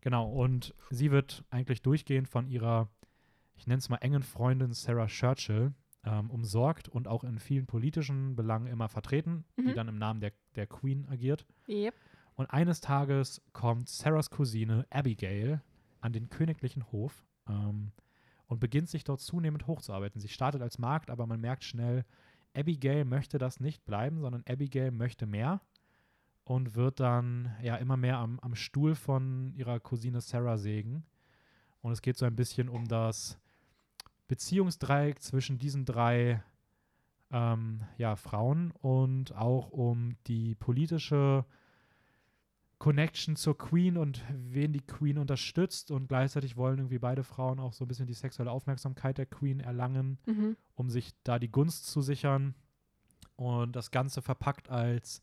genau, 0.00 0.28
und 0.30 0.74
sie 0.90 1.10
wird 1.10 1.44
eigentlich 1.50 1.80
durchgehend 1.82 2.28
von 2.28 2.46
ihrer, 2.48 2.88
ich 3.56 3.66
nenne 3.66 3.78
es 3.78 3.88
mal 3.88 3.96
engen 3.98 4.22
Freundin 4.22 4.72
Sarah 4.74 5.06
Churchill 5.06 5.72
ähm, 6.04 6.30
umsorgt 6.30 6.88
und 6.88 7.08
auch 7.08 7.24
in 7.24 7.38
vielen 7.38 7.66
politischen 7.66 8.36
Belangen 8.36 8.66
immer 8.66 8.88
vertreten, 8.88 9.44
die 9.56 9.62
Mhm. 9.62 9.74
dann 9.74 9.88
im 9.88 9.98
Namen 9.98 10.20
der, 10.20 10.32
der 10.54 10.66
Queen 10.66 11.06
agiert. 11.08 11.46
Yep. 11.68 11.94
Und 12.34 12.46
eines 12.50 12.80
Tages 12.80 13.42
kommt 13.52 13.88
Sarahs 13.88 14.30
Cousine 14.30 14.86
Abigail 14.90 15.62
an 16.00 16.12
den 16.12 16.28
königlichen 16.28 16.90
Hof 16.92 17.24
ähm, 17.48 17.92
und 18.46 18.60
beginnt 18.60 18.88
sich 18.88 19.04
dort 19.04 19.20
zunehmend 19.20 19.66
hochzuarbeiten. 19.66 20.20
Sie 20.20 20.28
startet 20.28 20.60
als 20.60 20.78
Magd, 20.78 21.10
aber 21.10 21.26
man 21.26 21.40
merkt 21.40 21.64
schnell, 21.64 22.04
Abigail 22.56 23.04
möchte 23.04 23.38
das 23.38 23.60
nicht 23.60 23.84
bleiben, 23.84 24.20
sondern 24.20 24.44
Abigail 24.48 24.90
möchte 24.90 25.26
mehr 25.26 25.60
und 26.44 26.74
wird 26.74 27.00
dann 27.00 27.54
ja 27.62 27.76
immer 27.76 27.96
mehr 27.96 28.18
am, 28.18 28.38
am 28.40 28.54
Stuhl 28.54 28.94
von 28.94 29.52
ihrer 29.56 29.80
Cousine 29.80 30.20
Sarah 30.20 30.58
sägen. 30.58 31.04
Und 31.80 31.92
es 31.92 32.02
geht 32.02 32.16
so 32.16 32.26
ein 32.26 32.36
bisschen 32.36 32.68
um 32.68 32.86
das 32.86 33.38
Beziehungsdreieck 34.28 35.22
zwischen 35.22 35.58
diesen 35.58 35.84
drei 35.84 36.42
ähm, 37.30 37.82
ja, 37.98 38.16
Frauen 38.16 38.70
und 38.70 39.34
auch 39.34 39.70
um 39.70 40.16
die 40.26 40.54
politische 40.54 41.44
Connection 42.78 43.36
zur 43.36 43.56
Queen 43.56 43.96
und 43.96 44.22
wen 44.30 44.72
die 44.72 44.80
Queen 44.84 45.16
unterstützt 45.18 45.90
und 45.90 46.08
gleichzeitig 46.08 46.56
wollen 46.56 46.78
irgendwie 46.78 46.98
beide 46.98 47.24
Frauen 47.24 47.58
auch 47.58 47.72
so 47.72 47.84
ein 47.84 47.88
bisschen 47.88 48.06
die 48.06 48.14
sexuelle 48.14 48.50
Aufmerksamkeit 48.50 49.16
der 49.16 49.26
Queen 49.26 49.60
erlangen, 49.60 50.18
Mhm. 50.26 50.56
um 50.74 50.90
sich 50.90 51.12
da 51.22 51.38
die 51.38 51.50
Gunst 51.50 51.86
zu 51.86 52.02
sichern 52.02 52.54
und 53.36 53.74
das 53.74 53.90
Ganze 53.90 54.22
verpackt 54.22 54.68
als 54.70 55.22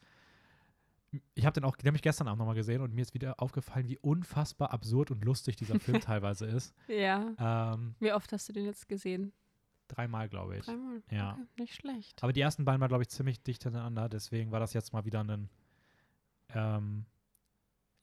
ich 1.33 1.45
habe 1.45 1.53
den 1.53 1.63
auch 1.65 1.75
nämlich 1.83 2.01
gestern 2.01 2.27
Abend 2.27 2.39
nochmal 2.39 2.55
gesehen 2.55 2.81
und 2.81 2.93
mir 2.93 3.01
ist 3.01 3.13
wieder 3.13 3.41
aufgefallen, 3.41 3.87
wie 3.89 3.97
unfassbar 3.99 4.71
absurd 4.71 5.11
und 5.11 5.23
lustig 5.25 5.55
dieser 5.57 5.79
Film 5.79 5.99
teilweise 6.01 6.45
ist. 6.45 6.73
Ja. 6.87 7.73
Ähm, 7.73 7.95
Wie 7.99 8.13
oft 8.13 8.31
hast 8.31 8.47
du 8.49 8.53
den 8.53 8.65
jetzt 8.65 8.87
gesehen? 8.87 9.33
dreimal, 9.87 10.29
glaube 10.29 10.55
ich. 10.57 10.65
Dreimal. 10.65 11.03
Ja. 11.11 11.33
Okay, 11.33 11.41
nicht 11.59 11.75
schlecht. 11.75 12.23
Aber 12.23 12.31
die 12.31 12.39
ersten 12.39 12.63
beiden 12.63 12.79
waren, 12.79 12.87
glaube 12.87 13.03
ich, 13.03 13.09
ziemlich 13.09 13.43
dicht 13.43 13.63
hintereinander. 13.63 14.07
Deswegen 14.07 14.51
war 14.53 14.61
das 14.61 14.71
jetzt 14.71 14.93
mal 14.93 15.03
wieder 15.03 15.21
ein. 15.21 15.49
Ähm, 16.53 17.05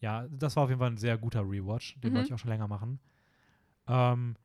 ja, 0.00 0.28
das 0.28 0.54
war 0.56 0.64
auf 0.64 0.68
jeden 0.68 0.80
Fall 0.80 0.90
ein 0.90 0.96
sehr 0.98 1.16
guter 1.16 1.40
Rewatch. 1.48 1.98
Den 2.00 2.12
Mhm. 2.12 2.16
wollte 2.16 2.28
ich 2.28 2.34
auch 2.34 2.38
schon 2.38 2.50
länger 2.50 2.68
machen. 2.68 3.00
Ähm, 3.86 4.36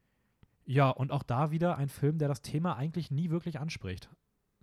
ja, 0.65 0.89
und 0.89 1.11
auch 1.11 1.23
da 1.23 1.51
wieder 1.51 1.77
ein 1.77 1.89
Film, 1.89 2.17
der 2.17 2.29
das 2.29 2.41
Thema 2.41 2.77
eigentlich 2.77 3.11
nie 3.11 3.29
wirklich 3.29 3.59
anspricht, 3.59 4.09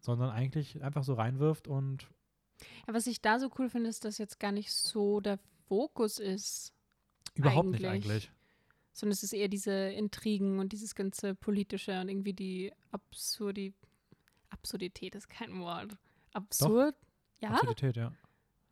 sondern 0.01 0.31
eigentlich 0.31 0.83
einfach 0.83 1.05
so 1.05 1.13
reinwirft 1.13 1.69
und 1.69 2.09
Ja, 2.87 2.95
was 2.95 3.07
ich 3.07 3.21
da 3.21 3.39
so 3.39 3.51
cool 3.59 3.69
finde, 3.69 3.89
ist, 3.91 4.05
dass 4.05 4.19
jetzt 4.19 4.41
gar 4.41 4.53
nicht 4.53 4.73
so 4.73 5.21
der 5.21 5.39
Fokus 5.69 6.19
ist, 6.19 6.73
überhaupt 7.35 7.69
nicht 7.69 7.85
Eigentlich. 7.85 8.13
eigentlich. 8.13 8.31
sondern 8.93 9.13
es 9.13 9.23
ist 9.23 9.33
eher 9.33 9.49
diese 9.49 9.73
Intrigen 9.73 10.59
und 10.59 10.73
dieses 10.73 10.95
ganze 10.95 11.35
politische 11.35 12.01
und 12.01 12.09
irgendwie 12.09 12.33
die 12.33 12.73
Absurdi 12.91 13.75
Absurdität 14.51 15.15
ist 15.15 15.29
kein 15.31 15.61
Wort. 15.61 15.97
Absurd? 16.33 16.97
Ja? 17.41 17.51
Absurdität, 17.51 17.97
ja. 17.97 18.13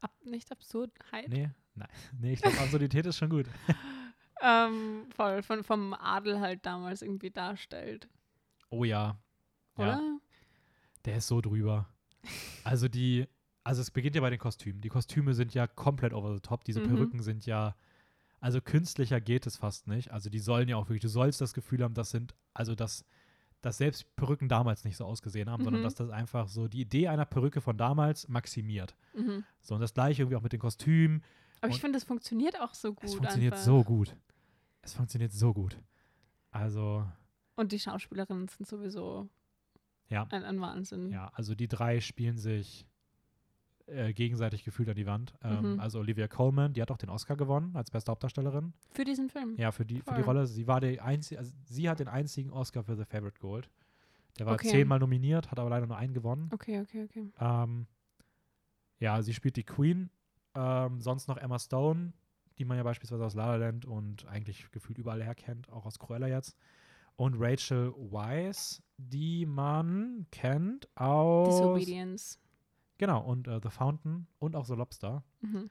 Ab, 0.01 0.13
nicht 0.25 0.51
Absurdheit? 0.51 1.29
Nee, 1.29 1.51
nein. 1.75 1.89
Nee, 2.19 2.33
ich 2.33 2.43
glaube, 2.43 2.59
Absurdität 2.59 3.07
ist 3.07 3.17
schon 3.17 3.31
gut. 3.31 3.47
Ähm, 4.41 5.07
voll 5.17 5.43
von, 5.43 5.65
vom 5.65 5.95
Adel 5.95 6.41
halt 6.41 6.65
damals 6.65 7.03
irgendwie 7.03 7.31
darstellt. 7.31 8.09
Oh 8.71 8.85
ja. 8.85 9.19
Ja. 9.77 9.85
Oder? 9.85 10.21
Der 11.05 11.17
ist 11.17 11.27
so 11.27 11.41
drüber. 11.41 11.89
Also 12.65 12.89
die, 12.89 13.27
also 13.69 13.83
es 13.83 13.91
beginnt 13.91 14.15
ja 14.17 14.23
bei 14.23 14.31
den 14.31 14.39
Kostümen. 14.39 14.81
Die 14.81 14.89
Kostüme 14.89 15.35
sind 15.35 15.53
ja 15.53 15.67
komplett 15.67 16.15
over 16.15 16.33
the 16.35 16.41
top. 16.41 16.65
Diese 16.65 16.81
Mhm. 16.81 16.89
Perücken 16.89 17.21
sind 17.23 17.45
ja, 17.45 17.77
also 18.41 18.63
künstlicher 18.63 19.21
geht 19.21 19.47
es 19.47 19.57
fast 19.59 19.87
nicht. 19.87 20.11
Also 20.11 20.31
die 20.31 20.39
sollen 20.39 20.69
ja 20.71 20.77
auch 20.77 20.89
wirklich, 20.89 21.03
du 21.03 21.09
sollst 21.11 21.41
das 21.43 21.53
Gefühl 21.53 21.83
haben, 21.85 21.93
das 21.93 22.11
sind, 22.11 22.35
also 22.55 22.75
dass, 22.75 23.05
dass 23.61 23.77
selbst 23.77 24.17
Perücken 24.17 24.49
damals 24.49 24.85
nicht 24.85 24.97
so 24.97 25.05
ausgesehen 25.05 25.51
haben, 25.51 25.65
sondern 25.65 25.83
Mhm. 25.83 25.85
dass 25.85 25.97
das 25.97 26.09
einfach 26.09 26.49
so 26.49 26.67
die 26.67 26.81
Idee 26.81 27.09
einer 27.09 27.27
Perücke 27.27 27.61
von 27.61 27.77
damals 27.77 28.27
maximiert. 28.29 28.97
Mhm. 29.15 29.45
So 29.61 29.75
und 29.75 29.83
das 29.83 29.93
gleiche 29.93 30.23
irgendwie 30.23 30.37
auch 30.37 30.43
mit 30.43 30.53
den 30.55 30.61
Kostümen. 30.61 31.23
Aber 31.61 31.71
ich 31.71 31.81
finde, 31.81 31.97
das 31.99 32.05
funktioniert 32.05 32.59
auch 32.61 32.73
so 32.75 32.95
gut. 32.95 33.05
es 33.05 33.15
funktioniert 33.17 33.53
einfach. 33.53 33.65
so 33.67 33.85
gut. 33.85 34.17
Es 34.81 34.95
funktioniert 34.95 35.33
so 35.33 35.53
gut. 35.53 35.77
Also, 36.53 37.05
Und 37.57 37.73
die 37.73 37.79
Schauspielerinnen 37.81 38.49
sind 38.49 38.67
sowieso 38.67 39.29
ja. 40.09 40.27
ein, 40.31 40.45
ein 40.45 40.59
Wahnsinn. 40.61 41.11
Ja, 41.11 41.31
also 41.35 41.55
die 41.55 41.69
drei 41.69 42.01
spielen 42.01 42.39
sich 42.39 42.87
äh, 43.89 44.13
gegenseitig 44.13 44.65
gefühlt 44.65 44.89
an 44.89 44.97
die 44.97 45.07
Wand. 45.07 45.35
Ähm, 45.43 45.75
Mhm. 45.75 45.81
Also 45.81 45.99
Olivia 46.01 46.29
Colman, 46.29 46.73
die 46.73 46.83
hat 46.83 46.91
auch 46.91 46.99
den 46.99 47.11
Oscar 47.11 47.37
gewonnen 47.37 47.75
als 47.75 47.91
beste 47.91 48.11
Hauptdarstellerin. 48.11 48.73
Für 48.91 49.05
diesen 49.05 49.29
Film. 49.29 49.55
Ja, 49.57 49.73
für 49.73 49.85
die, 49.85 50.01
für 50.03 50.15
die. 50.15 50.23
Rolle. 50.23 50.47
Sie 50.47 50.67
war 50.67 50.81
die 50.81 51.01
einzige, 51.01 51.39
also 51.41 51.53
sie 51.65 51.89
hat 51.89 51.99
den 52.01 52.09
einzigen 52.09 52.51
Oscar 52.51 52.83
für 52.85 52.97
The 52.97 53.05
Favorite 53.05 53.39
Gold. 53.41 53.69
Der 54.39 54.47
war 54.47 54.55
Okay. 54.55 54.69
zehnmal 54.69 54.99
nominiert, 55.01 55.51
hat 55.51 55.59
aber 55.59 55.71
leider 55.71 55.87
nur 55.87 55.97
einen 55.97 56.15
gewonnen. 56.15 56.49
Okay, 56.53 56.81
okay, 56.81 57.05
okay. 57.05 57.29
Ähm, 57.41 57.87
ja, 59.01 59.23
sie 59.23 59.35
spielt 59.35 59.57
die 59.57 59.65
Queen. 59.65 60.11
Ähm, 60.55 61.01
sonst 61.01 61.29
noch 61.29 61.37
Emma 61.37 61.59
Stone, 61.59 62.13
die 62.59 62.65
man 62.65 62.77
ja 62.77 62.83
beispielsweise 62.83 63.25
aus 63.25 63.35
La 63.35 63.47
La 63.47 63.57
Land 63.57 63.85
und 63.85 64.27
eigentlich 64.27 64.71
gefühlt 64.71 64.99
überall 64.99 65.23
her 65.23 65.35
kennt, 65.35 65.71
auch 65.71 65.87
aus 65.87 65.99
Cruella 65.99 66.27
jetzt. 66.29 66.57
Und 67.17 67.35
Rachel 67.39 67.93
Weisz, 67.97 68.81
die 68.97 69.45
man 69.47 70.27
kennt 70.31 70.89
aus 70.97 71.49
Disobedience. 71.49 72.39
Genau, 72.99 73.21
und 73.23 73.49
äh, 73.49 73.61
The 73.63 73.71
Fountain 73.71 74.27
und 74.39 74.55
auch 74.57 74.65
The 74.67 74.75
Lobster. 74.75 75.25
Mhm. 75.41 75.71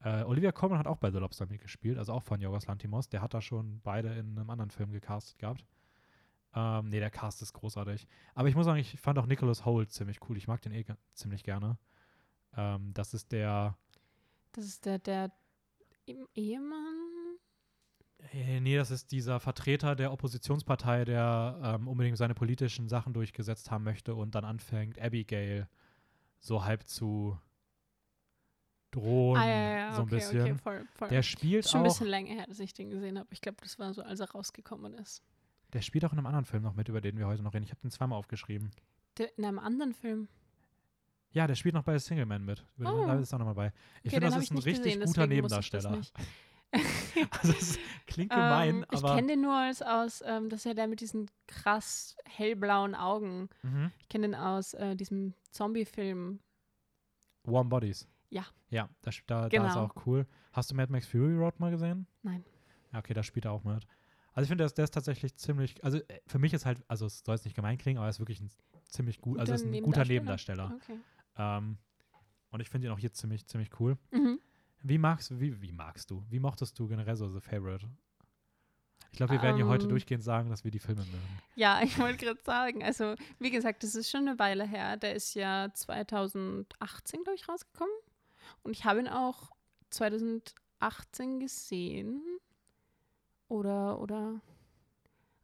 Äh, 0.00 0.22
Olivia 0.24 0.52
Colman 0.52 0.78
hat 0.78 0.86
auch 0.86 0.98
bei 0.98 1.10
The 1.10 1.18
Lobster 1.18 1.46
mitgespielt, 1.46 1.98
also 1.98 2.12
auch 2.12 2.22
von 2.22 2.40
Yorgos 2.40 2.66
Lantimos. 2.66 3.08
Der 3.08 3.22
hat 3.22 3.34
da 3.34 3.40
schon 3.40 3.80
beide 3.82 4.08
in 4.14 4.38
einem 4.38 4.50
anderen 4.50 4.70
Film 4.70 4.92
gecastet 4.92 5.38
gehabt. 5.38 5.64
Ähm, 6.54 6.88
nee, 6.88 7.00
der 7.00 7.10
Cast 7.10 7.42
ist 7.42 7.54
großartig. 7.54 8.06
Aber 8.34 8.48
ich 8.48 8.54
muss 8.54 8.66
sagen, 8.66 8.78
ich 8.78 9.00
fand 9.00 9.18
auch 9.18 9.26
Nicholas 9.26 9.64
Holt 9.64 9.90
ziemlich 9.90 10.18
cool. 10.28 10.36
Ich 10.36 10.48
mag 10.48 10.60
den 10.62 10.72
eh 10.72 10.84
ziemlich 11.14 11.42
gerne. 11.44 11.78
Ähm, 12.56 12.92
das 12.94 13.14
ist 13.14 13.32
der, 13.32 13.76
Das 14.52 14.64
ist 14.64 14.84
der, 14.84 14.98
der 14.98 15.32
Ehemann. 16.34 17.36
äh, 18.32 18.60
nee, 18.60 18.76
das 18.76 18.90
ist 18.90 19.12
dieser 19.12 19.40
Vertreter 19.40 19.96
der 19.96 20.12
Oppositionspartei, 20.12 21.04
der 21.04 21.58
ähm, 21.62 21.88
unbedingt 21.88 22.16
seine 22.16 22.34
politischen 22.34 22.88
Sachen 22.88 23.12
durchgesetzt 23.12 23.70
haben 23.70 23.84
möchte 23.84 24.14
und 24.14 24.34
dann 24.34 24.44
anfängt, 24.44 24.98
Abigail 25.00 25.68
so 26.38 26.64
halb 26.64 26.86
zu 26.86 27.38
drohen, 28.90 29.36
ah, 29.40 29.46
ja, 29.46 29.78
ja, 29.78 29.92
so 29.92 30.02
ein 30.02 30.06
okay, 30.06 30.14
bisschen. 30.16 30.40
okay, 30.40 30.54
voll, 30.54 30.86
voll. 30.96 31.08
Der 31.08 31.22
spielt 31.22 31.64
ist 31.64 31.70
schon 31.70 31.80
ein 31.80 31.86
auch. 31.86 31.90
bisschen 31.90 32.06
länger 32.06 32.34
her, 32.34 32.46
dass 32.46 32.60
ich 32.60 32.72
den 32.72 32.90
gesehen 32.90 33.18
habe. 33.18 33.28
Ich 33.32 33.40
glaube, 33.40 33.58
das 33.62 33.78
war 33.78 33.92
so, 33.92 34.02
als 34.02 34.20
er 34.20 34.30
rausgekommen 34.30 34.94
ist. 34.94 35.22
Der 35.72 35.82
spielt 35.82 36.04
auch 36.04 36.12
in 36.12 36.18
einem 36.18 36.26
anderen 36.26 36.44
Film 36.44 36.62
noch 36.62 36.74
mit, 36.74 36.88
über 36.88 37.00
den 37.00 37.18
wir 37.18 37.26
heute 37.26 37.42
noch 37.42 37.52
reden. 37.52 37.64
Ich 37.64 37.70
habe 37.70 37.80
den 37.82 37.90
zweimal 37.90 38.18
aufgeschrieben. 38.18 38.70
Der, 39.18 39.36
in 39.36 39.44
einem 39.44 39.58
anderen 39.58 39.92
Film. 39.92 40.28
Ja, 41.32 41.46
der 41.46 41.54
spielt 41.56 41.74
noch 41.74 41.82
bei 41.82 41.98
Single 41.98 42.24
Man 42.26 42.44
mit. 42.44 42.64
Über 42.78 42.90
den- 42.90 42.98
Oh. 43.00 43.06
Da 43.06 43.18
ist 43.18 43.32
er 43.32 43.38
noch 43.38 43.46
mal 43.46 43.54
bei. 43.54 43.66
Ich 44.02 44.12
Okay, 44.12 44.20
finde, 44.20 44.26
den 44.28 44.34
das 44.34 44.44
ist 44.44 44.50
ein 44.52 44.58
richtig 44.58 44.84
gesehen, 44.94 45.04
guter 45.04 45.26
Nebendarsteller. 45.26 46.00
also 47.42 47.52
es 47.52 47.78
klingt 48.06 48.30
gemein, 48.30 48.76
Ähm, 48.76 48.86
ich 48.90 48.98
aber. 48.98 49.14
kenne 49.16 49.28
den 49.28 49.40
nur 49.42 49.54
als 49.54 49.82
aus, 49.82 50.22
ähm, 50.26 50.48
das 50.48 50.60
ist 50.60 50.64
ja 50.64 50.74
der 50.74 50.86
mit 50.88 51.00
diesen 51.00 51.30
krass 51.46 52.16
hellblauen 52.24 52.94
Augen. 52.94 53.48
Mhm. 53.62 53.90
Ich 54.00 54.08
kenne 54.08 54.28
den 54.28 54.34
aus 54.34 54.74
äh, 54.74 54.94
diesem 54.96 55.34
Zombie-Film. 55.50 56.40
Warm 57.44 57.68
Bodies. 57.68 58.08
Ja, 58.68 58.88
da, 59.02 59.10
sp- 59.14 59.22
da, 59.28 59.40
da 59.42 59.46
ist 59.46 59.52
Genau. 59.74 59.84
auch 59.84 60.06
cool. 60.06 60.26
Hast 60.52 60.70
du 60.70 60.74
Mad 60.74 60.90
Max 60.90 61.06
Fury 61.06 61.36
Road 61.36 61.60
mal 61.60 61.70
gesehen? 61.70 62.08
Nein. 62.22 62.44
Ja, 62.92 62.98
okay, 62.98 63.14
da 63.14 63.22
spielt 63.22 63.44
er 63.44 63.52
auch 63.52 63.62
mit. 63.62 63.86
Also 64.32 64.42
ich 64.42 64.48
finde, 64.48 64.62
der, 64.62 64.66
ist- 64.66 64.74
der 64.76 64.84
ist 64.84 64.90
tatsächlich 64.92 65.36
ziemlich, 65.36 65.82
also 65.84 65.98
äh, 65.98 66.20
für 66.26 66.40
mich 66.40 66.52
ist 66.52 66.66
halt, 66.66 66.82
also 66.88 67.06
es 67.06 67.20
soll 67.20 67.36
jetzt 67.36 67.44
nicht 67.44 67.54
gemein 67.54 67.78
klingen, 67.78 67.98
aber 67.98 68.08
er 68.08 68.10
ist 68.10 68.18
wirklich 68.18 68.40
ein 68.40 68.50
ziemlich 68.88 69.20
gut, 69.20 69.38
also 69.38 69.52
Guter 69.52 69.64
ist 69.64 69.72
ein 69.72 69.82
guter 69.84 70.04
Nebendarsteller? 70.04 70.64
Nebendarsteller. 70.70 71.00
Okay. 71.36 71.58
Ähm, 71.58 71.78
und 72.50 72.60
ich 72.60 72.68
finde 72.68 72.88
ihn 72.88 72.92
auch 72.92 72.98
hier 72.98 73.12
ziemlich, 73.12 73.46
ziemlich 73.46 73.70
cool. 73.78 73.96
Mhm. 74.10 74.40
Wie 74.88 74.98
magst 74.98 75.30
du, 75.30 75.40
wie, 75.40 75.60
wie 75.60 75.72
magst 75.72 76.10
du, 76.10 76.22
wie 76.28 76.38
mochtest 76.38 76.78
du 76.78 76.86
generell 76.86 77.16
so 77.16 77.28
The 77.28 77.40
Favorite? 77.40 77.88
Ich 79.10 79.18
glaube, 79.18 79.32
wir 79.32 79.42
werden 79.42 79.56
hier 79.56 79.66
heute 79.66 79.84
Ähm. 79.84 79.88
durchgehend 79.90 80.22
sagen, 80.22 80.50
dass 80.50 80.62
wir 80.62 80.70
die 80.70 80.78
Filme 80.78 81.02
mögen. 81.02 81.38
Ja, 81.54 81.80
ich 81.82 81.98
wollte 81.98 82.18
gerade 82.24 82.40
sagen, 82.44 82.82
also 82.84 83.14
wie 83.38 83.50
gesagt, 83.50 83.82
das 83.82 83.94
ist 83.94 84.10
schon 84.10 84.28
eine 84.28 84.38
Weile 84.38 84.66
her. 84.66 84.96
Der 84.96 85.14
ist 85.14 85.34
ja 85.34 85.68
2018, 85.72 87.22
glaube 87.22 87.36
ich, 87.36 87.48
rausgekommen. 87.48 87.94
Und 88.62 88.72
ich 88.72 88.84
habe 88.84 89.00
ihn 89.00 89.08
auch 89.08 89.50
2018 89.90 91.40
gesehen. 91.40 92.22
Oder, 93.48 94.00
oder 94.00 94.40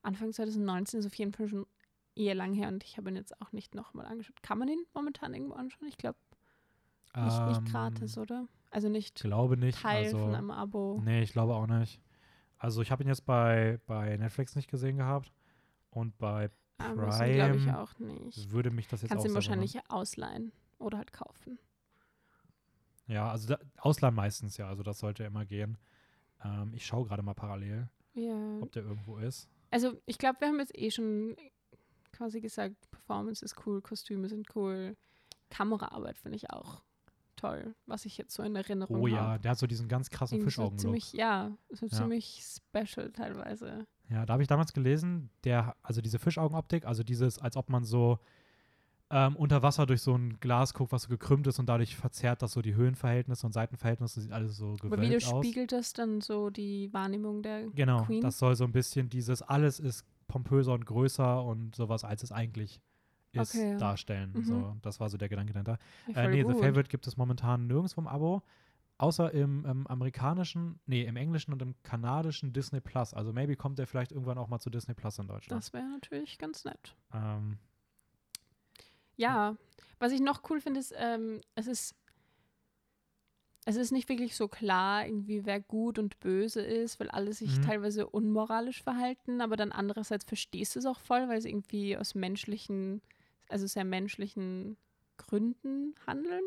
Anfang 0.02 0.32
2019 0.32 1.00
ist 1.00 1.06
auf 1.06 1.14
jeden 1.14 1.32
Fall 1.32 1.48
schon 1.48 1.66
eher 2.14 2.34
lang 2.34 2.52
her 2.52 2.68
und 2.68 2.82
ich 2.84 2.96
habe 2.98 3.10
ihn 3.10 3.16
jetzt 3.16 3.40
auch 3.40 3.52
nicht 3.52 3.74
nochmal 3.74 4.06
angeschaut. 4.06 4.42
Kann 4.42 4.58
man 4.58 4.68
ihn 4.68 4.84
momentan 4.92 5.32
irgendwo 5.34 5.54
anschauen? 5.54 5.88
Ich 5.88 5.96
glaube 5.96 6.18
nicht, 7.16 7.46
nicht 7.46 7.58
Ähm, 7.58 7.64
gratis, 7.64 8.18
oder? 8.18 8.46
Also 8.72 8.88
nicht 8.88 9.16
Glaube 9.16 9.58
nicht. 9.58 9.80
Teil 9.80 10.06
also, 10.06 10.18
von 10.18 10.34
einem 10.34 10.50
Abo. 10.50 11.00
Nee, 11.04 11.22
ich 11.22 11.32
glaube 11.32 11.54
auch 11.54 11.66
nicht. 11.66 12.00
Also 12.56 12.80
ich 12.80 12.90
habe 12.90 13.02
ihn 13.04 13.08
jetzt 13.08 13.26
bei, 13.26 13.78
bei 13.86 14.16
Netflix 14.16 14.56
nicht 14.56 14.70
gesehen 14.70 14.96
gehabt. 14.96 15.30
Und 15.90 16.16
bei 16.16 16.50
Amazon 16.78 17.32
glaube 17.32 17.56
ich 17.56 17.64
Prime 17.64 17.78
auch 17.78 17.98
nicht. 17.98 18.50
würde 18.50 18.70
mich 18.70 18.88
das 18.88 19.02
jetzt 19.02 19.10
Kannst 19.10 19.26
auch 19.26 19.28
ihn 19.28 19.34
wahrscheinlich 19.34 19.78
ausleihen 19.88 20.52
oder 20.78 20.96
halt 20.96 21.12
kaufen. 21.12 21.58
Ja, 23.06 23.30
also 23.30 23.48
da, 23.48 23.58
Ausland 23.76 24.16
meistens 24.16 24.56
ja, 24.56 24.68
also 24.68 24.82
das 24.82 25.00
sollte 25.00 25.24
immer 25.24 25.44
gehen. 25.44 25.76
Ähm, 26.42 26.72
ich 26.74 26.86
schaue 26.86 27.06
gerade 27.06 27.22
mal 27.22 27.34
parallel, 27.34 27.90
Ja. 28.14 28.58
ob 28.62 28.72
der 28.72 28.84
irgendwo 28.84 29.18
ist. 29.18 29.50
Also 29.70 30.00
ich 30.06 30.16
glaube, 30.16 30.40
wir 30.40 30.48
haben 30.48 30.60
jetzt 30.60 30.76
eh 30.78 30.90
schon 30.90 31.36
quasi 32.10 32.40
gesagt, 32.40 32.90
Performance 32.90 33.44
ist 33.44 33.66
cool, 33.66 33.82
Kostüme 33.82 34.30
sind 34.30 34.56
cool, 34.56 34.96
Kameraarbeit 35.50 36.16
finde 36.16 36.36
ich 36.36 36.50
auch 36.50 36.82
toll, 37.42 37.74
was 37.86 38.04
ich 38.04 38.16
jetzt 38.18 38.34
so 38.34 38.42
in 38.42 38.54
Erinnerung 38.56 38.96
Oh 38.96 39.06
habe. 39.06 39.14
ja, 39.14 39.38
der 39.38 39.50
hat 39.52 39.58
so 39.58 39.66
diesen 39.66 39.88
ganz 39.88 40.10
krassen 40.10 40.36
Irgendwie 40.38 40.50
so 40.50 40.62
Fischaugenlook. 40.62 40.80
ziemlich, 40.80 41.12
ja, 41.12 41.56
so 41.70 41.86
Ja. 41.86 41.98
ziemlich 41.98 42.42
special 42.44 43.10
teilweise. 43.12 43.86
Ja, 44.08 44.24
da 44.26 44.34
habe 44.34 44.42
ich 44.42 44.48
damals 44.48 44.72
gelesen, 44.72 45.30
der, 45.44 45.74
also 45.82 46.00
diese 46.00 46.18
Fischaugenoptik, 46.18 46.84
also 46.86 47.02
dieses, 47.02 47.38
als 47.38 47.56
ob 47.56 47.68
man 47.70 47.84
so 47.84 48.18
ähm, 49.10 49.36
unter 49.36 49.62
Wasser 49.62 49.84
durch 49.86 50.00
so 50.02 50.14
ein 50.14 50.38
Glas 50.40 50.72
guckt, 50.72 50.92
was 50.92 51.02
so 51.02 51.08
gekrümmt 51.08 51.46
ist 51.46 51.58
und 51.58 51.66
dadurch 51.68 51.96
verzerrt 51.96 52.40
das 52.42 52.52
so 52.52 52.62
die 52.62 52.74
Höhenverhältnisse 52.74 53.44
und 53.46 53.52
Seitenverhältnisse, 53.52 54.20
sieht 54.22 54.32
alles 54.32 54.56
so 54.56 54.72
Aber 54.82 54.82
wie 54.84 54.88
du 54.88 54.96
gewölbt 55.18 55.24
aus. 55.26 55.44
spiegelt 55.46 55.72
das 55.72 55.92
dann 55.92 56.20
so 56.20 56.48
die 56.50 56.90
Wahrnehmung 56.92 57.42
der 57.42 57.68
Genau, 57.70 58.04
Queen? 58.04 58.20
das 58.22 58.38
soll 58.38 58.54
so 58.56 58.64
ein 58.64 58.72
bisschen 58.72 59.10
dieses, 59.10 59.42
alles 59.42 59.80
ist 59.80 60.06
pompöser 60.28 60.72
und 60.72 60.86
größer 60.86 61.42
und 61.44 61.74
sowas, 61.76 62.04
als 62.04 62.22
es 62.22 62.32
eigentlich 62.32 62.80
ist, 63.34 63.52
Okay, 63.54 63.70
ja. 63.72 63.78
darstellen. 63.78 64.40
Mhm. 64.40 64.44
So, 64.44 64.76
das 64.82 65.00
war 65.00 65.10
so 65.10 65.16
der 65.18 65.28
Gedanke 65.28 65.52
dahinter. 65.52 65.78
Ja, 66.06 66.14
Äh, 66.24 66.28
nee, 66.28 66.44
The 66.44 66.54
gut. 66.54 66.56
Favorite 66.56 66.88
gibt 66.90 67.06
es 67.06 67.16
momentan 67.16 67.66
nirgendwo 67.66 68.00
im 68.00 68.06
Abo, 68.08 68.42
außer 68.98 69.32
im, 69.32 69.64
ähm, 69.66 69.86
amerikanischen, 69.88 70.80
nee, 70.86 71.04
im 71.04 71.16
englischen 71.16 71.52
und 71.52 71.62
im 71.62 71.74
kanadischen 71.82 72.52
Disney 72.52 72.80
Plus. 72.80 73.14
Also 73.14 73.32
maybe 73.32 73.56
kommt 73.56 73.78
der 73.78 73.86
vielleicht 73.86 74.12
irgendwann 74.12 74.38
auch 74.38 74.48
mal 74.48 74.60
zu 74.60 74.70
Disney 74.70 74.94
Plus 74.94 75.18
in 75.18 75.28
Deutschland. 75.28 75.64
Das 75.64 75.72
wäre 75.72 75.88
natürlich 75.88 76.38
ganz 76.38 76.64
nett. 76.64 76.96
Ähm, 77.12 77.58
Ja, 79.16 79.56
was 79.98 80.12
ich 80.12 80.20
noch 80.20 80.42
cool 80.50 80.60
finde, 80.60 80.80
ist, 80.80 80.94
ähm, 80.96 81.40
es 81.54 81.66
ist 81.66 81.94
es 83.64 83.76
ist 83.76 83.92
nicht 83.92 84.08
wirklich 84.08 84.34
so 84.34 84.48
klar, 84.48 85.06
irgendwie 85.06 85.44
wer 85.46 85.60
gut 85.60 85.98
und 85.98 86.18
böse 86.18 86.62
ist, 86.62 86.98
weil 86.98 87.10
alle 87.10 87.32
sich 87.32 87.50
Mhm. 87.50 87.60
teilweise 87.60 88.08
unmoralisch 88.08 88.82
verhalten, 88.82 89.40
aber 89.40 89.56
dann 89.56 89.70
andererseits 89.70 90.24
verstehst 90.24 90.74
du 90.74 90.80
es 90.80 90.86
auch 90.86 90.98
voll, 90.98 91.28
weil 91.28 91.40
sie 91.40 91.50
irgendwie 91.50 91.96
aus 91.96 92.14
menschlichen, 92.16 93.02
also 93.48 93.66
sehr 93.66 93.84
menschlichen 93.84 94.76
Gründen 95.16 95.94
handeln. 96.06 96.42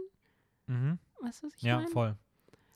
mhm. 0.67 0.99
Weißt 1.21 1.43
du, 1.43 1.47
was 1.47 1.55
ich 1.55 1.61
Ja, 1.63 1.77
meine? 1.77 1.87
voll. 1.89 2.15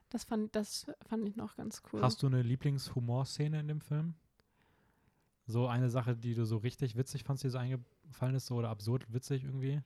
Das 0.10 0.24
fand, 0.24 0.56
das 0.56 0.88
fand 1.08 1.28
ich 1.28 1.36
noch 1.36 1.56
ganz 1.56 1.84
cool. 1.92 2.02
Hast 2.02 2.24
du 2.24 2.28
eine 2.28 2.42
Lieblingshumorszene 2.42 3.60
in 3.60 3.68
dem 3.68 3.82
Film? 3.82 4.16
So 5.46 5.68
eine 5.68 5.90
Sache, 5.90 6.16
die 6.16 6.34
du 6.36 6.46
so 6.46 6.58
richtig 6.58 6.96
witzig 6.96 7.24
fandst, 7.24 7.44
die 7.44 7.50
so 7.50 7.58
eingefallen 7.58 8.36
ist, 8.36 8.48
so 8.48 8.56
oder 8.56 8.70
absurd 8.70 9.12
witzig 9.14 9.44
irgendwie? 9.44 9.82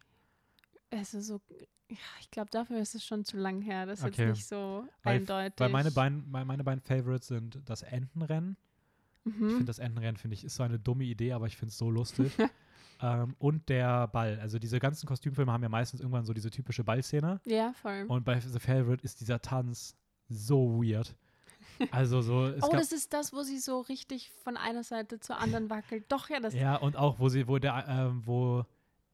es 0.89 1.13
ist 1.15 1.25
so, 1.27 1.41
ja, 1.89 1.97
ich 2.19 2.29
glaube, 2.29 2.51
dafür 2.51 2.79
ist 2.79 2.93
es 2.93 3.03
schon 3.03 3.25
zu 3.25 3.35
lang 3.37 3.61
her. 3.61 3.85
Das 3.87 3.99
ist 3.99 4.05
Okay. 4.05 4.27
jetzt 4.27 4.35
nicht 4.37 4.45
so 4.47 4.85
Weil- 5.01 5.15
eindeutig. 5.17 5.59
Weil 5.59 5.69
meine 5.69 5.89
beiden, 5.91 6.29
meine 6.29 6.63
beiden 6.63 6.81
Favorites 6.81 7.27
sind 7.27 7.59
das 7.65 7.81
Entenrennen. 7.81 8.57
Ich 9.25 9.33
Mhm. 9.33 9.49
finde 9.49 9.65
das 9.65 9.79
Entenrennen, 9.79 10.17
finde 10.17 10.35
ich, 10.35 10.43
ist 10.43 10.55
so 10.55 10.63
eine 10.63 10.77
dumme 10.77 11.05
Idee, 11.05 11.31
aber 11.33 11.47
ich 11.47 11.57
finde 11.57 11.69
es 11.71 11.77
so 11.79 11.89
lustig. 11.89 12.31
ähm, 13.03 13.35
und 13.37 13.67
der 13.67 14.07
Ball. 14.07 14.39
Also 14.39 14.57
diese 14.59 14.79
ganzen 14.79 15.05
Kostümfilme 15.05 15.51
haben 15.51 15.61
ja 15.61 15.67
meistens 15.69 15.99
irgendwann 15.99 16.23
so 16.25 16.33
diese 16.33 16.49
typische 16.49 16.85
Ballszene. 16.85 17.41
Ja, 17.45 17.73
voll. 17.73 18.05
Und 18.07 18.23
bei 18.23 18.39
The 18.39 18.59
Favorite 18.59 19.03
ist 19.03 19.19
dieser 19.19 19.41
Tanz 19.41 19.95
so 20.29 20.81
weird. 20.81 21.13
Also 21.91 22.21
so, 22.21 22.47
es 22.47 22.63
oh, 22.63 22.71
das 22.71 22.91
ist 22.91 23.11
das, 23.13 23.33
wo 23.33 23.41
sie 23.43 23.57
so 23.57 23.81
richtig 23.81 24.31
von 24.43 24.55
einer 24.57 24.83
Seite 24.83 25.19
zur 25.19 25.37
anderen 25.39 25.69
wackelt. 25.69 26.05
Doch, 26.07 26.29
ja, 26.29 26.39
das. 26.39 26.53
ja, 26.53 26.75
und 26.75 26.95
auch, 26.95 27.19
wo 27.19 27.27
sie, 27.27 27.47
wo 27.47 27.57
der, 27.57 27.85
ähm, 27.89 28.21
wo 28.25 28.63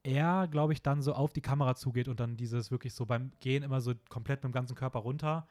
er, 0.04 0.48
glaube 0.48 0.74
ich, 0.74 0.82
dann 0.84 1.02
so 1.02 1.14
auf 1.14 1.34
die 1.34 1.42
Kamera 1.42 1.76
zugeht 1.76 2.08
und 2.08 2.20
dann 2.20 2.38
dieses 2.38 2.70
wirklich 2.70 2.94
so 2.94 3.06
beim 3.06 3.32
Gehen 3.40 3.64
immer 3.64 3.82
so 3.82 3.94
komplett 4.10 4.44
mit 4.44 4.52
dem 4.52 4.54
ganzen 4.54 4.76
Körper 4.76 5.00
runter 5.00 5.48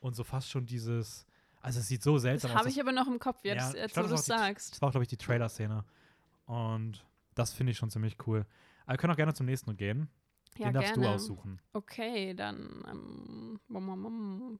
und 0.00 0.14
so 0.14 0.24
fast 0.24 0.50
schon 0.50 0.66
dieses, 0.66 1.26
also 1.62 1.80
es 1.80 1.88
sieht 1.88 2.02
so 2.02 2.14
Das 2.14 2.22
seltsam 2.22 2.50
aus. 2.50 2.58
habe 2.58 2.68
ich 2.68 2.80
aber 2.80 2.92
noch 2.92 3.06
im 3.06 3.18
Kopf, 3.18 3.44
jetzt, 3.44 3.74
Ja, 3.74 3.82
jetzt 3.82 3.94
glaub, 3.94 4.04
wo 4.04 4.08
du 4.08 4.14
das 4.14 4.22
es 4.22 4.28
war 4.28 4.36
auch 4.36 4.40
sagst. 4.40 4.72
Das 4.72 4.82
war, 4.82 4.90
glaube 4.90 5.04
ich, 5.04 5.08
die 5.08 5.16
Trailer-Szene. 5.16 5.84
Und 6.46 7.04
das 7.38 7.52
finde 7.52 7.72
ich 7.72 7.78
schon 7.78 7.90
ziemlich 7.90 8.16
cool. 8.26 8.46
Aber 8.84 8.94
wir 8.94 8.98
können 8.98 9.12
auch 9.12 9.16
gerne 9.16 9.34
zum 9.34 9.46
nächsten 9.46 9.76
gehen. 9.76 10.08
Ja, 10.56 10.66
Den 10.68 10.74
darfst 10.74 10.94
gerne. 10.94 11.08
du 11.08 11.14
aussuchen. 11.14 11.60
Okay, 11.72 12.34
dann 12.34 12.84
ähm, 13.68 14.58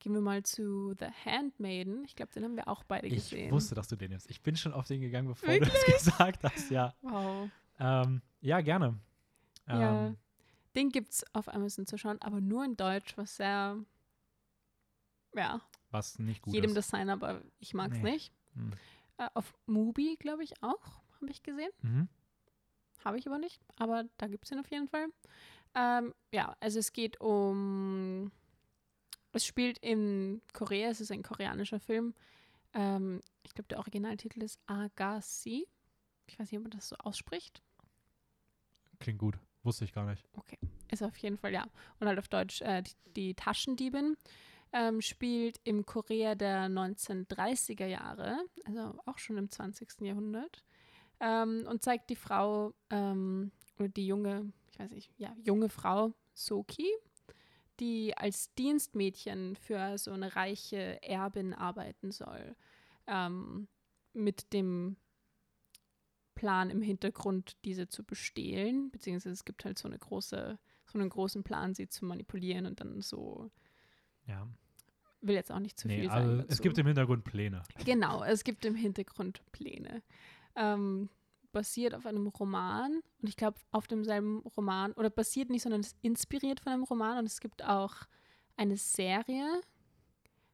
gehen 0.00 0.14
wir 0.14 0.20
mal 0.20 0.42
zu 0.42 0.94
The 0.98 1.06
Handmaiden. 1.24 2.04
Ich 2.04 2.16
glaube, 2.16 2.32
den 2.32 2.42
haben 2.44 2.56
wir 2.56 2.66
auch 2.68 2.82
beide 2.84 3.06
Ich 3.06 3.14
gesehen. 3.14 3.50
wusste, 3.52 3.74
dass 3.74 3.86
du 3.88 3.96
den 3.96 4.10
nimmst. 4.10 4.28
Ich 4.30 4.42
bin 4.42 4.56
schon 4.56 4.72
auf 4.72 4.86
den 4.86 5.00
gegangen, 5.00 5.28
bevor 5.28 5.48
Wirklich? 5.48 5.70
du 5.72 5.92
das 5.92 6.04
gesagt 6.04 6.42
hast. 6.42 6.70
Ja, 6.70 6.94
Wow. 7.02 7.48
ähm, 7.78 8.22
ja 8.40 8.60
gerne. 8.60 8.98
Ja. 9.68 10.06
Ähm, 10.06 10.16
Den 10.74 10.88
gibt 10.90 11.12
es 11.12 11.24
auf 11.34 11.48
Amazon 11.52 11.86
zu 11.86 11.96
schauen, 11.98 12.20
aber 12.22 12.40
nur 12.40 12.64
in 12.64 12.76
Deutsch, 12.76 13.16
was 13.16 13.36
sehr, 13.36 13.76
ja, 15.34 15.60
was 15.90 16.18
nicht 16.18 16.42
gut 16.42 16.54
jedem 16.54 16.70
ist. 16.70 16.76
das 16.76 16.88
sein, 16.88 17.10
aber 17.10 17.42
ich 17.58 17.74
mag 17.74 17.92
es 17.92 17.98
Nee. 17.98 18.12
nicht. 18.12 18.32
Hm. 18.54 18.72
Äh, 19.18 19.28
auf 19.34 19.52
Mubi, 19.66 20.16
glaube 20.18 20.42
ich, 20.44 20.62
auch, 20.62 20.99
habe 21.20 21.30
ich 21.30 21.42
gesehen. 21.42 21.70
Mhm. 21.82 22.08
Habe 23.04 23.18
ich 23.18 23.26
aber 23.26 23.38
nicht, 23.38 23.60
aber 23.76 24.04
da 24.18 24.26
gibt 24.26 24.44
es 24.44 24.52
ihn 24.52 24.58
auf 24.58 24.70
jeden 24.70 24.88
Fall. 24.88 25.06
Ähm, 25.74 26.14
ja, 26.32 26.56
also 26.60 26.78
es 26.78 26.92
geht 26.92 27.20
um. 27.20 28.30
Es 29.32 29.46
spielt 29.46 29.78
in 29.78 30.42
Korea, 30.52 30.90
es 30.90 31.00
ist 31.00 31.12
ein 31.12 31.22
koreanischer 31.22 31.78
Film. 31.78 32.14
Ähm, 32.74 33.20
ich 33.44 33.54
glaube, 33.54 33.68
der 33.68 33.78
Originaltitel 33.78 34.42
ist 34.42 34.58
Agassi. 34.66 35.66
Ich 36.26 36.38
weiß 36.38 36.50
nicht, 36.50 36.58
ob 36.58 36.64
man 36.64 36.70
das 36.72 36.88
so 36.88 36.96
ausspricht. 36.96 37.62
Klingt 38.98 39.18
gut. 39.18 39.38
Wusste 39.62 39.84
ich 39.84 39.92
gar 39.92 40.06
nicht. 40.06 40.26
Ist 40.90 41.02
auf 41.02 41.16
jeden 41.18 41.36
Fall, 41.36 41.52
ja. 41.52 41.66
Und 41.98 42.08
halt 42.08 42.18
auf 42.18 42.28
Deutsch 42.28 42.60
äh, 42.62 42.82
die, 42.82 43.12
die 43.14 43.34
Taschendiebin. 43.34 44.16
Ähm, 44.72 45.00
spielt 45.00 45.60
im 45.64 45.84
Korea 45.84 46.36
der 46.36 46.68
1930er 46.68 47.86
Jahre, 47.86 48.38
also 48.64 48.94
auch 49.04 49.18
schon 49.18 49.36
im 49.36 49.50
20. 49.50 50.00
Jahrhundert. 50.02 50.62
Ähm, 51.20 51.66
und 51.68 51.82
zeigt 51.82 52.10
die 52.10 52.16
Frau, 52.16 52.72
ähm, 52.90 53.52
oder 53.78 53.88
die 53.88 54.06
junge, 54.06 54.52
ich 54.72 54.78
weiß 54.78 54.90
nicht, 54.90 55.10
ja, 55.18 55.34
junge 55.42 55.68
Frau, 55.68 56.14
Soki, 56.34 56.88
die 57.78 58.16
als 58.16 58.54
Dienstmädchen 58.54 59.56
für 59.56 59.96
so 59.98 60.12
eine 60.12 60.34
reiche 60.36 61.02
Erbin 61.02 61.54
arbeiten 61.54 62.10
soll. 62.10 62.56
Ähm, 63.06 63.68
mit 64.12 64.52
dem 64.52 64.96
Plan 66.34 66.70
im 66.70 66.80
Hintergrund, 66.82 67.56
diese 67.64 67.88
zu 67.88 68.02
bestehlen, 68.04 68.90
beziehungsweise 68.90 69.32
es 69.32 69.44
gibt 69.44 69.64
halt 69.64 69.78
so 69.78 69.88
eine 69.88 69.98
große, 69.98 70.58
so 70.86 70.98
einen 70.98 71.10
großen 71.10 71.42
Plan, 71.42 71.74
sie 71.74 71.88
zu 71.88 72.04
manipulieren 72.06 72.66
und 72.66 72.80
dann 72.80 73.02
so, 73.02 73.50
Ja. 74.26 74.48
will 75.20 75.34
jetzt 75.34 75.52
auch 75.52 75.58
nicht 75.58 75.78
zu 75.78 75.86
nee, 75.88 76.00
viel 76.00 76.10
also 76.10 76.28
sagen. 76.28 76.40
es 76.40 76.46
dazu. 76.48 76.62
gibt 76.62 76.78
im 76.78 76.86
Hintergrund 76.86 77.24
Pläne. 77.24 77.62
Genau, 77.84 78.24
es 78.24 78.42
gibt 78.42 78.64
im 78.64 78.74
Hintergrund 78.74 79.42
Pläne. 79.52 80.02
Ähm, 80.56 81.08
basiert 81.52 81.94
auf 81.94 82.06
einem 82.06 82.28
Roman 82.28 83.00
und 83.20 83.28
ich 83.28 83.36
glaube 83.36 83.58
auf 83.72 83.88
demselben 83.88 84.38
Roman, 84.56 84.92
oder 84.92 85.10
basiert 85.10 85.50
nicht, 85.50 85.62
sondern 85.62 85.80
ist 85.80 85.96
inspiriert 86.02 86.60
von 86.60 86.72
einem 86.72 86.84
Roman 86.84 87.18
und 87.18 87.26
es 87.26 87.40
gibt 87.40 87.64
auch 87.64 87.94
eine 88.56 88.76
Serie, 88.76 89.60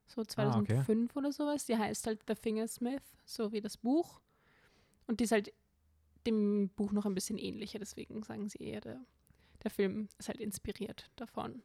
so 0.07 0.25
2005 0.25 1.15
oder 1.17 1.33
sowas, 1.33 1.67
die 1.67 1.77
heißt 1.77 2.07
halt 2.07 2.23
The 2.27 2.35
Fingersmith, 2.35 3.03
so 3.25 3.53
wie 3.53 3.61
das 3.61 3.77
Buch. 3.77 4.21
Und 5.07 5.21
die 5.21 5.25
ist 5.25 5.33
halt 5.33 5.53
dem 6.27 6.71
Buch 6.71 6.93
noch 6.93 7.05
ein 7.05 7.15
bisschen 7.15 7.39
ähnlicher, 7.39 7.79
deswegen 7.79 8.23
sagen 8.23 8.49
sie 8.49 8.59
eher, 8.59 8.81
der, 8.81 9.05
der 9.63 9.71
Film 9.71 10.09
ist 10.19 10.29
halt 10.29 10.41
inspiriert 10.41 11.11
davon. 11.17 11.63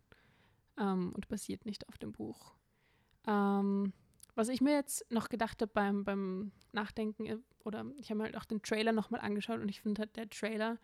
ähm, 0.78 1.12
und 1.14 1.28
basiert 1.28 1.66
nicht 1.66 1.88
auf 1.88 1.98
dem 1.98 2.12
Buch. 2.12 2.54
Ähm, 3.28 3.94
was 4.42 4.50
ich 4.50 4.60
mir 4.60 4.74
jetzt 4.74 5.06
noch 5.12 5.30
gedacht 5.30 5.62
habe 5.62 5.72
beim, 5.72 6.04
beim 6.04 6.52
Nachdenken, 6.72 7.26
äh, 7.28 7.38
oder 7.64 7.86
ich 8.00 8.10
habe 8.10 8.18
mir 8.18 8.24
halt 8.24 8.38
auch 8.38 8.46
den 8.46 8.64
Trailer 8.64 8.92
nochmal 8.92 9.22
angeschaut 9.22 9.60
und 9.60 9.70
ich 9.70 9.82
finde 9.82 10.00
halt, 10.02 10.16
der 10.16 10.28
Trailer 10.30 10.80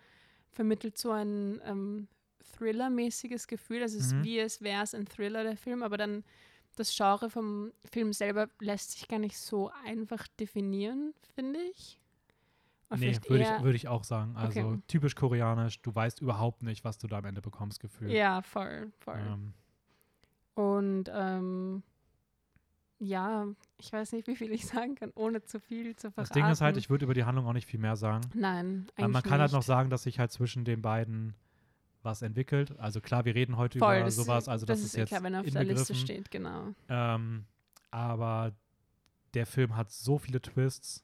vermittelt 0.51 0.97
so 0.97 1.09
ein 1.09 1.59
ähm, 1.65 2.07
Thriller-mäßiges 2.55 3.47
Gefühl. 3.47 3.81
Also 3.81 3.97
es 3.97 4.05
ist 4.05 4.13
Mhm. 4.19 4.23
wie 4.23 4.39
es 4.39 4.61
wäre 4.61 4.83
es 4.83 4.93
ein 4.93 5.07
Thriller, 5.07 5.43
der 5.43 5.57
Film, 5.57 5.81
aber 5.81 5.97
dann 5.97 6.23
das 6.75 6.95
Genre 6.95 7.31
vom 7.31 7.71
Film 7.91 8.13
selber 8.13 8.47
lässt 8.59 8.91
sich 8.91 9.07
gar 9.07 9.17
nicht 9.17 9.39
so 9.39 9.71
einfach 9.85 10.27
definieren, 10.39 11.15
finde 11.33 11.59
ich. 11.59 11.99
Oder 12.91 12.99
nee, 12.99 13.17
würde 13.27 13.43
ich, 13.43 13.63
würd 13.63 13.75
ich 13.75 13.87
auch 13.87 14.03
sagen. 14.03 14.35
Also 14.35 14.61
Okay. 14.61 14.81
typisch 14.87 15.15
koreanisch, 15.15 15.81
du 15.81 15.93
weißt 15.95 16.21
überhaupt 16.21 16.61
nicht, 16.61 16.83
was 16.83 16.99
du 16.99 17.07
da 17.07 17.17
am 17.17 17.25
Ende 17.25 17.41
bekommst, 17.41 17.79
gefühlt. 17.79 18.11
Ja, 18.13 18.43
voll, 18.43 18.91
voll. 18.99 19.19
Ähm, 19.19 19.53
Und 20.53 21.11
ähm, 21.11 21.81
ja, 22.99 23.47
ich 23.77 23.93
weiß 23.93 24.11
nicht, 24.13 24.27
wie 24.27 24.35
viel 24.35 24.51
ich 24.51 24.65
sagen 24.65 24.95
kann, 24.95 25.11
ohne 25.15 25.43
zu 25.43 25.59
viel 25.59 25.95
zu 25.95 26.11
verraten. 26.11 26.29
das 26.29 26.29
Ding 26.29 26.51
ist 26.51 26.61
halt, 26.61 26.77
ich 26.77 26.89
würde 26.89 27.05
über 27.05 27.13
die 27.13 27.23
Handlung 27.25 27.45
auch 27.47 27.53
nicht 27.53 27.67
viel 27.67 27.79
mehr 27.79 27.95
sagen. 27.95 28.21
Nein, 28.33 28.87
eigentlich 28.95 29.13
man 29.13 29.23
kann 29.23 29.39
halt 29.39 29.51
noch 29.51 29.59
nicht. 29.59 29.67
sagen, 29.67 29.89
dass 29.89 30.03
sich 30.03 30.19
halt 30.19 30.31
zwischen 30.31 30.65
den 30.65 30.81
beiden 30.81 31.35
was 32.03 32.21
entwickelt. 32.21 32.77
Also 32.79 33.01
klar, 33.01 33.25
wir 33.25 33.35
reden 33.35 33.57
heute 33.57 33.79
Voll, 33.79 33.95
über 33.95 34.05
das, 34.05 34.15
sowas, 34.15 34.47
also 34.47 34.65
das, 34.65 34.79
das 34.79 34.87
ist 34.87 34.95
eh 34.95 34.99
jetzt 35.01 35.09
klar, 35.09 35.23
wenn 35.23 35.33
er 35.33 35.41
auf 35.41 35.45
der 35.49 35.63
Liste 35.63 35.93
steht, 35.95 36.31
genau. 36.31 36.73
Ähm, 36.89 37.45
aber 37.91 38.53
der 39.33 39.45
Film 39.45 39.75
hat 39.75 39.91
so 39.91 40.17
viele 40.17 40.41
Twists, 40.41 41.03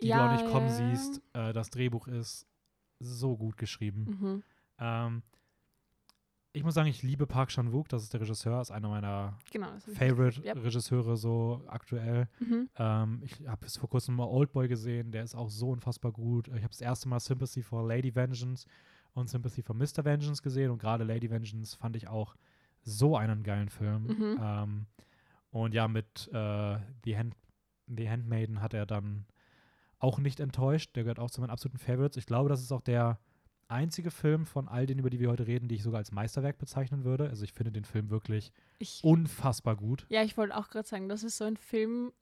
die 0.00 0.08
Ja, 0.08 0.16
du 0.18 0.24
auch 0.24 0.40
nicht 0.40 0.50
kommen 0.52 0.66
ja. 0.66 0.72
siehst. 0.94 1.22
Äh, 1.34 1.52
das 1.52 1.70
Drehbuch 1.70 2.08
ist 2.08 2.46
so 3.00 3.36
gut 3.36 3.56
geschrieben. 3.56 4.18
Mhm. 4.20 4.42
Ähm, 4.78 5.22
ich 6.54 6.62
muss 6.62 6.74
sagen, 6.74 6.88
ich 6.88 7.02
liebe 7.02 7.26
Park 7.26 7.48
Chan-wook, 7.50 7.88
das 7.88 8.04
ist 8.04 8.12
der 8.12 8.20
Regisseur, 8.20 8.60
ist 8.60 8.70
einer 8.70 8.88
meiner 8.88 9.36
Genau. 9.50 9.66
Favorite-Regisseure 9.94 11.16
so 11.16 11.60
aktuell. 11.66 12.28
Mhm. 12.38 12.68
Ähm, 12.76 13.20
ich 13.24 13.46
habe 13.46 13.66
es 13.66 13.76
vor 13.76 13.88
kurzem 13.90 14.14
mal 14.14 14.24
Oldboy 14.26 14.68
gesehen, 14.68 15.10
der 15.10 15.24
ist 15.24 15.34
auch 15.34 15.50
so 15.50 15.70
unfassbar 15.70 16.12
gut. 16.12 16.46
Ich 16.48 16.54
habe 16.54 16.68
das 16.68 16.80
erste 16.80 17.08
Mal 17.08 17.18
Sympathy 17.18 17.62
for 17.62 17.86
Lady 17.86 18.14
Vengeance 18.14 18.66
und 19.14 19.28
Sympathy 19.28 19.62
for 19.62 19.74
Mr. 19.74 20.04
Vengeance 20.04 20.42
gesehen 20.42 20.70
und 20.70 20.78
gerade 20.78 21.02
Lady 21.02 21.28
Vengeance 21.28 21.76
fand 21.76 21.96
ich 21.96 22.06
auch 22.06 22.36
so 22.82 23.16
einen 23.16 23.42
geilen 23.42 23.68
Film. 23.68 24.04
Mhm. 24.04 24.38
Ähm, 24.40 24.86
und 25.50 25.74
ja, 25.74 25.88
mit 25.88 26.28
äh, 26.32 26.78
The, 27.04 27.16
Hand 27.18 27.34
The 27.88 28.08
Handmaiden 28.08 28.60
hat 28.62 28.74
er 28.74 28.86
dann 28.86 29.26
auch 29.98 30.18
nicht 30.20 30.38
enttäuscht. 30.38 30.94
Der 30.94 31.02
gehört 31.02 31.18
auch 31.18 31.30
zu 31.30 31.40
meinen 31.40 31.50
absoluten 31.50 31.78
Favorites. 31.78 32.16
Ich 32.16 32.26
glaube, 32.26 32.48
das 32.48 32.60
ist 32.62 32.70
auch 32.70 32.80
der 32.80 33.18
einzige 33.68 34.10
Film 34.10 34.46
von 34.46 34.68
all 34.68 34.86
denen, 34.86 35.00
über 35.00 35.10
die 35.10 35.20
wir 35.20 35.30
heute 35.30 35.46
reden, 35.46 35.68
die 35.68 35.74
ich 35.76 35.82
sogar 35.82 35.98
als 35.98 36.12
Meisterwerk 36.12 36.58
bezeichnen 36.58 37.04
würde. 37.04 37.28
Also 37.28 37.44
ich 37.44 37.52
finde 37.52 37.72
den 37.72 37.84
Film 37.84 38.10
wirklich 38.10 38.52
Ich, 38.78 39.02
unfassbar 39.04 39.76
gut. 39.76 40.06
ja, 40.08 40.22
ich 40.22 40.36
wollte 40.36 40.56
auch 40.56 40.68
gerade 40.70 40.88
sagen, 40.88 41.08
das 41.08 41.22
ist 41.24 41.36
so 41.36 41.44
ein 41.44 41.56
Film, 41.56 42.12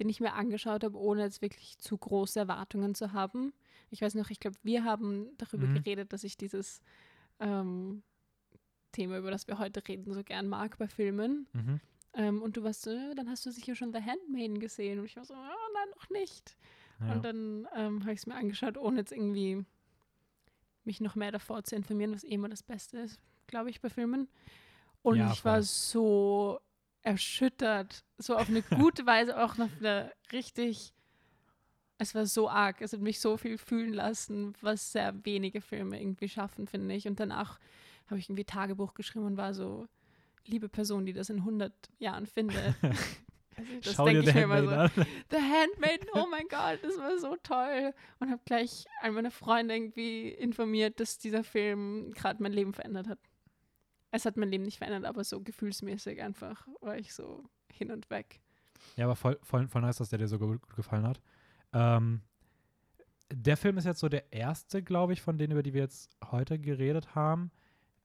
den 0.00 0.08
ich 0.08 0.20
mir 0.20 0.34
angeschaut 0.34 0.84
habe, 0.84 0.96
ohne 0.98 1.22
jetzt 1.22 1.42
wirklich 1.42 1.78
zu 1.78 1.98
große 1.98 2.38
Erwartungen 2.38 2.94
zu 2.94 3.12
haben. 3.12 3.52
Ich 3.90 4.00
weiß 4.02 4.14
noch, 4.14 4.30
ich 4.30 4.38
glaube, 4.40 4.56
wir 4.62 4.84
haben 4.84 5.28
darüber 5.38 5.66
Mhm. 5.66 5.74
geredet, 5.74 6.12
dass 6.12 6.24
ich 6.24 6.36
dieses 6.36 6.80
ähm, 7.40 8.02
Thema, 8.92 9.18
über 9.18 9.30
das 9.30 9.46
wir 9.48 9.58
heute 9.58 9.86
reden, 9.86 10.12
so 10.12 10.22
gern 10.24 10.48
mag 10.48 10.78
bei 10.78 10.88
Filmen. 10.88 11.46
Mhm. 11.52 11.80
Ähm, 12.14 12.42
und 12.42 12.56
du 12.56 12.62
warst 12.64 12.82
so, 12.82 12.90
"Ja, 12.90 13.14
dann 13.14 13.28
hast 13.28 13.44
du 13.46 13.50
sicher 13.52 13.74
schon 13.74 13.92
The 13.92 14.00
Handmaiden 14.00 14.58
gesehen. 14.60 14.98
Und 14.98 15.04
ich 15.04 15.16
war 15.16 15.24
so, 15.24 15.34
oh, 15.34 15.36
nein, 15.74 15.88
noch 15.96 16.10
nicht. 16.10 16.56
Ja. 17.00 17.12
Und 17.12 17.24
dann 17.24 17.68
ähm, 17.76 18.00
habe 18.02 18.12
ich 18.12 18.20
es 18.20 18.26
mir 18.26 18.34
angeschaut, 18.34 18.76
ohne 18.76 18.98
jetzt 18.98 19.12
irgendwie 19.12 19.64
mich 20.88 21.00
noch 21.00 21.14
mehr 21.14 21.30
davor 21.30 21.62
zu 21.62 21.76
informieren, 21.76 22.12
was 22.12 22.24
eh 22.24 22.30
immer 22.30 22.48
das 22.48 22.62
Beste 22.62 22.98
ist, 22.98 23.20
glaube 23.46 23.68
ich, 23.68 23.80
bei 23.80 23.90
Filmen. 23.90 24.26
Und 25.02 25.18
Ja, 25.18 25.32
ich 25.32 25.44
war 25.44 25.62
so 25.62 26.60
erschüttert. 27.02 28.04
So 28.16 28.36
auf 28.36 28.48
eine 28.48 28.62
gute 28.62 29.06
Weise, 29.06 29.40
auch 29.40 29.56
noch 29.58 29.70
eine 29.78 30.10
richtig. 30.32 30.94
Es 31.98 32.14
war 32.14 32.26
so 32.26 32.48
arg. 32.48 32.80
Es 32.80 32.92
hat 32.92 33.00
mich 33.00 33.20
so 33.20 33.36
viel 33.36 33.58
fühlen 33.58 33.92
lassen, 33.92 34.54
was 34.60 34.92
sehr 34.92 35.14
wenige 35.24 35.60
Filme 35.60 36.00
irgendwie 36.00 36.28
schaffen, 36.28 36.66
finde 36.66 36.94
ich. 36.94 37.06
Und 37.06 37.20
danach 37.20 37.58
habe 38.06 38.18
ich 38.18 38.28
irgendwie 38.28 38.44
Tagebuch 38.44 38.94
geschrieben 38.94 39.26
und 39.26 39.36
war 39.36 39.52
so, 39.52 39.86
liebe 40.46 40.68
Person, 40.68 41.04
die 41.04 41.12
das 41.12 41.28
in 41.28 41.38
100 41.38 41.72
Jahren 41.98 42.26
findet. 42.26 42.74
Also 43.58 43.80
das 43.82 43.94
Schau 43.94 44.08
dir 44.08 44.20
ich 44.20 44.34
mir 44.34 44.42
immer 44.42 44.62
so. 44.62 44.70
An. 44.70 44.90
The 45.30 45.36
Handmaiden, 45.36 46.08
oh 46.14 46.26
mein 46.30 46.46
Gott, 46.48 46.78
das 46.82 46.96
war 46.98 47.18
so 47.18 47.36
toll. 47.42 47.92
Und 48.20 48.30
habe 48.30 48.40
gleich 48.44 48.86
all 49.02 49.12
meine 49.12 49.30
Freunde 49.30 49.74
irgendwie 49.74 50.28
informiert, 50.28 51.00
dass 51.00 51.18
dieser 51.18 51.44
Film 51.44 52.12
gerade 52.12 52.42
mein 52.42 52.52
Leben 52.52 52.72
verändert 52.72 53.08
hat. 53.08 53.18
Es 54.10 54.24
hat 54.24 54.36
mein 54.36 54.48
Leben 54.48 54.64
nicht 54.64 54.78
verändert, 54.78 55.04
aber 55.04 55.22
so 55.24 55.40
gefühlsmäßig 55.40 56.22
einfach 56.22 56.66
war 56.80 56.96
ich 56.96 57.12
so 57.12 57.44
hin 57.70 57.90
und 57.90 58.08
weg. 58.10 58.40
Ja, 58.96 59.04
aber 59.04 59.16
voll, 59.16 59.38
voll, 59.42 59.68
voll 59.68 59.82
nice, 59.82 59.98
dass 59.98 60.08
der 60.08 60.18
dir 60.18 60.28
so 60.28 60.38
gut, 60.38 60.62
gut 60.62 60.76
gefallen 60.76 61.06
hat. 61.06 61.20
Ähm, 61.72 62.22
der 63.30 63.56
Film 63.56 63.76
ist 63.76 63.84
jetzt 63.84 64.00
so 64.00 64.08
der 64.08 64.32
erste, 64.32 64.82
glaube 64.82 65.12
ich, 65.12 65.20
von 65.20 65.36
denen, 65.36 65.52
über 65.52 65.62
die 65.62 65.74
wir 65.74 65.82
jetzt 65.82 66.16
heute 66.30 66.58
geredet 66.58 67.14
haben, 67.14 67.50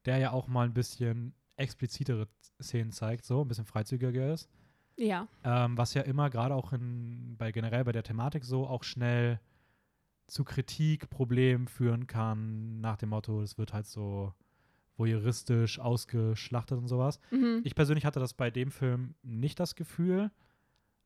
der 0.05 0.17
ja 0.17 0.31
auch 0.31 0.47
mal 0.47 0.65
ein 0.65 0.73
bisschen 0.73 1.33
explizitere 1.55 2.27
Szenen 2.61 2.91
zeigt, 2.91 3.25
so 3.25 3.41
ein 3.41 3.47
bisschen 3.47 3.65
freizügiger 3.65 4.33
ist. 4.33 4.49
Ja, 4.97 5.27
Ähm, 5.43 5.77
was 5.77 5.93
ja 5.93 6.03
immer 6.03 6.29
gerade 6.29 6.53
auch 6.55 6.71
in, 6.73 7.35
bei 7.37 7.51
generell 7.51 7.83
bei 7.83 7.91
der 7.91 8.03
Thematik 8.03 8.43
so 8.45 8.67
auch 8.67 8.83
schnell 8.83 9.39
zu 10.27 10.43
Kritik, 10.43 11.09
Problemen 11.09 11.67
führen 11.67 12.07
kann, 12.07 12.79
nach 12.81 12.97
dem 12.97 13.09
Motto, 13.09 13.41
es 13.41 13.57
wird 13.57 13.73
halt 13.73 13.85
so 13.85 14.33
voyeuristisch 14.97 15.79
ausgeschlachtet 15.79 16.77
und 16.77 16.87
sowas. 16.87 17.19
mhm. 17.31 17.61
Ich 17.63 17.75
persönlich 17.75 18.05
hatte 18.05 18.19
das 18.19 18.33
bei 18.33 18.51
dem 18.51 18.71
Film 18.71 19.15
nicht 19.23 19.59
das 19.59 19.75
Gefühl. 19.75 20.31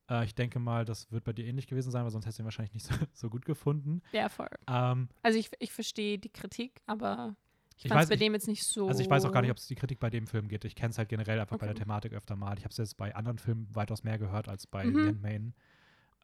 Äh, 0.09 0.25
ich 0.25 0.35
denke 0.35 0.59
mal, 0.59 0.85
das 0.85 1.11
wird 1.11 1.23
bei 1.23 1.33
dir 1.33 1.45
ähnlich 1.45 1.67
gewesen 1.67 1.91
sein, 1.91 2.03
weil 2.03 2.11
sonst 2.11 2.25
hättest 2.25 2.39
du 2.39 2.43
ihn 2.43 2.45
wahrscheinlich 2.45 2.73
nicht 2.73 2.85
so, 2.85 2.93
so 3.13 3.29
gut 3.29 3.45
gefunden. 3.45 4.01
ja, 4.11 4.27
voll. 4.29 4.49
Ähm, 4.67 5.07
Also 5.23 5.39
ich, 5.39 5.49
ich 5.59 5.71
verstehe 5.71 6.17
die 6.19 6.29
Kritik, 6.29 6.81
aber 6.85 7.35
ich 7.77 7.85
Ich 7.85 7.89
fand 7.91 8.03
es 8.03 8.09
bei 8.09 8.15
dem 8.15 8.33
jetzt 8.33 8.47
nicht 8.47 8.63
so. 8.65 8.87
also 8.87 9.01
ich 9.01 9.09
weiß 9.09 9.25
auch 9.25 9.31
gar 9.31 9.41
nicht, 9.41 9.51
ob 9.51 9.57
es 9.57 9.67
die 9.67 9.75
Kritik 9.75 9.99
bei 9.99 10.09
dem 10.09 10.27
Film 10.27 10.47
geht. 10.47 10.65
Ich 10.65 10.75
kenne 10.75 10.89
es 10.91 10.97
halt 10.97 11.09
generell 11.09 11.39
einfach 11.39 11.57
bei 11.57 11.65
der 11.65 11.75
Okay. 11.75 11.83
Thematik 11.83 12.13
öfter 12.13 12.35
mal. 12.35 12.57
Ich 12.57 12.63
habe 12.63 12.71
es 12.71 12.77
jetzt 12.77 12.97
bei 12.97 13.15
anderen 13.15 13.37
Filmen 13.37 13.67
weitaus 13.75 14.03
mehr 14.03 14.17
gehört 14.17 14.47
als 14.49 14.67
bei 14.67 14.85
Mhm. 14.85 14.95
The 14.95 15.07
Handmaiden. 15.07 15.53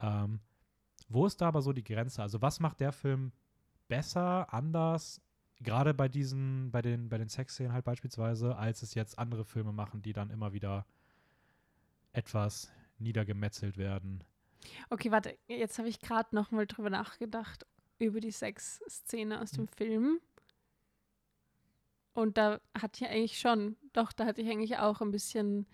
Ähm, 0.00 0.40
wo 1.08 1.26
ist 1.26 1.40
da 1.40 1.48
aber 1.48 1.62
so 1.62 1.72
die 1.72 1.84
Grenze? 1.84 2.22
Also 2.22 2.42
was 2.42 2.60
macht 2.60 2.80
der 2.80 2.92
Film 2.92 3.32
besser, 3.88 4.52
anders, 4.52 5.20
gerade 5.60 5.94
bei 5.94 6.08
diesen, 6.08 6.70
bei 6.72 6.82
den, 6.82 7.08
bei 7.08 7.18
den 7.18 7.28
Sexszenen 7.28 7.72
halt 7.72 7.84
beispielsweise, 7.84 8.56
als 8.56 8.82
es 8.82 8.94
jetzt 8.94 9.18
andere 9.18 9.44
Filme 9.44 9.72
machen, 9.72 10.02
die 10.02 10.12
dann 10.12 10.30
immer 10.30 10.52
wieder 10.52 10.86
etwas 12.12 12.70
niedergemetzelt 12.98 13.76
werden? 13.76 14.24
Okay, 14.90 15.10
warte, 15.10 15.36
jetzt 15.46 15.78
habe 15.78 15.88
ich 15.88 16.00
gerade 16.00 16.34
noch 16.34 16.50
mal 16.50 16.66
drüber 16.66 16.90
nachgedacht, 16.90 17.66
über 17.98 18.20
die 18.20 18.30
Sexszene 18.30 19.40
aus 19.40 19.50
dem 19.52 19.64
Mhm. 19.64 19.68
Film. 19.68 20.20
Und 22.14 22.38
da 22.38 22.60
hatte 22.80 23.04
ich 23.04 23.10
eigentlich 23.10 23.38
schon, 23.38 23.76
doch, 23.92 24.12
da 24.12 24.24
hatte 24.24 24.40
ich 24.40 24.48
eigentlich 24.48 24.78
auch 24.78 25.00
ein 25.00 25.10
bisschen 25.10 25.66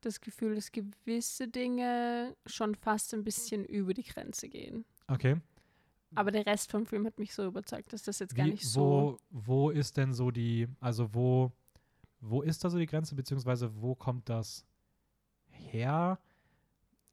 das 0.00 0.20
Gefühl, 0.20 0.54
dass 0.54 0.72
gewisse 0.72 1.48
Dinge 1.48 2.34
schon 2.46 2.74
fast 2.74 3.14
ein 3.14 3.22
bisschen 3.22 3.64
über 3.64 3.94
die 3.94 4.02
Grenze 4.02 4.48
gehen. 4.48 4.84
Okay. 5.06 5.36
Aber 6.14 6.30
der 6.30 6.46
Rest 6.46 6.70
vom 6.70 6.86
Film 6.86 7.06
hat 7.06 7.18
mich 7.18 7.34
so 7.34 7.46
überzeugt, 7.46 7.92
dass 7.92 8.02
das 8.02 8.18
jetzt 8.18 8.34
gar 8.34 8.46
Wie, 8.46 8.52
nicht 8.52 8.66
so. 8.66 9.18
wo, 9.30 9.46
wo 9.46 9.70
ist 9.70 9.96
denn 9.96 10.12
so 10.12 10.30
die, 10.30 10.66
also 10.80 11.14
wo, 11.14 11.52
wo 12.20 12.42
ist 12.42 12.64
da 12.64 12.70
so 12.70 12.78
die 12.78 12.86
Grenze, 12.86 13.14
beziehungsweise 13.14 13.80
wo 13.80 13.94
kommt 13.94 14.28
das 14.28 14.64
her? 15.48 16.18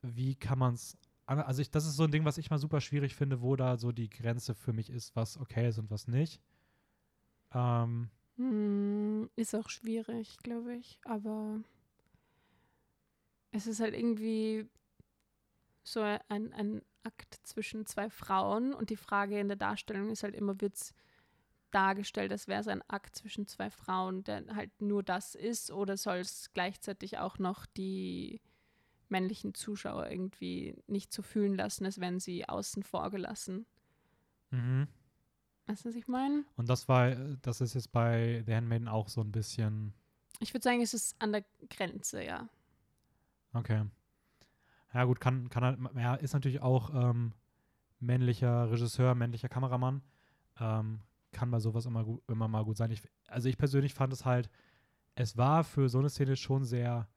Wie 0.02 0.36
kann 0.36 0.58
man 0.58 0.74
es, 0.76 0.98
also 1.26 1.62
ich, 1.62 1.70
das 1.70 1.86
ist 1.86 1.98
so 1.98 2.04
ein 2.04 2.12
Ding, 2.12 2.26
was 2.26 2.38
ich 2.38 2.50
mal 2.50 2.58
super 2.58 2.82
schwierig 2.82 3.16
finde, 3.16 3.42
wo 3.42 3.56
da 3.58 3.78
so 3.78 3.92
die 3.92 4.10
Grenze 4.10 4.56
für 4.56 4.74
mich 4.74 4.90
ist, 4.90 5.16
was 5.16 5.38
okay 5.38 5.68
ist 5.68 5.80
und 5.80 5.92
was 5.92 6.08
nicht. 6.08 6.42
Ähm, 7.54 8.10
Hm, 8.10 8.10
ist 9.36 9.54
auch 9.54 9.70
schwierig, 9.70 10.38
glaube 10.44 10.76
ich. 10.76 11.00
Aber 11.04 11.62
es 13.52 13.68
ist 13.68 13.80
halt 13.80 13.94
irgendwie 13.94 14.66
so 15.84 16.02
ein, 16.02 16.54
ein 16.54 16.82
Akt 17.04 17.40
zwischen 17.44 17.86
zwei 17.86 18.10
Frauen 18.10 18.74
und 18.74 18.90
die 18.90 18.96
Frage 18.96 19.40
in 19.40 19.48
der 19.48 19.58
Darstellung 19.58 20.10
ist 20.10 20.24
halt 20.24 20.36
immer, 20.36 20.62
wird 20.62 20.76
es 20.76 20.94
dargestellt, 21.72 22.32
als 22.32 22.48
wäre 22.48 22.62
es 22.62 22.68
ein 22.68 22.84
Akt 22.90 23.16
zwischen 23.16 23.48
zwei 23.48 23.70
Frauen, 23.70 24.24
der 24.24 24.44
halt 24.56 24.82
nur 24.82 25.04
das 25.04 25.36
ist, 25.36 25.72
oder 25.72 25.98
soll 25.98 26.18
es 26.18 26.52
gleichzeitig 26.54 27.18
auch 27.18 27.40
noch 27.40 27.66
die 27.66 28.42
männlichen 29.10 29.54
Zuschauer 29.54 30.10
irgendwie 30.10 30.76
nicht 30.88 31.12
so 31.12 31.22
fühlen 31.22 31.56
lassen, 31.56 31.86
als 31.86 32.00
wären 32.00 32.20
sie 32.20 32.48
außen 32.48 32.84
vor 32.84 33.10
gelassen? 33.10 33.66
mhm. 34.52 34.88
Weißt 35.70 35.86
du, 35.86 35.90
was 35.90 35.96
ich 35.96 36.08
meine? 36.08 36.44
Und 36.58 36.68
das 36.68 36.88
war, 36.88 37.10
äh, 37.10 37.38
das 37.44 37.62
ist 37.62 37.76
jetzt 37.76 37.92
bei 37.92 38.42
The 38.48 38.56
Handmaiden 38.56 38.88
auch 38.88 39.08
so 39.08 39.22
ein 39.22 39.32
bisschen, 39.32 39.94
Ich 40.40 40.52
würde 40.54 40.64
sagen, 40.64 40.82
es 40.82 40.96
ist 40.96 41.16
an 41.22 41.32
der 41.32 41.46
Grenze, 41.70 42.24
ja. 42.24 42.50
okay. 43.54 43.86
Ja 44.94 45.04
gut, 45.04 45.20
kann, 45.20 45.48
kann 45.50 45.64
halt, 45.64 45.80
ja, 45.96 46.16
ist 46.16 46.34
natürlich 46.34 46.62
auch 46.64 46.90
ähm, 46.94 47.34
männlicher 48.00 48.72
Regisseur, 48.72 49.14
männlicher 49.14 49.48
Kameramann. 49.48 50.02
Ähm, 50.60 51.02
kann 51.32 51.52
bei 51.52 51.60
sowas 51.60 51.86
immer, 51.86 52.04
immer 52.28 52.48
mal 52.48 52.64
gut 52.66 52.78
sein. 52.78 52.90
Ich, 52.90 53.04
also 53.28 53.48
ich 53.48 53.58
persönlich 53.58 53.94
fand 53.94 54.12
es 54.12 54.26
halt 54.26 54.50
es 55.14 55.36
war 55.38 55.64
für 55.66 55.90
so 55.90 56.00
eine 56.00 56.10
Szene 56.10 56.36
schon 56.38 56.64
sehr 56.64 57.08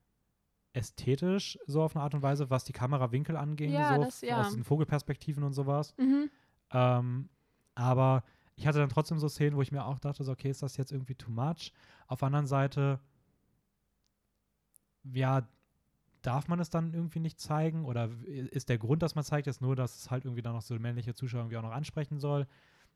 ästhetisch, 0.73 1.59
so 1.67 1.83
auf 1.83 1.95
eine 1.95 2.03
Art 2.03 2.15
und 2.15 2.23
Weise, 2.23 2.51
was 2.51 2.65
die 2.65 2.73
Kamerawinkel 2.73 3.37
anging, 3.37 3.71
Ja, 3.73 3.95
so 3.97 4.05
das- 4.05 4.21
ja. 4.23 4.41
aus 4.41 4.53
den 4.55 4.65
Vogelperspektiven 4.65 5.45
und 5.45 5.53
sowas. 5.53 5.95
Mhm. 5.99 6.31
Ähm, 6.73 7.29
aber 7.75 8.25
ich 8.57 8.67
hatte 8.67 8.79
dann 8.79 8.89
trotzdem 8.89 9.19
so 9.19 9.29
Szenen, 9.29 9.57
wo 9.57 9.63
ich 9.63 9.73
mir 9.73 9.85
auch 9.85 9.99
dachte, 9.99 10.25
so, 10.25 10.33
okay, 10.33 10.51
ist 10.51 10.63
das 10.63 10.77
jetzt 10.77 10.93
irgendwie 10.93 11.15
too 11.15 11.31
much? 11.31 11.73
Auf 12.07 12.21
der 12.21 12.27
anderen 12.27 12.47
Seite, 12.47 13.01
ja, 15.05 15.49
darf 16.23 16.49
man 16.49 16.61
es 16.61 16.71
dann 16.71 16.95
irgendwie 16.95 17.21
nicht 17.21 17.41
zeigen? 17.41 17.85
Oder 17.85 18.11
ist 18.27 18.69
der 18.69 18.79
Grund, 18.79 19.03
dass 19.03 19.15
man 19.15 19.25
zeigt, 19.25 19.47
jetzt 19.47 19.61
nur, 19.61 19.77
dass 19.77 19.97
es 19.97 20.11
halt 20.11 20.25
irgendwie 20.25 20.43
dann 20.43 20.55
noch 20.55 20.63
so 20.63 20.79
männliche 20.79 21.15
Zuschauer 21.15 21.41
irgendwie 21.41 21.57
auch 21.57 21.63
noch 21.63 21.73
ansprechen 21.73 22.19
soll? 22.19 22.47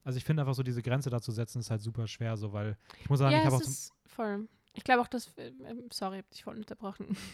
Also 0.04 0.18
ich 0.18 0.24
finde 0.24 0.42
einfach 0.42 0.54
so 0.54 0.62
diese 0.62 0.82
Grenze 0.82 1.10
da 1.10 1.20
zu 1.20 1.32
setzen, 1.32 1.58
ist 1.58 1.70
halt 1.70 1.82
super 1.82 2.06
schwer, 2.06 2.36
so, 2.36 2.52
weil 2.52 2.76
ich 3.00 3.10
muss 3.10 3.18
sagen, 3.18 3.32
ja, 3.32 3.40
ich 3.40 3.46
habe 3.46 3.56
auch 3.56 3.60
ist 3.60 3.92
voll. 4.06 4.48
Ich 4.74 4.84
glaube 4.84 5.02
auch, 5.02 5.08
dass, 5.08 5.36
äh, 5.36 5.52
ähm, 5.64 5.88
sorry, 5.92 6.18
hab 6.18 6.30
dich 6.30 6.44
voll 6.44 6.56
unterbrochen. 6.56 7.06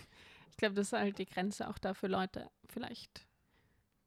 Ich 0.52 0.58
glaube, 0.58 0.74
dass 0.74 0.92
halt 0.92 1.18
die 1.18 1.24
Grenze 1.24 1.66
auch 1.66 1.78
da 1.78 1.94
für 1.94 2.08
Leute 2.08 2.50
vielleicht 2.68 3.26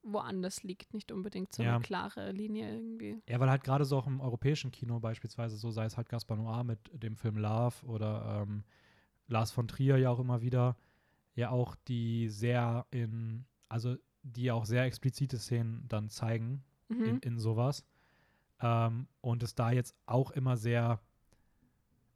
woanders 0.06 0.64
liegt, 0.64 0.94
nicht 0.94 1.12
unbedingt 1.12 1.54
so 1.54 1.64
Ja. 1.64 1.76
eine 1.76 1.84
klare 1.84 2.32
Linie 2.32 2.74
irgendwie. 2.76 3.22
Ja, 3.28 3.40
weil 3.40 3.50
halt 3.50 3.64
gerade 3.64 3.86
so 3.86 3.98
auch 3.98 4.08
im 4.08 4.22
europäischen 4.22 4.72
Kino 4.72 5.00
beispielsweise, 5.00 5.58
so 5.58 5.72
sei 5.72 5.86
es 5.86 5.98
halt 5.98 6.10
Gaspar 6.10 6.38
Noir 6.38 6.64
mit 6.64 6.80
dem 6.94 7.16
Film 7.18 7.38
Love 7.38 7.86
oder 7.86 8.44
ähm, 8.44 8.64
Lars 9.28 9.52
von 9.52 9.68
Trier 9.68 9.98
ja 9.98 10.10
auch 10.12 10.20
immer 10.20 10.42
wieder, 10.42 10.78
ja 11.36 11.50
auch 11.50 11.76
die 11.88 12.30
sehr 12.30 12.86
in, 12.92 13.46
also 13.68 13.96
die 14.24 14.52
auch 14.52 14.66
sehr 14.66 14.84
explizite 14.86 15.38
Szenen 15.38 15.86
dann 15.88 16.10
zeigen 16.10 16.64
Mhm. 16.88 17.04
in, 17.06 17.18
in 17.20 17.40
sowas. 17.40 17.84
Ähm, 18.62 19.08
und 19.22 19.42
es 19.42 19.56
da 19.56 19.72
jetzt 19.72 19.96
auch 20.06 20.30
immer 20.32 20.56
sehr 20.56 21.02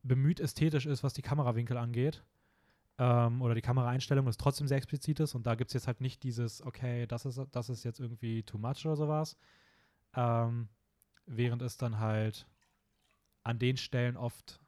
bemüht 0.03 0.39
ästhetisch 0.39 0.85
ist, 0.85 1.03
was 1.03 1.13
die 1.13 1.21
Kamerawinkel 1.21 1.75
angeht. 1.77 2.23
Ähm, 2.99 3.41
oder 3.41 3.55
die 3.55 3.61
Kameraeinstellung 3.61 4.27
ist 4.27 4.39
trotzdem 4.39 4.67
sehr 4.67 4.77
explizit 4.77 5.21
ist. 5.21 5.33
Und 5.33 5.47
da 5.47 5.55
gibt 5.55 5.69
es 5.69 5.73
jetzt 5.73 5.87
halt 5.87 6.01
nicht 6.01 6.21
dieses, 6.21 6.61
okay, 6.61 7.07
das 7.07 7.25
ist, 7.25 7.39
das 7.51 7.69
ist 7.69 7.85
jetzt 7.85 8.01
irgendwie 8.01 8.43
too 8.43 8.57
much 8.57 8.85
oder 8.85 8.97
sowas. 8.97 9.37
Ähm, 10.13 10.67
während 11.25 11.61
es 11.61 11.77
dann 11.77 11.99
halt 11.99 12.45
an 13.43 13.57
den 13.57 13.77
Stellen 13.77 14.17
oft 14.17 14.59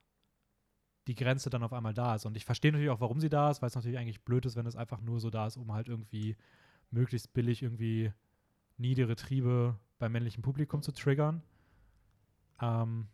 die 1.07 1.15
Grenze 1.15 1.49
dann 1.49 1.63
auf 1.63 1.73
einmal 1.73 1.93
da 1.93 2.15
ist. 2.15 2.25
Und 2.25 2.37
ich 2.37 2.45
verstehe 2.45 2.71
natürlich 2.71 2.91
auch, 2.91 3.01
warum 3.01 3.19
sie 3.19 3.29
da 3.29 3.51
ist, 3.51 3.61
weil 3.61 3.67
es 3.67 3.75
natürlich 3.75 3.97
eigentlich 3.97 4.23
blöd 4.23 4.45
ist, 4.45 4.55
wenn 4.55 4.65
es 4.65 4.77
einfach 4.77 5.01
nur 5.01 5.19
so 5.19 5.29
da 5.29 5.47
ist, 5.47 5.57
um 5.57 5.73
halt 5.73 5.89
irgendwie 5.89 6.37
möglichst 6.89 7.33
billig 7.33 7.63
irgendwie 7.63 8.13
niedere 8.77 9.15
Triebe 9.15 9.77
beim 9.99 10.13
männlichen 10.13 10.41
Publikum 10.41 10.81
zu 10.81 10.93
triggern. 10.93 11.43
Ähm, 12.61 13.07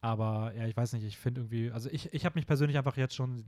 aber 0.00 0.54
ja, 0.54 0.66
ich 0.66 0.76
weiß 0.76 0.92
nicht, 0.92 1.04
ich 1.04 1.18
finde 1.18 1.40
irgendwie, 1.40 1.70
also 1.72 1.88
ich, 1.90 2.12
ich 2.12 2.24
habe 2.24 2.38
mich 2.38 2.46
persönlich 2.46 2.76
einfach 2.76 2.96
jetzt 2.96 3.14
schon 3.14 3.44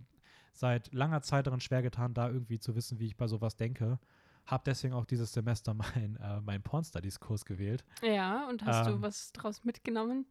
seit 0.55 0.93
langer 0.95 1.21
Zeit 1.23 1.47
daran 1.47 1.61
schwer 1.61 1.83
getan, 1.83 2.15
da 2.15 2.29
irgendwie 2.29 2.59
zu 2.59 2.75
wissen, 2.75 2.99
wie 3.01 3.07
ich 3.07 3.17
bei 3.17 3.27
sowas 3.27 3.57
denke. 3.57 3.99
Hab 4.47 4.65
deswegen 4.65 4.95
auch 4.95 5.05
dieses 5.05 5.33
Semester 5.33 5.75
mein, 5.75 6.17
äh, 6.17 6.41
mein 6.41 6.63
Porn-Studies-Kurs 6.63 7.45
gewählt. 7.45 7.85
Ja, 8.03 8.49
und 8.49 8.65
hast 8.65 8.87
Ähm, 8.87 8.95
du 8.95 9.03
was 9.03 9.33
draus 9.33 9.65
mitgenommen? 9.65 10.27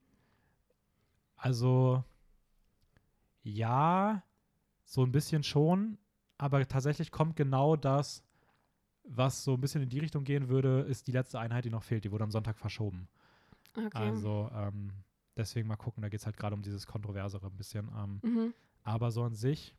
Also 1.36 2.04
ja, 3.44 4.24
so 4.86 5.04
ein 5.04 5.12
bisschen 5.12 5.44
schon, 5.44 5.98
aber 6.38 6.66
tatsächlich 6.68 7.12
kommt 7.12 7.36
genau 7.36 7.76
das, 7.76 8.24
was 9.04 9.44
so 9.44 9.54
ein 9.56 9.62
bisschen 9.62 9.82
in 9.82 9.90
die 9.90 10.00
Richtung 10.00 10.24
gehen 10.24 10.48
würde, 10.48 10.82
ist 10.82 11.08
die 11.08 11.12
letzte 11.12 11.40
Einheit, 11.40 11.66
die 11.66 11.70
noch 11.70 11.84
fehlt. 11.84 12.06
Die 12.06 12.12
wurde 12.12 12.24
am 12.24 12.32
Sonntag 12.32 12.58
verschoben. 12.58 13.10
Okay. 13.76 13.90
Also 13.98 14.50
ähm, 14.54 14.94
deswegen 15.36 15.68
mal 15.68 15.76
gucken, 15.76 16.02
da 16.02 16.08
geht 16.08 16.22
es 16.22 16.26
halt 16.26 16.38
gerade 16.38 16.56
um 16.56 16.62
dieses 16.62 16.88
Kontroversere 16.88 17.48
ein 17.48 17.58
bisschen. 17.58 17.90
Ähm, 17.98 18.20
mhm. 18.24 18.54
aber 18.84 19.12
so 19.12 19.24
an 19.24 19.34
sich, 19.34 19.76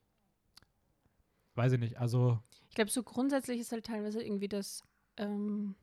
weiß 1.55 1.73
ich 1.73 1.81
nicht, 1.81 1.99
also 1.99 2.39
Ich 2.69 2.75
glaube, 2.75 2.91
so 2.91 3.03
grundsätzlich 3.03 3.61
ist 3.61 3.73
halt 3.73 3.87
teilweise 3.87 4.23
irgendwie 4.23 4.49
das 4.49 4.83
ähm, 5.17 5.75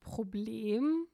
Problem, 0.00 1.06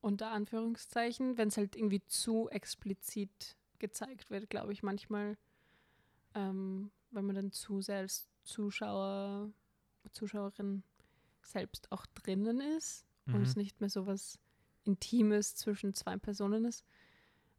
unter 0.00 0.30
Anführungszeichen, 0.30 1.38
wenn 1.38 1.48
es 1.48 1.56
halt 1.56 1.76
irgendwie 1.76 2.04
zu 2.06 2.48
explizit 2.50 3.56
gezeigt 3.78 4.30
wird, 4.30 4.50
glaube 4.50 4.72
ich, 4.72 4.82
manchmal, 4.82 5.36
ähm, 6.34 6.90
wenn 7.10 7.24
man 7.24 7.36
dann 7.36 7.52
zu 7.52 7.80
sehr 7.80 7.98
als 7.98 8.28
Zuschauer, 8.42 9.50
Zuschauerin 10.12 10.82
selbst 11.42 11.90
auch 11.90 12.04
drinnen 12.14 12.60
ist 12.60 13.06
und 13.26 13.38
mhm. 13.38 13.42
es 13.42 13.56
nicht 13.56 13.80
mehr 13.80 13.88
so 13.88 14.06
was 14.06 14.38
Intimes 14.84 15.54
zwischen 15.54 15.94
zwei 15.94 16.16
Personen 16.18 16.64
ist. 16.64 16.84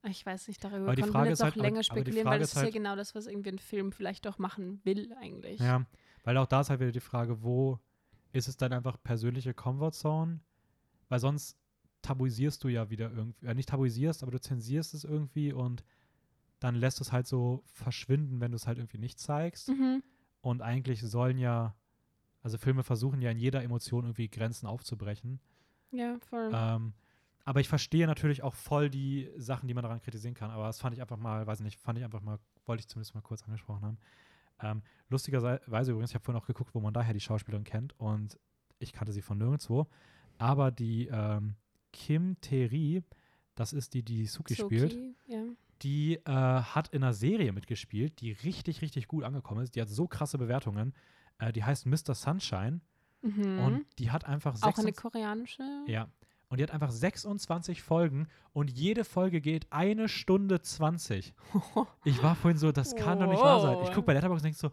Ich 0.08 0.26
weiß 0.26 0.48
nicht, 0.48 0.64
darüber 0.64 0.86
Aber 0.86 0.96
die 0.96 1.02
kann 1.02 1.12
Frage 1.12 1.26
man 1.26 1.34
ist 1.34 1.40
jetzt 1.40 1.42
auch 1.42 1.46
halt- 1.46 1.54
aber- 1.56 1.64
länger 1.64 1.76
aber 1.78 1.84
spekulieren, 1.84 2.24
Frage 2.24 2.34
weil 2.34 2.40
das 2.40 2.50
ist 2.50 2.54
ist 2.54 2.58
ja 2.58 2.64
halt- 2.66 2.74
genau 2.74 2.96
das, 2.96 3.16
was 3.16 3.28
irgendwie 3.28 3.50
ein 3.50 3.60
Film 3.60 3.92
vielleicht 3.92 4.28
auch 4.28 4.38
machen 4.38 4.80
will 4.84 5.14
eigentlich. 5.20 5.60
Ja, 5.60 5.86
weil 6.24 6.38
auch 6.38 6.46
da 6.48 6.62
ist 6.62 6.70
halt 6.70 6.80
wieder 6.80 6.92
die 6.92 7.00
Frage, 7.00 7.42
wo 7.44 7.80
ist 8.34 8.48
es 8.48 8.58
dann 8.58 8.74
einfach 8.74 9.02
persönliche 9.02 9.54
Comfort 9.54 9.92
Zone? 9.94 10.40
Weil 11.10 11.20
sonst 11.20 11.58
tabuisierst 12.02 12.64
du 12.64 12.68
ja 12.68 12.90
wieder 12.90 13.12
irgendwie, 13.12 13.46
ja 13.46 13.54
nicht 13.54 13.70
tabuisierst, 13.70 14.22
aber 14.24 14.32
du 14.32 14.40
zensierst 14.42 14.94
es 14.94 15.04
irgendwie 15.04 15.54
und 15.54 15.84
dann 16.60 16.76
lässt 16.76 17.02
es 17.02 17.12
halt 17.12 17.28
so 17.28 17.64
verschwinden, 17.66 18.40
wenn 18.42 18.52
du 18.52 18.56
es 18.58 18.68
halt 18.68 18.78
irgendwie 18.78 18.98
nicht 19.00 19.20
zeigst. 19.20 19.70
Mhm. 19.70 20.04
Und 20.42 20.62
eigentlich 20.62 21.02
sollen 21.02 21.38
ja, 21.38 21.76
also 22.44 22.58
Filme 22.58 22.84
versuchen 22.84 23.22
ja 23.22 23.32
in 23.32 23.38
jeder 23.40 23.64
Emotion 23.64 24.04
irgendwie 24.06 24.30
Grenzen 24.30 24.68
aufzubrechen. 24.68 25.40
Ja, 25.92 26.18
voll. 26.30 26.52
Ähm, 26.54 26.94
aber 27.46 27.60
ich 27.60 27.68
verstehe 27.70 28.08
natürlich 28.08 28.44
auch 28.44 28.56
voll 28.56 28.90
die 28.90 29.30
Sachen, 29.38 29.68
die 29.68 29.74
man 29.74 29.84
daran 29.84 30.02
kritisieren 30.02 30.34
kann. 30.34 30.50
Aber 30.52 30.66
das 30.66 30.80
fand 30.80 30.96
ich 30.96 31.02
einfach 31.02 31.18
mal, 31.18 31.46
weiß 31.46 31.60
nicht, 31.62 31.80
fand 31.80 31.98
ich 31.98 32.04
einfach 32.04 32.22
mal, 32.22 32.40
wollte 32.66 32.82
ich 32.82 32.88
zumindest 32.88 33.14
mal 33.16 33.22
kurz 33.22 33.44
angesprochen 33.44 33.84
haben. 33.84 33.98
Ähm, 34.62 34.82
lustigerweise 35.10 35.92
übrigens, 35.92 36.10
ich 36.12 36.16
habe 36.16 36.24
vorhin 36.26 36.42
auch 36.42 36.48
geguckt, 36.48 36.74
wo 36.74 36.80
man 36.80 36.94
daher 36.94 37.14
die 37.14 37.20
Schauspielerin 37.20 37.64
kennt 37.64 37.98
und 38.00 38.40
ich 38.80 38.94
kannte 38.94 39.14
sie 39.14 39.22
von 39.22 39.38
nirgendwo. 39.38 39.88
Aber 40.38 40.72
die 40.72 41.08
ähm, 41.08 41.56
Kim 41.94 42.36
Terry, 42.42 43.04
das 43.54 43.74
ist 43.74 43.94
die, 43.94 44.04
die 44.04 44.26
Suki 44.26 44.56
spielt, 44.56 44.92
Soki, 44.94 45.16
ja. 45.28 45.44
die 45.82 46.16
äh, 46.16 46.22
hat 46.32 46.90
in 46.90 47.04
einer 47.04 47.14
Serie 47.14 47.54
mitgespielt, 47.54 48.20
die 48.22 48.32
richtig, 48.32 48.82
richtig 48.82 49.08
gut 49.08 49.24
angekommen 49.24 49.62
ist. 49.62 49.76
Die 49.76 49.82
hat 49.82 49.90
so 49.90 50.08
krasse 50.08 50.38
Bewertungen. 50.38 50.94
Äh, 51.38 51.54
die 51.54 51.64
heißt 51.64 51.86
Mr. 51.86 52.16
Sunshine 52.16 52.82
Mhm. 53.22 53.60
und 53.60 53.86
die 53.98 54.12
hat 54.12 54.26
einfach 54.26 54.52
auch 54.56 54.62
eine 54.62 54.74
26 54.76 55.02
koreanische. 55.02 55.64
ja. 55.88 56.08
Und 56.56 56.60
die 56.60 56.64
hat 56.64 56.72
einfach 56.72 56.92
26 56.92 57.84
Folgen 57.84 58.28
und 58.54 58.72
jede 58.72 59.04
Folge 59.04 59.42
geht 59.42 59.68
eine 59.72 60.08
Stunde 60.08 60.62
20. 60.62 61.34
Ich 62.06 62.24
war 62.24 62.34
vorhin 62.36 62.58
so, 62.58 62.72
das 62.72 62.96
kann 62.96 63.20
doch 63.20 63.28
nicht 63.28 63.42
wahr 63.42 63.60
sein. 63.62 63.78
Ich 63.84 63.90
gucke 63.90 64.04
bei 64.04 64.14
Letterboxd 64.14 64.46
und 64.46 64.54
denke 64.54 64.58
so, 64.58 64.72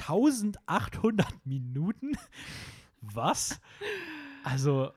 1800 0.00 1.26
Minuten? 1.44 2.12
Was? 3.02 3.60
Also, 4.42 4.90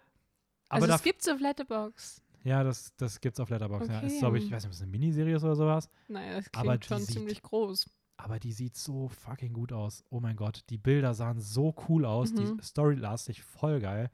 aber 0.70 0.84
also 0.84 0.94
es 0.94 1.04
gibt's 1.04 1.28
auf 1.28 1.40
Letterbox. 1.42 2.22
ja, 2.44 2.64
das, 2.64 2.96
das 2.96 3.20
gibt's 3.20 3.40
auf 3.42 3.50
Letterboxd. 3.50 3.90
Ja. 3.92 4.00
Ist, 4.00 4.12
Okay. 4.14 4.20
glaube 4.20 4.38
ich, 4.38 4.46
ich 4.46 4.52
weiß 4.52 4.64
nicht, 4.64 4.70
ob 4.70 4.74
es 4.74 4.82
eine 4.82 4.92
Miniserie 4.92 5.36
ist 5.36 5.44
oder 5.44 5.56
sowas. 5.56 5.90
Naja, 6.08 6.36
das 6.38 6.46
Aber 6.54 6.78
klingt 6.78 6.84
die 6.84 6.88
schon 6.88 7.02
sieht- 7.02 7.14
ziemlich 7.18 7.42
groß. 7.42 7.90
Aber 8.18 8.40
die 8.40 8.54
sieht 8.54 8.76
so 8.78 9.10
fucking 9.10 9.52
gut 9.52 9.74
aus. 9.74 10.06
Oh 10.12 10.20
mein 10.22 10.36
Gott, 10.38 10.62
die 10.70 10.78
Bilder 10.78 11.14
sahen 11.14 11.42
so 11.42 11.76
cool 11.90 12.06
aus. 12.06 12.32
Mhm. 12.32 12.58
Die 12.60 12.64
Story 12.64 12.96
las 12.96 13.26
sich 13.26 13.44
voll 13.44 13.80
geil. 13.82 14.12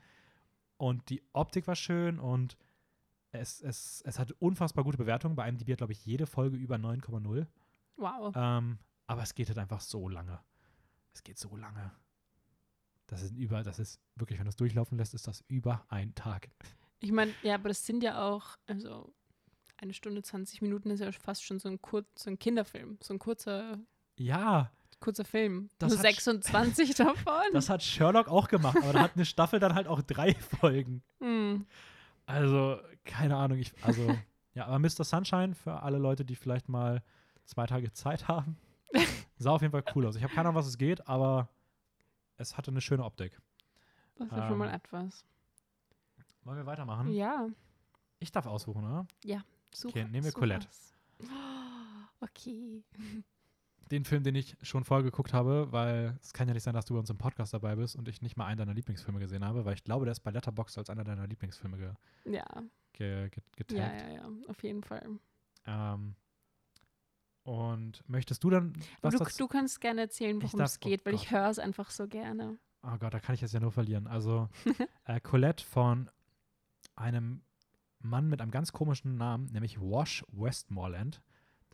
Und 0.77 1.09
die 1.09 1.23
Optik 1.33 1.67
war 1.67 1.75
schön 1.75 2.19
und 2.19 2.57
es, 3.31 3.61
es, 3.61 4.01
es 4.05 4.19
hatte 4.19 4.35
unfassbar 4.35 4.83
gute 4.83 4.97
Bewertungen. 4.97 5.35
Bei 5.35 5.47
IMDb 5.47 5.71
hat, 5.71 5.79
glaube 5.79 5.93
ich, 5.93 6.05
jede 6.05 6.25
Folge 6.25 6.57
über 6.57 6.75
9,0. 6.75 7.47
Wow. 7.97 8.33
Ähm, 8.35 8.79
aber 9.07 9.23
es 9.23 9.33
geht 9.33 9.47
halt 9.47 9.57
einfach 9.57 9.81
so 9.81 10.07
lange. 10.07 10.39
Es 11.13 11.23
geht 11.23 11.37
so 11.37 11.55
lange. 11.55 11.91
Das 13.07 13.21
ist 13.21 13.33
über, 13.35 13.63
das 13.63 13.79
ist 13.79 14.01
wirklich, 14.15 14.37
wenn 14.37 14.45
du 14.45 14.49
es 14.49 14.55
durchlaufen 14.55 14.97
lässt, 14.97 15.13
ist 15.13 15.27
das 15.27 15.43
über 15.47 15.85
ein 15.89 16.13
Tag. 16.13 16.49
Ich 16.99 17.11
meine, 17.11 17.33
ja, 17.41 17.55
aber 17.55 17.69
das 17.69 17.85
sind 17.85 18.03
ja 18.03 18.27
auch, 18.27 18.57
also 18.65 19.13
eine 19.77 19.93
Stunde 19.93 20.23
20 20.23 20.61
Minuten 20.61 20.89
ist 20.89 20.99
ja 20.99 21.11
fast 21.11 21.43
schon 21.43 21.59
so 21.59 21.69
ein, 21.69 21.81
kur 21.81 22.05
so 22.17 22.29
ein 22.29 22.39
Kinderfilm, 22.39 22.97
so 23.01 23.13
ein 23.13 23.19
kurzer, 23.19 23.79
Ja, 24.17 24.71
kurzer 24.99 25.25
Film. 25.25 25.69
Das 25.79 25.89
Nur 25.91 25.99
hat- 25.99 26.05
26 26.07 26.95
davon. 26.95 27.43
das 27.53 27.69
hat 27.69 27.83
Sherlock 27.83 28.27
auch 28.27 28.47
gemacht, 28.47 28.77
aber 28.81 28.93
da 28.93 28.99
hat 29.01 29.11
eine 29.15 29.25
Staffel 29.25 29.59
dann 29.59 29.75
halt 29.75 29.87
auch 29.87 30.01
drei 30.01 30.33
Folgen. 30.59 31.03
Hm. 31.19 31.65
Also, 32.25 32.79
keine 33.05 33.35
Ahnung. 33.37 33.57
Ich, 33.59 33.71
also, 33.83 34.15
ja, 34.53 34.65
aber 34.65 34.79
Mr. 34.79 35.03
Sunshine 35.03 35.55
für 35.55 35.81
alle 35.83 35.97
Leute, 35.97 36.25
die 36.25 36.35
vielleicht 36.35 36.67
mal 36.69 37.01
zwei 37.45 37.65
Tage 37.67 37.91
Zeit 37.93 38.27
haben, 38.27 38.57
sah 39.37 39.51
auf 39.51 39.61
jeden 39.61 39.71
Fall 39.71 39.83
cool 39.95 40.05
aus. 40.05 40.15
Ich 40.15 40.23
habe 40.23 40.33
keine 40.33 40.49
Ahnung, 40.49 40.59
was 40.59 40.67
es 40.67 40.77
geht, 40.77 41.07
aber 41.07 41.47
es 42.37 42.57
hatte 42.57 42.71
eine 42.71 42.81
schöne 42.81 43.03
Optik. 43.05 43.39
Das 44.15 44.27
ist 44.27 44.35
ja 44.37 44.47
schon 44.47 44.57
mal 44.57 44.67
Ähm, 44.69 44.75
etwas. 44.75 45.25
Wollen 46.43 46.57
wir 46.57 46.65
weitermachen? 46.65 47.11
Ja, 47.13 47.47
Ich 48.19 48.31
darf 48.31 48.45
aussuchen, 48.45 48.83
oder? 48.85 49.05
such, 49.73 49.89
Okay, 49.89 50.03
nehmen 50.05 50.23
wir 50.25 50.31
such 50.31 50.39
Colette. 50.39 50.67
Okay. 52.19 52.83
Den 53.91 54.03
Film, 54.05 54.23
den 54.23 54.35
ich 54.35 54.55
schon 54.61 54.83
vorher 54.83 55.03
geguckt 55.03 55.33
habe, 55.33 55.71
weil 55.71 56.17
es 56.21 56.33
kann 56.33 56.47
ja 56.47 56.53
nicht 56.53 56.63
sein, 56.63 56.73
dass 56.73 56.85
du 56.85 56.93
bei 56.93 56.99
uns 56.99 57.09
im 57.09 57.17
Podcast 57.17 57.53
dabei 57.53 57.75
bist 57.75 57.95
und 57.95 58.07
ich 58.07 58.21
nicht 58.21 58.35
mal 58.37 58.45
einen 58.45 58.57
deiner 58.57 58.73
Lieblingsfilme 58.73 59.19
gesehen 59.19 59.45
habe, 59.45 59.63
weil 59.65 59.73
ich 59.75 59.83
glaube, 59.83 60.05
der 60.05 60.11
ist 60.11 60.19
bei 60.21 60.31
Letterboxd 60.31 60.77
als 60.77 60.89
einer 60.89 61.03
deiner 61.03 61.25
Lieblingsfilme 61.27 61.77
ge 61.77 61.91
Ja, 62.25 62.45
ge 62.93 63.29
ge 63.29 63.41
ja, 63.43 63.51
getaggt. 63.55 64.01
ja, 64.01 64.09
ja, 64.09 64.29
auf 64.47 64.61
jeden 64.63 64.83
Fall. 64.83 65.07
Ähm, 65.65 66.15
Und 67.43 68.03
möchtest 68.09 68.43
du 68.43 68.49
dann 68.49 68.73
was 69.01 69.15
du, 69.15 69.23
du 69.37 69.47
kannst 69.47 69.79
gerne 69.79 70.01
erzählen, 70.01 70.41
worum 70.41 70.59
es 70.61 70.79
geht, 70.79 71.01
oh 71.01 71.05
weil 71.05 71.13
Gott. 71.13 71.21
ich 71.23 71.31
höre 71.31 71.49
es 71.49 71.59
einfach 71.59 71.89
so 71.91 72.07
gerne. 72.07 72.57
Oh 72.83 72.97
Gott, 72.99 73.13
da 73.13 73.19
kann 73.19 73.35
ich 73.35 73.41
jetzt 73.41 73.53
ja 73.53 73.59
nur 73.59 73.71
verlieren. 73.71 74.07
Also 74.07 74.49
äh, 75.05 75.19
Colette 75.21 75.63
von 75.63 76.09
einem 76.95 77.41
Mann 77.99 78.27
mit 78.27 78.41
einem 78.41 78.51
ganz 78.51 78.71
komischen 78.73 79.15
Namen, 79.17 79.45
nämlich 79.45 79.79
Wash 79.79 80.23
Westmoreland. 80.31 81.21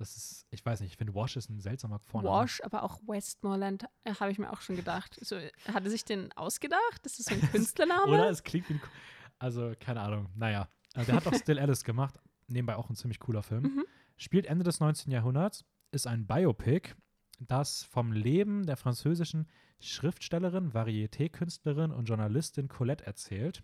Das 0.04 0.18
ist, 0.18 0.46
ich 0.52 0.66
weiß 0.66 0.82
nicht, 0.82 0.92
ich 0.92 0.98
finde 0.98 1.16
Wash 1.16 1.38
ist 1.38 1.50
ein 1.50 1.62
seltsamer 1.62 1.98
Vorname. 1.98 2.36
Wash, 2.36 2.62
aber 2.62 2.84
auch 2.84 3.00
Westmoreland, 3.08 3.86
äh, 4.04 4.14
habe 4.16 4.32
ich 4.34 4.38
mir 4.38 4.52
auch 4.52 4.60
schon 4.60 4.76
gedacht. 4.76 5.18
So, 5.22 5.38
hat 5.38 5.86
er 5.86 5.90
sich 5.90 6.04
den 6.04 6.30
ausgedacht? 6.34 7.06
Ist 7.06 7.20
das 7.20 7.28
so 7.28 7.36
ein 7.36 7.42
Künstlername? 7.52 8.12
Oder 8.12 8.30
es 8.30 8.44
klingt 8.44 8.68
wie 8.68 8.74
ein, 8.74 8.82
also 9.40 9.72
keine 9.80 10.02
Ahnung. 10.02 10.28
Naja, 10.36 10.68
äh, 10.96 11.06
der 11.06 11.16
hat 11.16 11.26
auch 11.26 11.34
Still 11.34 11.58
Alice 11.58 11.86
gemacht. 11.86 12.20
Nebenbei 12.48 12.76
auch 12.76 12.90
ein 12.90 12.98
ziemlich 12.98 13.20
cooler 13.22 13.44
Film. 13.44 13.64
Mhm. 13.64 13.86
Spielt 14.18 14.46
Ende 14.46 14.66
des 14.66 14.82
19. 14.82 15.10
Jahrhunderts, 15.10 15.64
ist 15.92 16.06
ein 16.06 16.28
Biopic, 16.28 16.96
das 17.40 17.84
vom 17.84 18.12
Leben 18.12 18.66
der 18.66 18.76
französischen 18.76 19.48
Schriftstellerin, 19.80 20.74
Varieté-Künstlerin 20.74 21.92
und 21.92 22.10
Journalistin 22.10 22.68
Colette 22.68 23.06
erzählt, 23.06 23.64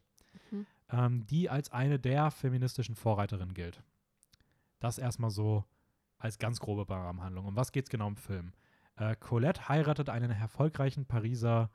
Mhm. 0.51 0.65
ähm, 0.89 1.27
die 1.27 1.49
als 1.49 1.71
eine 1.73 1.99
der 1.99 2.31
feministischen 2.31 2.95
Vorreiterinnen 2.95 3.53
gilt. 3.53 3.83
Das 4.79 4.97
erstmal 4.97 5.31
so 5.31 5.65
als 6.19 6.37
ganz 6.37 6.59
grobe 6.59 6.87
Rahmenhandlung. 6.87 7.45
Um 7.45 7.55
was 7.55 7.71
geht 7.71 7.85
es 7.85 7.89
genau 7.89 8.07
im 8.07 8.15
Film? 8.15 8.53
Äh, 8.97 9.15
Colette 9.15 9.69
heiratet 9.69 10.09
einen 10.09 10.31
erfolgreichen 10.31 11.05
Pariser 11.05 11.71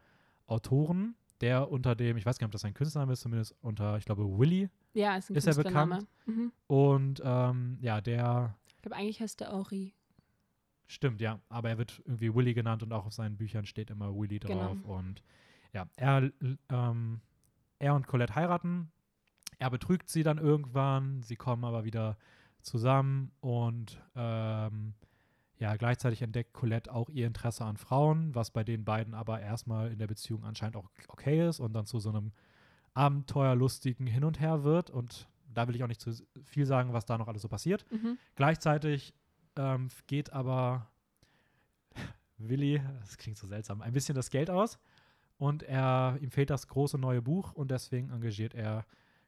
Autoren, 0.46 1.16
der 1.40 1.70
unter 1.70 1.94
dem, 1.96 2.16
ich 2.16 2.26
weiß 2.26 2.38
gar 2.38 2.46
nicht, 2.46 2.50
ob 2.50 2.52
das 2.52 2.64
ein 2.64 2.74
Künstlername 2.74 3.14
ist, 3.14 3.22
zumindest 3.22 3.56
unter, 3.62 3.96
ich 3.96 4.04
glaube, 4.04 4.24
Willy. 4.38 4.68
Ja, 4.92 5.16
ist 5.16 5.30
ein 5.30 5.36
Ist 5.36 5.46
er 5.46 5.54
Künstlername. 5.54 6.06
Mhm. 6.26 6.52
Und 6.66 7.22
ähm, 7.24 7.78
ja, 7.80 8.00
der 8.00 8.56
Ich 8.76 8.82
glaube, 8.82 8.96
eigentlich 8.96 9.20
heißt 9.20 9.40
der 9.40 9.50
Henri. 9.50 9.94
Stimmt, 10.86 11.22
ja. 11.22 11.40
Aber 11.48 11.70
er 11.70 11.78
wird 11.78 12.02
irgendwie 12.04 12.34
Willy 12.34 12.52
genannt 12.52 12.82
und 12.82 12.92
auch 12.92 13.06
auf 13.06 13.14
seinen 13.14 13.36
Büchern 13.36 13.64
steht 13.64 13.90
immer 13.90 14.14
Willy 14.14 14.38
drauf. 14.38 14.76
Genau. 14.82 14.96
Und 14.96 15.22
ja, 15.72 15.86
er, 15.96 16.30
ähm, 16.68 17.20
er 17.78 17.94
und 17.94 18.06
Colette 18.06 18.34
heiraten. 18.34 18.92
Er 19.58 19.70
betrügt 19.70 20.10
sie 20.10 20.22
dann 20.22 20.38
irgendwann. 20.38 21.22
Sie 21.22 21.36
kommen 21.36 21.64
aber 21.64 21.84
wieder 21.84 22.18
zusammen 22.64 23.30
und 23.40 24.02
ähm, 24.16 24.94
ja, 25.58 25.76
gleichzeitig 25.76 26.22
entdeckt 26.22 26.52
Colette 26.52 26.92
auch 26.92 27.08
ihr 27.08 27.26
Interesse 27.26 27.64
an 27.64 27.76
Frauen, 27.76 28.34
was 28.34 28.50
bei 28.50 28.64
den 28.64 28.84
beiden 28.84 29.14
aber 29.14 29.40
erstmal 29.40 29.92
in 29.92 29.98
der 29.98 30.06
Beziehung 30.06 30.44
anscheinend 30.44 30.76
auch 30.76 30.90
okay 31.08 31.48
ist 31.48 31.60
und 31.60 31.72
dann 31.72 31.86
zu 31.86 32.00
so 32.00 32.08
einem 32.08 32.32
abenteuerlustigen 32.94 34.06
Hin 34.06 34.24
und 34.24 34.40
Her 34.40 34.64
wird. 34.64 34.90
Und 34.90 35.28
da 35.52 35.68
will 35.68 35.76
ich 35.76 35.84
auch 35.84 35.88
nicht 35.88 36.00
zu 36.00 36.12
viel 36.42 36.66
sagen, 36.66 36.92
was 36.92 37.06
da 37.06 37.18
noch 37.18 37.28
alles 37.28 37.42
so 37.42 37.48
passiert. 37.48 37.84
Mhm. 37.92 38.18
Gleichzeitig 38.34 39.14
ähm, 39.56 39.88
geht 40.06 40.32
aber 40.32 40.88
Willi, 42.38 42.82
das 43.00 43.16
klingt 43.16 43.38
so 43.38 43.46
seltsam, 43.46 43.80
ein 43.80 43.92
bisschen 43.92 44.16
das 44.16 44.30
Geld 44.30 44.50
aus 44.50 44.78
und 45.38 45.62
er, 45.62 46.18
ihm 46.20 46.30
fehlt 46.30 46.50
das 46.50 46.66
große 46.68 46.98
neue 46.98 47.22
Buch 47.22 47.52
und 47.52 47.70
deswegen 47.70 48.10
engagiert 48.10 48.54
er 48.54 48.84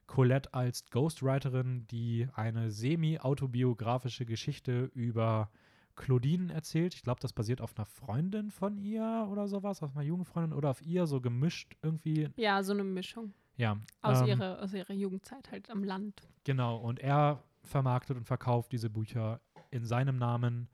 Colette 0.06 0.54
als 0.54 0.88
Ghostwriterin, 0.90 1.86
die 1.88 2.28
eine 2.34 2.70
semi-autobiografische 2.70 4.24
Geschichte 4.24 4.90
über 4.94 5.50
Claudine 5.96 6.52
erzählt. 6.52 6.94
Ich 6.94 7.02
glaube, 7.02 7.20
das 7.20 7.32
basiert 7.32 7.60
auf 7.60 7.76
einer 7.76 7.86
Freundin 7.86 8.50
von 8.50 8.76
ihr 8.76 9.26
oder 9.30 9.48
sowas, 9.48 9.82
auf 9.82 9.96
einer 9.96 10.04
Jugendfreundin 10.04 10.52
oder 10.52 10.70
auf 10.70 10.82
ihr, 10.82 11.06
so 11.06 11.20
gemischt 11.20 11.76
irgendwie. 11.82 12.28
Ja, 12.36 12.62
so 12.62 12.72
eine 12.72 12.84
Mischung. 12.84 13.32
Ja. 13.56 13.78
Aus, 14.02 14.20
ähm, 14.20 14.26
ihrer, 14.26 14.62
aus 14.62 14.74
ihrer 14.74 14.92
Jugendzeit 14.92 15.50
halt 15.50 15.70
am 15.70 15.82
Land. 15.82 16.28
Genau, 16.44 16.76
und 16.76 17.00
er 17.00 17.42
vermarktet 17.64 18.16
und 18.16 18.24
verkauft 18.24 18.72
diese 18.72 18.90
Bücher 18.90 19.40
in 19.70 19.84
seinem 19.84 20.16
Namen 20.16 20.68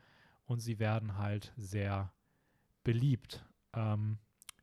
und 0.45 0.59
sie 0.59 0.79
werden 0.79 1.17
halt 1.17 1.53
sehr 1.57 2.13
beliebt. 2.85 3.47
Ähm, 3.73 4.19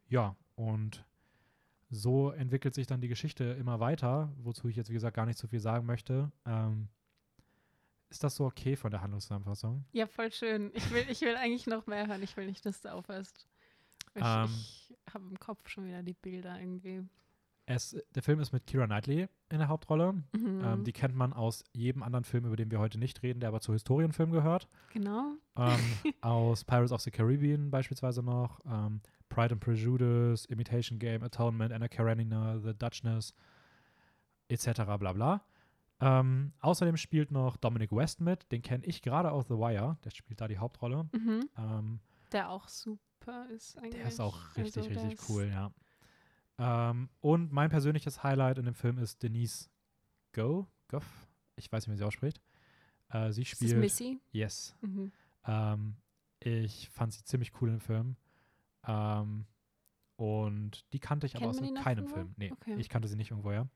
ja, 0.08 0.36
und 0.56 1.06
so 1.90 2.30
entwickelt 2.32 2.76
sich 2.76 2.88
dann 2.88 3.02
die 3.02 3.08
Geschichte 3.08 3.44
immer 3.46 3.80
weiter, 3.80 4.32
wozu 4.38 4.68
ich 4.68 4.76
jetzt, 4.76 4.90
wie 4.90 4.94
gesagt, 4.94 5.16
gar 5.16 5.26
nicht 5.26 5.40
so 5.40 5.48
viel 5.48 5.60
sagen 5.60 5.86
möchte. 5.86 6.32
Ähm, 6.46 6.88
ist 8.10 8.24
das 8.24 8.36
so 8.36 8.46
okay 8.46 8.76
von 8.76 8.92
der 8.92 9.02
Handlungszusammenfassung? 9.02 9.86
Ja, 9.92 10.08
voll 10.08 10.32
schön. 10.32 10.72
Ich 10.74 10.92
will, 10.92 11.06
ich 11.10 11.22
will 11.22 11.36
eigentlich 11.36 11.68
noch 11.68 11.86
mehr 11.88 12.08
hören. 12.08 12.24
Ich 12.24 12.36
will 12.38 12.46
nicht, 12.48 12.66
dass 12.66 12.82
du 12.82 12.92
aufhörst. 12.92 13.48
Ich, 14.16 14.24
Ähm. 14.24 14.46
ich 14.50 15.14
habe 15.14 15.26
im 15.30 15.40
Kopf 15.40 15.68
schon 15.70 15.86
wieder 15.86 16.02
die 16.02 16.14
Bilder 16.14 16.60
irgendwie. 16.60 17.04
Es, 17.68 17.96
der 18.16 18.24
Film 18.24 18.40
ist 18.40 18.52
mit 18.52 18.66
Kira 18.66 18.88
Knightley 18.88 19.28
in 19.50 19.60
der 19.60 19.68
Hauptrolle. 19.68 20.14
Mhm. 20.34 20.62
Ähm, 20.64 20.84
die 20.84 20.92
kennt 20.92 21.16
man 21.16 21.34
aus 21.34 21.64
jedem 21.72 22.02
anderen 22.02 22.24
Film, 22.24 22.46
über 22.46 22.56
den 22.56 22.72
wir 22.72 22.80
heute 22.80 22.98
nicht 22.98 23.22
reden, 23.22 23.40
der 23.42 23.50
aber 23.50 23.62
zu 23.62 23.74
Historienfilmen 23.74 24.34
gehört. 24.34 24.68
genau. 24.92 25.36
ähm, 25.56 25.80
aus 26.22 26.64
Pirates 26.64 26.92
of 26.92 27.02
the 27.02 27.12
Caribbean 27.12 27.70
beispielsweise 27.70 28.24
noch, 28.24 28.60
ähm, 28.66 29.02
Pride 29.30 29.54
and 29.54 29.62
Prejudice, 29.62 30.46
Imitation 30.50 31.00
Game, 31.00 31.24
Atonement, 31.24 31.72
Anna 31.72 31.88
Karenina, 31.88 32.60
The 32.60 32.74
Dutchness, 32.74 33.34
etc. 34.50 34.98
bla 34.98 35.14
bla. 35.14 35.42
Ähm, 36.02 36.54
außerdem 36.62 36.96
spielt 36.98 37.30
noch 37.32 37.58
Dominic 37.58 37.92
West 37.92 38.22
mit, 38.22 38.50
den 38.52 38.62
kenne 38.62 38.86
ich 38.86 39.02
gerade 39.02 39.32
aus 39.32 39.48
The 39.48 39.56
Wire, 39.56 39.98
der 40.04 40.12
spielt 40.12 40.40
da 40.40 40.48
die 40.48 40.58
Hauptrolle. 40.58 41.10
Mhm. 41.14 41.50
Ähm, 41.58 42.00
Der 42.32 42.50
auch 42.50 42.68
super 42.70 43.48
ist 43.50 43.78
eigentlich. 43.78 43.96
der 43.96 44.08
ist 44.08 44.20
auch 44.22 44.56
richtig, 44.56 44.78
Also, 44.88 44.90
richtig 45.02 45.14
ist- 45.20 45.30
cool, 45.30 45.46
ja. 45.52 45.72
Ähm, 46.58 47.10
und 47.22 47.52
mein 47.52 47.70
persönliches 47.70 48.24
Highlight 48.24 48.58
in 48.58 48.66
dem 48.66 48.76
Film 48.76 48.98
ist 48.98 49.22
Denise 49.24 49.70
Go, 50.34 50.68
Goff, 50.88 51.28
ich 51.58 51.72
weiß 51.72 51.86
nicht, 51.88 51.94
wie 51.96 51.98
sie 51.98 52.06
ausspricht. 52.06 52.42
Äh, 53.10 53.32
sie 53.32 53.42
Ist 53.42 53.50
spielt. 53.50 53.78
Missy? 53.78 54.20
Yes. 54.32 54.76
Mhm. 54.82 55.12
Ähm, 55.46 55.96
ich 56.40 56.90
fand 56.90 57.14
sie 57.14 57.24
ziemlich 57.26 57.52
cool 57.62 57.70
im 57.70 57.80
Film. 57.82 58.16
Ähm, 58.88 59.46
und 60.16 60.86
die 60.94 61.00
kannte 61.00 61.26
ich 61.28 61.36
aber 61.36 61.52
Kennt 61.52 61.78
aus 61.78 61.84
keinem? 61.84 62.08
Film. 62.08 62.34
Nee, 62.38 62.52
Okay. 62.52 62.76
ich 62.78 62.90
kannte 62.90 63.08
sie 63.08 63.16
nicht 63.16 63.32
irgendwoher. 63.32 63.68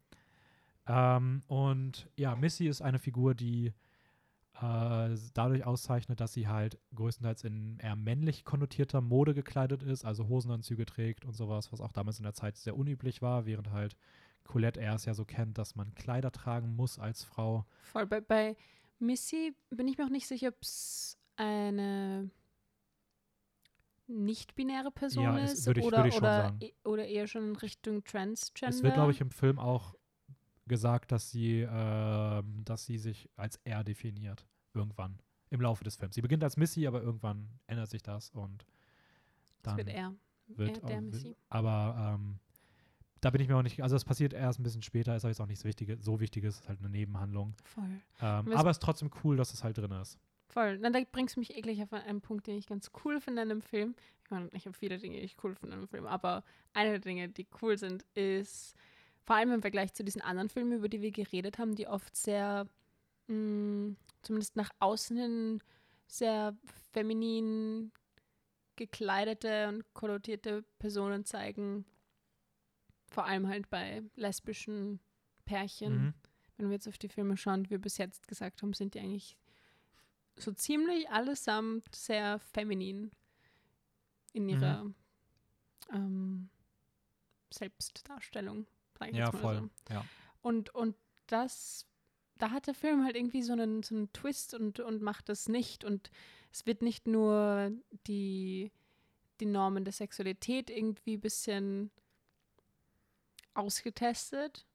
Ähm, 0.87 1.41
und 1.47 2.09
ja, 2.17 2.35
Missy 2.35 2.67
ist 2.67 2.81
eine 2.81 2.99
Figur, 2.99 3.33
die 3.35 3.67
äh, 4.61 5.15
dadurch 5.33 5.65
auszeichnet, 5.65 6.19
dass 6.19 6.33
sie 6.33 6.47
halt 6.47 6.77
größtenteils 6.95 7.43
in 7.45 7.79
eher 7.79 7.95
männlich 7.95 8.43
konnotierter 8.43 9.01
Mode 9.01 9.33
gekleidet 9.33 9.81
ist, 9.83 10.05
also 10.05 10.27
Hosenanzüge 10.27 10.85
trägt 10.85 11.25
und 11.25 11.33
sowas, 11.33 11.71
was 11.71 11.81
auch 11.81 11.91
damals 11.93 12.19
in 12.19 12.23
der 12.23 12.33
Zeit 12.33 12.57
sehr 12.57 12.77
unüblich 12.77 13.21
war, 13.21 13.45
während 13.45 13.71
halt 13.71 13.95
Colette 14.43 14.81
es 14.81 15.05
ja 15.05 15.13
so 15.13 15.23
kennt, 15.25 15.57
dass 15.57 15.75
man 15.75 15.95
Kleider 15.95 16.31
tragen 16.31 16.75
muss 16.75 16.99
als 16.99 17.23
Frau. 17.23 17.65
Voll. 17.83 18.05
Bei, 18.05 18.19
bei 18.19 18.55
Missy 18.99 19.55
bin 19.69 19.87
ich 19.87 19.97
mir 19.97 20.05
auch 20.05 20.09
nicht 20.09 20.27
sicher, 20.27 20.49
ob 20.49 20.61
es 20.61 21.17
eine 21.37 22.29
nicht-binäre 24.07 24.91
Person 24.91 25.23
Ja, 25.23 25.39
es- 25.39 25.53
ist 25.59 25.65
würde 25.67 25.79
ich- 25.81 25.85
oder, 25.85 25.97
würde 25.97 26.09
ich 26.09 26.15
schon 26.15 26.23
oder, 26.23 26.41
sagen. 26.43 26.57
e- 26.61 26.73
oder 26.83 27.07
eher 27.07 27.27
schon 27.27 27.49
in 27.49 27.55
Richtung 27.55 28.03
Transgender. 28.03 28.75
Es 28.75 28.83
wird, 28.83 28.93
glaube 28.95 29.11
ich, 29.11 29.21
im 29.21 29.31
Film 29.31 29.59
auch 29.59 29.95
gesagt, 30.67 31.11
dass 31.11 31.29
sie, 31.31 31.67
ähm, 31.69 32.63
dass 32.65 32.85
sie 32.85 32.97
sich 32.97 33.29
als 33.35 33.59
er 33.63 33.83
definiert. 33.83 34.45
Irgendwann. 34.73 35.19
Im 35.49 35.61
Laufe 35.61 35.83
des 35.83 35.95
Films. 35.97 36.15
Sie 36.15 36.21
beginnt 36.21 36.43
als 36.43 36.57
Missy, 36.57 36.87
aber 36.87 37.01
irgendwann 37.01 37.47
ändert 37.67 37.89
sich 37.89 38.01
das 38.01 38.31
und 38.31 38.65
das 39.61 39.75
dann 39.75 39.77
wird 39.77 39.89
er. 39.89 40.13
wird 40.47 40.77
er 40.81 40.87
der 40.87 40.97
auch- 40.97 41.01
Missy. 41.01 41.35
Aber 41.49 42.15
ähm, 42.19 42.39
da 43.21 43.29
bin 43.29 43.39
ich 43.41 43.47
mir 43.47 43.55
auch 43.57 43.61
nicht, 43.61 43.81
also 43.83 43.95
das 43.95 44.03
passiert 44.03 44.33
erst 44.33 44.59
ein 44.59 44.63
bisschen 44.63 44.81
später, 44.81 45.15
ist 45.15 45.23
aber 45.25 45.29
jetzt 45.31 45.39
auch 45.41 45.45
nicht 45.47 45.59
so 45.59 45.65
wichtig, 45.65 45.95
so 46.01 46.19
wichtig, 46.19 46.43
ist 46.43 46.67
halt 46.67 46.79
eine 46.79 46.89
Nebenhandlung. 46.89 47.55
Voll. 47.63 47.83
Ähm, 48.21 48.51
aber 48.53 48.69
es 48.71 48.77
ist 48.77 48.83
trotzdem 48.83 49.11
cool, 49.23 49.37
dass 49.37 49.53
es 49.53 49.63
halt 49.63 49.77
drin 49.77 49.91
ist. 49.91 50.17
Voll. 50.53 50.77
Na, 50.79 50.91
da 50.91 50.99
bringst 51.11 51.35
du 51.35 51.39
mich 51.39 51.55
eklig 51.57 51.81
auf 51.81 51.91
einen 51.93 52.21
Punkt, 52.21 52.45
den 52.45 52.57
ich 52.57 52.67
ganz 52.67 52.91
cool 53.03 53.19
finde 53.19 53.41
an 53.41 53.49
einem 53.49 53.61
Film. 53.61 53.95
Ich 54.23 54.29
meine, 54.29 54.49
ich 54.53 54.65
habe 54.65 54.77
viele 54.77 54.99
Dinge, 54.99 55.17
die 55.17 55.23
ich 55.23 55.35
cool 55.43 55.55
finde 55.55 55.73
an 55.73 55.79
einem 55.79 55.87
Film, 55.87 56.05
aber 56.05 56.43
eine 56.73 56.91
der 56.91 56.99
Dinge, 56.99 57.27
die 57.27 57.47
cool 57.61 57.77
sind, 57.77 58.05
ist 58.13 58.75
vor 59.25 59.35
allem 59.35 59.51
im 59.51 59.61
Vergleich 59.61 59.93
zu 59.93 60.03
diesen 60.03 60.21
anderen 60.21 60.49
Filmen, 60.49 60.73
über 60.73 60.89
die 60.89 61.01
wir 61.01 61.11
geredet 61.11 61.57
haben, 61.57 61.75
die 61.75 61.87
oft 61.87 62.15
sehr, 62.15 62.67
mh, 63.27 63.95
zumindest 64.21 64.55
nach 64.55 64.69
außen 64.79 65.17
hin, 65.17 65.63
sehr 66.07 66.55
feminin 66.91 67.91
gekleidete 68.75 69.69
und 69.69 69.91
konnotierte 69.93 70.63
Personen 70.77 71.25
zeigen. 71.25 71.85
Vor 73.09 73.25
allem 73.25 73.47
halt 73.47 73.69
bei 73.69 74.03
lesbischen 74.15 74.99
Pärchen 75.45 75.93
Mhm. 76.05 76.13
wenn 76.57 76.67
wir 76.69 76.73
jetzt 76.73 76.87
auf 76.87 76.97
die 76.97 77.09
Filme 77.09 77.37
schauen, 77.37 77.63
die 77.63 77.69
wir 77.71 77.79
bis 77.79 77.97
jetzt 77.97 78.27
gesagt 78.27 78.61
haben, 78.61 78.73
sind 78.73 78.93
die 78.93 78.99
eigentlich 78.99 79.35
so 80.37 80.51
ziemlich 80.51 81.09
allesamt 81.09 81.93
sehr 81.95 82.39
feminin 82.39 83.11
in 84.33 84.43
Mhm. 84.43 84.49
ihrer 84.49 84.93
ähm, 85.91 86.49
Selbstdarstellung. 87.51 88.65
Ja, 88.99 89.07
jetzt 89.07 89.33
mal 89.33 89.39
voll. 89.39 89.69
So. 89.87 89.93
Ja. 89.93 90.05
Und, 90.41 90.73
und 90.73 90.95
das, 91.27 91.85
da 92.37 92.51
hat 92.51 92.67
der 92.67 92.73
Film 92.73 93.03
halt 93.03 93.15
irgendwie 93.15 93.43
so 93.43 93.53
einen, 93.53 93.83
so 93.83 93.95
einen 93.95 94.11
Twist 94.13 94.53
und, 94.53 94.79
und 94.79 95.01
macht 95.01 95.29
das 95.29 95.49
nicht. 95.49 95.83
Und 95.83 96.09
es 96.51 96.65
wird 96.65 96.81
nicht 96.81 97.05
nur 97.07 97.71
die, 98.07 98.71
die 99.39 99.45
Normen 99.45 99.83
der 99.83 99.93
Sexualität 99.93 100.69
irgendwie 100.69 101.17
ein 101.17 101.21
bisschen 101.21 101.91
ausgetestet, 103.53 104.65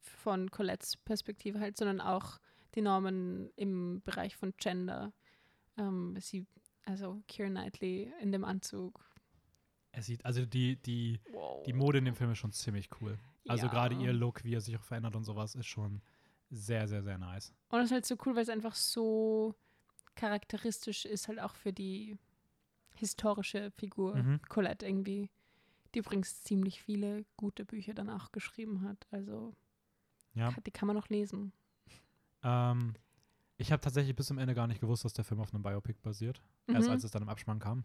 von 0.00 0.50
Colettes 0.50 0.96
Perspektive 0.98 1.58
halt, 1.60 1.76
sondern 1.76 2.00
auch 2.00 2.38
die 2.76 2.82
Normen 2.82 3.50
im 3.56 4.02
Bereich 4.04 4.36
von 4.36 4.54
Gender. 4.58 5.12
Ähm, 5.78 6.16
sie, 6.20 6.46
also 6.84 7.22
Keira 7.26 7.48
Knightley 7.50 8.12
in 8.20 8.30
dem 8.32 8.44
Anzug. 8.44 9.04
Es 9.92 10.06
sieht, 10.06 10.24
also 10.24 10.44
die, 10.46 10.76
die, 10.76 11.20
Wow. 11.32 11.64
die 11.64 11.72
Mode 11.72 11.98
in 11.98 12.04
dem 12.04 12.14
Film 12.14 12.30
ist 12.30 12.38
schon 12.38 12.52
ziemlich 12.52 12.88
cool. 13.00 13.18
Also 13.48 13.66
Ja. 13.66 13.72
gerade 13.72 13.94
ihr 13.96 14.12
Look, 14.12 14.44
wie 14.44 14.54
er 14.54 14.60
sich 14.60 14.76
auch 14.76 14.82
verändert 14.82 15.16
und 15.16 15.24
sowas, 15.24 15.54
ist 15.54 15.66
schon 15.66 16.02
sehr, 16.50 16.86
sehr, 16.86 17.02
sehr 17.02 17.18
nice. 17.18 17.52
Und 17.70 17.80
es 17.80 17.86
ist 17.86 17.92
halt 17.92 18.06
so 18.06 18.16
cool, 18.24 18.36
weil 18.36 18.42
es 18.42 18.48
einfach 18.50 18.74
so 18.74 19.54
charakteristisch 20.14 21.04
ist, 21.04 21.28
halt 21.28 21.40
auch 21.40 21.54
für 21.54 21.72
die 21.72 22.18
historische 22.94 23.70
Figur 23.72 24.16
Mhm. 24.16 24.40
Colette 24.48 24.86
irgendwie, 24.86 25.30
die 25.94 25.98
übrigens 26.00 26.42
ziemlich 26.42 26.82
viele 26.82 27.24
gute 27.36 27.64
Bücher 27.64 27.94
dann 27.94 28.08
auch 28.10 28.32
geschrieben 28.32 28.82
hat. 28.82 29.06
Also 29.10 29.54
Ja. 30.34 30.50
die 30.64 30.70
kann 30.70 30.86
man 30.86 30.96
noch 30.96 31.08
lesen. 31.08 31.52
Ähm, 32.46 32.94
ich 33.58 33.72
habe 33.72 33.80
tatsächlich 33.80 34.14
bis 34.14 34.26
zum 34.26 34.38
Ende 34.38 34.54
gar 34.54 34.66
nicht 34.66 34.80
gewusst, 34.80 35.04
dass 35.04 35.12
der 35.14 35.24
Film 35.24 35.40
auf 35.40 35.52
einem 35.52 35.62
Biopic 35.62 35.98
basiert. 36.02 36.40
Erst 36.68 36.86
Mhm. 36.88 36.92
als 36.92 37.04
es 37.04 37.10
dann 37.10 37.22
im 37.22 37.28
Abspann 37.28 37.58
kam. 37.58 37.84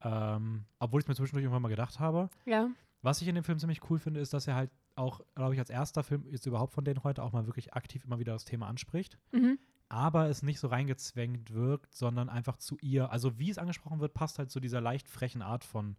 Ähm, 0.00 0.64
obwohl 0.78 1.00
ich 1.00 1.06
mir 1.08 1.14
zwischendurch 1.14 1.42
irgendwann 1.44 1.62
mal 1.62 1.68
gedacht 1.68 2.00
habe. 2.00 2.28
Ja, 2.44 2.68
Was 3.02 3.20
ich 3.20 3.26
in 3.28 3.34
dem 3.34 3.42
Film 3.44 3.58
ziemlich 3.58 3.88
cool 3.90 3.98
finde, 3.98 4.20
ist, 4.20 4.32
dass 4.32 4.46
er 4.46 4.54
halt 4.54 4.70
auch, 4.94 5.20
glaube 5.34 5.54
ich, 5.54 5.60
als 5.60 5.70
erster 5.70 6.02
Film 6.04 6.24
jetzt 6.30 6.46
überhaupt 6.46 6.72
von 6.72 6.84
denen 6.84 7.02
heute 7.02 7.22
auch 7.22 7.32
mal 7.32 7.46
wirklich 7.46 7.74
aktiv 7.74 8.04
immer 8.04 8.18
wieder 8.20 8.32
das 8.32 8.44
Thema 8.44 8.66
anspricht. 8.68 9.18
mhm. 9.32 9.58
aber 9.88 10.28
es 10.28 10.42
nicht 10.42 10.58
so 10.58 10.68
reingezwängt 10.68 11.52
wirkt, 11.52 11.94
sondern 11.94 12.28
einfach 12.30 12.56
zu 12.56 12.78
ihr. 12.80 13.10
Also 13.10 13.38
wie 13.38 13.50
es 13.50 13.58
angesprochen 13.58 14.00
wird, 14.00 14.14
passt 14.14 14.38
halt 14.38 14.50
zu 14.50 14.58
dieser 14.60 14.80
leicht 14.80 15.06
frechen 15.08 15.42
Art 15.42 15.64
von 15.64 15.96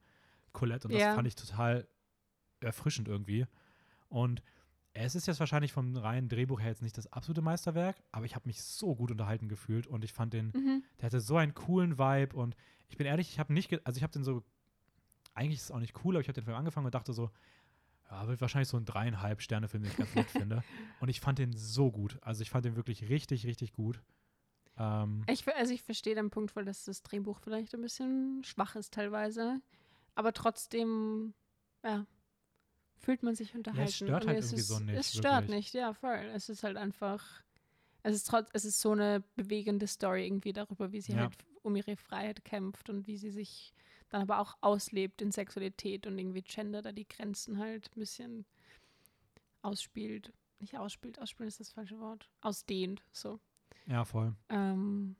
Colette 0.52 0.88
und 0.88 0.94
das 0.95 1.02
Ja. 1.03 1.14
fand 1.14 1.28
ich 1.28 1.36
total 1.36 1.88
erfrischend 2.61 3.07
irgendwie. 3.07 3.45
Und 4.10 4.41
es 4.94 5.15
ist 5.15 5.26
jetzt 5.28 5.40
wahrscheinlich 5.40 5.74
vom 5.74 5.95
reinen 5.98 6.30
Drehbuch 6.30 6.60
her 6.61 6.70
jetzt 6.70 6.82
nicht 6.82 6.98
das 6.98 7.11
absolute 7.11 7.41
Meisterwerk, 7.41 7.95
aber 8.11 8.26
ich 8.26 8.36
habe 8.36 8.48
mich 8.48 8.61
so 8.61 8.95
gut 8.95 9.10
unterhalten 9.11 9.48
gefühlt 9.49 9.88
und 9.88 10.03
ich 10.03 10.14
fand 10.14 10.34
den, 10.34 10.52
Mhm. 10.53 10.84
der 10.99 11.07
hatte 11.07 11.20
so 11.20 11.36
einen 11.38 11.53
coolen 11.53 11.98
Vibe 11.98 12.36
und 12.36 12.56
ich 12.90 12.98
bin 12.98 13.07
ehrlich, 13.07 13.30
ich 13.30 13.40
habe 13.40 13.52
nicht, 13.53 13.72
also 13.88 13.98
ich 13.98 14.03
habe 14.03 14.14
den 14.14 14.24
so, 14.24 14.44
eigentlich 15.34 15.57
ist 15.60 15.65
es 15.65 15.72
auch 15.72 15.80
nicht 15.80 15.95
cool, 16.06 16.15
aber 16.15 16.22
ich 16.22 16.28
habe 16.28 16.36
den 16.36 16.44
Film 16.44 16.56
angefangen 16.56 16.86
und 16.86 16.94
dachte 16.94 17.11
so, 17.14 17.32
ja, 18.11 18.28
wird 18.28 18.40
wahrscheinlich 18.41 18.68
so 18.70 18.78
ein 18.78 18.86
dreieinhalb 18.86 19.41
Sterne 19.41 19.68
Film, 19.68 19.82
den 19.82 19.91
ich 19.91 19.98
ganz 19.98 20.14
nett 20.14 20.30
finde. 20.30 20.64
Und 20.99 21.10
ich 21.10 21.20
fand 21.22 21.40
den 21.40 21.53
so 21.53 21.91
gut. 21.91 22.20
Also 22.22 22.44
ich 22.44 22.52
fand 22.52 22.65
den 22.65 22.76
wirklich 22.76 23.10
richtig, 23.10 23.48
richtig 23.48 23.74
gut. 23.74 23.99
Ähm, 24.78 25.24
Ich, 25.28 25.48
also 25.56 25.74
ich 25.74 25.82
verstehe 25.82 26.14
den 26.14 26.30
Punkt 26.30 26.52
voll, 26.52 26.65
dass 26.65 26.86
das 26.86 27.02
Drehbuch 27.02 27.40
vielleicht 27.40 27.74
ein 27.74 27.82
bisschen 27.82 28.44
schwach 28.44 28.76
ist 28.76 28.94
teilweise. 28.94 29.60
Aber 30.14 30.34
trotzdem, 30.34 31.34
ja, 31.84 32.06
fühlt 33.03 33.21
man 33.23 33.35
sich 33.35 33.53
unterhalten. 33.53 33.91
stört 33.91 34.23
Und 34.23 34.30
halt 34.30 34.39
es 34.39 34.45
irgendwie 34.47 34.61
ist, 34.61 34.67
so 34.69 34.80
nicht, 34.80 34.97
Es 34.97 35.11
stört 35.11 35.41
wirklich. 35.43 35.49
nicht, 35.55 35.73
ja, 35.73 35.93
voll. 35.93 36.31
Es 36.34 36.49
ist 36.49 36.63
halt 36.63 36.77
einfach, 36.77 37.43
es 38.01 38.15
ist 38.15 38.27
trotz, 38.27 38.49
es 38.53 38.65
ist 38.65 38.80
so 38.80 38.91
eine 38.91 39.23
bewegende 39.35 39.88
Story 39.88 40.25
irgendwie 40.25 40.53
darüber, 40.53 40.91
wie 40.91 41.01
sie 41.01 41.13
Ja. 41.13 41.21
halt 41.21 41.35
um 41.61 41.75
ihre 41.75 41.95
Freiheit 41.95 42.43
kämpft 42.45 42.89
und 42.89 43.05
wie 43.07 43.17
sie 43.17 43.31
sich 43.31 43.73
dann 44.09 44.21
aber 44.21 44.39
auch 44.39 44.55
auslebt 44.61 45.21
in 45.21 45.31
Sexualität 45.31 46.05
und 46.07 46.17
irgendwie 46.17 46.41
Gender 46.41 46.81
da 46.81 46.91
die 46.91 47.07
Grenzen 47.07 47.57
halt 47.57 47.89
ein 47.95 47.99
bisschen 47.99 48.45
ausspielt. 49.61 50.34
Nicht 50.59 50.77
ausspielt, 50.77 51.19
ausspielen 51.19 51.47
ist 51.47 51.59
das 51.59 51.71
falsche 51.71 51.99
Wort. 51.99 52.30
Ausdehnt, 52.41 53.03
so. 53.11 53.39
ja, 53.85 54.05
voll. 54.05 54.35
Ähm, 54.49 55.15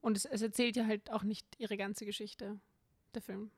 und 0.00 0.16
es, 0.16 0.24
es 0.24 0.42
erzählt 0.42 0.76
ja 0.76 0.86
halt 0.86 1.10
auch 1.12 1.22
nicht 1.22 1.46
ihre 1.58 1.76
ganze 1.76 2.04
Geschichte, 2.04 2.58
der 3.14 3.22
Film. 3.22 3.50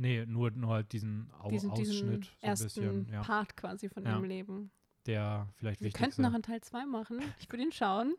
Nee, 0.00 0.24
nur, 0.26 0.50
nur 0.50 0.70
halt 0.72 0.92
diesen 0.92 1.30
Au 1.42 1.48
Diesen, 1.50 1.70
Ausschnitt, 1.70 1.88
diesen 1.90 2.08
so 2.08 2.14
ein 2.14 2.26
ersten 2.40 2.64
bisschen, 2.64 3.08
ja, 3.12 3.20
Part 3.22 3.56
quasi 3.56 3.88
von 3.90 4.02
Ja. 4.04 4.12
ihrem 4.12 4.24
Leben. 4.24 4.70
der 5.06 5.46
vielleicht 5.56 5.80
Wir 5.80 5.86
wichtigste. 5.86 6.04
könnten 6.04 6.22
noch 6.22 6.32
einen 6.34 6.42
Teil 6.42 6.60
2 6.62 6.86
machen. 6.86 7.20
Ich 7.38 7.50
würde 7.50 7.62
ihn 7.64 7.72
schauen. 7.72 8.14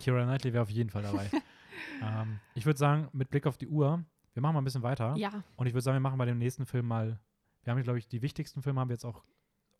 Kira 0.00 0.24
Knightley 0.24 0.52
wäre 0.52 0.62
auf 0.62 0.70
jeden 0.70 0.90
Fall 0.90 1.02
dabei. 1.02 1.30
ähm, 2.02 2.38
ich 2.54 2.66
würde 2.66 2.78
sagen, 2.78 3.08
mit 3.12 3.30
Blick 3.30 3.46
auf 3.46 3.58
die 3.58 3.68
Uhr, 3.68 4.04
wir 4.32 4.42
machen 4.42 4.54
mal 4.54 4.60
ein 4.60 4.64
bisschen 4.64 4.82
weiter. 4.82 5.14
Ja, 5.16 5.42
Und 5.56 5.66
ich 5.66 5.72
würde 5.72 5.82
sagen, 5.82 5.96
wir 5.96 6.00
machen 6.00 6.18
bei 6.18 6.24
dem 6.26 6.38
nächsten 6.38 6.66
Film 6.66 6.86
mal, 6.86 7.18
wir 7.62 7.72
haben, 7.72 7.82
glaube 7.82 7.98
ich, 7.98 8.08
die 8.08 8.22
wichtigsten 8.22 8.62
Filme 8.62 8.80
haben 8.80 8.88
wir 8.88 8.94
jetzt 8.94 9.04
auch 9.04 9.24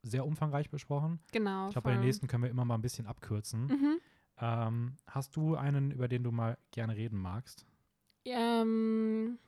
sehr 0.03 0.25
umfangreich 0.27 0.71
besprochen. 0.71 1.19
genau. 1.33 1.67
Ich 1.67 1.73
glaube, 1.73 1.87
bei 1.89 1.93
den 1.93 2.01
nächsten 2.03 2.27
können 2.27 2.43
wir 2.45 2.51
immer 2.51 2.65
mal 2.65 2.75
ein 2.77 2.83
bisschen 2.83 3.07
abkürzen. 3.07 3.67
Mhm. 3.67 3.99
Ähm, 4.39 4.97
hast 5.07 5.35
du 5.37 5.57
einen, 5.57 5.91
über 5.91 6.09
den 6.09 6.23
du 6.25 6.31
mal 6.33 6.57
gerne 6.71 6.95
reden 6.97 7.19
magst? 7.19 7.67
Ähm, 8.25 9.39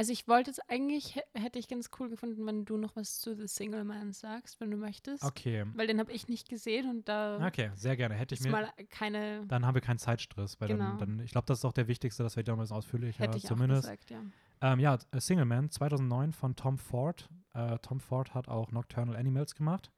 also 0.00 0.12
ich 0.14 0.26
wollte 0.28 0.48
jetzt 0.50 0.62
eigentlich, 0.70 1.14
hä- 1.14 1.20
hätte 1.34 1.58
ich 1.58 1.68
ganz 1.68 1.90
cool 1.98 2.08
gefunden, 2.08 2.46
wenn 2.46 2.64
du 2.64 2.78
noch 2.78 2.96
was 2.96 3.20
zu 3.20 3.36
The 3.36 3.46
Single 3.46 3.84
Man 3.84 4.14
sagst, 4.14 4.58
wenn 4.58 4.70
du 4.70 4.78
möchtest. 4.78 5.22
Okay. 5.22 5.66
Weil 5.74 5.86
den 5.86 6.00
habe 6.00 6.10
ich 6.10 6.26
nicht 6.26 6.48
gesehen 6.48 6.88
und 6.88 7.06
da 7.06 7.46
Okay, 7.46 7.70
sehr 7.76 7.96
gerne. 7.98 8.14
Hätte 8.14 8.34
ich 8.34 8.40
mir. 8.40 8.50
mal 8.50 8.72
keine, 8.88 9.44
Dann 9.46 9.66
haben 9.66 9.74
wir 9.74 9.82
keinen 9.82 9.98
Zeitstress, 9.98 10.58
weil 10.58 10.68
Genau. 10.68 10.96
dann, 10.96 10.98
dann, 11.18 11.20
ich 11.20 11.32
glaube, 11.32 11.44
das 11.46 11.58
ist 11.58 11.64
auch 11.66 11.74
der 11.74 11.86
wichtigste, 11.86 12.22
dass 12.22 12.34
wir 12.36 12.42
da 12.44 12.56
bisschen 12.56 12.72
ausführlicher 12.72 13.24
hätte 13.24 13.36
ich 13.36 13.44
zumindest. 13.44 13.86
auch 13.88 13.90
gesagt, 13.92 14.10
ja. 14.10 14.22
Ähm, 14.62 14.80
ja, 14.80 14.96
Single 15.18 15.44
Man 15.44 15.68
2009 15.70 16.32
von 16.32 16.56
Tom 16.56 16.78
Ford. 16.78 17.28
Äh, 17.52 17.78
Tom 17.80 18.00
Ford 18.00 18.32
hat 18.32 18.48
auch 18.48 18.72
Nocturnal 18.72 19.16
Animals 19.16 19.54
gemacht. 19.54 19.90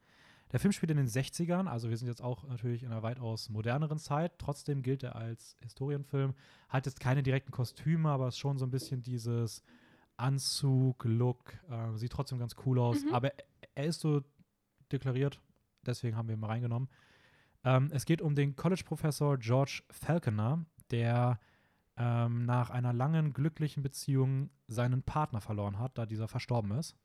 Der 0.51 0.59
Film 0.61 0.73
spielt 0.73 0.91
in 0.91 0.99
den 0.99 1.07
60ern, 1.09 1.67
also 1.67 1.89
wir 1.89 1.97
sind 1.97 2.09
jetzt 2.09 2.21
auch 2.23 2.45
natürlich 2.47 2.83
in 2.83 2.91
einer 2.93 3.03
weitaus 3.03 3.49
moderneren 3.49 3.99
Zeit. 3.99 4.33
Trotzdem 4.39 4.83
gilt 4.83 5.03
er 5.03 5.17
als 5.17 5.57
Historienfilm. 5.63 6.35
Hat 6.69 6.85
jetzt 6.87 7.01
keine 7.01 7.23
direkten 7.23 7.53
Kostüme, 7.53 8.11
aber 8.11 8.29
ist 8.29 8.37
schon 8.39 8.59
so 8.59 8.67
ein 8.67 8.71
bisschen 8.71 9.01
dieses 9.03 9.63
Anzug, 10.17 11.05
Look. 11.05 11.55
Äh, 11.71 11.97
sieht 11.97 12.13
trotzdem 12.13 12.39
ganz 12.39 12.57
cool 12.67 12.79
aus. 12.79 13.05
Mhm. 13.05 13.15
Aber 13.15 13.33
er- 13.75 13.87
ist 13.87 14.01
so 14.01 14.23
deklariert, 14.91 15.41
deswegen 15.87 16.17
haben 16.17 16.29
wir 16.29 16.35
ihn 16.35 16.41
mal 16.41 16.49
reingenommen. 16.49 16.89
Ähm, 17.65 17.89
es 17.93 18.05
geht 18.05 18.21
um 18.21 18.35
den 18.35 18.55
College-Professor 18.57 19.39
George 19.39 19.83
Falconer, 19.91 20.65
der 20.91 21.41
ähm, 21.97 22.45
nach 22.45 22.71
einer 22.71 22.93
langen, 22.93 23.33
glücklichen 23.33 23.83
Beziehung 23.83 24.51
seinen 24.69 25.03
Partner 25.03 25.41
verloren 25.41 25.79
hat, 25.79 25.97
da 25.97 26.07
dieser 26.07 26.29
verstorben 26.29 26.73
ist. 26.73 26.97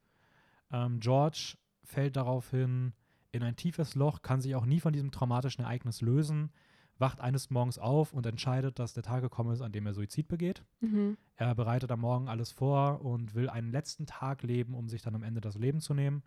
Ähm, 0.71 0.99
George 0.99 1.57
fällt 1.83 2.15
daraufhin 2.17 2.93
in 3.31 3.43
ein 3.43 3.55
tiefes 3.55 3.95
Loch, 3.95 4.21
kann 4.21 4.41
sich 4.41 4.55
auch 4.55 4.65
nie 4.65 4.79
von 4.79 4.93
diesem 4.93 5.11
traumatischen 5.11 5.63
Ereignis 5.63 6.01
lösen, 6.01 6.51
wacht 6.99 7.21
eines 7.21 7.49
Morgens 7.49 7.77
auf 7.77 8.13
und 8.13 8.25
entscheidet, 8.25 8.79
dass 8.79 8.93
der 8.93 9.03
Tag 9.03 9.21
gekommen 9.21 9.51
ist, 9.51 9.61
an 9.61 9.71
dem 9.71 9.85
er 9.85 9.93
Suizid 9.93 10.27
begeht. 10.27 10.63
Mhm. 10.81 11.17
Er 11.35 11.53
bereitet 11.55 11.91
am 11.91 12.01
Morgen 12.01 12.27
alles 12.27 12.51
vor 12.51 13.01
und 13.05 13.35
will 13.35 13.49
einen 13.49 13.71
letzten 13.71 14.05
Tag 14.05 14.43
leben, 14.43 14.73
um 14.73 14.87
sich 14.89 15.01
dann 15.01 15.15
am 15.15 15.23
Ende 15.23 15.41
das 15.41 15.55
Leben 15.57 15.79
zu 15.81 15.93
nehmen. 15.93 16.23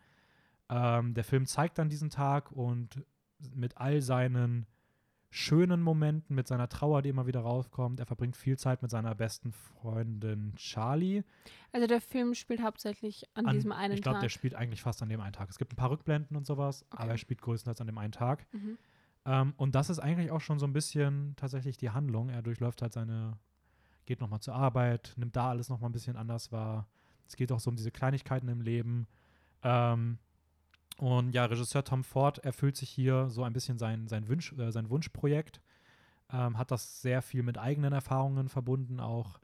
Ähm, 0.68 1.14
der 1.14 1.24
Film 1.24 1.46
zeigt 1.46 1.78
dann 1.78 1.88
diesen 1.88 2.10
Tag 2.10 2.52
und 2.52 3.02
mit 3.54 3.76
all 3.78 4.00
seinen 4.02 4.66
schönen 5.32 5.80
Momenten, 5.80 6.34
mit 6.34 6.48
seiner 6.48 6.68
Trauer, 6.68 7.02
die 7.02 7.08
immer 7.08 7.26
wieder 7.26 7.40
rauskommt. 7.40 8.00
Er 8.00 8.06
verbringt 8.06 8.36
viel 8.36 8.58
Zeit 8.58 8.82
mit 8.82 8.90
seiner 8.90 9.14
besten 9.14 9.52
Freundin 9.52 10.54
Charlie. 10.56 11.22
Also 11.72 11.86
der 11.86 12.00
Film 12.00 12.34
spielt 12.34 12.60
hauptsächlich 12.62 13.24
an, 13.34 13.46
An- 13.46 13.54
diesem 13.54 13.70
einen 13.70 13.94
ich 13.94 14.02
glaube, 14.02 14.16
Tag. 14.16 14.22
der 14.22 14.28
spielt 14.28 14.56
eigentlich 14.56 14.82
fast 14.82 15.02
an 15.02 15.08
dem 15.08 15.20
einen 15.20 15.32
Tag. 15.32 15.48
Es 15.48 15.58
gibt 15.58 15.72
ein 15.72 15.76
paar 15.76 15.90
Rückblenden 15.90 16.36
und 16.36 16.46
sowas, 16.46 16.84
Okay. 16.90 17.02
aber 17.04 17.12
er 17.12 17.18
spielt 17.18 17.42
größtenteils 17.42 17.80
an 17.80 17.86
dem 17.86 17.98
einen 17.98 18.12
Tag. 18.12 18.44
mhm. 18.52 18.76
Ähm, 19.30 19.54
und 19.56 19.76
das 19.76 19.90
ist 19.90 20.00
eigentlich 20.00 20.32
auch 20.32 20.40
schon 20.40 20.58
so 20.58 20.66
ein 20.66 20.72
bisschen 20.72 21.34
tatsächlich 21.36 21.76
die 21.76 21.90
Handlung. 21.90 22.30
Er 22.30 22.42
durchläuft 22.42 22.82
halt 22.82 22.92
seine, 22.92 23.38
geht 24.04 24.20
nochmal 24.20 24.40
zur 24.40 24.54
Arbeit, 24.54 25.14
nimmt 25.16 25.36
da 25.36 25.50
alles 25.50 25.68
nochmal 25.68 25.88
ein 25.88 25.92
bisschen 25.92 26.16
anders 26.16 26.50
wahr. 26.50 26.88
Es 27.28 27.36
geht 27.36 27.52
auch 27.52 27.60
so 27.60 27.70
um 27.70 27.76
diese 27.76 27.92
Kleinigkeiten 27.92 28.48
im 28.48 28.60
Leben. 28.60 29.06
Ähm, 29.62 30.18
und 30.98 31.32
ja, 31.32 31.44
Regisseur 31.44 31.84
Tom 31.84 32.02
Ford 32.02 32.38
erfüllt 32.38 32.76
sich 32.76 32.90
hier 32.90 33.30
so 33.30 33.44
ein 33.44 33.52
bisschen 33.52 33.78
sein, 33.78 34.08
sein, 34.08 34.26
Wunsch, 34.26 34.52
äh, 34.54 34.72
sein 34.72 34.90
Wunschprojekt. 34.90 35.60
Ähm, 36.32 36.58
hat 36.58 36.72
das 36.72 37.00
sehr 37.00 37.22
viel 37.22 37.44
mit 37.44 37.56
eigenen 37.56 37.92
Erfahrungen 37.92 38.48
verbunden, 38.48 38.98
auch 38.98 39.38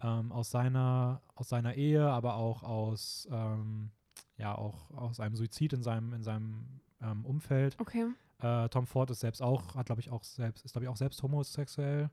ähm, 0.00 0.32
aus, 0.32 0.50
seiner, 0.50 1.20
aus 1.34 1.50
seiner 1.50 1.74
Ehe, 1.74 2.08
aber 2.08 2.36
auch 2.36 2.62
aus, 2.62 3.28
ähm, 3.30 3.90
ja, 4.38 4.54
auch 4.54 4.90
aus 4.92 5.20
einem 5.20 5.36
Suizid 5.36 5.74
in 5.74 5.82
seinem, 5.82 6.14
in 6.14 6.22
seinem 6.22 6.80
ähm, 7.02 7.26
Umfeld. 7.26 7.76
Okay. 7.78 8.06
Äh, 8.38 8.68
Tom 8.68 8.86
Ford 8.86 9.10
ist 9.10 9.20
selbst 9.20 9.40
auch, 9.42 9.74
hat 9.76 9.86
glaube 9.86 10.00
ich 10.00 10.10
auch 10.10 10.24
selbst, 10.24 10.64
ist 10.64 10.72
glaube 10.72 10.84
ich 10.84 10.88
auch 10.90 10.96
selbst 10.96 11.22
homosexuell. 11.22 12.10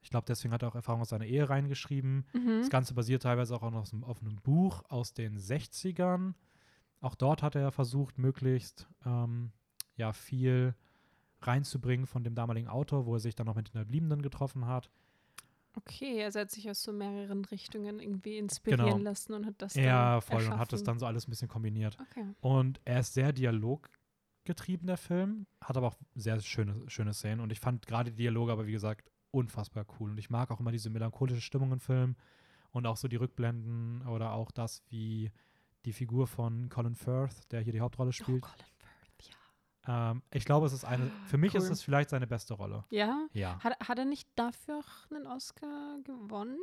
Ich 0.00 0.10
glaube, 0.10 0.26
deswegen 0.28 0.54
hat 0.54 0.62
er 0.62 0.68
auch 0.68 0.76
Erfahrung 0.76 1.00
aus 1.00 1.08
seiner 1.08 1.24
Ehe 1.26 1.48
reingeschrieben. 1.48 2.24
Mhm. 2.32 2.60
Das 2.60 2.70
Ganze 2.70 2.94
basiert 2.94 3.24
teilweise 3.24 3.54
auch 3.56 3.62
auf 3.62 3.92
einem, 3.92 4.04
auf 4.04 4.20
einem 4.22 4.36
Buch 4.36 4.84
aus 4.88 5.12
den 5.12 5.36
60ern. 5.38 6.34
Auch 7.00 7.16
dort 7.16 7.42
hat 7.42 7.56
er 7.56 7.72
versucht, 7.72 8.16
möglichst 8.18 8.86
ähm, 9.04 9.50
ja, 9.96 10.12
viel 10.12 10.74
reinzubringen 11.40 12.06
von 12.06 12.22
dem 12.24 12.34
damaligen 12.36 12.68
Autor, 12.68 13.06
wo 13.06 13.14
er 13.14 13.20
sich 13.20 13.34
dann 13.34 13.46
noch 13.46 13.54
mit 13.56 13.66
den 13.68 13.72
Hinterbliebenen 13.72 14.22
getroffen 14.22 14.66
hat. 14.66 14.90
Okay, 15.74 16.24
also 16.24 16.38
er 16.38 16.42
hat 16.42 16.50
sich 16.50 16.68
aus 16.70 16.82
so 16.82 16.92
mehreren 16.92 17.44
Richtungen 17.44 18.00
irgendwie 18.00 18.36
inspirieren 18.38 18.84
Genau. 18.86 18.98
lassen 18.98 19.32
und 19.34 19.46
hat 19.46 19.54
das 19.58 19.74
Ja, 19.74 20.12
dann 20.14 20.22
voll, 20.22 20.36
und 20.46 20.58
hat 20.58 20.72
das 20.72 20.80
erschaffen. 20.80 20.84
dann 20.86 20.98
so 20.98 21.06
alles 21.06 21.26
ein 21.28 21.30
bisschen 21.30 21.48
kombiniert. 21.48 21.96
Okay. 22.00 22.24
Und 22.40 22.80
er 22.84 23.00
ist 23.00 23.14
sehr 23.14 23.32
dialoggetrieben, 23.32 23.97
der 24.54 24.96
Film, 24.96 25.46
hat 25.62 25.76
aber 25.76 25.88
auch 25.88 25.96
sehr 26.14 26.40
schöne, 26.40 26.88
schöne 26.88 27.12
Szenen. 27.14 27.40
Und 27.40 27.50
ich 27.52 27.60
fand 27.60 27.86
gerade 27.86 28.10
die 28.10 28.16
Dialoge 28.16 28.52
aber, 28.52 28.66
wie 28.66 28.72
gesagt, 28.72 29.10
unfassbar 29.30 29.84
cool. 29.98 30.10
Und 30.10 30.18
ich 30.18 30.30
mag 30.30 30.50
auch 30.50 30.60
immer 30.60 30.72
diese 30.72 30.90
melancholische 30.90 31.40
Stimmung 31.40 31.72
im 31.72 31.80
Film 31.80 32.16
und 32.70 32.86
auch 32.86 32.96
so 32.96 33.08
die 33.08 33.16
Rückblenden 33.16 34.06
oder 34.06 34.32
auch 34.32 34.50
das, 34.50 34.82
wie 34.88 35.30
die 35.84 35.92
Figur 35.92 36.26
von 36.26 36.68
Colin 36.68 36.94
Firth, 36.94 37.50
der 37.52 37.60
hier 37.60 37.72
die 37.72 37.80
Hauptrolle 37.80 38.08
Oh, 38.10 38.12
spielt, 38.12 38.42
Colin 38.42 38.56
Firth, 38.78 39.36
Ähm, 39.86 40.22
ich 40.32 40.44
glaube, 40.44 40.66
es 40.66 40.72
ist 40.72 40.84
eine, 40.84 41.10
für 41.26 41.38
mich 41.38 41.54
ist 41.54 41.64
Cool. 41.66 41.72
es 41.72 41.82
vielleicht 41.82 42.10
seine 42.10 42.26
beste 42.26 42.54
Rolle. 42.54 42.84
Ja? 42.90 43.26
Ja. 43.32 43.58
Hat, 43.62 43.78
hat 43.86 43.98
er 43.98 44.04
nicht 44.04 44.28
dafür 44.36 44.80
auch 44.80 45.10
einen 45.14 45.26
Oscar 45.26 45.98
gewonnen 46.04 46.58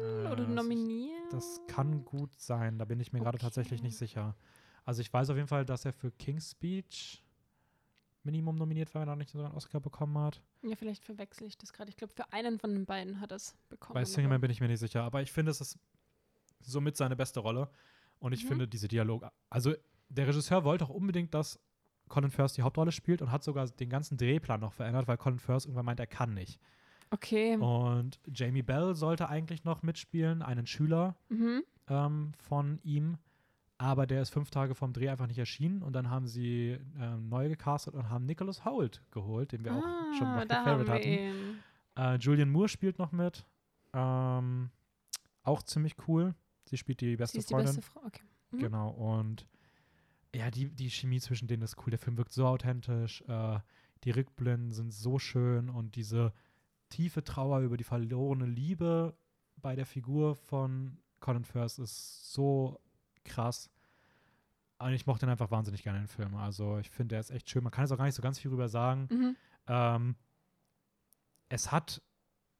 Äh, 0.00 0.26
oder 0.26 0.44
das- 0.44 0.48
nominiert? 0.48 1.32
Das 1.32 1.60
kann 1.66 2.04
gut 2.04 2.34
sein, 2.38 2.78
da 2.78 2.84
bin 2.84 3.00
ich 3.00 3.12
mir 3.12 3.20
gerade 3.20 3.38
tatsächlich 3.38 3.80
Okay. 3.80 3.86
nicht 3.88 3.96
sicher. 3.98 4.34
Also 4.88 5.02
ich 5.02 5.12
weiß 5.12 5.28
auf 5.28 5.36
jeden 5.36 5.48
Fall, 5.48 5.66
dass 5.66 5.84
er 5.84 5.92
für 5.92 6.10
King's 6.12 6.52
Speech 6.52 7.22
Minimum 8.22 8.56
nominiert 8.56 8.94
war, 8.94 9.02
wenn 9.02 9.08
er 9.10 9.16
nicht 9.16 9.28
sogar 9.28 9.48
einen 9.48 9.54
Oscar 9.54 9.80
bekommen 9.80 10.16
hat. 10.16 10.40
Ja, 10.62 10.76
vielleicht 10.76 11.04
verwechsel 11.04 11.46
ich 11.46 11.58
das 11.58 11.74
gerade. 11.74 11.90
Ich 11.90 11.96
glaube, 11.98 12.14
für 12.14 12.32
einen 12.32 12.58
von 12.58 12.72
den 12.72 12.86
beiden 12.86 13.20
hat 13.20 13.30
er 13.30 13.36
es 13.36 13.54
bekommen. 13.68 13.92
Bei 13.92 14.04
Singleman 14.06 14.40
bin 14.40 14.50
ich 14.50 14.60
mir 14.62 14.66
nicht 14.68 14.80
sicher, 14.80 15.02
aber 15.02 15.20
ich 15.20 15.30
finde, 15.30 15.50
es 15.50 15.60
ist 15.60 15.78
somit 16.62 16.96
seine 16.96 17.16
beste 17.16 17.40
Rolle. 17.40 17.68
Und 18.18 18.32
ich 18.32 18.44
Mhm. 18.44 18.48
finde 18.48 18.68
diese 18.68 18.88
Dialoge, 18.88 19.30
also 19.50 19.74
der 20.08 20.26
Regisseur 20.26 20.64
wollte 20.64 20.84
auch 20.86 20.88
unbedingt, 20.90 21.34
dass 21.34 21.60
Colin 22.08 22.30
Firth 22.30 22.56
die 22.56 22.62
Hauptrolle 22.62 22.90
spielt 22.92 23.20
und 23.20 23.30
hat 23.30 23.44
sogar 23.44 23.66
den 23.68 23.90
ganzen 23.90 24.16
Drehplan 24.16 24.60
noch 24.60 24.72
verändert, 24.72 25.06
weil 25.06 25.18
Colin 25.18 25.38
Firth 25.38 25.66
irgendwann 25.66 25.84
meint, 25.84 26.00
er 26.00 26.06
kann 26.06 26.32
nicht. 26.32 26.58
Okay. 27.10 27.56
Und 27.58 28.20
Jamie 28.32 28.62
Bell 28.62 28.94
sollte 28.94 29.28
eigentlich 29.28 29.64
noch 29.64 29.82
mitspielen, 29.82 30.40
einen 30.40 30.66
Schüler 30.66 31.14
Mhm. 31.28 31.62
ähm, 31.88 32.32
von 32.38 32.78
ihm, 32.82 33.18
aber 33.78 34.06
der 34.06 34.22
ist 34.22 34.30
fünf 34.30 34.50
Tage 34.50 34.74
vom 34.74 34.92
Dreh 34.92 35.08
einfach 35.08 35.28
nicht 35.28 35.38
erschienen 35.38 35.82
und 35.82 35.92
dann 35.92 36.10
haben 36.10 36.26
sie 36.26 36.78
ähm, 36.98 37.28
neu 37.28 37.48
gecastet 37.48 37.94
und 37.94 38.10
haben 38.10 38.26
Nicholas 38.26 38.64
Hoult 38.64 39.02
geholt, 39.12 39.52
den 39.52 39.64
wir 39.64 39.72
auch 39.76 40.14
schon 40.18 40.26
Ah, 40.26 40.44
da 40.44 40.64
haben 40.64 40.84
Favorite 40.84 41.04
wir 41.08 41.20
hatten. 41.96 42.14
Äh, 42.14 42.18
Julian 42.18 42.50
Moore 42.50 42.68
spielt 42.68 42.98
noch 42.98 43.12
mit. 43.12 43.46
Ähm, 43.92 44.70
auch 45.44 45.62
ziemlich 45.62 45.94
cool. 46.08 46.34
Sie 46.66 46.76
spielt 46.76 47.00
die 47.00 47.10
Sie 47.10 47.16
beste 47.16 47.38
ist 47.38 47.50
die 47.50 47.54
Freundin. 47.54 47.76
beste 47.76 47.90
Frau. 47.90 48.02
Okay. 48.04 48.22
Mhm. 48.50 48.58
Genau. 48.58 48.90
Und 48.90 49.46
ja, 50.34 50.50
die, 50.50 50.68
die 50.68 50.90
Chemie 50.90 51.20
zwischen 51.20 51.48
denen 51.48 51.62
ist 51.62 51.76
cool. 51.78 51.90
Der 51.90 51.98
Film 51.98 52.18
wirkt 52.18 52.32
so 52.32 52.46
authentisch. 52.46 53.22
Äh, 53.28 53.60
die 54.04 54.10
Rückblenden 54.10 54.72
sind 54.72 54.92
so 54.92 55.18
schön 55.18 55.68
und 55.68 55.96
diese 55.96 56.32
tiefe 56.90 57.24
Trauer 57.24 57.60
über 57.60 57.76
die 57.76 57.84
verlorene 57.84 58.46
Liebe 58.46 59.16
bei 59.56 59.74
der 59.74 59.86
Figur 59.86 60.34
von 60.36 60.98
Colin 61.20 61.44
Firth 61.44 61.78
ist 61.78 62.32
so 62.32 62.80
krass. 63.28 63.70
Und 64.78 64.92
ich 64.92 65.06
mochte 65.06 65.26
ihn 65.26 65.30
einfach 65.30 65.50
wahnsinnig 65.50 65.82
gerne 65.82 65.98
in 65.98 66.04
den 66.04 66.08
Film. 66.08 66.34
Also 66.36 66.78
ich 66.78 66.90
finde, 66.90 67.16
er 67.16 67.20
ist 67.20 67.30
echt 67.30 67.50
schön. 67.50 67.62
Man 67.64 67.72
kann 67.72 67.84
jetzt 67.84 67.92
auch 67.92 67.98
gar 67.98 68.04
nicht 68.04 68.14
so 68.14 68.22
ganz 68.22 68.38
viel 68.38 68.50
drüber 68.50 68.68
sagen. 68.68 69.08
Mhm. 69.10 69.36
Ähm, 69.66 70.16
es 71.48 71.72
hat 71.72 72.02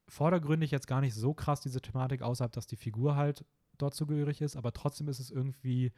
vordergründig 0.08 0.70
jetzt 0.70 0.86
gar 0.86 1.00
nicht 1.00 1.14
so 1.14 1.34
krass 1.34 1.60
diese 1.60 1.80
Thematik, 1.80 2.22
außerhalb, 2.22 2.52
dass 2.52 2.66
die 2.66 2.76
Figur 2.76 3.14
halt 3.14 3.44
dort 3.76 3.94
zugehörig 3.94 4.40
ist, 4.40 4.56
aber 4.56 4.72
trotzdem 4.72 5.08
ist 5.08 5.20
es 5.20 5.30
irgendwie 5.30 5.92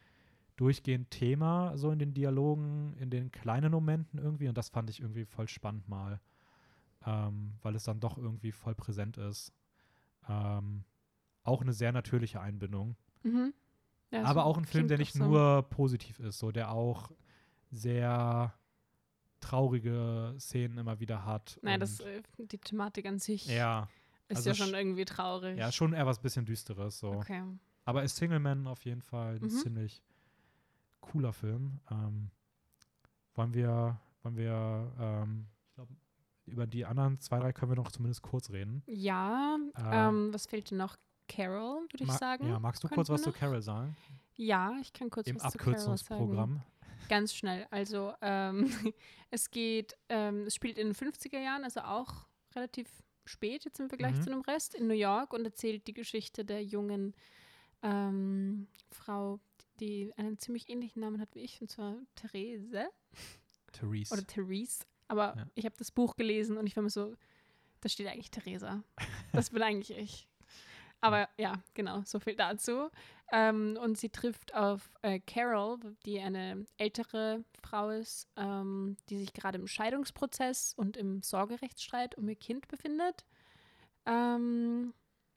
durchgehend 0.56 1.10
Thema, 1.10 1.78
so 1.78 1.90
in 1.90 1.98
den 1.98 2.12
Dialogen, 2.12 2.94
in 2.98 3.08
den 3.08 3.30
kleinen 3.30 3.70
Momenten 3.72 4.18
irgendwie 4.18 4.48
und 4.48 4.58
das 4.58 4.68
fand 4.68 4.90
ich 4.90 5.00
irgendwie 5.00 5.24
voll 5.24 5.48
spannend 5.48 5.88
mal, 5.88 6.20
ähm, 7.06 7.54
weil 7.62 7.74
es 7.76 7.84
dann 7.84 8.00
doch 8.00 8.18
irgendwie 8.18 8.52
voll 8.52 8.74
präsent 8.74 9.16
ist. 9.16 9.52
Ähm, 10.28 10.84
auch 11.44 11.62
eine 11.62 11.72
sehr 11.72 11.92
natürliche 11.92 12.40
Einbindung, 12.40 12.96
Mhm. 13.22 13.52
Ja, 14.10 14.24
aber 14.24 14.44
auch 14.44 14.58
ein 14.58 14.64
Film, 14.64 14.88
der 14.88 14.98
nicht 14.98 15.12
so. 15.14 15.24
nur 15.24 15.62
positiv 15.70 16.18
ist, 16.20 16.38
so 16.38 16.50
der 16.50 16.72
auch 16.72 17.10
sehr 17.70 18.52
traurige 19.40 20.34
Szenen 20.38 20.78
immer 20.78 21.00
wieder 21.00 21.24
hat. 21.24 21.58
Nein, 21.62 21.80
das, 21.80 22.00
äh, 22.00 22.22
die 22.38 22.58
Thematik 22.58 23.06
an 23.06 23.18
sich 23.18 23.46
ja, 23.46 23.88
ist 24.28 24.38
also 24.38 24.50
ja 24.50 24.54
sch- 24.54 24.58
schon 24.66 24.74
irgendwie 24.74 25.04
traurig. 25.04 25.56
ja, 25.58 25.72
schon 25.72 25.92
eher 25.92 26.06
was 26.06 26.20
bisschen 26.20 26.44
düsteres 26.44 26.98
so. 26.98 27.12
Okay. 27.12 27.42
Aber 27.84 28.02
ist 28.02 28.16
Singleman 28.16 28.66
auf 28.66 28.84
jeden 28.84 29.00
Fall 29.02 29.36
ein 29.36 29.42
Mhm. 29.44 29.48
ziemlich 29.50 30.02
cooler 31.00 31.32
Film. 31.32 31.80
Ähm, 31.90 32.30
wollen 33.34 33.54
wir, 33.54 33.98
wollen 34.22 34.36
wir, 34.36 34.92
ähm, 35.00 35.46
ich 35.68 35.74
glaube, 35.74 35.94
über 36.46 36.66
die 36.66 36.84
anderen 36.84 37.18
zwei, 37.20 37.38
drei 37.38 37.52
können 37.52 37.72
wir 37.72 37.76
noch 37.76 37.90
zumindest 37.90 38.22
kurz 38.22 38.50
reden. 38.50 38.82
Ja, 38.86 39.56
Äh, 39.76 40.08
ähm, 40.08 40.32
was 40.34 40.46
fehlt 40.46 40.70
dir 40.70 40.76
noch? 40.76 40.96
Carol, 41.34 41.82
würde 41.90 42.02
ich 42.04 42.06
Ma- 42.06 42.18
sagen. 42.18 42.48
Ja, 42.48 42.58
magst 42.58 42.82
du 42.84 42.88
kurz 42.88 43.08
was 43.08 43.22
zu 43.22 43.30
noch? 43.30 43.36
Carol 43.36 43.62
sagen? 43.62 43.96
Ja, 44.36 44.76
ich 44.80 44.92
kann 44.92 45.10
kurz 45.10 45.26
Im 45.26 45.36
was 45.40 45.52
zu 45.52 45.58
Carol 45.58 45.78
sagen. 45.78 45.92
Abkürzungsprogramm. 45.92 46.62
Ganz 47.08 47.34
schnell. 47.34 47.66
Also 47.70 48.12
ähm, 48.20 48.70
es 49.30 49.50
geht, 49.50 49.96
ähm, 50.08 50.46
es 50.46 50.54
spielt 50.54 50.78
in 50.78 50.88
den 50.88 50.94
50er 50.94 51.38
Jahren, 51.40 51.64
also 51.64 51.80
auch 51.80 52.26
relativ 52.54 52.88
spät 53.24 53.64
jetzt 53.64 53.78
im 53.80 53.88
Vergleich 53.88 54.16
Mhm. 54.16 54.22
zu 54.22 54.30
dem 54.30 54.40
Rest, 54.42 54.74
in 54.74 54.86
New 54.86 54.94
York 54.94 55.32
und 55.32 55.44
erzählt 55.44 55.86
die 55.86 55.94
Geschichte 55.94 56.44
der 56.44 56.64
jungen 56.64 57.14
ähm, 57.82 58.66
Frau, 58.90 59.40
die 59.80 60.12
einen 60.16 60.38
ziemlich 60.38 60.68
ähnlichen 60.68 61.00
Namen 61.00 61.20
hat 61.20 61.34
wie 61.34 61.40
ich, 61.40 61.60
und 61.60 61.70
zwar 61.70 61.96
Therese 62.14 62.88
Therese. 63.72 64.12
oder 64.12 64.26
Therese. 64.26 64.84
Aber 65.08 65.34
Ja. 65.36 65.46
ich 65.54 65.64
habe 65.64 65.76
das 65.78 65.90
Buch 65.90 66.16
gelesen 66.16 66.56
und 66.58 66.66
ich 66.66 66.76
war 66.76 66.82
mir 66.82 66.90
so, 66.90 67.14
da 67.80 67.88
steht 67.88 68.06
eigentlich 68.08 68.30
Theresa. 68.30 68.82
Das 69.32 69.50
bin 69.50 69.62
eigentlich 69.62 69.96
ich. 69.96 70.28
Aber 71.00 71.28
ja, 71.38 71.54
genau, 71.74 72.02
so 72.04 72.20
viel 72.20 72.36
dazu. 72.36 72.90
Ähm, 73.32 73.78
und 73.80 73.96
sie 73.96 74.10
trifft 74.10 74.54
auf 74.54 74.90
äh, 75.02 75.20
Carol, 75.20 75.78
die 76.04 76.20
eine 76.20 76.66
ältere 76.76 77.44
Frau 77.62 77.90
ist, 77.90 78.28
ähm, 78.36 78.96
die 79.08 79.18
sich 79.18 79.32
gerade 79.32 79.58
im 79.58 79.68
Scheidungsprozess 79.68 80.74
und 80.76 80.96
im 80.96 81.22
Sorgerechtsstreit 81.22 82.16
um 82.16 82.28
ihr 82.28 82.36
Kind 82.36 82.66
befindet, 82.68 83.24
ähm, 84.04 84.92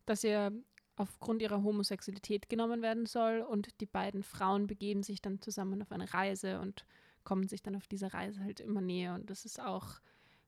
dass 0.06 0.23
ihr 0.23 0.52
aufgrund 0.95 1.41
ihrer 1.41 1.64
Homosexualität 1.64 2.49
genommen 2.49 2.81
werden 2.81 3.06
soll. 3.06 3.41
Und 3.41 3.80
die 3.80 3.85
beiden 3.85 4.23
Frauen 4.23 4.68
begeben 4.68 5.03
sich 5.03 5.22
dann 5.22 5.40
zusammen 5.40 5.81
auf 5.81 5.91
eine 5.91 6.14
Reise 6.14 6.60
und 6.60 6.85
kommen 7.23 7.48
sich 7.48 7.61
dann 7.61 7.76
auf 7.76 7.88
dieser 7.88 8.14
Reise 8.14 8.44
halt 8.44 8.60
immer 8.60 8.81
näher. 8.81 9.14
Und 9.14 9.30
das 9.30 9.45
ist 9.45 9.61
auch 9.61 10.02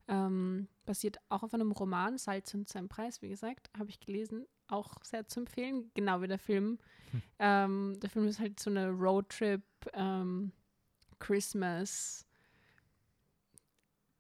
ähm, 0.07 0.67
basiert 0.85 1.17
auch 1.29 1.43
auf 1.43 1.53
einem 1.53 1.71
Roman, 1.71 2.17
Salz 2.17 2.53
und 2.53 2.69
sein 2.69 2.87
Preis, 2.87 3.21
wie 3.21 3.29
gesagt, 3.29 3.69
habe 3.77 3.89
ich 3.89 3.99
gelesen, 3.99 4.45
auch 4.67 4.93
sehr 5.03 5.27
zu 5.27 5.41
empfehlen, 5.41 5.91
genau 5.93 6.21
wie 6.21 6.27
der 6.27 6.39
Film. 6.39 6.79
Hm. 7.11 7.21
Ähm, 7.39 7.99
der 8.01 8.09
Film 8.09 8.27
ist 8.27 8.39
halt 8.39 8.59
so 8.59 8.69
eine 8.69 8.89
Roadtrip, 8.89 9.63
ähm, 9.93 10.51
Christmas 11.19 12.25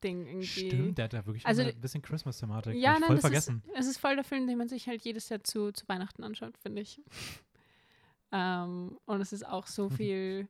Ding 0.03 0.27
irgendwie. 0.27 0.45
Stimmt, 0.45 0.97
der 0.97 1.05
hat 1.05 1.13
ja 1.13 1.25
wirklich 1.25 1.45
Also, 1.45 1.63
eine 1.63 1.73
bisschen 1.73 2.01
Christmas-Thematik. 2.01 2.75
Ja, 2.75 2.99
nein, 2.99 3.07
voll 3.07 3.17
vergessen. 3.19 3.63
ist, 3.65 3.79
es 3.79 3.87
ist 3.87 3.97
voll 3.97 4.15
der 4.15 4.23
Film, 4.23 4.47
den 4.47 4.57
man 4.57 4.67
sich 4.67 4.87
halt 4.87 5.01
jedes 5.03 5.29
Jahr 5.29 5.43
zu, 5.43 5.71
zu 5.71 5.87
Weihnachten 5.87 6.23
anschaut, 6.23 6.57
finde 6.57 6.81
ich. 6.81 7.01
ähm, 8.31 8.97
und 9.05 9.21
es 9.21 9.33
ist 9.33 9.45
auch 9.45 9.67
so 9.67 9.89
viel. 9.89 10.47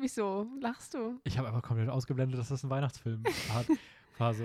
Wieso 0.00 0.46
lachst 0.60 0.94
du? 0.94 1.20
Ich 1.24 1.38
habe 1.38 1.48
einfach 1.48 1.62
komplett 1.62 1.88
ausgeblendet, 1.88 2.38
dass 2.38 2.48
das 2.48 2.62
ein 2.62 2.70
Weihnachtsfilm 2.70 3.24
hat. 3.52 3.66
War 4.18 4.32
so. 4.32 4.44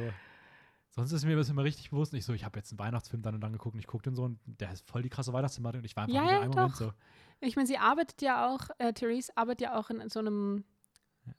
Sonst 0.96 1.12
ist 1.12 1.26
mir 1.26 1.36
das 1.36 1.50
immer 1.50 1.64
richtig 1.64 1.90
bewusst. 1.90 2.14
Ich 2.14 2.24
so, 2.24 2.34
ich 2.34 2.46
habe 2.46 2.60
jetzt 2.60 2.72
einen 2.72 2.78
Weihnachtsfilm 2.78 3.24
dann 3.24 3.34
und 3.34 3.42
dann 3.42 3.52
geguckt 3.52 3.74
und 3.74 3.80
ich 3.80 3.88
gucke 3.88 4.04
den 4.04 4.14
so 4.16 4.24
und 4.26 4.40
der 4.46 4.72
ist 4.72 4.88
voll 4.88 5.02
die 5.02 5.10
krasse 5.10 5.34
Weihnachtsthematik 5.34 5.80
und 5.80 5.86
ich 5.86 5.96
war 5.96 6.04
einfach 6.04 6.14
Ja, 6.16 6.44
ja, 6.44 6.48
Moment 6.48 6.76
so. 6.76 6.94
Ich 7.40 7.56
meine, 7.56 7.68
sie 7.68 7.80
arbeitet 7.80 8.22
ja 8.22 8.48
auch, 8.48 8.70
äh, 8.78 8.94
Therese 8.94 9.36
arbeitet 9.36 9.62
ja 9.62 9.76
auch 9.80 9.90
in 9.90 10.08
so 10.10 10.20
einem 10.20 10.64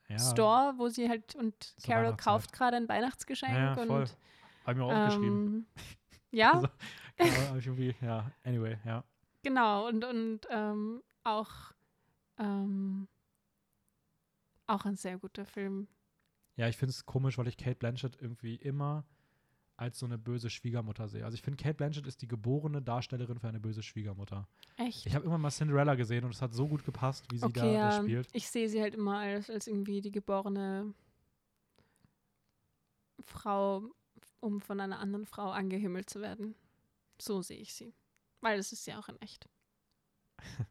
Ja, 0.09 0.19
Store, 0.19 0.75
wo 0.77 0.89
sie 0.89 1.09
halt 1.09 1.37
und 1.37 1.63
Zur 1.63 1.95
Carol 1.95 2.17
kauft 2.17 2.53
gerade 2.53 2.77
ein 2.77 2.89
Weihnachtsgeschenk 2.89 3.55
Ja, 3.55 3.77
voll. 3.77 4.01
und 4.01 4.17
Habe 4.67 4.73
ich 4.73 4.77
mir 4.77 4.85
auch 4.85 5.23
ähm, 5.23 5.67
ja, 6.33 6.53
Also, 6.55 6.69
genau, 7.17 7.37
hab 7.51 7.57
ich 7.57 7.67
irgendwie, 7.67 7.95
ja, 8.01 8.31
anyway, 8.43 8.77
ja. 8.85 9.05
genau 9.45 9.87
und 9.87 10.05
und 10.05 10.41
ähm, 10.51 11.01
auch 11.23 11.53
ähm, 12.39 13.07
auch 14.67 14.85
ein 14.85 14.97
sehr 14.97 15.19
guter 15.19 15.45
Film. 15.45 15.87
Ja, 16.57 16.69
ich 16.69 16.77
finde 16.77 16.91
es 16.91 17.07
komisch, 17.07 17.39
weil 17.39 17.47
ich 17.49 17.57
Kate 17.57 17.77
Blanchett 17.77 18.17
irgendwie 18.21 18.57
immer 18.57 19.05
als 19.77 19.99
so 19.99 20.07
eine 20.07 20.19
böse 20.19 20.51
Schwiegermutter 20.51 21.09
sehe. 21.09 21.25
Also 21.25 21.35
ich 21.35 21.43
finde, 21.43 21.63
Kate 21.63 21.75
Blanchett 21.75 22.07
ist 22.07 22.23
die 22.23 22.29
geborene 22.29 22.81
Darstellerin 22.81 23.39
für 23.39 23.49
eine 23.49 23.61
böse 23.61 23.83
Schwiegermutter. 23.83 24.49
Echt? 24.77 25.07
Ich 25.07 25.15
habe 25.15 25.25
immer 25.25 25.39
mal 25.39 25.51
Cinderella 25.51 25.95
gesehen 25.95 26.25
und 26.25 26.31
es 26.31 26.43
hat 26.43 26.55
so 26.55 26.69
gut 26.69 26.85
gepasst, 26.85 27.25
wie 27.31 27.39
sie 27.39 27.53
da 27.53 27.63
okay, 27.63 27.75
das 27.75 27.97
ja, 27.97 28.03
spielt. 28.03 28.29
ich 28.33 28.49
sehe 28.49 28.69
sie 28.69 28.81
halt 28.81 28.95
immer 28.95 29.19
als, 29.19 29.51
als 29.51 29.67
irgendwie 29.67 30.01
die 30.01 30.13
geborene 30.13 30.95
Frau, 33.25 33.91
um 34.41 34.61
von 34.61 34.81
einer 34.81 35.01
anderen 35.01 35.27
Frau 35.27 35.51
angehimmelt 35.51 36.09
zu 36.09 36.21
werden. 36.21 36.55
So 37.21 37.43
sehe 37.43 37.59
ich 37.59 37.75
sie. 37.75 37.95
Weil 38.41 38.59
das 38.59 38.73
ist 38.73 38.87
ja 38.87 38.99
auch 38.99 39.09
in 39.09 39.21
echt. 39.21 39.49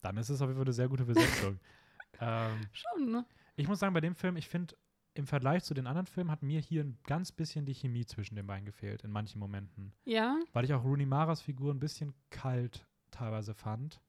Dann 0.00 0.16
ist 0.16 0.28
es 0.28 0.40
auf 0.40 0.48
jeden 0.48 0.56
Fall 0.56 0.66
eine 0.66 0.72
sehr 0.72 0.88
gute 0.88 1.04
Besetzung. 1.04 1.58
ähm, 2.20 2.68
Schon, 2.72 3.10
ne? 3.10 3.26
ich 3.56 3.66
muss 3.66 3.80
sagen, 3.80 3.92
bei 3.92 4.00
dem 4.00 4.14
Film, 4.14 4.36
ich 4.36 4.48
finde, 4.48 4.76
im 5.16 5.26
Vergleich 5.26 5.64
zu 5.64 5.74
den 5.74 5.86
anderen 5.86 6.06
Filmen 6.06 6.30
hat 6.30 6.42
mir 6.42 6.60
hier 6.60 6.84
ein 6.84 6.98
ganz 7.04 7.32
bisschen 7.32 7.64
die 7.64 7.74
Chemie 7.74 8.04
zwischen 8.04 8.36
den 8.36 8.46
beiden 8.46 8.66
gefehlt, 8.66 9.02
in 9.02 9.10
manchen 9.10 9.38
Momenten. 9.38 9.92
Ja. 10.04 10.38
Weil 10.52 10.64
ich 10.64 10.74
auch 10.74 10.84
Rooney 10.84 11.06
Maras 11.06 11.40
Figur 11.40 11.72
ein 11.72 11.80
bisschen 11.80 12.14
kalt 12.30 12.86
teilweise 13.10 13.54
fand. 13.54 14.00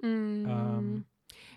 Mm. 0.00 0.46
Ähm. 0.46 1.04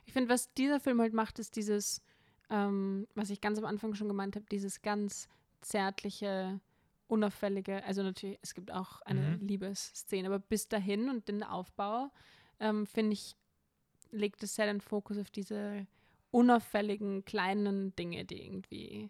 ich 0.06 0.14
finde, 0.14 0.30
was 0.30 0.54
dieser 0.54 0.80
Film 0.80 1.00
halt 1.02 1.14
macht, 1.14 1.40
ist 1.40 1.56
dieses, 1.56 2.02
ähm, 2.50 3.08
was 3.16 3.30
ich 3.30 3.42
ganz 3.42 3.58
am 3.58 3.66
Anfang 3.66 3.96
schon 3.96 4.10
gemeint 4.10 4.36
habe, 4.36 4.46
dieses 4.52 4.82
ganz 4.82 5.28
zärtliche, 5.62 6.60
unauffällige, 7.08 7.84
also 7.86 8.04
natürlich, 8.04 8.38
es 8.42 8.54
gibt 8.54 8.72
auch 8.72 9.02
eine 9.02 9.38
Mhm. 9.38 9.48
Liebesszene, 9.48 10.28
aber 10.28 10.40
bis 10.40 10.68
dahin 10.68 11.10
und 11.10 11.28
den 11.28 11.42
Aufbau, 11.44 12.12
ähm, 12.60 12.86
finde 12.86 13.14
ich, 13.14 13.36
legt 14.12 14.44
es 14.44 14.56
sehr 14.56 14.66
den 14.68 14.82
Fokus 14.82 15.18
auf 15.18 15.32
diese 15.32 15.88
unauffälligen 16.34 17.24
kleinen 17.26 17.96
Dinge, 17.96 18.26
die 18.26 18.44
irgendwie 18.44 19.10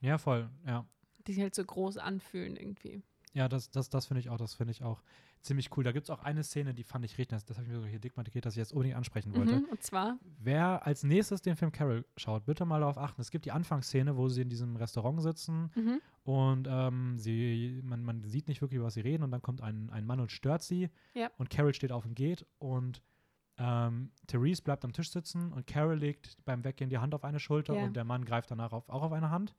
Ja, 0.00 0.18
voll, 0.18 0.48
ja. 0.66 0.86
Die 1.26 1.32
sich 1.32 1.42
halt 1.42 1.54
so 1.54 1.64
groß 1.64 1.98
anfühlen 1.98 2.56
irgendwie. 2.56 3.02
Ja, 3.32 3.48
das, 3.48 3.70
das, 3.70 3.88
das 3.90 4.06
finde 4.06 4.20
ich 4.20 4.28
auch, 4.28 4.38
das 4.38 4.54
finde 4.54 4.72
ich 4.72 4.82
auch 4.82 5.02
ziemlich 5.40 5.76
cool. 5.76 5.84
Da 5.84 5.92
gibt 5.92 6.04
es 6.04 6.10
auch 6.10 6.24
eine 6.24 6.42
Szene, 6.42 6.74
die 6.74 6.82
fand 6.82 7.04
ich 7.04 7.12
richtig, 7.16 7.36
das, 7.36 7.44
das 7.44 7.58
habe 7.58 7.66
ich 7.68 7.72
mir 7.72 7.80
so 7.80 7.86
hier 7.86 8.00
dick 8.00 8.16
markiert, 8.16 8.44
dass 8.44 8.54
ich 8.54 8.58
jetzt 8.58 8.72
unbedingt 8.72 8.96
ansprechen 8.96 9.34
wollte. 9.34 9.56
Mhm, 9.56 9.64
und 9.70 9.82
zwar, 9.82 10.18
Wer 10.38 10.84
als 10.84 11.04
nächstes 11.04 11.40
den 11.40 11.54
Film 11.54 11.70
Carol 11.70 12.04
schaut, 12.16 12.44
bitte 12.44 12.64
mal 12.64 12.80
darauf 12.80 12.98
achten. 12.98 13.20
Es 13.20 13.30
gibt 13.30 13.44
die 13.44 13.52
Anfangsszene, 13.52 14.16
wo 14.16 14.28
sie 14.28 14.42
in 14.42 14.48
diesem 14.48 14.74
Restaurant 14.76 15.22
sitzen 15.22 15.70
mhm, 15.76 16.00
und 16.24 16.66
ähm, 16.68 17.18
sie, 17.18 17.80
man, 17.84 18.02
man 18.02 18.24
sieht 18.24 18.48
nicht 18.48 18.62
wirklich, 18.62 18.82
was 18.82 18.94
sie 18.94 19.00
reden 19.02 19.22
und 19.22 19.30
dann 19.30 19.42
kommt 19.42 19.60
ein, 19.62 19.90
ein 19.90 20.04
Mann 20.06 20.18
und 20.20 20.32
stört 20.32 20.62
sie 20.62 20.90
Ja. 21.14 21.30
und 21.38 21.50
Carol 21.50 21.72
steht 21.72 21.92
auf 21.92 22.04
und 22.04 22.14
geht 22.14 22.44
und 22.58 23.00
ähm, 23.62 24.10
Therese 24.26 24.62
bleibt 24.62 24.84
am 24.84 24.92
Tisch 24.92 25.10
sitzen 25.10 25.52
und 25.52 25.66
Carol 25.66 25.96
legt 25.98 26.38
beim 26.46 26.64
Weggehen 26.64 26.88
die 26.88 26.98
Hand 26.98 27.14
auf 27.14 27.24
eine 27.24 27.38
Schulter 27.38 27.74
Ja. 27.74 27.84
und 27.84 27.94
der 27.94 28.04
Mann 28.04 28.24
greift 28.24 28.50
danach 28.50 28.72
auf, 28.72 28.88
auch 28.88 29.02
auf 29.02 29.12
eine 29.12 29.30
Hand. 29.30 29.54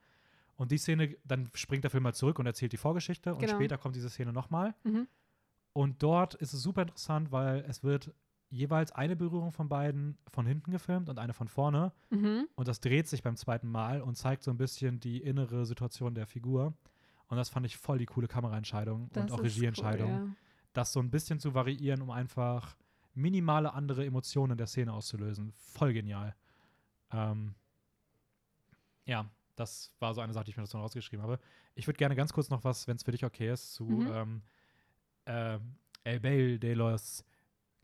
Und 0.56 0.72
die 0.72 0.78
Szene, 0.80 1.15
dann 1.23 1.49
springt 1.53 1.84
der 1.84 1.91
Film 1.91 2.03
mal 2.03 2.14
zurück 2.14 2.40
und 2.40 2.45
erzählt 2.48 2.72
die 2.73 2.78
Vorgeschichte 2.78 3.34
und 3.34 3.40
Genau. 3.41 3.53
später 3.56 3.78
kommt 3.78 3.95
diese 3.95 4.10
Szene 4.10 4.34
nochmal. 4.34 4.73
mhm, 4.84 5.07
Und 5.73 6.02
dort 6.03 6.34
ist 6.36 6.53
es 6.53 6.61
super 6.64 6.82
interessant, 6.82 7.32
weil 7.32 7.60
es 7.68 7.84
wird 7.84 8.11
jeweils 8.49 8.91
eine 8.91 9.15
Berührung 9.15 9.52
von 9.53 9.69
beiden 9.69 10.18
von 10.32 10.45
hinten 10.45 10.72
gefilmt 10.72 11.07
und 11.07 11.19
eine 11.19 11.34
von 11.34 11.48
vorne. 11.48 11.94
mhm. 12.10 12.48
Und 12.56 12.68
das 12.68 12.82
dreht 12.82 13.07
sich 13.07 13.22
beim 13.23 13.36
zweiten 13.38 13.69
Mal 13.69 14.02
und 14.02 14.15
zeigt 14.15 14.44
so 14.44 14.52
ein 14.52 14.57
bisschen 14.57 14.99
die 14.99 15.22
innere 15.23 15.65
Situation 15.65 16.14
der 16.15 16.26
Figur. 16.28 16.73
Und 17.28 17.38
das 17.38 17.49
fand 17.49 17.65
ich 17.65 17.78
voll 17.78 17.98
die 17.99 18.06
coole 18.07 18.28
Kameraentscheidung 18.28 19.10
Das 19.14 19.23
und 19.23 19.32
auch 19.32 19.41
Regieentscheidung, 19.44 20.11
Cool, 20.23 20.36
das 20.73 20.91
so 20.91 20.99
ein 20.99 21.10
bisschen 21.10 21.40
zu 21.40 21.53
variieren, 21.53 22.02
um 22.02 22.10
einfach 22.11 22.76
minimale 23.14 23.74
andere 23.74 24.06
Emotionen 24.06 24.52
in 24.54 24.58
der 24.58 24.68
Szene 24.68 24.94
auszulösen. 24.94 25.52
Voll 25.54 25.94
genial. 25.94 26.36
Ähm, 27.12 27.56
ja, 29.06 29.30
das 29.56 29.92
war 30.00 30.14
so 30.14 30.22
eine 30.22 30.34
Sache, 30.34 30.46
die 30.46 30.52
ich 30.52 30.58
mir 30.58 30.64
dazu 30.64 30.78
noch 30.78 30.84
rausgeschrieben 30.86 31.24
habe. 31.24 31.40
Ich 31.76 31.88
würde 31.88 31.98
gerne 31.98 32.16
ganz 32.16 32.34
kurz 32.34 32.50
noch 32.50 32.64
was, 32.64 32.88
wenn 32.88 32.96
es 32.96 33.04
für 33.04 33.12
dich 33.12 33.26
okay 33.26 33.52
ist, 33.52 33.74
zu 33.74 33.84
Mhm. 33.86 34.12
ähm, 34.14 34.42
äh, 35.26 35.60
El 36.04 36.20
Bail 36.20 36.60
de 36.60 36.74
los 36.74 37.24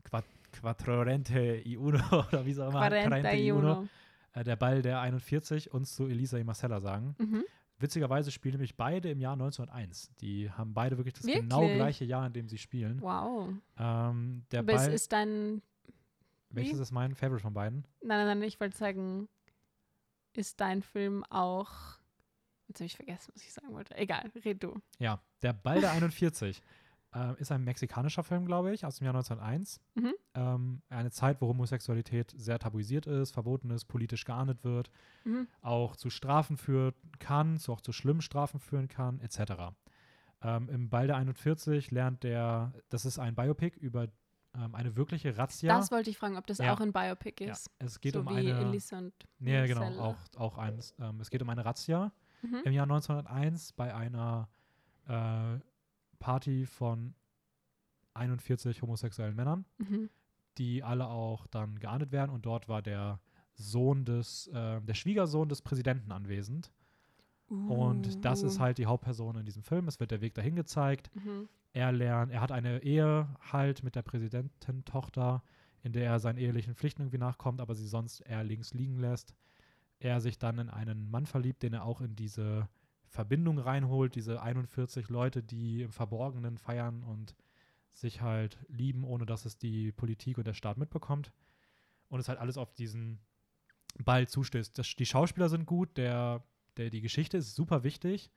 Quat 0.04 0.24
Quattrorente 0.50 1.62
y 1.64 1.76
Uno 1.76 2.00
oder 2.28 2.46
wie 2.46 2.54
so 2.54 2.66
immer, 2.66 2.80
ja. 2.90 3.02
41. 3.10 3.88
äh, 4.32 4.44
der 4.44 4.56
Ball 4.56 4.80
der 4.82 5.00
41 5.00 5.72
und 5.72 5.86
zu 5.86 6.06
Elisa 6.06 6.38
y 6.38 6.44
Marcella 6.46 6.80
sagen. 6.80 7.14
Mhm. 7.18 7.44
Witzigerweise 7.80 8.30
spielen 8.32 8.54
nämlich 8.54 8.76
beide 8.76 9.10
im 9.10 9.20
Jahr 9.20 9.34
1901. 9.34 10.10
Die 10.20 10.50
haben 10.50 10.74
beide 10.74 10.96
wirklich 10.96 11.14
das 11.14 11.24
Wirklich? 11.24 11.42
genau 11.42 11.66
gleiche 11.74 12.04
Jahr, 12.04 12.26
in 12.26 12.32
dem 12.32 12.48
sie 12.48 12.58
spielen. 12.58 13.00
Wow. 13.00 13.50
Ähm, 13.78 14.44
der 14.50 14.60
Aber 14.60 14.72
es 14.72 14.82
Ball, 14.86 14.92
ist 14.92 15.12
dein. 15.12 15.62
welches 16.50 16.78
wie? 16.78 16.82
ist 16.82 16.90
mein 16.92 17.14
Favorite 17.14 17.42
von 17.42 17.54
beiden? 17.54 17.84
Nein, 18.02 18.26
nein, 18.26 18.38
nein, 18.38 18.48
ich 18.48 18.58
wollte 18.58 18.76
sagen, 18.76 19.28
ist 20.34 20.60
dein 20.60 20.82
Film 20.82 21.24
auch. 21.30 21.70
Jetzt 22.66 22.80
habe 22.80 22.86
ich 22.86 22.96
vergessen, 22.96 23.32
was 23.34 23.42
ich 23.42 23.52
sagen 23.52 23.72
wollte. 23.72 23.96
Egal, 23.96 24.30
red 24.44 24.62
du. 24.62 24.74
Ja, 24.98 25.22
der 25.42 25.52
Ball 25.52 25.80
der 25.80 25.92
41 25.92 26.60
äh, 27.14 27.40
ist 27.40 27.50
ein 27.52 27.64
mexikanischer 27.64 28.22
Film, 28.22 28.44
glaube 28.46 28.72
ich, 28.72 28.84
aus 28.84 28.96
dem 28.98 29.04
Jahr 29.06 29.14
1901. 29.14 29.80
Mhm. 29.94 30.14
Ähm, 30.34 30.82
eine 30.90 31.10
Zeit, 31.10 31.40
wo 31.40 31.48
Homosexualität 31.48 32.32
sehr 32.36 32.58
tabuisiert 32.58 33.06
ist, 33.06 33.32
verboten 33.32 33.70
ist, 33.70 33.86
politisch 33.86 34.24
geahndet 34.24 34.62
wird, 34.64 34.90
Mhm. 35.24 35.48
auch 35.62 35.96
zu 35.96 36.10
Strafen 36.10 36.56
führen 36.56 36.94
kann, 37.18 37.56
zu 37.58 37.72
auch 37.72 37.80
zu 37.80 37.92
schlimmen 37.92 38.20
Strafen 38.22 38.60
führen 38.60 38.88
kann, 38.88 39.20
etc. 39.20 39.72
Ähm, 40.42 40.68
Im 40.68 40.88
Ball 40.90 41.06
der 41.06 41.16
41 41.16 41.90
lernt 41.90 42.22
der, 42.22 42.72
das 42.90 43.04
ist 43.04 43.18
ein 43.18 43.34
Biopic 43.34 43.76
über 43.78 44.08
ähm, 44.54 44.74
eine 44.74 44.96
wirkliche 44.96 45.36
Razzia. 45.36 45.76
Das 45.76 45.90
wollte 45.90 46.08
ich 46.10 46.16
fragen, 46.18 46.36
ob 46.36 46.46
das 46.46 46.58
Ja. 46.58 46.72
auch 46.74 46.80
ein 46.80 46.92
Biopic 46.92 47.44
ja, 47.44 47.52
ist. 47.52 47.70
es 47.78 48.00
geht 48.00 48.14
so 48.14 48.20
um 48.20 48.28
wie 48.30 48.36
eine. 48.50 48.58
Elisa 48.68 48.98
und 48.98 49.12
Nee, 49.38 49.66
genau, 49.66 49.98
auch, 50.00 50.16
auch 50.36 50.56
eins. 50.58 50.94
Ähm, 50.98 51.20
es 51.20 51.28
geht 51.30 51.42
um 51.42 51.48
eine 51.50 51.64
Razzia 51.64 52.12
Mhm. 52.42 52.62
im 52.64 52.72
Jahr 52.72 52.84
1901 52.86 53.72
bei 53.72 53.94
einer 53.94 54.48
äh, 55.08 55.58
Party 56.18 56.66
von 56.66 57.14
41 58.14 58.82
homosexuellen 58.82 59.36
Männern, 59.36 59.64
Mhm. 59.78 60.10
die 60.58 60.82
alle 60.82 61.06
auch 61.08 61.46
dann 61.46 61.78
geahndet 61.78 62.12
werden. 62.12 62.30
Und 62.30 62.46
dort 62.46 62.68
war 62.68 62.82
der 62.82 63.20
Sohn 63.54 64.04
des, 64.04 64.48
äh, 64.48 64.80
der 64.80 64.94
Schwiegersohn 64.94 65.48
des 65.48 65.62
Präsidenten 65.62 66.12
anwesend. 66.12 66.72
Und 67.48 68.24
das 68.26 68.42
ist 68.42 68.58
Uh. 68.58 68.60
halt 68.60 68.78
die 68.78 68.84
Hauptperson 68.86 69.36
in 69.36 69.46
diesem 69.46 69.62
Film. 69.62 69.88
Es 69.88 69.98
wird 70.00 70.10
der 70.10 70.20
Weg 70.20 70.34
dahin 70.34 70.54
gezeigt. 70.54 71.10
Mhm. 71.14 71.48
Er 71.72 71.92
lernt, 71.92 72.30
er 72.30 72.40
hat 72.42 72.52
eine 72.52 72.82
Ehe 72.82 73.26
halt 73.52 73.82
mit 73.82 73.94
der 73.94 74.02
Präsidententochter, 74.02 75.42
in 75.82 75.92
der 75.92 76.04
er 76.04 76.18
seinen 76.20 76.36
ehelichen 76.38 76.74
Pflichten 76.74 77.02
irgendwie 77.02 77.18
nachkommt, 77.18 77.60
aber 77.60 77.74
sie 77.74 77.86
sonst 77.86 78.20
eher 78.20 78.44
links 78.44 78.74
liegen 78.74 78.98
lässt. 78.98 79.34
Er 79.98 80.20
sich 80.20 80.38
dann 80.38 80.58
in 80.58 80.68
einen 80.68 81.10
Mann 81.10 81.24
verliebt, 81.26 81.62
den 81.62 81.72
er 81.72 81.84
auch 81.84 82.00
in 82.02 82.16
diese 82.16 82.68
Verbindung 83.08 83.58
reinholt, 83.58 84.14
diese 84.14 84.42
41 84.42 85.08
Leute, 85.08 85.42
die 85.42 85.82
im 85.82 85.92
Verborgenen 85.92 86.58
feiern 86.58 87.02
und 87.02 87.34
sich 87.92 88.20
halt 88.20 88.58
lieben, 88.68 89.04
ohne 89.04 89.26
dass 89.26 89.44
es 89.44 89.58
die 89.58 89.92
Politik 89.92 90.38
und 90.38 90.46
der 90.46 90.54
Staat 90.54 90.78
mitbekommt. 90.78 91.32
Und 92.08 92.20
es 92.20 92.28
halt 92.28 92.38
alles 92.38 92.56
auf 92.56 92.72
diesen 92.72 93.18
Ball 94.04 94.28
zustößt. 94.28 94.78
Das, 94.78 94.94
die 94.94 95.06
Schauspieler 95.06 95.48
sind 95.48 95.66
gut, 95.66 95.96
der, 95.96 96.44
der, 96.76 96.90
die 96.90 97.00
Geschichte 97.00 97.36
ist 97.38 97.54
super 97.54 97.82
wichtig, 97.82 98.30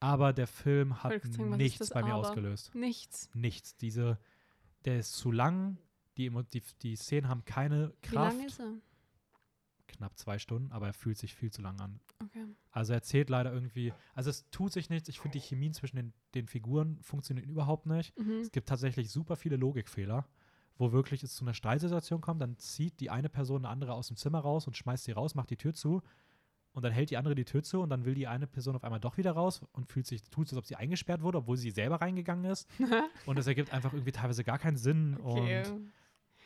aber 0.00 0.32
der 0.32 0.46
Film 0.46 1.02
hat 1.02 1.22
sagen, 1.22 1.56
nichts 1.56 1.90
bei 1.90 2.02
mir 2.02 2.14
Aber? 2.14 2.28
ausgelöst. 2.28 2.74
Nichts. 2.74 3.30
Nichts. 3.34 3.76
Diese, 3.76 4.18
der 4.84 4.98
ist 4.98 5.12
zu 5.12 5.30
lang, 5.30 5.78
die, 6.16 6.30
die, 6.52 6.62
die 6.82 6.96
Szenen 6.96 7.28
haben 7.28 7.44
keine 7.44 7.92
Wie 8.02 8.08
Kraft. 8.08 8.36
lang 8.36 8.46
ist 8.46 8.60
er? 8.60 8.74
Knapp 9.86 10.18
zwei 10.18 10.38
Stunden, 10.38 10.72
aber 10.72 10.86
er 10.86 10.92
fühlt 10.94 11.18
sich 11.18 11.34
viel 11.34 11.50
zu 11.50 11.62
lang 11.62 11.80
an. 11.80 12.00
Okay. 12.22 12.44
Also 12.70 12.92
er 12.92 12.98
erzählt 12.98 13.30
leider 13.30 13.52
irgendwie, 13.52 13.92
also 14.14 14.30
es 14.30 14.48
tut 14.50 14.72
sich 14.72 14.90
nichts. 14.90 15.08
Ich 15.08 15.20
finde, 15.20 15.38
die 15.38 15.44
Chemien 15.44 15.72
zwischen 15.72 15.96
den, 15.96 16.12
den 16.34 16.46
Figuren 16.46 16.98
funktionieren 17.02 17.48
überhaupt 17.48 17.86
nicht. 17.86 18.18
Mhm. 18.18 18.40
Es 18.40 18.52
gibt 18.52 18.68
tatsächlich 18.68 19.10
super 19.10 19.36
viele 19.36 19.56
Logikfehler, 19.56 20.26
wo 20.78 20.92
wirklich 20.92 21.22
es 21.22 21.34
zu 21.34 21.44
einer 21.44 21.54
Streitsituation 21.54 22.20
kommt, 22.20 22.42
dann 22.42 22.58
zieht 22.58 23.00
die 23.00 23.10
eine 23.10 23.28
Person 23.28 23.64
eine 23.64 23.68
andere 23.68 23.94
aus 23.94 24.08
dem 24.08 24.16
Zimmer 24.16 24.40
raus 24.40 24.66
und 24.66 24.76
schmeißt 24.76 25.04
sie 25.04 25.12
raus, 25.12 25.34
macht 25.34 25.50
die 25.50 25.56
Tür 25.56 25.74
zu 25.74 26.02
und 26.76 26.82
dann 26.82 26.92
hält 26.92 27.08
die 27.08 27.16
andere 27.16 27.34
die 27.34 27.46
Tür 27.46 27.62
zu 27.62 27.80
und 27.80 27.88
dann 27.88 28.04
will 28.04 28.14
die 28.14 28.26
eine 28.26 28.46
Person 28.46 28.76
auf 28.76 28.84
einmal 28.84 29.00
doch 29.00 29.16
wieder 29.16 29.32
raus 29.32 29.62
und 29.72 29.86
fühlt 29.86 30.06
sich, 30.06 30.22
tut 30.24 30.46
es, 30.46 30.52
als 30.52 30.58
ob 30.58 30.66
sie 30.66 30.76
eingesperrt 30.76 31.22
wurde, 31.22 31.38
obwohl 31.38 31.56
sie 31.56 31.70
selber 31.70 32.02
reingegangen 32.02 32.44
ist. 32.44 32.68
Und 33.24 33.38
das 33.38 33.46
ergibt 33.46 33.72
einfach 33.72 33.94
irgendwie 33.94 34.12
teilweise 34.12 34.44
gar 34.44 34.58
keinen 34.58 34.76
Sinn 34.76 35.16
okay. 35.22 35.66
und 35.66 35.92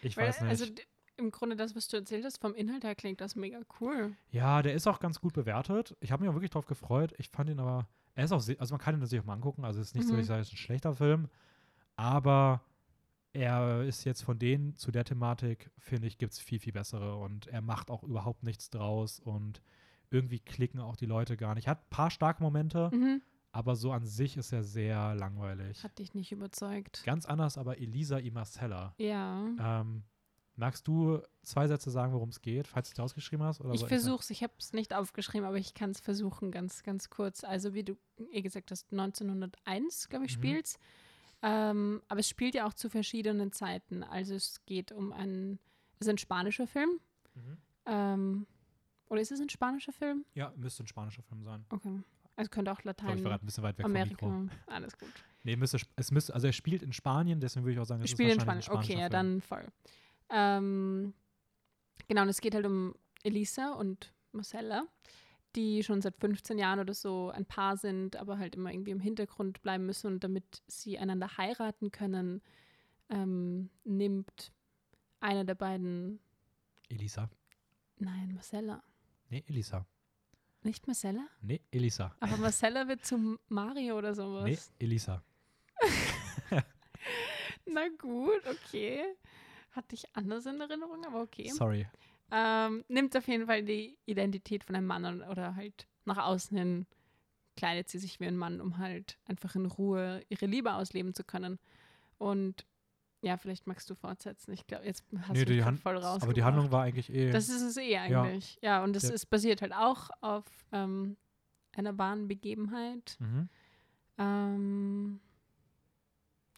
ich 0.02 0.16
Weil, 0.16 0.28
weiß 0.28 0.42
nicht. 0.42 0.50
Also 0.50 0.66
im 1.16 1.30
Grunde 1.30 1.56
das, 1.56 1.74
was 1.76 1.88
du 1.88 1.96
erzählt 1.98 2.24
hast, 2.24 2.38
vom 2.38 2.54
Inhalt 2.54 2.84
her 2.84 2.94
klingt 2.94 3.20
das 3.20 3.36
mega 3.36 3.60
cool. 3.80 4.16
ja, 4.30 4.62
der 4.62 4.74
ist 4.74 4.86
auch 4.86 5.00
ganz 5.00 5.20
gut 5.20 5.34
bewertet. 5.34 5.96
Ich 6.00 6.12
habe 6.12 6.22
mich 6.22 6.30
auch 6.30 6.34
wirklich 6.34 6.50
drauf 6.50 6.66
gefreut. 6.66 7.12
Ich 7.18 7.28
fand 7.28 7.50
ihn 7.50 7.60
aber, 7.60 7.88
er 8.14 8.24
ist 8.24 8.32
auch, 8.32 8.42
also 8.58 8.74
man 8.74 8.80
kann 8.80 8.94
ihn 9.00 9.04
sich 9.06 9.20
auch 9.20 9.24
mal 9.24 9.34
angucken. 9.34 9.64
Also 9.64 9.80
es 9.80 9.88
ist 9.88 9.94
nicht 9.96 10.06
so, 10.06 10.12
Mhm. 10.14 10.18
dass 10.18 10.24
ich 10.24 10.28
sage, 10.28 10.40
es 10.40 10.46
ist 10.48 10.54
ein 10.54 10.56
schlechter 10.58 10.94
Film, 10.94 11.28
aber 11.96 12.62
er 13.32 13.82
ist 13.84 14.04
jetzt 14.04 14.22
von 14.22 14.38
denen 14.38 14.76
zu 14.76 14.90
der 14.90 15.04
Thematik, 15.04 15.70
finde 15.78 16.08
ich, 16.08 16.18
gibt 16.18 16.32
es 16.32 16.40
viel, 16.40 16.58
viel 16.58 16.72
bessere 16.72 17.16
und 17.16 17.46
er 17.46 17.60
macht 17.62 17.90
auch 17.90 18.02
überhaupt 18.02 18.42
nichts 18.42 18.70
draus 18.70 19.20
und 19.20 19.62
irgendwie 20.10 20.40
klicken 20.40 20.80
auch 20.80 20.96
die 20.96 21.06
Leute 21.06 21.36
gar 21.36 21.54
nicht. 21.54 21.68
Hat 21.68 21.82
ein 21.84 21.90
paar 21.90 22.10
starke 22.10 22.42
Momente, 22.42 22.90
Mhm. 22.92 23.22
aber 23.52 23.76
so 23.76 23.92
an 23.92 24.04
sich 24.04 24.36
ist 24.36 24.52
er 24.52 24.64
sehr 24.64 25.14
langweilig. 25.14 25.84
Hat 25.84 25.98
dich 26.00 26.14
nicht 26.14 26.32
überzeugt. 26.32 27.02
Ganz 27.04 27.26
anders 27.26 27.56
aber 27.58 27.78
Elisa 27.78 28.18
I. 28.18 28.30
Marcella. 28.32 28.94
Ja. 28.98 29.46
Ähm, 29.60 30.02
magst 30.60 30.86
du 30.86 31.20
zwei 31.42 31.66
Sätze 31.66 31.90
sagen, 31.90 32.12
worum 32.12 32.28
es 32.28 32.40
geht, 32.40 32.68
falls 32.68 32.88
du 32.90 32.92
es 32.94 33.00
ausgeschrieben 33.00 33.44
hast? 33.44 33.60
Oder 33.60 33.72
Ich 33.74 33.84
versuche 33.84 34.24
ich 34.32 34.42
habe 34.44 34.52
es 34.58 34.72
nicht 34.72 34.94
aufgeschrieben, 34.94 35.46
aber 35.46 35.56
ich 35.56 35.74
kann 35.74 35.90
es 35.90 35.98
versuchen, 36.00 36.52
ganz, 36.52 36.82
ganz 36.84 37.10
kurz. 37.10 37.42
Also, 37.42 37.74
wie 37.74 37.82
du 37.82 37.96
eh 38.30 38.42
gesagt 38.42 38.70
hast, 38.70 38.92
1901, 38.92 40.08
glaube 40.08 40.26
ich, 40.26 40.32
Mhm. 40.36 40.40
spielt's. 40.40 40.78
Ähm, 41.42 42.02
aber 42.08 42.20
es 42.20 42.28
spielt 42.28 42.54
ja 42.54 42.66
auch 42.66 42.74
zu 42.74 42.88
verschiedenen 42.90 43.50
Zeiten. 43.52 44.02
Also, 44.04 44.34
es 44.34 44.64
geht 44.66 44.92
um 44.92 45.12
einen, 45.12 45.58
es 45.98 46.06
ist 46.06 46.10
ein 46.10 46.18
spanischer 46.18 46.66
Film. 46.66 47.00
Mhm. 47.34 47.56
Ähm, 47.86 48.46
oder 49.08 49.20
ist 49.22 49.32
es 49.32 49.40
ein 49.40 49.48
spanischer 49.48 49.92
Film? 49.92 50.24
Ja, 50.34 50.52
müsste 50.56 50.84
ein 50.84 50.86
spanischer 50.86 51.22
Film 51.22 51.42
sein. 51.42 51.64
Okay. 51.70 52.00
Also 52.36 52.48
könnte 52.50 52.70
auch 52.72 52.78
Ich 52.78 52.82
glaube, 52.84 52.96
ich 52.98 53.02
war 53.04 53.08
Latein, 53.14 53.24
gerade 53.24 53.42
ein 53.42 53.46
bisschen 53.46 53.64
weit 53.64 53.76
weg 53.78 53.84
vom 53.84 53.92
Mikro. 53.92 54.26
Amerika. 54.28 54.54
Alles 54.68 54.96
gut. 54.96 55.10
Nee, 55.42 55.56
müsste, 55.56 55.78
es 55.96 56.10
müsste, 56.10 56.32
also 56.34 56.46
er 56.46 56.52
spielt 56.52 56.82
in 56.82 56.92
Spanien, 56.92 57.40
deswegen 57.40 57.64
würde 57.64 57.72
ich 57.74 57.78
auch 57.80 57.84
sagen, 57.84 58.00
es 58.02 58.06
Ich 58.06 58.12
ist 58.12 58.16
spiele 58.18 58.32
in 58.32 58.38
wahrscheinlich 58.38 58.64
Spanisch. 58.66 58.88
ein 58.88 58.92
Okay, 58.94 59.00
ja, 59.02 59.08
dann 59.08 59.40
voll. 59.42 59.66
Ähm, 60.30 61.14
genau, 62.08 62.22
und 62.22 62.28
es 62.28 62.40
geht 62.40 62.54
halt 62.54 62.66
um 62.66 62.94
Elisa 63.22 63.72
und 63.72 64.12
Marcella, 64.32 64.86
die 65.56 65.82
schon 65.82 66.00
seit 66.00 66.16
15 66.16 66.58
Jahren 66.58 66.78
oder 66.80 66.94
so 66.94 67.30
ein 67.30 67.44
Paar 67.46 67.76
sind, 67.76 68.16
aber 68.16 68.38
halt 68.38 68.54
immer 68.54 68.72
irgendwie 68.72 68.92
im 68.92 69.00
Hintergrund 69.00 69.62
bleiben 69.62 69.86
müssen. 69.86 70.06
Und 70.06 70.24
damit 70.24 70.62
sie 70.68 70.98
einander 70.98 71.36
heiraten 71.36 71.90
können, 71.90 72.40
ähm, 73.08 73.70
nimmt 73.84 74.52
einer 75.20 75.44
der 75.44 75.56
beiden, 75.56 76.20
Elisa. 76.88 77.28
nein, 77.98 78.32
Marcella. 78.34 78.82
Nee, 79.28 79.44
Elisa. 79.46 79.86
Nicht 80.62 80.86
Marcella? 80.86 81.26
Nee, 81.40 81.60
Elisa. 81.70 82.14
Aber 82.20 82.36
Marcella 82.36 82.86
wird 82.86 83.04
zu 83.04 83.38
Mario 83.48 83.98
oder 83.98 84.14
sowas. 84.14 84.44
Nee, 84.44 84.58
Elisa. 84.84 85.22
Na 87.66 87.88
gut, 87.98 88.42
okay. 88.46 89.04
Hatte 89.70 89.94
ich 89.94 90.04
anders 90.14 90.46
in 90.46 90.60
Erinnerung, 90.60 91.04
aber 91.06 91.20
okay. 91.22 91.48
Sorry. 91.48 91.86
ähm, 92.32 92.84
nimmt 92.88 93.16
auf 93.16 93.26
jeden 93.28 93.46
Fall 93.46 93.62
die 93.62 93.98
Identität 94.06 94.64
von 94.64 94.74
einem 94.76 94.86
Mann 94.86 95.22
oder 95.22 95.54
halt 95.56 95.86
nach 96.04 96.18
außen 96.18 96.56
hin 96.56 96.86
kleidet 97.56 97.88
sie 97.90 97.98
sich 97.98 98.20
wie 98.20 98.26
ein 98.26 98.36
Mann, 98.38 98.60
um 98.60 98.78
halt 98.78 99.18
einfach 99.26 99.54
in 99.54 99.66
Ruhe 99.66 100.22
ihre 100.28 100.46
Liebe 100.46 100.72
ausleben 100.74 101.14
zu 101.14 101.24
können. 101.24 101.58
Und 102.16 102.64
ja, 103.22 103.36
vielleicht 103.36 103.66
magst 103.66 103.90
du 103.90 103.94
fortsetzen. 103.94 104.52
Ich 104.52 104.66
glaube, 104.66 104.86
jetzt 104.86 105.04
hast 105.22 105.32
Nee, 105.36 105.44
du 105.44 105.52
die 105.52 105.64
Hand- 105.64 105.78
voll 105.80 105.98
raus. 105.98 106.22
Aber 106.22 106.32
die 106.32 106.42
Handlung 106.42 106.72
war 106.72 106.84
eigentlich 106.84 107.12
eh. 107.12 107.30
Das 107.30 107.48
ist 107.50 107.60
es 107.60 107.76
eh 107.76 107.98
eigentlich. 107.98 108.58
Ja, 108.62 108.82
und 108.82 108.96
es 108.96 109.02
Der- 109.02 109.12
ist 109.14 109.26
basiert 109.26 109.60
halt 109.60 109.74
auch 109.74 110.08
auf 110.22 110.46
ähm, 110.72 111.16
einer 111.76 111.98
wahren 111.98 112.28
Begebenheit. 112.28 113.16
mhm. 113.18 113.48
Ähm, 114.16 115.20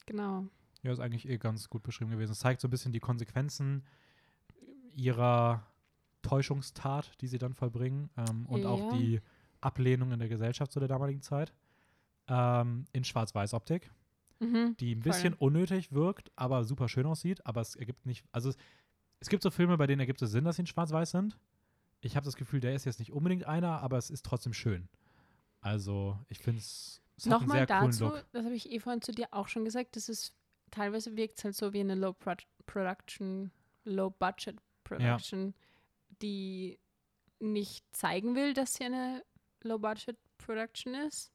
genau. 0.06 0.46
Ja, 0.82 0.92
ist 0.92 0.98
eigentlich 1.00 1.28
eh 1.28 1.38
ganz 1.38 1.68
gut 1.68 1.82
beschrieben 1.82 2.10
gewesen. 2.10 2.32
Es 2.32 2.40
zeigt 2.40 2.60
so 2.60 2.68
ein 2.68 2.70
bisschen 2.70 2.92
die 2.92 3.00
Konsequenzen 3.00 3.84
ihrer 4.94 5.64
Täuschungstat, 6.22 7.20
die 7.20 7.26
sie 7.28 7.38
dann 7.38 7.54
vollbringen 7.54 8.10
ähm, 8.16 8.46
und 8.46 8.66
auch 8.66 8.80
Ja. 8.92 8.98
die 8.98 9.20
Ablehnung 9.60 10.12
in 10.12 10.18
der 10.18 10.28
Gesellschaft 10.28 10.72
zu 10.72 10.78
der 10.80 10.88
damaligen 10.88 11.22
Zeit. 11.22 11.52
Ähm, 12.28 12.84
in 12.92 13.04
Schwarz-Weiß-Optik, 13.04 13.90
Mhm. 14.40 14.76
die 14.78 14.94
ein 14.94 15.02
Voll. 15.02 15.12
bisschen 15.12 15.34
unnötig 15.34 15.92
wirkt, 15.92 16.30
aber 16.36 16.64
super 16.64 16.88
schön 16.88 17.06
aussieht. 17.06 17.44
Aber 17.46 17.60
es 17.60 17.74
ergibt 17.76 18.06
nicht, 18.06 18.24
also 18.32 18.48
es, 18.50 18.56
es 19.20 19.28
gibt 19.28 19.42
so 19.42 19.50
Filme, 19.50 19.76
bei 19.76 19.86
denen 19.86 20.00
ergibt 20.00 20.20
es 20.22 20.30
Sinn, 20.30 20.44
dass 20.44 20.56
sie 20.56 20.62
in 20.62 20.66
Schwarz-Weiß 20.66 21.10
sind. 21.12 21.38
Ich 22.00 22.16
habe 22.16 22.24
das 22.24 22.36
Gefühl, 22.36 22.60
der 22.60 22.74
ist 22.74 22.84
jetzt 22.84 22.98
nicht 22.98 23.12
unbedingt 23.12 23.44
einer, 23.46 23.80
aber 23.82 23.98
es 23.98 24.10
ist 24.10 24.24
trotzdem 24.24 24.52
schön. 24.52 24.88
Also 25.60 26.18
ich 26.28 26.38
finde 26.38 26.58
es 26.60 27.00
Nochmal 27.24 27.66
dazu, 27.66 28.12
das 28.32 28.44
habe 28.44 28.54
ich 28.54 28.70
eh 28.70 28.80
vorhin 28.80 29.00
zu 29.02 29.12
dir 29.12 29.28
auch 29.30 29.46
schon 29.46 29.64
gesagt, 29.64 29.94
das 29.94 30.08
ist 30.08 30.34
teilweise 30.72 31.16
wirkt 31.16 31.38
es 31.38 31.44
halt 31.44 31.54
so 31.54 31.72
wie 31.72 31.80
eine 31.80 31.94
Low 31.94 32.12
Pro 32.12 32.32
Production, 32.66 33.52
Low 33.84 34.10
Budget 34.10 34.58
Production, 34.82 35.54
die 36.20 36.78
nicht 37.38 37.84
zeigen 37.94 38.34
will, 38.34 38.54
dass 38.54 38.74
sie 38.74 38.84
eine 38.84 39.22
Low 39.62 39.78
Budget 39.78 40.16
Production 40.38 40.94
ist. 40.94 41.32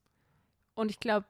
Und 0.73 0.91
ich 0.91 0.99
glaube, 0.99 1.27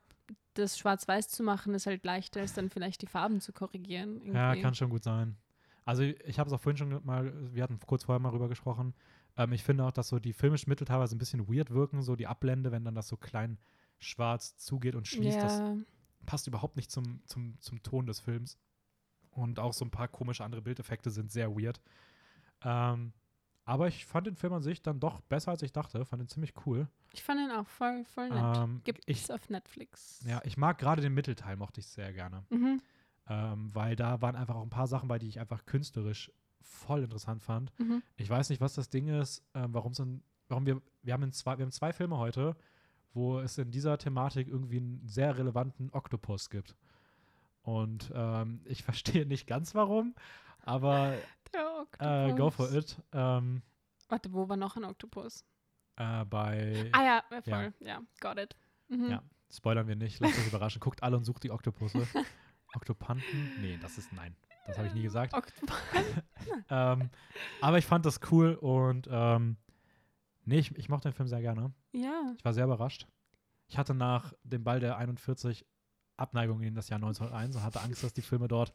das 0.55 0.77
schwarz-weiß 0.77 1.29
zu 1.29 1.43
machen 1.43 1.73
ist 1.73 1.85
halt 1.85 2.03
leichter, 2.03 2.41
als 2.41 2.53
dann 2.53 2.69
vielleicht 2.69 3.01
die 3.01 3.07
Farben 3.07 3.41
zu 3.41 3.53
korrigieren. 3.53 4.21
Ja, 4.33 4.49
irgendwie. 4.49 4.61
kann 4.61 4.75
schon 4.75 4.89
gut 4.89 5.03
sein. 5.03 5.37
Also 5.85 6.03
ich 6.03 6.39
habe 6.39 6.47
es 6.49 6.53
auch 6.53 6.59
vorhin 6.59 6.77
schon 6.77 7.05
mal, 7.05 7.31
wir 7.53 7.63
hatten 7.63 7.79
kurz 7.85 8.03
vorher 8.03 8.19
mal 8.19 8.31
drüber 8.31 8.49
gesprochen. 8.49 8.93
Ähm, 9.37 9.53
ich 9.53 9.63
finde 9.63 9.85
auch, 9.85 9.91
dass 9.91 10.09
so 10.09 10.19
die 10.19 10.33
filmischen 10.33 10.69
Mittel 10.69 10.85
teilweise 10.85 11.15
ein 11.15 11.19
bisschen 11.19 11.47
weird 11.47 11.71
wirken, 11.71 12.01
so 12.01 12.15
die 12.15 12.27
Ablende, 12.27 12.71
wenn 12.71 12.83
dann 12.83 12.95
das 12.95 13.07
so 13.07 13.15
klein 13.15 13.57
schwarz 13.99 14.57
zugeht 14.57 14.95
und 14.95 15.07
schließt. 15.07 15.37
Das 15.37 15.59
Ja, 15.59 15.77
passt 16.27 16.45
überhaupt 16.45 16.75
nicht 16.75 16.91
zum, 16.91 17.21
zum, 17.25 17.59
zum 17.59 17.81
Ton 17.81 18.05
des 18.05 18.19
Films. 18.19 18.59
Und 19.31 19.57
auch 19.59 19.73
so 19.73 19.83
ein 19.85 19.89
paar 19.91 20.07
komische 20.07 20.43
andere 20.43 20.61
Bildeffekte 20.61 21.09
sind 21.09 21.31
sehr 21.31 21.55
weird. 21.55 21.81
Ähm, 22.63 23.13
aber 23.65 23.87
ich 23.87 24.05
fand 24.05 24.27
den 24.27 24.35
Film 24.35 24.53
an 24.53 24.61
sich 24.63 24.81
dann 24.81 24.99
doch 24.99 25.19
besser, 25.21 25.51
als 25.51 25.61
ich 25.61 25.71
dachte. 25.73 26.05
Fand 26.05 26.21
ihn 26.23 26.27
ziemlich 26.27 26.53
cool. 26.65 26.87
ich 27.11 27.23
fand 27.23 27.39
ihn 27.41 27.51
auch 27.51 27.67
voll, 27.67 28.03
voll 28.05 28.29
nett. 28.29 28.57
Ähm, 28.57 28.81
Gibt 28.83 29.01
es 29.07 29.29
auf 29.29 29.49
Netflix. 29.49 30.23
ja, 30.25 30.41
ich 30.45 30.57
mag 30.57 30.77
gerade 30.77 31.01
den 31.01 31.13
Mittelteil, 31.13 31.55
mochte 31.57 31.79
ich 31.81 31.87
sehr 31.87 32.13
gerne. 32.13 32.45
Mhm, 32.49 32.81
Ähm, 33.29 33.75
weil 33.75 33.95
da 33.95 34.21
waren 34.21 34.35
einfach 34.35 34.55
auch 34.55 34.63
ein 34.63 34.69
paar 34.69 34.87
Sachen 34.87 35.07
bei, 35.09 35.19
die 35.19 35.27
ich 35.27 35.39
einfach 35.39 35.65
künstlerisch 35.65 36.31
voll 36.61 37.03
interessant 37.03 37.43
fand. 37.43 37.77
mhm. 37.79 38.01
Ich 38.15 38.29
weiß 38.29 38.49
nicht, 38.49 38.61
was 38.61 38.73
das 38.73 38.89
Ding 38.89 39.07
ist, 39.07 39.43
ähm, 39.53 39.73
warum 39.73 39.93
wir, 40.65 40.81
wir 41.03 41.13
haben 41.13 41.23
in 41.23 41.33
zwei, 41.33 41.57
wir 41.57 41.63
haben 41.65 41.71
zwei 41.71 41.91
Filme 41.93 42.17
heute, 42.17 42.55
wo 43.13 43.39
es 43.39 43.57
in 43.57 43.71
dieser 43.71 43.97
Thematik 43.97 44.47
irgendwie 44.47 44.77
einen 44.77 45.01
sehr 45.07 45.37
relevanten 45.37 45.89
Oktopus 45.91 46.49
gibt. 46.49 46.75
Und 47.61 48.11
ähm, 48.13 48.61
ich 48.65 48.83
verstehe 48.83 49.25
nicht 49.25 49.47
ganz 49.47 49.75
warum, 49.75 50.15
aber 50.61 51.13
Der 51.99 52.27
äh, 52.27 52.33
go 52.33 52.49
for 52.49 52.71
it. 52.73 53.01
Ähm, 53.13 53.61
Warte, 54.09 54.31
wo 54.33 54.47
war 54.49 54.57
noch 54.57 54.75
ein 54.75 54.83
Oktopus? 54.85 55.45
äh, 55.97 56.25
bei 56.25 56.89
Ah 56.93 57.03
ja, 57.03 57.41
voll. 57.41 57.73
Ja, 57.79 58.01
got 58.19 58.37
it. 58.37 58.55
Mhm. 58.89 59.09
Ja. 59.11 59.23
spoilern 59.51 59.87
wir 59.87 59.95
nicht, 59.95 60.19
lasst 60.19 60.37
euch 60.37 60.47
überraschen. 60.47 60.79
Guckt 60.79 61.03
alle 61.03 61.17
und 61.17 61.23
sucht 61.23 61.43
die 61.43 61.51
Oktopusse. 61.51 62.07
Oktopanten? 62.75 63.51
Nee, 63.61 63.77
das 63.81 63.97
ist 63.97 64.11
nein. 64.13 64.35
Das 64.67 64.77
habe 64.77 64.89
ich 64.89 64.93
nie 64.93 65.03
gesagt. 65.03 65.33
Ähm, 66.69 67.09
aber 67.61 67.77
ich 67.77 67.85
fand 67.85 68.05
das 68.05 68.19
cool 68.31 68.55
und 68.55 69.07
ähm, 69.09 69.55
nee, 70.47 70.59
ich, 70.59 70.75
ich 70.75 70.89
mochte 70.89 71.09
den 71.09 71.13
Film 71.13 71.27
sehr 71.27 71.41
gerne. 71.41 71.73
Ja. 71.91 72.33
Ich 72.37 72.45
war 72.45 72.53
sehr 72.53 72.65
überrascht. 72.65 73.07
Ich 73.67 73.77
hatte 73.77 73.93
nach 73.93 74.33
dem 74.43 74.63
Ball 74.63 74.79
der 74.79 74.97
41 74.97 75.65
Abneigung 76.15 76.61
in 76.61 76.73
das 76.73 76.89
Jahr 76.89 76.97
1901 76.97 77.55
und 77.55 77.63
hatte 77.63 77.81
Angst, 77.81 78.03
dass 78.03 78.13
die 78.13 78.21
Filme 78.21 78.47
dort 78.47 78.73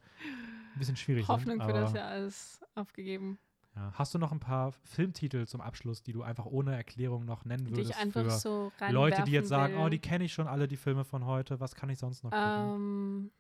ein 0.74 0.78
bisschen 0.78 0.97
schwierig 0.97 1.27
Hoffnung 1.28 1.59
sind. 1.59 1.66
für 1.66 1.73
das 1.73 1.93
Jahr 1.93 2.16
ist 2.19 2.61
aufgegeben. 2.74 3.39
Ja. 3.74 3.90
Hast 3.94 4.12
du 4.12 4.19
noch 4.19 4.32
ein 4.32 4.40
paar 4.40 4.73
Filmtitel 4.85 5.47
zum 5.47 5.62
Abschluss, 5.62 6.03
die 6.03 6.12
du 6.12 6.23
einfach 6.23 6.44
ohne 6.44 6.77
Erklärung 6.77 7.24
noch 7.24 7.47
nennen 7.47 7.65
Die 7.65 7.70
würdest 7.70 7.90
ich 7.93 7.97
einfach 7.97 8.23
für 8.23 8.31
so 8.31 8.73
Leute, 8.90 9.23
die 9.23 9.32
jetzt 9.32 9.49
sagen, 9.49 9.74
will. 9.74 9.81
oh, 9.81 9.89
die 9.89 9.99
kenne 9.99 10.24
ich 10.24 10.32
schon 10.35 10.47
alle, 10.47 10.69
die 10.69 10.77
Filme 10.77 11.05
von 11.05 11.24
heute, 11.24 11.59
was 11.59 11.74
kann 11.74 11.89
ich 11.89 11.99
sonst 11.99 12.23
noch 12.23 12.31
gucken? 12.31 12.74
Ähm, 12.74 13.31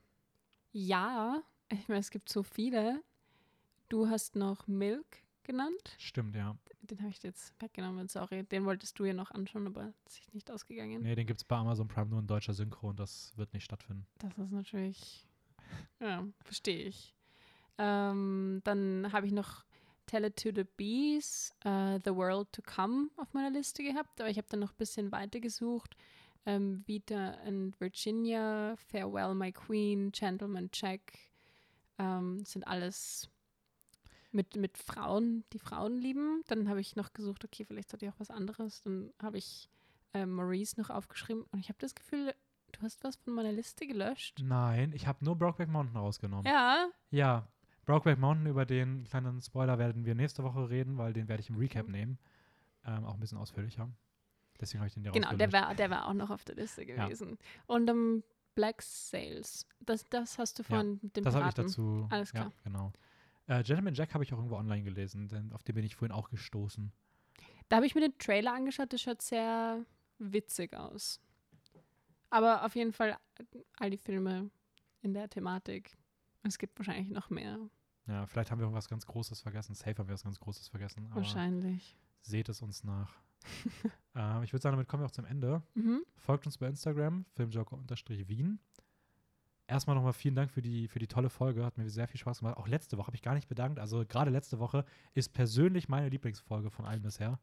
ja, 0.72 1.42
ich 1.68 1.86
meine, 1.88 2.00
es 2.00 2.10
gibt 2.10 2.30
so 2.30 2.42
viele. 2.42 3.02
Du 3.90 4.08
hast 4.08 4.36
noch 4.36 4.66
Milk 4.66 5.22
genannt. 5.44 5.94
Stimmt, 5.98 6.34
ja. 6.36 6.56
Den 6.82 6.98
habe 6.98 7.10
ich 7.10 7.22
jetzt 7.22 7.54
weggenommen, 7.60 8.08
sorry. 8.08 8.44
Den 8.44 8.64
wolltest 8.64 8.98
du 8.98 9.04
ja 9.04 9.12
noch 9.12 9.30
anschauen, 9.30 9.66
aber 9.66 9.92
ist 10.06 10.16
sich 10.16 10.32
nicht 10.32 10.50
ausgegangen. 10.50 11.02
Nee, 11.02 11.14
den 11.14 11.26
gibt 11.26 11.40
es 11.40 11.44
bei 11.44 11.56
Amazon 11.56 11.88
Prime 11.88 12.10
nur 12.10 12.20
in 12.20 12.26
deutscher 12.26 12.54
Synchro 12.54 12.90
und 12.90 12.98
das 12.98 13.32
wird 13.36 13.52
nicht 13.52 13.64
stattfinden. 13.64 14.06
Das 14.18 14.36
ist 14.38 14.52
natürlich, 14.52 15.26
ja, 16.00 16.26
verstehe 16.44 16.86
ich. 16.86 17.14
Ähm, 17.78 18.60
dann 18.64 19.12
habe 19.12 19.26
ich 19.26 19.32
noch 19.32 19.64
Tell 20.06 20.24
It 20.24 20.36
to 20.36 20.50
the 20.54 20.64
Bees, 20.64 21.54
äh, 21.64 21.98
The 22.04 22.14
World 22.14 22.52
to 22.52 22.62
Come 22.62 23.08
auf 23.16 23.32
meiner 23.32 23.50
Liste 23.50 23.82
gehabt, 23.82 24.20
aber 24.20 24.28
ich 24.28 24.36
habe 24.36 24.48
dann 24.50 24.60
noch 24.60 24.72
ein 24.72 24.78
bisschen 24.78 25.12
weiter 25.12 25.40
gesucht. 25.40 25.96
Ähm, 26.44 26.82
Vita 26.86 27.34
and 27.46 27.78
Virginia, 27.80 28.74
Farewell 28.76 29.34
My 29.34 29.52
Queen, 29.52 30.10
Gentleman 30.10 30.68
Jack, 30.72 31.12
ähm, 31.98 32.44
sind 32.44 32.66
alles 32.66 33.30
mit, 34.32 34.56
mit 34.56 34.78
Frauen, 34.78 35.44
die 35.52 35.58
Frauen 35.58 35.96
lieben. 35.96 36.42
Dann 36.48 36.68
habe 36.68 36.80
ich 36.80 36.96
noch 36.96 37.12
gesucht, 37.12 37.44
okay, 37.44 37.64
vielleicht 37.64 37.90
sollte 37.90 38.06
ich 38.06 38.12
auch 38.12 38.20
was 38.20 38.30
anderes. 38.30 38.82
Dann 38.82 39.12
habe 39.20 39.38
ich 39.38 39.68
äh, 40.14 40.26
Maurice 40.26 40.80
noch 40.80 40.90
aufgeschrieben 40.90 41.44
und 41.52 41.58
ich 41.60 41.68
habe 41.68 41.78
das 41.78 41.94
Gefühl, 41.94 42.34
du 42.72 42.80
hast 42.82 43.04
was 43.04 43.16
von 43.16 43.34
meiner 43.34 43.52
Liste 43.52 43.86
gelöscht. 43.86 44.40
Nein, 44.42 44.92
ich 44.94 45.06
habe 45.06 45.24
nur 45.24 45.36
Brokeback 45.36 45.68
Mountain 45.68 45.96
rausgenommen. 45.96 46.46
Ja, 46.46 46.88
Ja, 47.10 47.46
Brokeback 47.84 48.18
Mountain, 48.18 48.46
über 48.46 48.64
den 48.64 49.04
kleinen 49.04 49.40
Spoiler 49.40 49.78
werden 49.78 50.04
wir 50.04 50.14
nächste 50.14 50.42
Woche 50.44 50.70
reden, 50.70 50.98
weil 50.98 51.12
den 51.12 51.28
werde 51.28 51.40
ich 51.42 51.50
im 51.50 51.56
Recap 51.56 51.82
Okay. 51.84 51.92
nehmen. 51.92 52.18
Ähm, 52.84 53.04
auch 53.04 53.14
ein 53.14 53.20
bisschen 53.20 53.38
ausführlicher. 53.38 53.88
Deswegen 54.60 54.80
habe 54.80 54.88
ich 54.88 54.94
den 54.94 55.02
dir 55.02 55.10
genau, 55.12 55.34
der 55.34 55.52
war, 55.52 55.74
der 55.74 55.90
war 55.90 56.06
auch 56.08 56.14
noch 56.14 56.30
auf 56.30 56.44
der 56.44 56.54
Liste 56.54 56.86
Ja. 56.86 57.06
gewesen. 57.06 57.38
Und 57.66 57.90
um, 57.90 58.22
Black 58.54 58.82
Sails, 58.82 59.66
das, 59.80 60.08
das 60.10 60.38
hast 60.38 60.58
du 60.58 60.62
Ja, 60.62 60.68
vorhin 60.68 60.98
mit 61.02 61.16
dem 61.16 61.24
Das 61.24 61.34
habe 61.34 61.48
ich 61.48 61.54
dazu. 61.54 62.06
Alles 62.10 62.32
Ja, 62.32 62.40
klar. 62.42 62.52
genau. 62.64 62.92
Äh, 63.46 63.62
Gentleman 63.62 63.94
Jack 63.94 64.14
habe 64.14 64.24
ich 64.24 64.32
auch 64.32 64.38
irgendwo 64.38 64.56
online 64.56 64.82
gelesen, 64.82 65.28
denn 65.28 65.52
auf 65.52 65.62
den 65.62 65.74
bin 65.74 65.84
ich 65.84 65.96
vorhin 65.96 66.14
auch 66.14 66.30
gestoßen. 66.30 66.92
Da 67.68 67.76
habe 67.76 67.86
ich 67.86 67.94
mir 67.94 68.02
den 68.02 68.16
Trailer 68.18 68.52
angeschaut, 68.54 68.92
der 68.92 68.98
schaut 68.98 69.22
sehr 69.22 69.84
witzig 70.18 70.74
aus. 70.74 71.20
Aber 72.30 72.64
auf 72.64 72.74
jeden 72.74 72.92
Fall 72.92 73.18
all 73.76 73.90
die 73.90 73.98
Filme 73.98 74.50
in 75.02 75.14
der 75.14 75.28
Thematik. 75.28 75.96
Es 76.42 76.58
gibt 76.58 76.78
wahrscheinlich 76.78 77.10
noch 77.10 77.30
mehr. 77.30 77.58
Ja, 78.06 78.26
vielleicht 78.26 78.50
haben 78.50 78.58
wir 78.58 78.64
irgendwas 78.64 78.88
ganz 78.88 79.06
Großes 79.06 79.40
vergessen. 79.40 79.74
Safe 79.74 79.94
haben 79.96 80.08
wir 80.08 80.14
was 80.14 80.24
ganz 80.24 80.40
Großes 80.40 80.68
vergessen. 80.68 81.08
Wahrscheinlich. 81.12 81.96
seht 82.22 82.48
es 82.48 82.62
uns 82.62 82.84
nach. 82.84 83.20
ähm, 84.14 84.42
ich 84.42 84.52
würde 84.52 84.62
sagen, 84.62 84.74
damit 84.74 84.88
kommen 84.88 85.02
wir 85.02 85.06
auch 85.06 85.12
zum 85.12 85.24
Ende. 85.24 85.62
Mhm. 85.74 86.04
Folgt 86.16 86.46
uns 86.46 86.58
bei 86.58 86.68
Instagram, 86.68 87.26
filmjoker-wien. 87.34 88.60
Erstmal 89.72 89.96
nochmal 89.96 90.12
vielen 90.12 90.34
Dank 90.34 90.50
für 90.50 90.60
die, 90.60 90.86
für 90.86 90.98
die 90.98 91.06
tolle 91.06 91.30
Folge. 91.30 91.64
Hat 91.64 91.78
mir 91.78 91.88
sehr 91.88 92.06
viel 92.06 92.20
Spaß 92.20 92.40
gemacht. 92.40 92.58
Auch 92.58 92.68
letzte 92.68 92.98
Woche 92.98 93.06
habe 93.06 93.16
ich 93.16 93.22
gar 93.22 93.32
nicht 93.34 93.48
bedankt. 93.48 93.78
Also 93.78 94.04
gerade 94.06 94.30
letzte 94.30 94.58
Woche 94.58 94.84
ist 95.14 95.32
persönlich 95.32 95.88
meine 95.88 96.10
Lieblingsfolge 96.10 96.70
von 96.70 96.84
allen 96.84 97.00
bisher. 97.02 97.40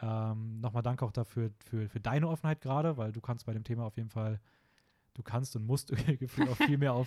Ähm, 0.00 0.60
nochmal 0.60 0.82
danke 0.82 1.04
auch 1.04 1.12
dafür 1.12 1.50
für, 1.64 1.88
für 1.90 2.00
deine 2.00 2.26
Offenheit 2.28 2.62
gerade, 2.62 2.96
weil 2.96 3.12
du 3.12 3.20
kannst 3.20 3.44
bei 3.44 3.52
dem 3.52 3.64
Thema 3.64 3.84
auf 3.84 3.98
jeden 3.98 4.08
Fall, 4.08 4.40
du 5.12 5.22
kannst 5.22 5.54
und 5.54 5.66
musst 5.66 5.88
gefühlt 6.18 6.48
auch 6.48 6.56
viel 6.56 6.78
mehr 6.78 6.94
auf 6.94 7.06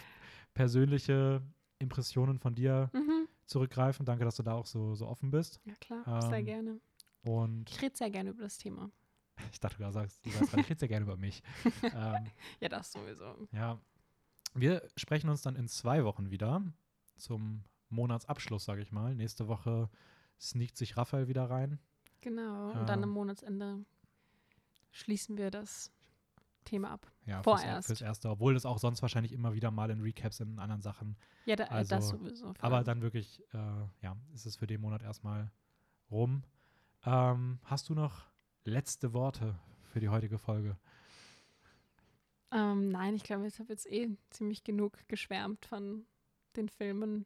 persönliche 0.53 1.41
Impressionen 1.79 2.37
von 2.39 2.53
dir 2.55 2.89
Mhm. 2.93 3.27
zurückgreifen. 3.47 4.05
Danke, 4.05 4.25
dass 4.25 4.35
du 4.35 4.43
da 4.43 4.53
auch 4.53 4.65
so, 4.67 4.93
so 4.95 5.07
offen 5.07 5.31
bist. 5.31 5.59
Ja, 5.65 5.73
klar. 5.81 6.21
sehr 6.29 6.37
Ähm, 6.39 6.45
gerne. 6.45 6.79
Und 7.23 7.69
Ich 7.69 7.81
rede 7.81 7.95
sehr 7.97 8.11
gerne 8.11 8.29
über 8.29 8.43
das 8.43 8.57
Thema. 8.59 8.91
ich 9.51 9.59
dachte, 9.59 9.83
du 9.83 9.91
sagst, 9.91 10.23
du 10.25 10.29
sagst 10.29 10.53
ich 10.55 10.69
rede 10.69 10.79
sehr 10.79 10.87
gerne 10.87 11.03
über 11.05 11.17
mich. 11.17 11.41
ähm, 11.83 12.25
Ja, 12.59 12.69
das 12.69 12.91
sowieso. 12.91 13.47
Ja, 13.51 13.79
wir 14.55 14.81
sprechen 14.95 15.29
uns 15.29 15.41
dann 15.41 15.55
in 15.55 15.67
zwei 15.67 16.03
Wochen 16.05 16.31
wieder 16.31 16.61
zum 17.17 17.63
Monatsabschluss, 17.89 18.65
sage 18.65 18.81
ich 18.81 18.91
mal. 18.91 19.13
Nächste 19.15 19.47
Woche 19.47 19.89
sneakt 20.39 20.77
sich 20.77 20.97
Raphael 20.97 21.27
wieder 21.27 21.49
rein. 21.49 21.79
Genau. 22.21 22.71
Und 22.71 22.87
dann 22.89 22.99
Ja. 22.99 23.03
am 23.03 23.09
Monatsende 23.11 23.85
schließen 24.91 25.37
wir 25.37 25.51
das 25.51 25.91
Thema 26.63 26.89
ab. 26.91 27.11
Ja, 27.25 27.43
Vorerst. 27.43 27.87
Fürs, 27.87 27.99
fürs 27.99 28.01
Erste, 28.01 28.29
obwohl 28.29 28.53
das 28.55 28.65
auch 28.65 28.79
sonst 28.79 29.01
wahrscheinlich 29.01 29.33
immer 29.33 29.53
wieder 29.53 29.69
mal 29.71 29.89
in 29.91 30.01
Recaps 30.01 30.39
in 30.39 30.57
anderen 30.57 30.81
Sachen. 30.81 31.15
Ja, 31.45 31.55
da, 31.55 31.65
äh, 31.65 31.67
das 31.85 31.91
Also, 31.91 32.17
sowieso. 32.17 32.53
Aber 32.59 32.83
dann 32.83 33.01
wirklich, 33.01 33.41
äh, 33.53 33.57
ja, 34.01 34.17
ist 34.33 34.45
es 34.47 34.55
für 34.55 34.65
den 34.67 34.81
Monat 34.81 35.03
erstmal 35.03 35.51
rum. 36.09 36.43
Ähm, 37.05 37.59
hast 37.65 37.89
du 37.89 37.93
noch 37.93 38.25
letzte 38.63 39.13
Worte 39.13 39.59
für 39.91 39.99
die 39.99 40.09
heutige 40.09 40.39
Folge? 40.39 40.77
Ähm, 42.55 42.89
nein, 42.89 43.15
ich 43.15 43.23
glaube, 43.23 43.45
ich 43.47 43.59
habe 43.59 43.73
jetzt 43.73 43.85
eh 43.91 44.09
ziemlich 44.29 44.63
genug 44.63 44.97
geschwärmt 45.09 45.65
von 45.65 46.05
den 46.55 46.69
Filmen. 46.69 47.25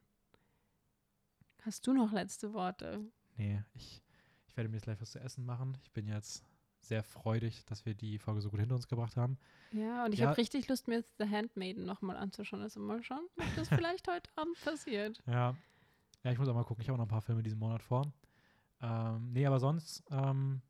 Hast 1.61 1.85
du 1.85 1.93
noch 1.93 2.11
letzte 2.11 2.53
Worte? 2.53 3.05
Nee, 3.37 3.61
ich, 3.75 4.01
ich 4.47 4.57
werde 4.57 4.69
mir 4.69 4.77
jetzt 4.77 4.85
gleich 4.85 4.99
was 5.01 5.11
zu 5.11 5.19
essen 5.19 5.45
machen. 5.45 5.77
Ich 5.83 5.91
bin 5.91 6.07
jetzt 6.07 6.43
sehr 6.81 7.03
freudig, 7.03 7.63
dass 7.65 7.85
wir 7.85 7.93
die 7.93 8.17
Folge 8.17 8.41
so 8.41 8.49
gut 8.49 8.59
hinter 8.59 8.75
uns 8.75 8.87
gebracht 8.87 9.17
haben. 9.17 9.37
Ja, 9.71 10.05
und 10.05 10.13
ich 10.13 10.19
Ja. 10.21 10.27
habe 10.29 10.37
richtig 10.37 10.67
Lust, 10.67 10.87
mir 10.87 10.95
jetzt 10.95 11.13
The 11.19 11.29
Handmaiden 11.29 11.85
nochmal 11.85 12.17
anzuschauen. 12.17 12.61
Also 12.61 12.79
mal 12.79 13.03
schauen, 13.03 13.27
ob 13.37 13.55
das 13.55 13.67
vielleicht 13.69 14.07
heute 14.07 14.31
Abend 14.35 14.59
passiert. 14.61 15.21
Ja. 15.27 15.55
Ja, 16.23 16.31
ich 16.31 16.39
muss 16.39 16.47
auch 16.47 16.55
mal 16.55 16.63
gucken. 16.63 16.81
Ich 16.81 16.87
habe 16.89 16.95
auch 16.95 16.99
noch 16.99 17.05
ein 17.05 17.09
paar 17.09 17.21
Filme 17.21 17.43
diesen 17.43 17.59
Monat 17.59 17.83
vor. 17.83 18.11
Ähm, 18.81 19.31
nee, 19.31 19.45
aber 19.45 19.59
sonst, 19.59 20.03
ähm, 20.09 20.61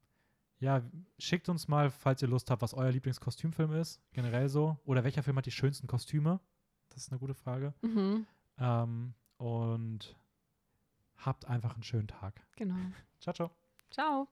ja, 0.59 0.81
schickt 1.17 1.49
uns 1.49 1.67
mal, 1.67 1.89
falls 1.89 2.21
ihr 2.21 2.27
Lust 2.27 2.49
habt, 2.51 2.61
was 2.61 2.73
euer 2.73 2.91
Lieblingskostümfilm 2.91 3.73
ist. 3.73 4.01
Generell 4.13 4.49
so. 4.49 4.77
Oder 4.85 5.03
welcher 5.03 5.23
Film 5.23 5.37
hat 5.37 5.45
die 5.45 5.51
schönsten 5.51 5.87
Kostüme? 5.87 6.39
Das 6.89 7.03
ist 7.03 7.11
eine 7.11 7.19
gute 7.19 7.33
Frage. 7.35 7.73
Mhm, 7.81 8.25
Ähm, 8.57 9.13
und 9.37 10.17
habt 11.17 11.45
einfach 11.45 11.73
einen 11.75 11.83
schönen 11.83 12.07
Tag. 12.07 12.45
genau. 12.55 12.75
Ciao, 13.19 13.33
ciao. 13.33 13.51
Ciao. 13.89 14.27